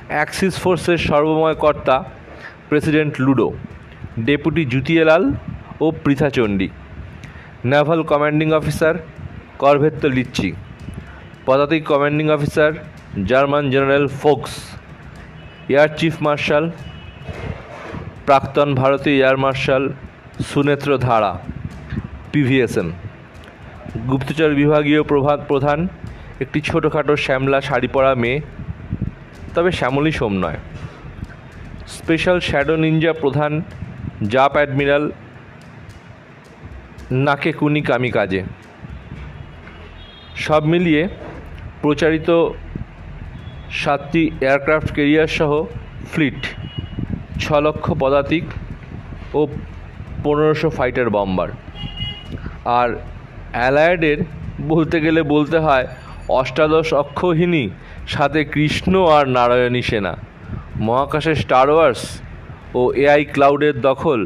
অ্যাক্সিস 0.08 0.58
ফোর্সের 0.58 0.98
সর্বময় 0.98 1.54
কর্তা, 1.54 2.04
প্রেসিডেন্ট 2.68 3.14
লুডো, 3.18 3.52
ডেপুটি 4.24 4.64
জুতিয়ালাল 4.64 5.32
ও 5.80 5.90
পৃথাচণ্ডী 6.04 6.68
নেভাল 7.64 8.00
কমান্ডিং 8.02 8.48
অফিসার 8.52 8.94
করভেত্ত 9.58 10.02
লিচ্ছি 10.06 10.48
পদাতিক 11.46 11.82
কমান্ডিং 11.84 12.26
অফিসার 12.30 12.72
জার্মান 13.24 13.64
জেনারেল 13.70 14.06
ফোক্স 14.20 14.52
এয়ার 15.68 15.90
চিফ 15.98 16.14
মার্শাল 16.22 16.64
প্রাক্তন 18.26 18.68
ভারতীয় 18.74 19.16
এয়ার 19.16 19.36
মার্শাল 19.36 19.84
সুনেত্র 20.44 20.98
ধারা 20.98 21.32
পিভিএসএম 22.32 22.88
গুপ্তচর 24.08 24.50
বিভাগীয় 24.54 25.02
প্রভাত 25.02 25.40
প্রধান 25.48 25.78
একটি 26.40 26.60
ছোটোখাটো 26.60 27.14
শ্যামলা 27.16 27.60
শাড়ি 27.60 27.88
পরা 27.88 28.14
মেয়ে, 28.14 28.38
তবে 29.54 29.70
শ্যামলী 29.72 30.12
সোম 30.12 30.32
নয়। 30.44 30.58
স্পেশাল 31.86 32.38
শ্যাডো 32.40 32.76
নিনজা 32.76 33.12
প্রধান 33.12 33.52
জাপ 34.28 34.52
অ্যাডমিরাল 34.56 35.04
নাকে 37.26 37.50
কুনি 37.52 37.80
কামি 37.88 38.10
কাজে। 38.16 38.40
সব 40.46 40.62
মিলিয়ে 40.72 41.02
প্রচারিত 41.82 42.30
সাতটি 43.80 44.22
এয়ারক্রাফট 44.46 44.88
কেরিয়ার 44.96 45.30
সহ 45.38 45.50
ফ্লিট, 46.12 46.40
ছ 47.42 47.44
লক্ষ 47.66 47.86
পদাতিক 48.02 48.44
ও 49.34 49.40
পনেরোশো 50.24 50.68
ফাইটার 50.70 51.08
বম্বার। 51.16 51.48
আর 52.78 52.88
অ্যালায়েডের 53.52 54.18
বলতে 54.72 54.96
গেলে 55.04 55.20
বলতে 55.34 55.58
হয় 55.58 55.86
অষ্টাদশ 56.40 56.88
অক্ষহিনী 57.02 57.64
সাথে 58.14 58.40
কৃষ্ণ 58.54 58.92
আর 59.16 59.24
নারায়ণী 59.36 59.82
সেনা 59.88 60.12
মহাকাশে 60.86 61.34
স্টার 61.42 61.66
ওয়ার্স 61.70 62.02
ও 62.74 62.82
এআই 63.04 63.22
ক্লাউডের 63.34 63.76
দখল 63.88 64.20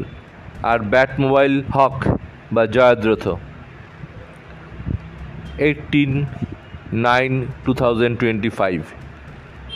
আর 0.63 0.79
ব্যাট 0.91 1.11
মোবাইল 1.23 1.53
হক 1.75 1.97
বা 2.53 2.63
Jayadratha. 2.65 3.25
Eighteen 5.57 6.11
nine 6.93 7.31
two 7.65 7.71
thousand 7.73 8.15
twenty 8.19 8.49
five 8.49 8.81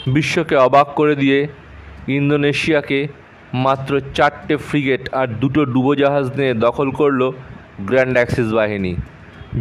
বিশ্বকে 0.08 0.56
অবাক 0.56 0.88
করে 1.00 1.16
দিয়ে 1.16 1.48
ইন্দোনেশিয়াকে 2.08 3.08
মাত্র 3.54 3.92
চারটে 4.14 4.56
ফ্রিগেট 4.58 5.04
আর 5.14 5.28
দুটো 5.28 5.62
ডুবোজাহাজ 5.66 6.26
নিয়ে 6.38 6.54
দখল 6.54 6.92
করল 6.92 7.22
গ্র্যান্ড 7.88 8.16
অ্যাক্সিস 8.18 8.48
বাহিনী। 8.54 8.96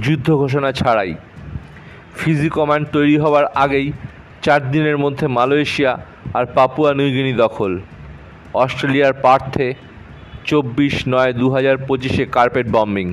যুদ্ধ 0.02 0.28
ঘোষণা 0.36 0.72
ছাড়াই। 0.72 1.14
ফিজি 2.18 2.48
কমান্ড 2.48 2.86
তৈরি 2.92 3.16
হওয়ার 3.18 3.44
আগেই 3.44 3.92
চার 4.42 4.70
দিনের 4.70 4.98
মধ্যে 4.98 5.26
মালয়েশিয়া 5.28 5.92
আর 6.34 6.44
পাপুয়া 6.46 6.94
নিউগিনি 6.94 7.32
দখল। 7.32 7.72
অস্ট্রেলিয়ার 8.54 9.12
পার্থে 9.12 9.74
চব্বিশ 10.50 10.94
নয় 11.12 11.32
দু 11.40 11.46
হাজার 11.54 11.76
পঁচিশে 11.88 12.24
কার্পেট 12.36 12.66
বম্বিং। 12.76 13.06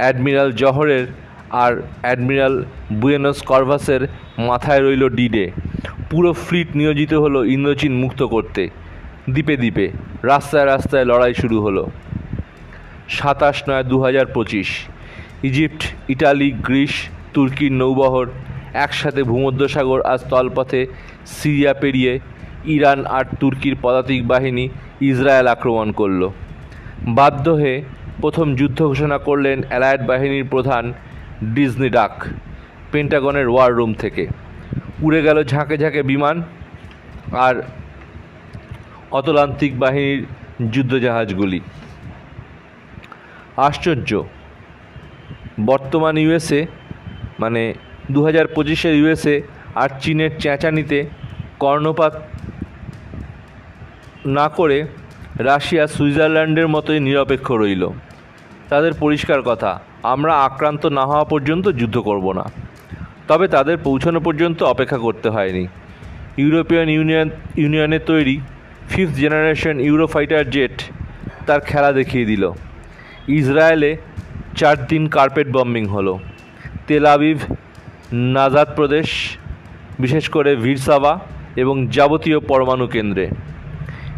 অ্যাডমিরাল 0.00 0.50
জহরের 0.60 1.04
আর 1.64 1.72
অ্যাডমিরাল 2.04 2.54
বুয়েনস 3.00 3.38
কর্ভাসের 3.50 4.02
মাথায় 4.48 4.82
রইল 4.86 5.04
ডিডে। 5.18 5.46
পুরো 6.10 6.30
ফ্লিট 6.44 6.68
নিয়োজিত 6.80 7.12
হলো 7.24 7.40
ইন্দোচীন 7.54 7.92
মুক্ত 8.02 8.20
করতে। 8.34 8.62
দ্বীপে 9.32 9.54
দ্বীপে, 9.62 9.86
রাস্তায় 10.32 10.66
রাস্তায় 10.72 11.06
লড়াই 11.10 11.34
শুরু 11.42 11.58
হলো। 11.64 11.84
সাতাশ 13.18 13.56
নয় 13.68 13.84
দু 13.90 13.96
হাজার 14.04 14.26
পঁচিশ, 14.34 14.68
ইজিপ্ট, 15.48 15.82
ইটালি, 16.14 16.48
গ্রিস 16.66 16.94
তুর্কির 17.34 17.72
নৌবহর 17.80 18.26
একসাথে 18.84 19.22
ভূমধ্যসাগর 19.30 20.00
আর 20.10 20.18
স্থলপথে 20.22 20.80
সিরিয়া 21.38 21.72
পেরিয়ে 21.82 22.12
ইরান 22.76 23.00
আর 23.16 23.24
তুর্কির 23.40 23.74
পদাতিক 23.84 24.20
বাহিনী 24.32 24.64
ইসরায়েল 25.10 25.46
আক্রমণ 25.54 25.88
করল। 26.00 26.22
বাধ্য 27.08 27.50
হয়ে 27.50 27.82
প্রথম 28.20 28.54
যুদ্ধ 28.54 28.82
ঘোষণা 28.82 29.18
করলেন 29.18 29.62
অ্যালায়েড 29.68 30.06
বাহিনীর 30.06 30.48
প্রধান 30.48 30.92
ডিজনি 31.44 31.88
ডাক, 31.90 32.24
পেন্টাগনের 32.92 33.48
ওয়ার 33.48 33.74
রুম 33.74 33.94
থেকে। 33.94 34.26
উড়ে 35.02 35.22
গেল 35.22 35.44
ঝাঁকে 35.44 35.78
ঝাঁকে 35.78 36.02
বিমান 36.02 36.42
আর 37.32 37.62
অতলান্তিক 39.10 39.78
বাহিনীর 39.78 40.26
যুদ্ধজাহাজগুলি। 40.70 41.60
আশ্চর্য। 43.56 44.22
বর্তমান 45.66 46.16
ইউএসএ 46.18 46.66
মানে 47.40 47.74
দু 48.10 48.24
হাজার 48.24 48.46
পঁচিশের 48.46 48.94
ইউএসএ 48.94 49.42
আর 49.74 49.88
চীনের 50.00 50.30
চেঁচানিতে 50.38 51.08
কর্ণপাত 51.60 52.22
না 54.26 54.48
করে 54.48 54.86
রাশিয়া 55.48 55.84
সুইজারল্যান্ডের 55.86 56.68
মতোই 56.68 57.00
নিরপেক্ষ 57.00 57.46
রইল। 57.52 57.84
তাদের 58.70 58.92
পরিষ্কার 59.02 59.40
কথা, 59.42 59.70
আমরা 60.02 60.32
আক্রান্ত 60.46 60.82
না 60.98 61.04
হওয়া 61.06 61.24
পর্যন্ত 61.24 61.66
যুদ্ধ 61.80 61.96
করব 61.98 62.26
না। 62.32 62.44
তবে 63.28 63.46
তাদের 63.48 63.76
পৌঁছানো 63.86 64.20
পর্যন্ত 64.20 64.58
অপেক্ষা 64.62 64.98
করতে 64.98 65.28
হয়নি। 65.28 65.64
ইউরোপিয়ান 66.42 66.88
ইউনিয়ন 66.88 67.28
ইউনিয়নের 67.56 68.02
তৈরি 68.10 68.36
ফিফথ 68.90 69.14
জেনারেশন 69.22 69.76
ইউরোফাইটার 69.88 70.44
জেট 70.50 70.76
তার 71.46 71.60
খেলা 71.60 71.90
দেখিয়ে 71.92 72.24
দিল। 72.24 72.44
ইসরায়েলে 73.38 73.90
চার 74.56 74.76
দিন 74.86 75.02
কার্পেট 75.16 75.48
বম্বিং 75.56 75.84
হলো। 75.86 76.14
তেল 76.86 77.04
আবিব 77.14 77.38
নাজাদ 78.36 78.68
প্রদেশ, 78.78 79.08
বিশেষ 80.02 80.24
করে 80.28 80.50
ভিরসাভা 80.64 81.14
এবং 81.62 81.76
যাবতীয় 81.96 82.38
পরমাণু 82.50 82.86
কেন্দ্রে। 82.86 83.26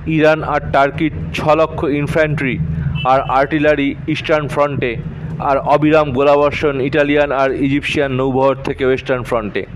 ইরান 0.06 0.42
আর 0.44 0.60
টার্কির 0.72 1.10
ছ 1.34 1.48
লক্ষ 1.48 1.84
ইনফ্যান্ট্রি 1.84 2.58
আর 3.04 3.20
আর্টিলারি 3.20 3.94
ইস্টার্ন 4.08 4.48
ফ্রন্টে 4.48 4.96
আর 5.38 5.58
অবিরাম 5.58 6.12
গোলাবর্ষণ 6.12 6.80
ইটালিয়ান 6.80 7.32
আর 7.32 7.50
ইজিপশিয়ান 7.52 8.12
নৌবহর 8.12 8.54
থেকে 8.54 8.84
ওয়েস্টার্ন 8.84 9.22
ফ্রন্টে। 9.22 9.66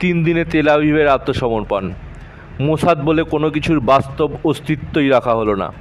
তিন 0.00 0.24
দিনে 0.24 0.44
তেল 0.44 0.68
আবিবের 0.68 1.08
আত্মসমর্পণ। 1.08 1.92
মোসাদ 2.60 2.98
বলে 3.04 3.22
কোনো 3.24 3.50
কিছুর 3.50 3.80
বাস্তব 3.80 4.30
অস্তিত্বই 4.44 5.08
রাখা 5.08 5.34
হলো 5.34 5.54
না। 5.54 5.72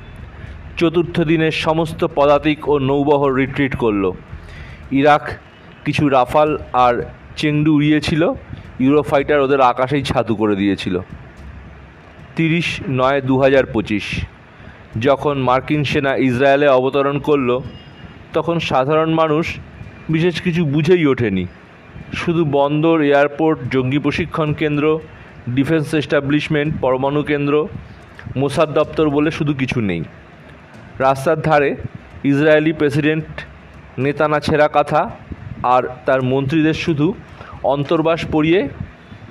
চতুর্থ 0.78 1.22
দিনের 1.22 1.52
সমস্ত 1.52 2.08
পদাতিক 2.16 2.70
ও 2.70 2.80
নৌবহর 2.80 3.34
রিট্রিট 3.34 3.76
করল। 3.76 4.12
ইরাক 4.92 5.32
কিছু 5.86 6.10
রাফাল 6.10 6.58
আর 6.74 7.04
চেংডু 7.36 7.76
উড়িয়েছিল, 7.76 8.34
ইউরোফাইটার 8.80 9.40
ওদের 9.40 9.62
আকাশেই 9.62 10.04
ছাতু 10.04 10.36
করে 10.36 10.56
দিয়েছিল। 10.56 11.00
তিরিশ 12.36 12.68
নয় 12.90 13.22
দু 13.22 13.36
হাজার 13.42 13.66
পঁচিশ। 13.66 14.06
যখন 15.00 15.36
মার্কিন 15.38 15.84
সেনা 15.84 16.16
ইসরায়েলে 16.16 16.68
অবতরণ 16.68 17.20
করল, 17.20 17.60
তখন 18.34 18.60
সাধারণ 18.60 19.14
মানুষ 19.14 19.46
বিশেষ 20.10 20.42
কিছু 20.42 20.66
বুঝেই 20.66 21.06
ওঠেনি। 21.06 21.46
শুধু 22.14 22.46
বন্দর, 22.46 23.02
এয়ারপোর্ট, 23.02 23.58
জঙ্গি 23.72 24.00
প্রশিক্ষণ 24.00 24.54
কেন্দ্র, 24.54 25.00
ডিফেন্স 25.50 25.94
এস্টাবলিশমেন্ট, 25.94 26.72
পরমাণু 26.82 27.24
কেন্দ্র, 27.24 27.68
মোসাদ 28.36 28.70
দপ্তর 28.74 29.10
বলে 29.10 29.32
শুধু 29.32 29.54
কিছু 29.54 29.82
নেই। 29.82 30.04
রাস্তার 31.00 31.42
ধারে 31.42 31.76
ইসরায়েলি 32.24 32.74
প্রেসিডেন্ট 32.74 33.26
নেতানা 33.98 34.40
ছেঁড়া 34.40 34.68
কাঁথা 34.68 35.10
আর 35.64 35.84
তার 36.06 36.22
মন্ত্রীদের 36.22 36.74
শুধু 36.74 37.14
অন্তর্বাস 37.64 38.26
পরিয়ে 38.32 38.70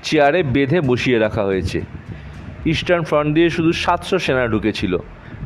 চেয়ারে 0.02 0.42
বেঁধে 0.42 0.80
বসিয়ে 0.80 1.18
রাখা 1.18 1.42
হয়েছে। 1.44 1.80
ইস্টার্ন 2.66 3.04
ফ্রন্ট 3.04 3.34
দিয়ে 3.34 3.50
শুধু 3.50 3.72
সাতশো 3.72 4.18
সেনা 4.18 4.46
ঢুকেছিল। 4.48 4.98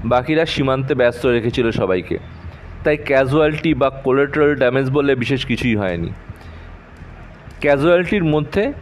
বাকিরা 0.04 0.46
সীমান্তে 0.46 0.94
ব্যস্ত 0.94 1.26
রেখেছিল 1.26 1.70
সবাইকে। 1.70 2.18
তাই 2.84 2.96
ক্যাজুয়ালিটি 2.96 3.74
বা 3.74 3.90
কোলেটারাল 3.90 4.54
ড্যামেজ 4.54 4.90
বলে 4.90 5.14
বিশেষ 5.14 5.46
কিছুই 5.46 5.76
হয়নি। 5.76 6.10
ক্যাজুয়ালিটির 7.60 8.24
মধ্যে 8.24 8.72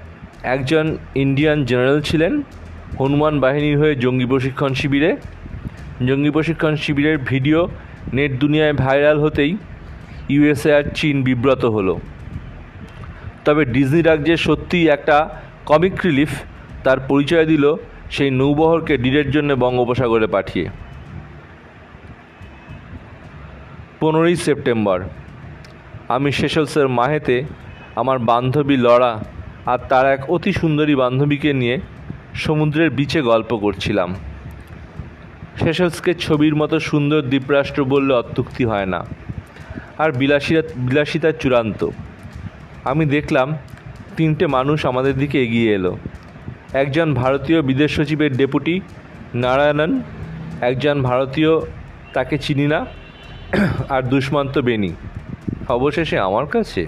একজন 0.43 0.97
ইন্ডিয়ান 1.15 1.65
জেনারেল 1.65 2.01
ছিলেন, 2.01 2.43
হনুমান 2.99 3.41
বাহিনীর 3.41 3.79
হয়ে 3.79 3.95
জঙ্গি 3.95 4.27
প্রশিক্ষণ 4.27 4.75
শিবিরে। 4.75 5.17
জঙ্গি 6.07 6.31
প্রশিক্ষণ 6.31 6.77
শিবিরের 6.77 7.19
ভিডিও 7.19 7.69
নেট 8.13 8.33
দুনিয়ায় 8.39 8.73
ভাইরাল 8.73 9.19
হতেই 9.21 9.57
ইউএসএ 10.29 10.77
আর 10.77 10.83
চীন 10.95 11.23
বিব্রত 11.23 11.65
হলো। 11.65 12.01
তবে 13.45 13.65
ডিজনি 13.65 14.03
ডাক 14.03 14.19
যে 14.23 14.37
সত্যিই 14.37 14.89
একটা 14.89 15.17
কমিক 15.67 15.95
রিলিফ 16.05 16.31
তার 16.85 17.01
পরিচয় 17.01 17.47
দিল 17.47 17.77
সেই 18.15 18.31
নৌবহরকে 18.39 18.95
ডিরের 19.05 19.29
জন্য 19.35 19.51
বঙ্গোপসাগরে 19.63 20.29
পাঠিয়ে। 20.37 20.67
পনেরোই 24.01 24.37
সেপ্টেম্বর, 24.45 24.99
আমি 26.15 26.29
সেশলসের 26.39 26.89
মাহেতে 26.99 27.37
আমার 28.01 28.19
বান্ধবী 28.31 28.77
লড়া 28.87 29.13
আর 29.73 29.79
তার 29.91 30.07
এক 30.15 30.23
অতি 30.35 30.53
সুন্দরী 30.61 30.95
বান্ধবীকে 31.03 31.51
নিয়ে 31.61 31.77
সমুদ্রের 32.45 32.91
বিচে 32.99 33.21
গল্প 33.31 33.51
করছিলাম। 33.65 34.11
সেশলসকে 35.61 36.13
ছবির 36.25 36.55
মতো 36.61 36.77
সুন্দর 36.91 37.21
দ্বীপরাষ্ট্র 37.33 37.81
বললে 37.93 38.13
অত্যুক্তি 38.23 38.65
হয় 38.71 38.89
না, 38.95 39.01
আর 40.03 40.11
বিলাসিতা 40.21 40.63
বিলাসিতার 40.87 41.39
চূড়ান্ত। 41.41 41.81
আমি 42.91 43.05
দেখলাম 43.17 43.49
তিনটে 44.17 44.45
মানুষ 44.57 44.79
আমাদের 44.91 45.15
দিকে 45.23 45.37
এগিয়ে 45.45 45.71
এলো। 45.79 45.93
একজন 46.75 47.09
ভারতীয় 47.15 47.59
বিদেশ 47.63 47.91
সচিবের 47.97 48.33
ডেপুটি 48.37 48.75
নারায়ণন, 49.35 49.93
একজন 50.61 50.97
ভারতীয় 51.03 51.53
তাকে 52.13 52.37
চিনি 52.39 52.67
না, 52.67 52.81
আর 53.89 54.03
দুষ্মান্ত 54.03 54.55
বেনি 54.59 54.91
অবশেষে 55.69 56.17
আমার 56.19 56.47
কাছে। 56.47 56.83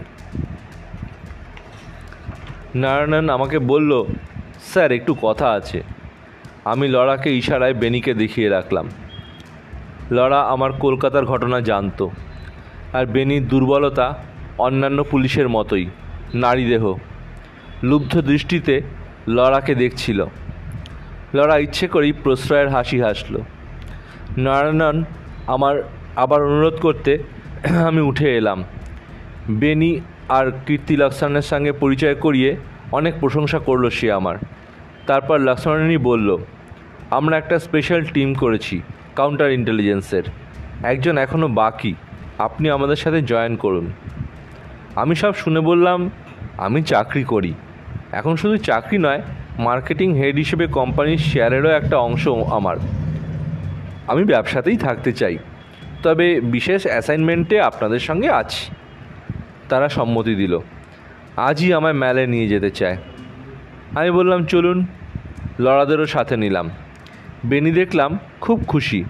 নারায়ণন 2.75 3.27
আমাকে 3.31 3.59
বলল, 3.59 3.93
স্যার, 4.71 4.91
একটু 4.93 5.13
কথা 5.23 5.47
আছে। 5.59 5.79
আমি 6.65 6.89
লড়াকে 6.89 7.29
ইশারায় 7.37 7.75
বেনিকে 7.75 8.13
দেখিয়ে 8.15 8.49
রাখলাম। 8.49 8.87
লড়া 10.11 10.41
আমার 10.55 10.73
কলকাতার 10.85 11.25
ঘটনা 11.25 11.59
জানতো, 11.61 12.05
আর 12.93 13.05
বেনির 13.07 13.49
দুর্বলতা 13.49 14.07
অন্যান্য 14.59 14.99
পুলিশের 15.05 15.49
মতোই, 15.49 15.87
নারী 16.35 16.65
দেহ। 16.65 16.85
লুব্ধ 17.83 18.13
দৃষ্টিতে 18.21 18.75
লড়াকে 19.29 19.75
দেখছিল। 19.75 20.25
লড়া 21.35 21.59
ইচ্ছে 21.59 21.89
করেই 21.89 22.13
প্রশ্রয়ের 22.13 22.69
হাসি 22.69 23.01
হাসল। 23.01 23.39
নারায়ণন, 24.39 25.05
আমার 25.47 25.83
আবার 26.17 26.43
অনুরোধ 26.43 26.75
করতে 26.75 27.19
আমি 27.87 28.01
উঠে 28.01 28.37
এলাম। 28.37 28.65
বেনি 29.51 30.01
আর 30.29 30.51
কীর্তি 30.67 30.97
লক্ষ্মণের 30.97 31.43
সঙ্গে 31.43 31.73
পরিচয় 31.73 32.15
করিয়ে 32.15 32.57
অনেক 32.93 33.15
প্রশংসা 33.21 33.59
করল 33.59 33.89
সে 33.89 34.13
আমার। 34.13 34.37
তারপর 35.07 35.41
লক্ষ্মণী 35.41 35.97
বলল, 35.97 36.39
আমরা 37.11 37.37
একটা 37.37 37.59
স্পেশাল 37.59 38.05
টিম 38.05 38.35
করেছি 38.35 38.81
কাউন্টার 39.17 39.51
ইন্টেলিজেন্সের 39.51 40.23
একজন 40.83 41.19
এখনও 41.19 41.49
বাকি, 41.49 41.95
আপনি 42.39 42.71
আমাদের 42.71 42.97
সাথে 42.97 43.23
জয়েন 43.23 43.57
করুন। 43.57 43.93
আমি 44.97 45.15
সব 45.15 45.35
শুনে 45.35 45.61
বললাম, 45.61 46.11
আমি 46.59 46.83
চাকরি 46.83 47.25
করি। 47.25 47.55
এখন 48.17 48.37
শুধু 48.37 48.57
চাকরি 48.57 48.99
নয় 48.99 49.23
মার্কেটিং 49.59 50.09
হেড 50.19 50.37
হিসেবে 50.37 50.67
কোম্পানির 50.67 51.19
শেয়ারেরও 51.19 51.71
একটা 51.71 51.97
অংশ 51.99 52.29
আমার। 52.29 52.77
আমি 54.07 54.25
ব্যবসাতেই 54.25 54.77
থাকতে 54.77 55.11
চাই, 55.13 55.39
তবে 56.03 56.41
বিশেষ 56.55 56.87
অ্যাসাইনমেন্টে 56.87 57.57
আপনাদের 57.61 57.99
সঙ্গে 57.99 58.31
আছি। 58.31 58.63
তারা 59.69 59.89
সম্মতি 59.89 60.35
দিল। 60.35 60.59
আজই 61.37 61.69
আমায় 61.73 61.95
মেলে 61.95 62.27
নিয়ে 62.27 62.49
যেতে 62.49 62.71
চায়। 62.71 62.97
আমি 63.95 64.11
বললাম, 64.11 64.45
চলুন, 64.45 64.79
লড়াদেরও 65.61 66.07
সাথে 66.07 66.37
নিলাম। 66.37 66.71
বেনি 67.45 67.71
দেখলাম, 67.71 68.19
খুব 68.41 68.59
খুশি। 68.69 69.01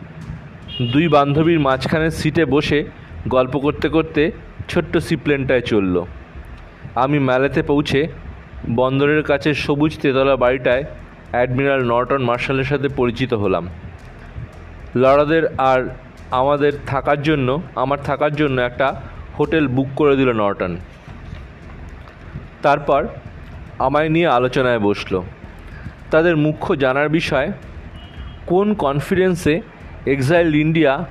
দুই 0.92 1.08
বান্ধবীর 1.08 1.60
মাঝখানের 1.60 2.10
সিটে 2.10 2.44
বসে 2.44 2.84
গল্প 3.28 3.54
করতে 3.58 3.86
করতে 3.88 4.22
ছোট্ট 4.68 4.92
সিপ্লেনটায় 4.98 5.60
চলল। 5.60 5.96
আমি 6.94 7.18
মেলাতে 7.18 7.60
পৌঁছে 7.62 8.00
বন্দরের 8.68 9.22
কাছে 9.22 9.54
সবুজ 9.54 9.98
তেতলা 9.98 10.36
বাড়িটায় 10.36 10.84
অ্যাডমিরাল 11.30 11.84
নর্টন 11.84 12.22
মার্শালের 12.22 12.64
সাথে 12.64 12.88
পরিচিত 12.88 13.34
হলাম। 13.34 13.68
লড়াদের 14.96 15.56
আর 15.56 15.88
আমাদের 16.30 16.72
থাকার 16.86 17.22
জন্য, 17.22 17.62
আমার 17.74 17.98
থাকার 18.04 18.36
জন্য 18.36 18.60
একটা 18.60 19.00
হোটেল 19.38 19.68
বুক 19.68 19.86
করে 19.96 20.16
দিল 20.16 20.32
নর্টন। 20.32 20.76
তারপর 22.62 23.06
আমায় 23.78 24.08
নিয়ে 24.08 24.26
আলোচনায় 24.26 24.78
বসল। 24.78 25.22
তাদের 26.10 26.36
মুখ্য 26.36 26.76
জানার 26.76 27.08
বিষয়, 27.08 27.52
কোন 28.46 28.74
কনফারেন্সে 28.74 29.60
exile 30.06 30.54
India 30.54 31.04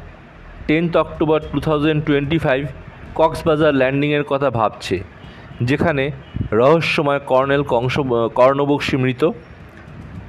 tenth 0.68 0.98
October 0.98 1.40
two 1.52 1.60
thousand 1.60 2.04
twenty 2.06 2.38
five 2.38 2.68
Cox's Bazar 3.16 3.74
ল্যান্ডিংয়ের 3.74 4.24
কথা 4.24 4.50
ভাবছে? 4.50 5.15
যেখানে 5.62 6.12
রহস্যময় 6.52 7.20
কর্নেল 7.20 7.64
কংস 7.64 8.00
কর্ণবক্সী 8.36 8.98
মৃত। 8.98 9.32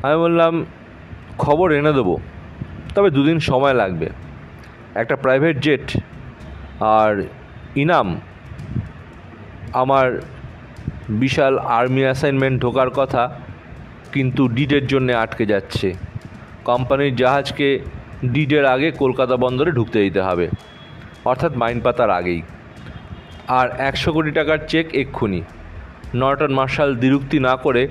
আমি 0.02 0.16
বললাম, 0.16 0.66
খবর 1.38 1.72
এনে 1.72 1.92
দেবো, 1.92 2.20
তবে 2.94 3.10
দুদিন 3.10 3.38
সময় 3.40 3.74
লাগবে। 3.74 4.08
একটা 4.94 5.16
প্রাইভেট 5.16 5.58
জেট 5.58 5.96
আর 6.80 7.22
ইনাম, 7.76 8.20
আমার 9.72 10.20
বিশাল 11.08 11.58
আর্মি 11.58 12.02
অ্যাসাইনমেন্ট 12.02 12.62
ঢোকার 12.62 12.90
কথা 12.90 13.40
কিন্তু 14.12 14.48
ডিডের 14.48 14.86
জন্য 14.86 15.12
আটকে 15.12 15.46
যাচ্ছে। 15.46 15.94
কোম্পানির 16.64 17.16
জাহাজকে 17.16 17.78
ডিডের 18.24 18.64
আগে 18.64 18.90
কলকাতা 18.90 19.36
বন্দরে 19.36 19.70
ঢুকতে 19.70 19.98
দিতে 20.02 20.20
হবে। 20.20 20.48
অর্থাৎ 21.24 21.56
মাইন 21.56 21.80
পাতার 21.80 22.10
আগেই। 22.10 22.42
আর 23.48 23.68
একশো 23.78 24.12
কোটি 24.12 24.30
টাকার 24.30 24.58
চেক 24.68 24.86
এক্ষুনি। 24.94 25.42
নর্টন 26.14 26.52
মার্শাল 26.54 26.90
দ্বিরুক্তি 26.96 27.38
না 27.38 27.56
করে 27.56 27.88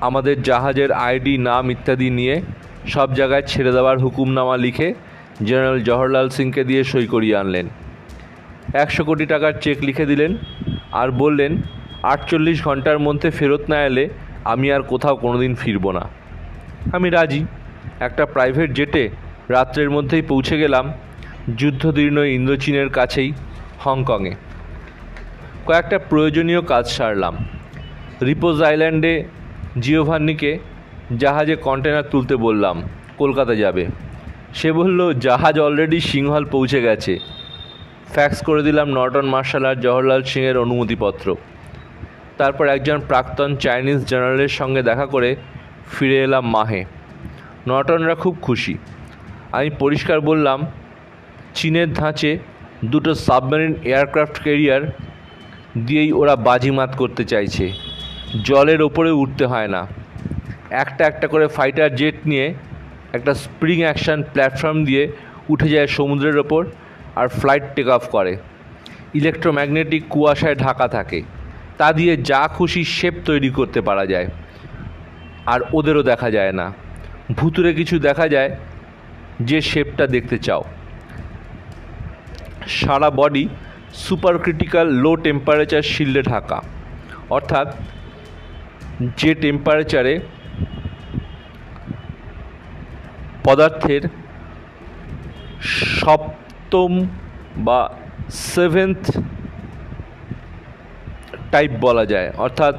আমাদের 0.00 0.42
জাহাজের 0.42 0.92
আইডি, 0.92 1.38
নাম 1.38 1.70
ইত্যাদি 1.70 2.10
নিয়ে 2.10 2.42
সব 2.86 3.14
জায়গায় 3.14 3.42
ছেড়ে 3.42 3.72
দেওয়ার 3.72 3.98
হুকুমনামা 3.98 4.56
লিখে 4.56 4.94
জেনারেল 5.44 5.82
জওহরলাল 5.82 6.28
সিংকে 6.28 6.64
দিয়ে 6.64 6.84
সই 6.84 7.06
করিয়ে 7.06 7.36
আনলেন। 7.36 7.68
একশো 8.74 9.04
কোটি 9.04 9.26
টাকার 9.26 9.52
চেক 9.60 9.78
লিখে 9.82 10.06
দিলেন 10.06 10.36
আর 10.92 11.10
বললেন, 11.10 11.62
আটচল্লিশ 12.02 12.64
ঘণ্টার 12.64 12.98
মধ্যে 12.98 13.30
ফেরত 13.30 13.62
না 13.68 13.78
এলে 13.84 14.08
আমি 14.44 14.72
আর 14.72 14.82
কোথাও 14.82 15.16
কোনোদিন 15.16 15.54
ফিরব 15.54 15.90
না। 15.90 16.04
আমি 16.92 17.10
রাজি। 17.10 17.44
একটা 18.00 18.26
প্রাইভেট 18.26 18.72
জেটে 18.72 19.08
রাত্রের 19.48 19.90
মধ্যেই 19.90 20.22
পৌঁছে 20.22 20.58
গেলাম 20.58 20.92
যুদ্ধদীর্ণ 21.56 22.18
ইন্দোচীনের 22.18 22.88
কাছেই 22.88 23.32
হংকংয়ে। 23.84 24.34
কয়েকটা 25.66 25.98
প্রয়োজনীয় 25.98 26.62
কাজ 26.62 26.88
সারলাম। 26.88 27.36
রিপোজ 28.22 28.62
আইল্যান্ডে 28.62 29.24
জিওভান্নিকে 29.80 30.58
জাহাজে 31.18 31.56
কন্টেনার 31.56 32.02
তুলতে 32.02 32.36
বললাম, 32.36 32.82
কলকাতা 33.18 33.54
যাবে। 33.54 33.86
সে 34.54 34.72
বলল, 34.72 35.12
জাহাজ 35.12 35.60
অলরেডি 35.60 36.00
সিংহল 36.00 36.44
পৌঁছে 36.44 36.82
গেছে। 36.82 37.18
ফ্যাক্স 38.08 38.44
করে 38.44 38.62
দিলাম 38.62 38.88
নর্টন 38.88 39.26
মার্শাল 39.26 39.64
আর 39.64 39.74
জওহরলাল 39.74 40.22
সিংয়ের 40.22 40.58
অনুমতিপত্র। 40.58 41.36
তারপর 42.38 42.66
একজন 42.66 43.00
প্রাক্তন 43.08 43.56
চাইনিজ 43.56 44.04
জেনারেলের 44.04 44.48
সঙ্গে 44.48 44.82
দেখা 44.82 45.06
করে 45.06 45.36
ফিরে 45.92 46.18
এলাম 46.22 46.50
মাহে। 46.50 46.84
নর্টনরা 47.68 48.14
খুব 48.14 48.36
খুশি। 48.42 48.78
আমি 49.52 49.70
পরিষ্কার 49.70 50.20
বললাম, 50.20 50.66
চীনের 51.54 51.92
ধাঁচে 51.92 52.38
দুটো 52.84 53.14
সাবমেরিন 53.14 53.74
এয়ারক্রাফট 53.84 54.42
ক্যারিয়ার 54.42 54.82
দিয়েই 55.78 56.12
ওরা 56.12 56.36
বাজিমাত 56.36 56.96
করতে 56.96 57.24
চাইছে। 57.24 57.72
জলের 58.44 58.82
ওপরে 58.82 59.10
উঠতে 59.10 59.46
হয় 59.46 59.68
না। 59.68 59.86
একটা 60.70 61.06
একটা 61.06 61.26
করে 61.26 61.48
ফাইটার 61.48 61.94
জেট 61.94 62.14
নিয়ে 62.26 62.54
একটা 63.12 63.34
স্প্রিং 63.34 63.82
অ্যাকশন 63.82 64.22
প্ল্যাটফর্ম 64.22 64.84
দিয়ে 64.84 65.12
উঠে 65.48 65.68
যায় 65.68 65.86
সমুদ্রের 65.86 66.38
ওপর 66.38 66.66
আর 67.16 67.28
ফ্লাইট 67.28 67.62
টেক 67.76 67.88
অফ 67.88 68.08
করে। 68.08 68.36
ইলেকট্রোম্যাগনেটিক 69.14 70.02
কুয়াশায় 70.10 70.54
ঢাকা 70.54 70.88
থাকে। 70.88 71.22
তা 71.78 71.92
দিয়ে 71.92 72.16
যা 72.16 72.48
খুশি 72.48 72.84
শেপ 72.84 73.14
তৈরি 73.24 73.50
করতে 73.50 73.80
পারা 73.80 74.06
যায়। 74.06 74.26
আর 75.46 75.60
ওদেরও 75.72 76.02
দেখা 76.02 76.30
যায় 76.30 76.52
না। 76.52 76.72
ভুতুরে 77.32 77.74
কিছু 77.74 77.98
দেখা 77.98 78.28
যায় 78.28 78.56
যে 79.40 79.60
শেপটা 79.60 80.06
দেখতে 80.06 80.38
চাও। 80.38 80.64
সারা 82.66 83.10
body 83.10 83.48
super 84.04 84.34
critical 84.44 84.86
low 85.04 85.12
temperature 85.24 85.84
শিল্ডে 85.92 86.22
ঢাকা। 86.32 86.58
অর্থাৎ 87.36 87.68
যে 89.20 89.32
টেম্পারেচারে 89.42 90.14
পদার্থের 93.44 94.02
সপ্তম 95.98 96.90
বা 97.66 97.80
সেভেন্থ 98.54 99.04
টাইপ 101.52 101.70
বলা 101.86 102.04
যায়, 102.12 102.30
অর্থাৎ 102.44 102.76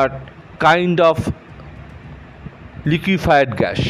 আর 0.00 0.08
kind 0.66 0.98
of 1.10 1.18
liquefied 2.92 3.50
gas 3.60 3.80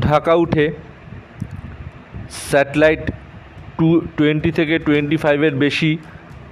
Dhaka 0.00 0.34
উঠে 0.34 0.72
স্যাটেলাইট 2.30 3.10
টু 3.78 4.08
টোয়েন্টি 4.16 4.50
থেকে 4.50 4.78
টোয়েন্টি 4.78 5.16
ফাইভের 5.16 5.54
বেশি 5.54 5.98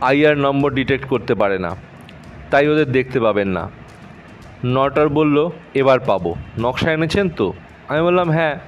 আইআর 0.01 0.39
নম্বর 0.39 0.71
ডিটেক্ট 0.71 1.07
করতে 1.07 1.35
পারে 1.35 1.59
না। 1.59 1.77
তাই 2.51 2.69
ওদের 2.69 2.93
দেখতে 2.93 3.21
পাবেন 3.21 3.49
না। 3.49 3.71
নটার 4.65 5.09
বলল, 5.09 5.51
এবার 5.75 6.01
পাবো। 6.01 6.35
নকশা 6.59 6.93
এনেছেন 6.93 7.29
তো? 7.29 7.53
আমি 7.89 8.03
বললাম 8.03 8.31
হ্যাঁ। 8.31 8.59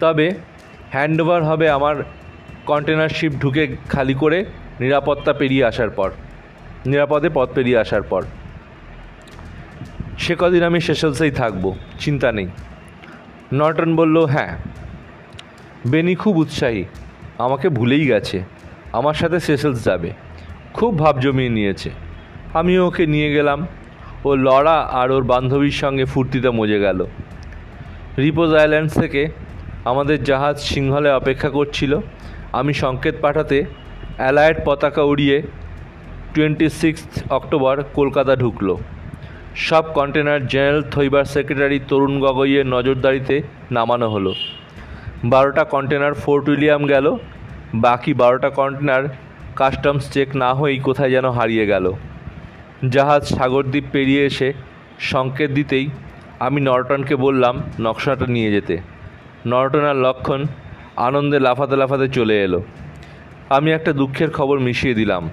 তবে 0.00 0.34
হ্যান্ডওভার 0.90 1.44
হবে 1.44 1.70
আমার 1.70 1.96
কন্টেনার 2.66 3.08
শিপ 3.08 3.32
ঢুকে 3.32 3.76
খালি 3.88 4.14
করে 4.14 4.44
নিরাপত্তা 4.80 5.32
পেরিয়ে 5.32 5.64
আসার 5.64 5.90
পর। 5.90 6.10
নিরাপদে 6.86 7.28
পথ 7.34 7.48
পেরিয়ে 7.54 7.78
আসার 7.78 8.02
পর। 8.02 8.22
সে 10.18 10.36
কদিন 10.38 10.62
আমি 10.62 10.80
সেশলসেই 10.80 11.30
থাকব, 11.30 11.74
চিন্তা 11.98 12.32
নেই। 12.32 12.46
নর্টন 13.58 13.90
বলল 14.00 14.16
হ্যাঁ 14.34 14.52
বেনি 15.90 16.14
খুব 16.22 16.34
উৎসাহী, 16.42 16.82
আমাকে 17.44 17.66
ভুলেই 17.78 18.04
গেছে, 18.12 18.38
আমার 18.98 19.16
সাথে 19.20 19.38
সেসেলস 19.46 19.78
যাবে, 19.88 20.10
খুব 20.76 20.92
ভাব 21.02 21.14
জমিয়ে 21.24 21.52
নিয়েছে, 21.56 21.90
আমিও 22.60 22.82
ওকে 22.88 23.04
নিয়ে 23.14 23.28
গেলাম, 23.36 23.60
ও 24.28 24.30
লড়া 24.46 24.78
আর 25.00 25.08
ওর 25.14 25.24
বান্ধবীর 25.32 25.76
সঙ্গে 25.82 26.04
ফুর্তিতে 26.12 26.50
মজে 26.58 26.78
গেল। 26.86 27.00
রিপোজ 28.24 28.50
আইল্যান্ডস 28.60 28.92
থেকে 29.02 29.22
আমাদের 29.90 30.18
জাহাজ 30.28 30.56
সিংহলে 30.70 31.10
অপেক্ষা 31.20 31.50
করছিল, 31.56 31.92
আমি 32.60 32.72
সংকেত 32.82 33.16
পাঠাতে 33.24 33.58
অ্যালায়েড 34.20 34.58
পতাকা 34.66 35.02
উড়িয়ে 35.10 35.36
টোয়েন্টি 36.34 36.66
সিক্স 36.80 37.02
অক্টোবর 37.38 37.76
কলকাতা 37.98 38.34
ঢুকলো। 38.42 38.74
সব 39.54 39.84
কন্টেনার 39.94 40.46
জেনারেল 40.46 40.82
থইবার 40.82 41.24
সেক্রেটারি 41.24 41.80
তরুণ 41.88 42.20
গগৈয়ের 42.20 42.66
নজরদারিতে 42.66 43.42
নামানো 43.70 44.08
হলো। 44.08 44.34
বারোটা 45.24 45.64
কন্টেনার 45.64 46.14
ফোর্ট 46.14 46.48
উইলিয়াম 46.48 46.86
গেল, 46.86 47.16
বাকি 47.74 48.14
বারোটা 48.14 48.50
কন্টেনার 48.50 49.04
কাস্টমস 49.56 50.10
চেক 50.10 50.36
না 50.36 50.54
হয়েই 50.54 50.78
কোথায় 50.78 51.10
যেন 51.10 51.30
হারিয়ে 51.30 51.66
গেল। 51.66 51.92
জাহাজ 52.90 53.22
সাগরদ্বীপ 53.24 53.84
পেরিয়ে 53.92 54.26
এসে 54.26 54.52
সংকেত 54.98 55.50
দিতেই 55.50 55.88
আমি 56.40 56.60
নর্টনকে 56.60 57.16
বললাম 57.16 57.62
নকশাটা 57.80 58.26
নিয়ে 58.26 58.50
যেতে। 58.50 58.78
নর্টন 59.46 59.84
আর 59.84 59.96
লক্ষণ 59.96 60.44
আনন্দে 60.96 61.38
লাফাতে 61.38 61.76
লাফাতে 61.76 62.08
চলে 62.08 62.42
এলো। 62.42 62.62
আমি 63.50 63.72
একটা 63.72 63.92
দুঃখের 63.92 64.30
খবর 64.30 64.58
মিশিয়ে 64.58 64.94
দিলাম। 64.94 65.30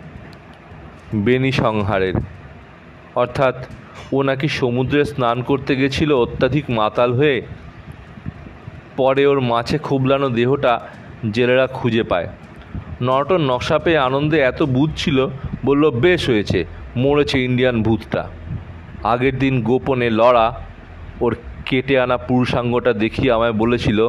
বেনি 1.16 1.52
সংহারের। 1.52 2.14
অর্থাৎ 3.16 3.56
ও 4.16 4.18
নাকি 4.22 4.48
সমুদ্রে 4.60 5.02
স্নান 5.06 5.38
করতে 5.42 5.72
গেছিল 5.76 6.12
অত্যাধিক 6.24 6.66
মাতাল 6.80 7.10
হয়ে। 7.14 7.38
পরে 8.98 9.24
ওর 9.26 9.40
মাছে 9.52 9.78
খুবলানো 9.78 10.28
দেহটা 10.30 10.74
জেলেরা 11.36 11.66
খুঁজে 11.78 12.04
পায়। 12.04 12.28
নর্টন 13.08 13.42
নকশা 13.50 13.78
পেয়ে 13.80 14.04
আনন্দে 14.08 14.38
এত 14.52 14.60
বুধ 14.76 14.90
ছিল, 14.96 15.18
বলল, 15.66 15.84
বেশ 16.04 16.22
হয়েছে, 16.30 16.60
মরেছে 17.04 17.38
ইন্ডিয়ান 17.44 17.84
ভূতটা। 17.84 18.24
আগের 19.04 19.36
দিন 19.40 19.56
গোপনে 19.62 20.10
লড়া 20.20 20.46
ওর 21.22 21.34
কেটে 21.68 21.96
আনা 22.00 22.18
পুরুষাঙ্গটা 22.18 22.92
দেখিয়ে 22.94 23.32
আমায় 23.32 23.56
বলেছিল 23.64 24.00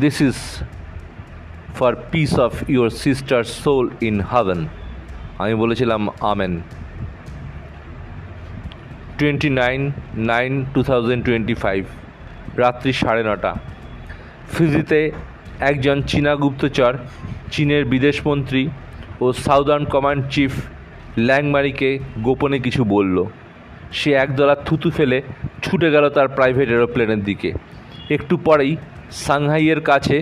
this 0.00 0.16
is 0.20 0.38
for 1.76 1.92
peace 2.10 2.32
of 2.46 2.52
your 2.70 2.90
sister 3.02 3.40
soul 3.60 3.86
in 4.08 4.16
heaven 4.30 4.60
আমি 5.38 5.54
বলেছিলাম, 5.54 6.02
amen. 6.32 6.52
Twenty 9.22 9.50
nine 9.62 9.80
nine 10.32 10.52
two 10.74 10.80
thousand 10.88 11.20
twenty 11.26 11.54
five 11.62 11.82
রাত্রি 12.62 12.92
সাড়ে 13.02 13.22
নটা। 13.28 13.52
ফিজিতে 14.54 15.00
একজন 15.70 15.96
চীনা 16.10 16.32
গুপ্তচর, 16.42 16.92
চীনের 17.52 17.82
বিদেশমন্ত্রী 17.92 18.62
ও 19.24 19.26
সাউদার্ন 19.44 19.84
কমান্ড 19.94 20.22
চিফ 20.34 20.52
ল্যাংমারিকে 21.28 21.90
গোপনে 22.26 22.58
কিছু 22.66 22.82
বলল। 22.94 23.16
সে 23.98 24.10
একদলা 24.24 24.54
থুতু 24.66 24.88
ফেলে 24.96 25.18
ছুটে 25.64 25.88
গেল 25.94 26.04
তার 26.16 26.28
প্রাইভেট 26.36 26.68
এরোপ্লেনের 26.76 27.22
দিকে। 27.28 27.50
একটু 28.16 28.34
পরেই 28.46 28.72
সাংহাইয়ের 29.26 29.80
কাছে 29.90 30.16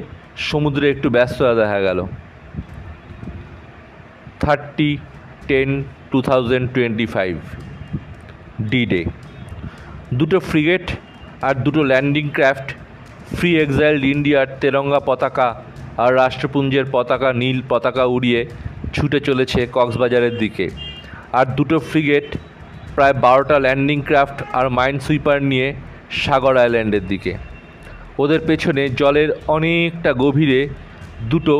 সমুদ্রে 0.48 0.86
একটু 0.94 1.08
ব্যস্ততা 1.16 1.52
দেখা 1.60 1.80
গেল। 1.88 1.98
Thirty 4.42 4.90
ten 5.48 5.70
two 6.10 6.18
thousand 6.28 6.66
twenty 6.74 7.06
five 7.14 7.36
D 8.70 8.82
day 8.86 9.02
দুটো 10.12 10.38
ফ্রিগেট 10.40 10.86
আর 11.42 11.54
দুটো 11.54 11.82
ল্যান্ডিং 11.82 12.26
ক্রাফট 12.36 12.68
ফ্রি 13.36 13.50
এক্সাইল্ড 13.60 14.02
ইন্ডিয়ার 14.04 14.46
তেরঙ্গা 14.60 15.00
পতাকা 15.08 15.48
আর 15.96 16.10
রাষ্ট্রপুঞ্জের 16.14 16.86
পতাকা, 16.92 17.28
নীল 17.32 17.58
পতাকা 17.68 18.04
উড়িয়ে 18.04 18.40
ছুটে 18.92 19.18
চলেছে 19.20 19.60
কক্সবাজারের 19.66 20.34
দিকে। 20.38 20.66
আর 21.32 21.46
দুটো 21.56 21.76
ফ্রিগেট 21.78 22.28
প্রায় 22.94 23.14
বারোটা 23.24 23.56
ল্যান্ডিং 23.58 23.98
ক্রাফট 24.08 24.38
আর 24.52 24.66
মাইন 24.68 24.96
সুইপার 24.98 25.38
নিয়ে 25.42 25.66
সাগর 26.22 26.54
আইল্যান্ডের 26.56 27.04
দিকে। 27.06 27.32
ওদের 28.18 28.40
পেছনে 28.48 28.82
জলের 29.00 29.30
অনেকটা 29.56 30.10
গভীরে 30.22 30.60
দুটো 31.30 31.54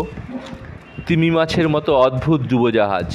তিমি 1.07 1.29
মাছের 1.31 1.69
মতো 1.69 1.91
অদ্ভুত 2.07 2.41
ডুবোজাহাজ 2.51 3.09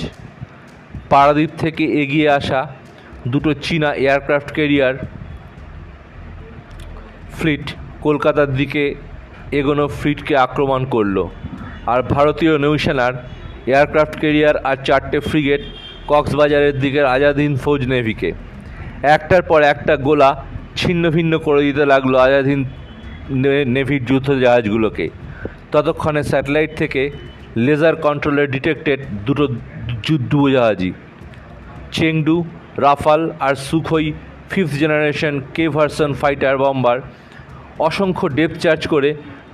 পারাদ্বীপ 1.09 1.51
থেকে 1.57 1.83
এগিয়ে 2.01 2.29
আসা 2.29 2.61
দুটো 3.27 3.53
চীনা 3.53 3.93
এয়ারক্রাফট 3.93 4.53
ক্যারিয়ার 4.53 4.93
ফ্লিট 7.39 7.75
কলকাতার 8.01 8.53
দিকে 8.53 8.95
এগোনো 9.51 9.87
ফ্লিটকে 9.87 10.37
আক্রমণ 10.37 10.85
করল। 10.85 11.27
আর 11.85 12.03
ভারতীয় 12.03 12.57
নৌসেনার 12.57 13.13
এয়ারক্রাফট 13.67 14.19
ক্যারিয়ার 14.19 14.57
আর 14.57 14.75
চারটে 14.75 15.19
ফ্রিগেট 15.19 15.61
কক্সবাজারের 16.07 16.79
দিকের 16.79 17.05
আজাদ 17.05 17.37
হিন্দ 17.37 17.59
ফৌজ 17.59 17.87
নেভিকে। 17.87 18.31
একটার 19.03 19.41
পর 19.41 19.63
একটা 19.63 19.95
গোলা 19.95 20.43
ছিন্ন 20.75 21.09
ভিন্ন 21.09 21.37
করে 21.37 21.61
দিতে 21.61 21.85
লাগল 21.85 22.15
আজাদ 22.15 22.45
হিন্দ 22.45 22.67
নে- 23.29 23.67
নেভির 23.67 24.05
যুদ্ধ 24.05 24.31
জাহাজগুলোকে। 24.31 25.09
ততক্ষণে 25.71 26.23
স্যাটেলাইট 26.23 26.77
থেকে 26.77 27.11
লেজার 27.57 27.95
কন্ট্রোলে 27.95 28.47
ডিটেক্টেড 28.47 28.99
দুটো 29.25 29.47
যুদ্ধ 30.03 30.47
জাহাজই। 30.47 30.91
চেংডু 31.91 32.45
রাফাল 32.77 33.31
আর 33.39 33.55
সুখোই 33.55 34.13
ফিফথ 34.49 34.73
জেনারেশন 34.81 35.41
কে 35.53 35.69
ভার্সন 35.69 36.13
ফাইটার 36.13 36.57
বম্বার 36.57 36.97
অসংখ্য 37.79 38.27
ডেপ 38.29 38.51
চার্জ 38.59 38.87
করে 38.87 39.09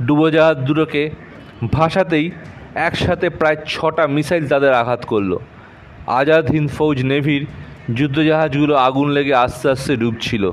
ডুবোজাহাজ 0.06 0.57
দুটোকে 0.57 1.11
ভাসাতেই 1.73 2.31
একসাথে 2.76 3.30
প্রায় 3.30 3.57
ছটা 3.68 4.07
মিসাইল 4.07 4.48
তাদের 4.48 4.73
আঘাত 4.73 5.06
করল। 5.06 5.31
আজাদ 6.19 6.45
হিন্দ 6.52 6.69
ফৌজ 6.72 7.03
নেভির 7.03 7.45
যুদ্ধজাহাজগুলো 7.95 8.76
আগুন 8.77 9.07
লেগে 9.10 9.34
আস্তে 9.34 9.69
আস্তে 9.69 9.98
ডুবছিল। 9.98 10.52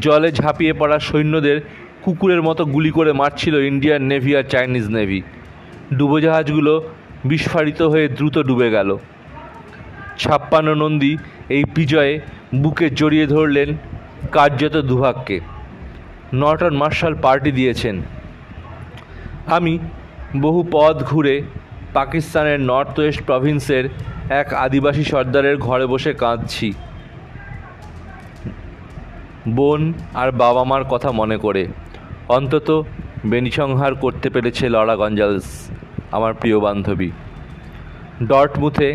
জলে 0.00 0.32
ঝাঁপিয়ে 0.32 0.72
পড়া 0.72 0.98
সৈন্যদের 0.98 1.60
কুকুরের 2.02 2.42
মতো 2.42 2.64
গুলি 2.64 2.90
করে 2.90 3.12
মারছিল 3.12 3.54
ইন্ডিয়ান 3.54 4.02
নেভি 4.02 4.36
আর 4.36 4.42
চাইনিজ 4.42 4.86
নেভি। 4.88 5.22
ডুবোজাহাজগুলো 5.98 6.84
বিস্ফারিত 7.24 7.82
হয়ে 7.82 8.08
দ্রুত 8.08 8.38
ডুবে 8.38 8.70
গেল। 8.70 8.98
ছাপ্পান্ন 10.20 10.68
নন্দী 10.82 11.12
এই 11.56 11.62
বিজয়ে 11.76 12.14
বুকে 12.62 12.86
জড়িয়ে 12.90 13.26
ধরলেন 13.26 13.68
কার্যত 14.32 14.76
দুভাগকে। 14.88 15.36
নর্টন 16.40 16.74
মার্শাল 16.76 17.14
পার্টি 17.24 17.50
দিয়েছেন। 17.58 17.96
আমি 19.56 19.74
বহু 20.44 20.60
পথ 20.72 20.96
ঘুরে 21.10 21.34
পাকিস্তানের 21.94 22.58
নর্থ 22.70 22.96
ওয়েস্ট 23.00 23.20
প্রভিন্সের 23.28 23.84
এক 24.40 24.48
আদিবাসী 24.64 25.04
সর্দারের 25.04 25.56
ঘরে 25.66 25.86
বসে 25.86 26.12
কাঁদছি। 26.22 26.68
বোন 29.56 29.80
আর 30.14 30.28
বাবা 30.42 30.62
মার 30.64 30.84
কথা 30.84 31.10
মনে 31.20 31.36
করে। 31.44 31.62
অন্তত 32.28 32.68
বেনিসংহার 33.26 33.92
করতে 33.94 34.28
পেরেছে 34.34 34.64
লরা 34.74 34.94
গঞ্জালস, 34.96 35.48
আমার 36.16 36.32
প্রিয় 36.34 36.58
বান্ধবী। 36.60 37.10
ডর্টমুথে 38.30 38.88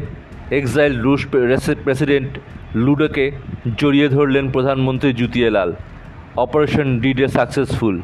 এক্সাইল 0.52 1.02
রুশ 1.02 1.28
প্রে- 1.28 1.76
প্রেসিডেন্ট 1.84 2.40
লুডোকে 2.76 3.32
জড়িয়ে 3.78 4.08
ধরলেন 4.08 4.52
প্রধানমন্ত্রী 4.52 5.14
জুতিয়েলাল 5.14 5.74
অপারেশন 6.38 7.00
ডিডে 7.00 7.28
সাকসেসফুল, 7.28 8.02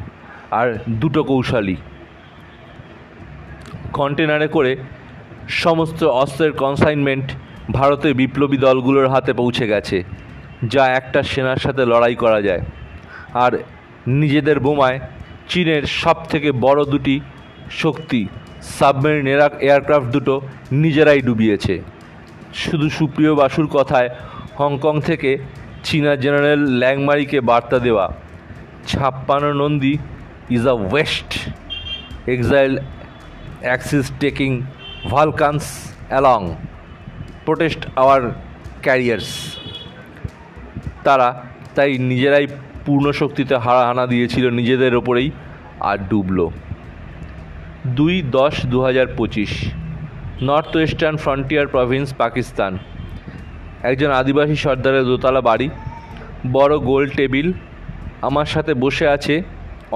আর 0.50 0.78
দুটো 0.88 1.24
কৌশলী 1.24 1.76
কন্টেনারে 3.92 4.48
করে 4.48 4.76
সমস্ত 5.48 6.04
অস্ত্রের 6.04 6.52
কনসাইনমেন্ট 6.52 7.24
ভারতের 7.72 8.14
বিপ্লবী 8.14 8.56
দলগুলোর 8.56 9.08
হাতে 9.08 9.32
পৌঁছে 9.32 9.66
গেছে, 9.66 10.04
যা 10.64 10.86
একটা 10.86 11.22
সেনার 11.22 11.56
সাথে 11.56 11.86
লড়াই 11.86 12.14
করা 12.14 12.42
যায়। 12.42 12.60
আর 13.34 13.58
নিজেদের 14.06 14.60
বোমায় 14.60 15.00
চীনের 15.48 15.82
সব 15.82 16.24
থেকে 16.28 16.52
বড় 16.52 16.84
দুটি 16.84 17.20
শক্তি, 17.70 18.26
সাবমেরিন 18.62 19.26
এয়ারক্রাফট 19.60 20.06
দুটো 20.06 20.40
নিজেরাই 20.72 21.22
ডুবিয়েছে। 21.22 21.82
শুধু 22.54 22.90
সুপ্রিয় 22.90 23.34
বাসুর 23.34 23.66
কথায় 23.66 24.08
হংকং 24.58 25.00
থেকে 25.00 25.38
চীনা 25.84 26.16
জেনারেল 26.16 26.60
ল্যাংমারিকে 26.64 27.40
বার্তা 27.40 27.78
দেওয়া। 27.78 28.14
ছাপ্পান্ন 28.86 29.52
Nandi 29.52 29.98
is 30.50 30.66
a 30.66 30.72
west 30.72 31.50
exile 32.28 32.78
axis 33.60 34.12
taking 34.20 34.62
Vulcans 35.10 35.62
along 36.08 36.54
protest 37.44 37.86
our 37.96 38.32
carriers 38.82 39.56
তারা 41.04 41.42
তাই 41.74 41.98
নিজেরাই 41.98 42.46
পূর্ণ 42.86 43.12
শক্তিতে 43.12 43.56
হারা 43.56 43.86
হানা 43.86 44.06
দিয়েছিল 44.06 44.50
নিজেদের 44.50 44.96
ওপরেই 44.96 45.30
আর 45.80 45.98
ডুবলো। 45.98 46.50
দুই 47.86 48.22
দশ 48.30 48.66
দু 48.66 48.82
হাজার 48.82 49.06
পঁচিশ। 49.16 49.72
North 50.48 50.72
western 50.76 51.16
frontier 51.24 51.66
province, 51.74 52.08
Pakistan. 52.22 52.72
একজন 53.90 54.10
আদিবাসী 54.20 54.56
সর্দারের 54.64 55.04
দোতলা 55.04 55.40
বাড়ি, 55.40 55.68
বড় 56.52 56.74
গোল 56.90 57.04
টেবিল, 57.18 57.48
আমার 58.28 58.48
সাথে 58.54 58.72
বসে 58.74 59.06
আছে 59.08 59.34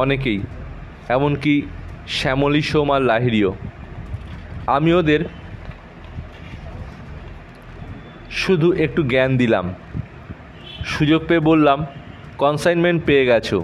অনেকেই, 0.02 0.40
এমনকি 1.08 1.54
শ্যামলী 2.16 2.62
সোম 2.70 2.88
আর 2.94 3.02
লাহিড়িও। 3.10 3.52
আমি 4.76 4.90
ওদের 4.94 5.20
শুধু 8.42 8.68
একটু 8.84 9.00
জ্ঞান 9.02 9.30
দিলাম। 9.36 9.66
সুযোগ 10.94 11.20
পেয়ে 11.28 11.48
বললাম, 11.50 11.78
কনসাইনমেন্ট 12.42 13.00
পেয়ে 13.06 13.24
গেছো। 13.26 13.58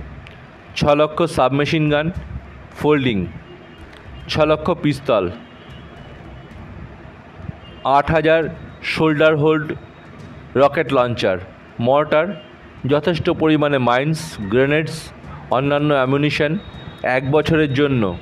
ছ 0.77 0.81
লক্ষ 1.01 1.19
সাবমেশিন 1.37 1.85
গান, 1.91 2.07
ফোল্ডিং, 2.79 3.19
ছ 4.31 4.33
লক্ষ 4.51 4.67
পিস্তল। 4.85 5.25
আট 7.85 8.11
হাজার 8.11 8.43
shoulder 8.83 9.37
hold 9.37 9.73
rocket 10.57 10.93
launcher 10.93 11.39
mortar 11.81 12.27
যথেষ্ট 12.87 13.31
পরিমাণে 13.31 13.79
মাইন্স 13.79 14.37
গ্রেনেডস 14.41 15.13
অন্যান্য 15.51 15.95
অ্যামুনিশন 15.95 16.59
এক 17.03 17.31
বছরের 17.31 17.75
জন্য। 17.75 18.17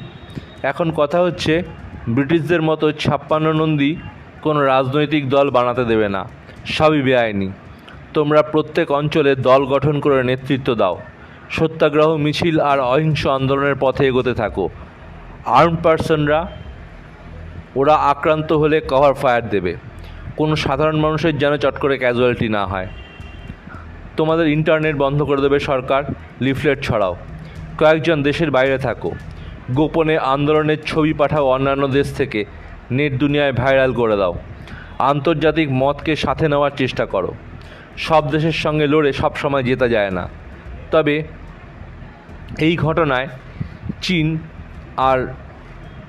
এখন 0.62 0.90
কথা 0.90 1.20
হচ্ছে, 1.20 1.62
ব্রিটিশদের 2.08 2.62
মতো 2.62 2.92
ছাপ্পান্ন 2.92 3.52
নন্দী 3.52 3.96
কোনো 4.42 4.64
রাজনৈতিক 4.64 5.28
দল 5.28 5.50
বানাতে 5.50 5.84
দেবে 5.84 6.08
না। 6.08 6.28
সবই 6.66 7.02
বেআইনি। 7.02 7.52
তোমরা 8.14 8.42
প্রত্যেক 8.42 8.90
অঞ্চলে 8.90 9.34
দল 9.34 9.66
গঠন 9.66 10.00
করে 10.00 10.22
নেতৃত্ব 10.22 10.74
দাও। 10.74 11.00
সত্যাগ্রহ, 11.50 12.16
মিছিল 12.16 12.60
আর 12.60 12.80
অহিংস 12.80 13.26
আন্দোলনের 13.26 13.74
পথে 13.80 14.06
এগোতে 14.06 14.34
থাকো। 14.34 14.68
আর্ম 15.46 15.76
পার্সনরা 15.76 16.46
ওরা 17.76 17.94
আক্রান্ত 17.94 18.52
হলে 18.52 18.80
কভার 18.88 19.14
ফায়ার 19.14 19.48
দেবে। 19.48 19.76
কোনো 20.36 20.56
সাধারণ 20.56 20.96
মানুষের 20.96 21.38
যেন 21.38 21.56
চট 21.56 21.78
করে 21.78 21.98
ক্যাজুয়ালিটি 21.98 22.48
না 22.48 22.66
হয়। 22.66 22.88
তোমাদের 24.16 24.48
ইন্টারনেট 24.48 24.96
বন্ধ 24.96 25.22
করে 25.22 25.42
দেবে 25.42 25.58
সরকার 25.58 26.04
লিফলেট 26.40 26.82
ছড়াও। 26.82 27.16
কয়েকজন 27.78 28.22
দেশের 28.22 28.50
বাইরে 28.50 28.78
থাকো। 28.78 29.12
গোপনে 29.74 30.18
আন্দোলনের 30.18 30.76
ছবি 30.86 31.12
পাঠাও 31.12 31.46
অন্যান্য 31.46 31.88
দেশ 31.88 32.16
থেকে। 32.16 32.44
নেট 32.90 33.12
দুনিয়ায় 33.12 33.52
ভাইরাল 33.52 33.92
করে 33.92 34.16
দাও। 34.16 34.34
আন্তর্জাতিক 34.98 35.68
মতকে 35.70 36.16
সাথে 36.16 36.48
নেওয়ার 36.48 36.70
চেষ্টা 36.76 37.06
করো। 37.06 37.34
সব 37.96 38.30
দেশের 38.30 38.52
সঙ্গে 38.52 38.86
লড়ে 38.86 39.12
সব 39.12 39.36
সময় 39.36 39.62
জেতা 39.62 39.88
যায় 39.88 40.10
না। 40.10 40.28
তবে 40.90 41.22
এই 42.58 42.76
ঘটনায় 42.76 43.28
চীন 44.02 44.38
আর 44.96 45.26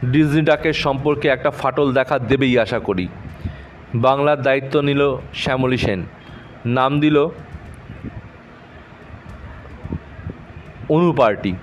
ডিজনি 0.05 0.41
ডাকের 0.41 0.73
সম্পর্কে 0.73 1.27
একটা 1.27 1.51
ফাটল 1.51 1.93
দেখা 1.93 2.19
দেবেই 2.19 2.59
আশা 2.59 2.79
করি। 2.79 3.07
বাংলার 3.95 4.41
দায়িত্ব 4.41 4.81
নিল 4.81 5.17
শ্যামলী 5.33 5.77
সেন। 5.77 6.03
নাম 6.65 6.99
দিল 6.99 7.17
অনু 10.89 11.13
পার্টি। 11.13 11.53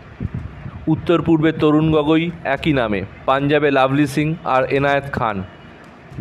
উত্তর 0.86 1.23
পূর্বে 1.23 1.52
তরুণ 1.52 1.93
গগৈ 1.93 2.31
একই 2.44 2.73
নামে, 2.73 3.02
পাঞ্জাবে 3.27 3.70
লাভলি 3.70 4.06
সিং 4.06 4.35
আর 4.44 4.65
এনায়েত 4.65 5.12
খান 5.12 5.43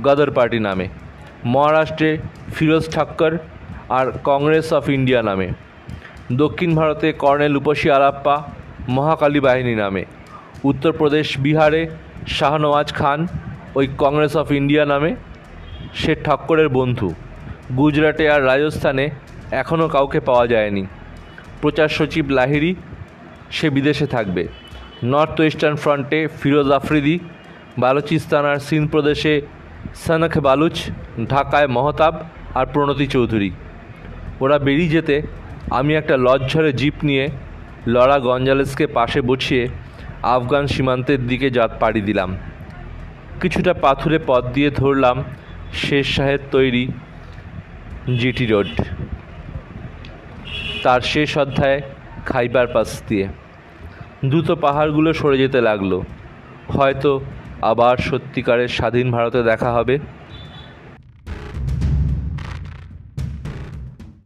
গদর 0.03 0.31
পার্টি 0.31 0.59
নামে, 0.59 0.87
মহারাষ্ট্রে 1.45 2.17
ফিরোজ 2.55 2.91
ঠাক্কর 2.91 3.37
আর 3.89 4.11
কংগ্রেস 4.23 4.73
অফ 4.73 4.89
ইন্ডিয়া 4.89 5.21
নামে, 5.21 5.47
দক্ষিণ 6.33 6.75
ভারতে 6.75 7.11
কর্নেল 7.11 7.55
উপসী 7.55 7.89
আলাপ্পা 7.89 8.43
মহাকালী 8.89 9.39
বাহিনী 9.39 9.75
নামে, 9.75 10.05
উত্তরপ্রদেশ 10.63 11.39
বিহারে 11.39 11.89
শাহনওয়াজ 12.35 12.93
খান 12.93 13.19
ওই 13.75 13.85
কংগ্রেস 13.97 14.35
অফ 14.35 14.47
ইন্ডিয়া 14.51 14.85
নামে, 14.85 15.15
সে 15.93 16.15
ঠক্করের 16.15 16.69
বন্ধু। 16.69 17.13
গুজরাটে 17.77 18.29
আর 18.29 18.41
রাজস্থানে 18.45 19.09
এখনও 19.51 19.87
কাউকে 19.87 20.19
পাওয়া 20.19 20.47
যায়নি। 20.47 20.83
প্রচার 21.61 21.87
সচিব 21.87 22.25
লাহিরি 22.29 22.75
সে 23.51 23.69
বিদেশে 23.69 24.07
থাকবে। 24.07 24.47
নর্থ 25.03 25.39
ওয়েস্টার্ন 25.39 25.75
ফ্রন্টে 25.75 26.19
ফিরোজ 26.41 26.71
আফ্রিদি, 26.71 27.19
বালুচিস্তান 27.77 28.45
আর 28.45 28.59
সিন্ধ 28.67 28.87
প্রদেশে 28.91 29.41
সনখ 30.05 30.33
বালুচ, 30.37 30.77
ঢাকায় 31.29 31.67
মহতাব 31.67 32.13
আর 32.55 32.65
প্রণতি 32.65 33.07
চৌধুরী। 33.07 33.51
ওরা 34.39 34.57
বেরিয়ে 34.59 34.93
যেতে 34.95 35.15
আমি 35.69 35.91
একটা 35.95 36.17
লজ্জরে 36.17 36.71
জিপ 36.73 36.93
নিয়ে 37.03 37.25
লরা 37.93 38.19
গঞ্জালেসকে 38.19 38.87
পাশে 38.87 39.21
বসিয়ে 39.21 39.67
আফগান 40.35 40.67
সীমান্তের 40.67 41.21
দিকে 41.27 41.47
যাত 41.49 41.71
পাড়ি 41.79 42.01
দিলাম। 42.01 42.37
কিছুটা 43.41 43.73
পাথুরে 43.73 44.19
পথ 44.27 44.43
দিয়ে 44.53 44.69
ধরলাম 44.69 45.23
শেষ 45.73 46.15
শাহের 46.15 46.39
তৈরি 46.51 46.83
জিটি 48.19 48.45
রোড। 48.45 48.67
তার 50.83 51.01
শেষ 51.01 51.37
অধ্যায় 51.37 51.81
খাইবার 52.25 52.67
পাস 52.67 52.89
দিয়ে। 53.07 53.27
দ্রুত 54.25 54.51
পাহাড়গুলো 54.51 55.13
সরে 55.13 55.37
যেতে 55.37 55.61
লাগল। 55.61 56.01
হয়তো 56.67 57.11
আবার 57.61 57.97
সত্যিকারের 57.97 58.67
স্বাধীন 58.67 59.11
ভারতে 59.11 59.43
দেখা 59.43 59.69
হবে। 59.71 59.99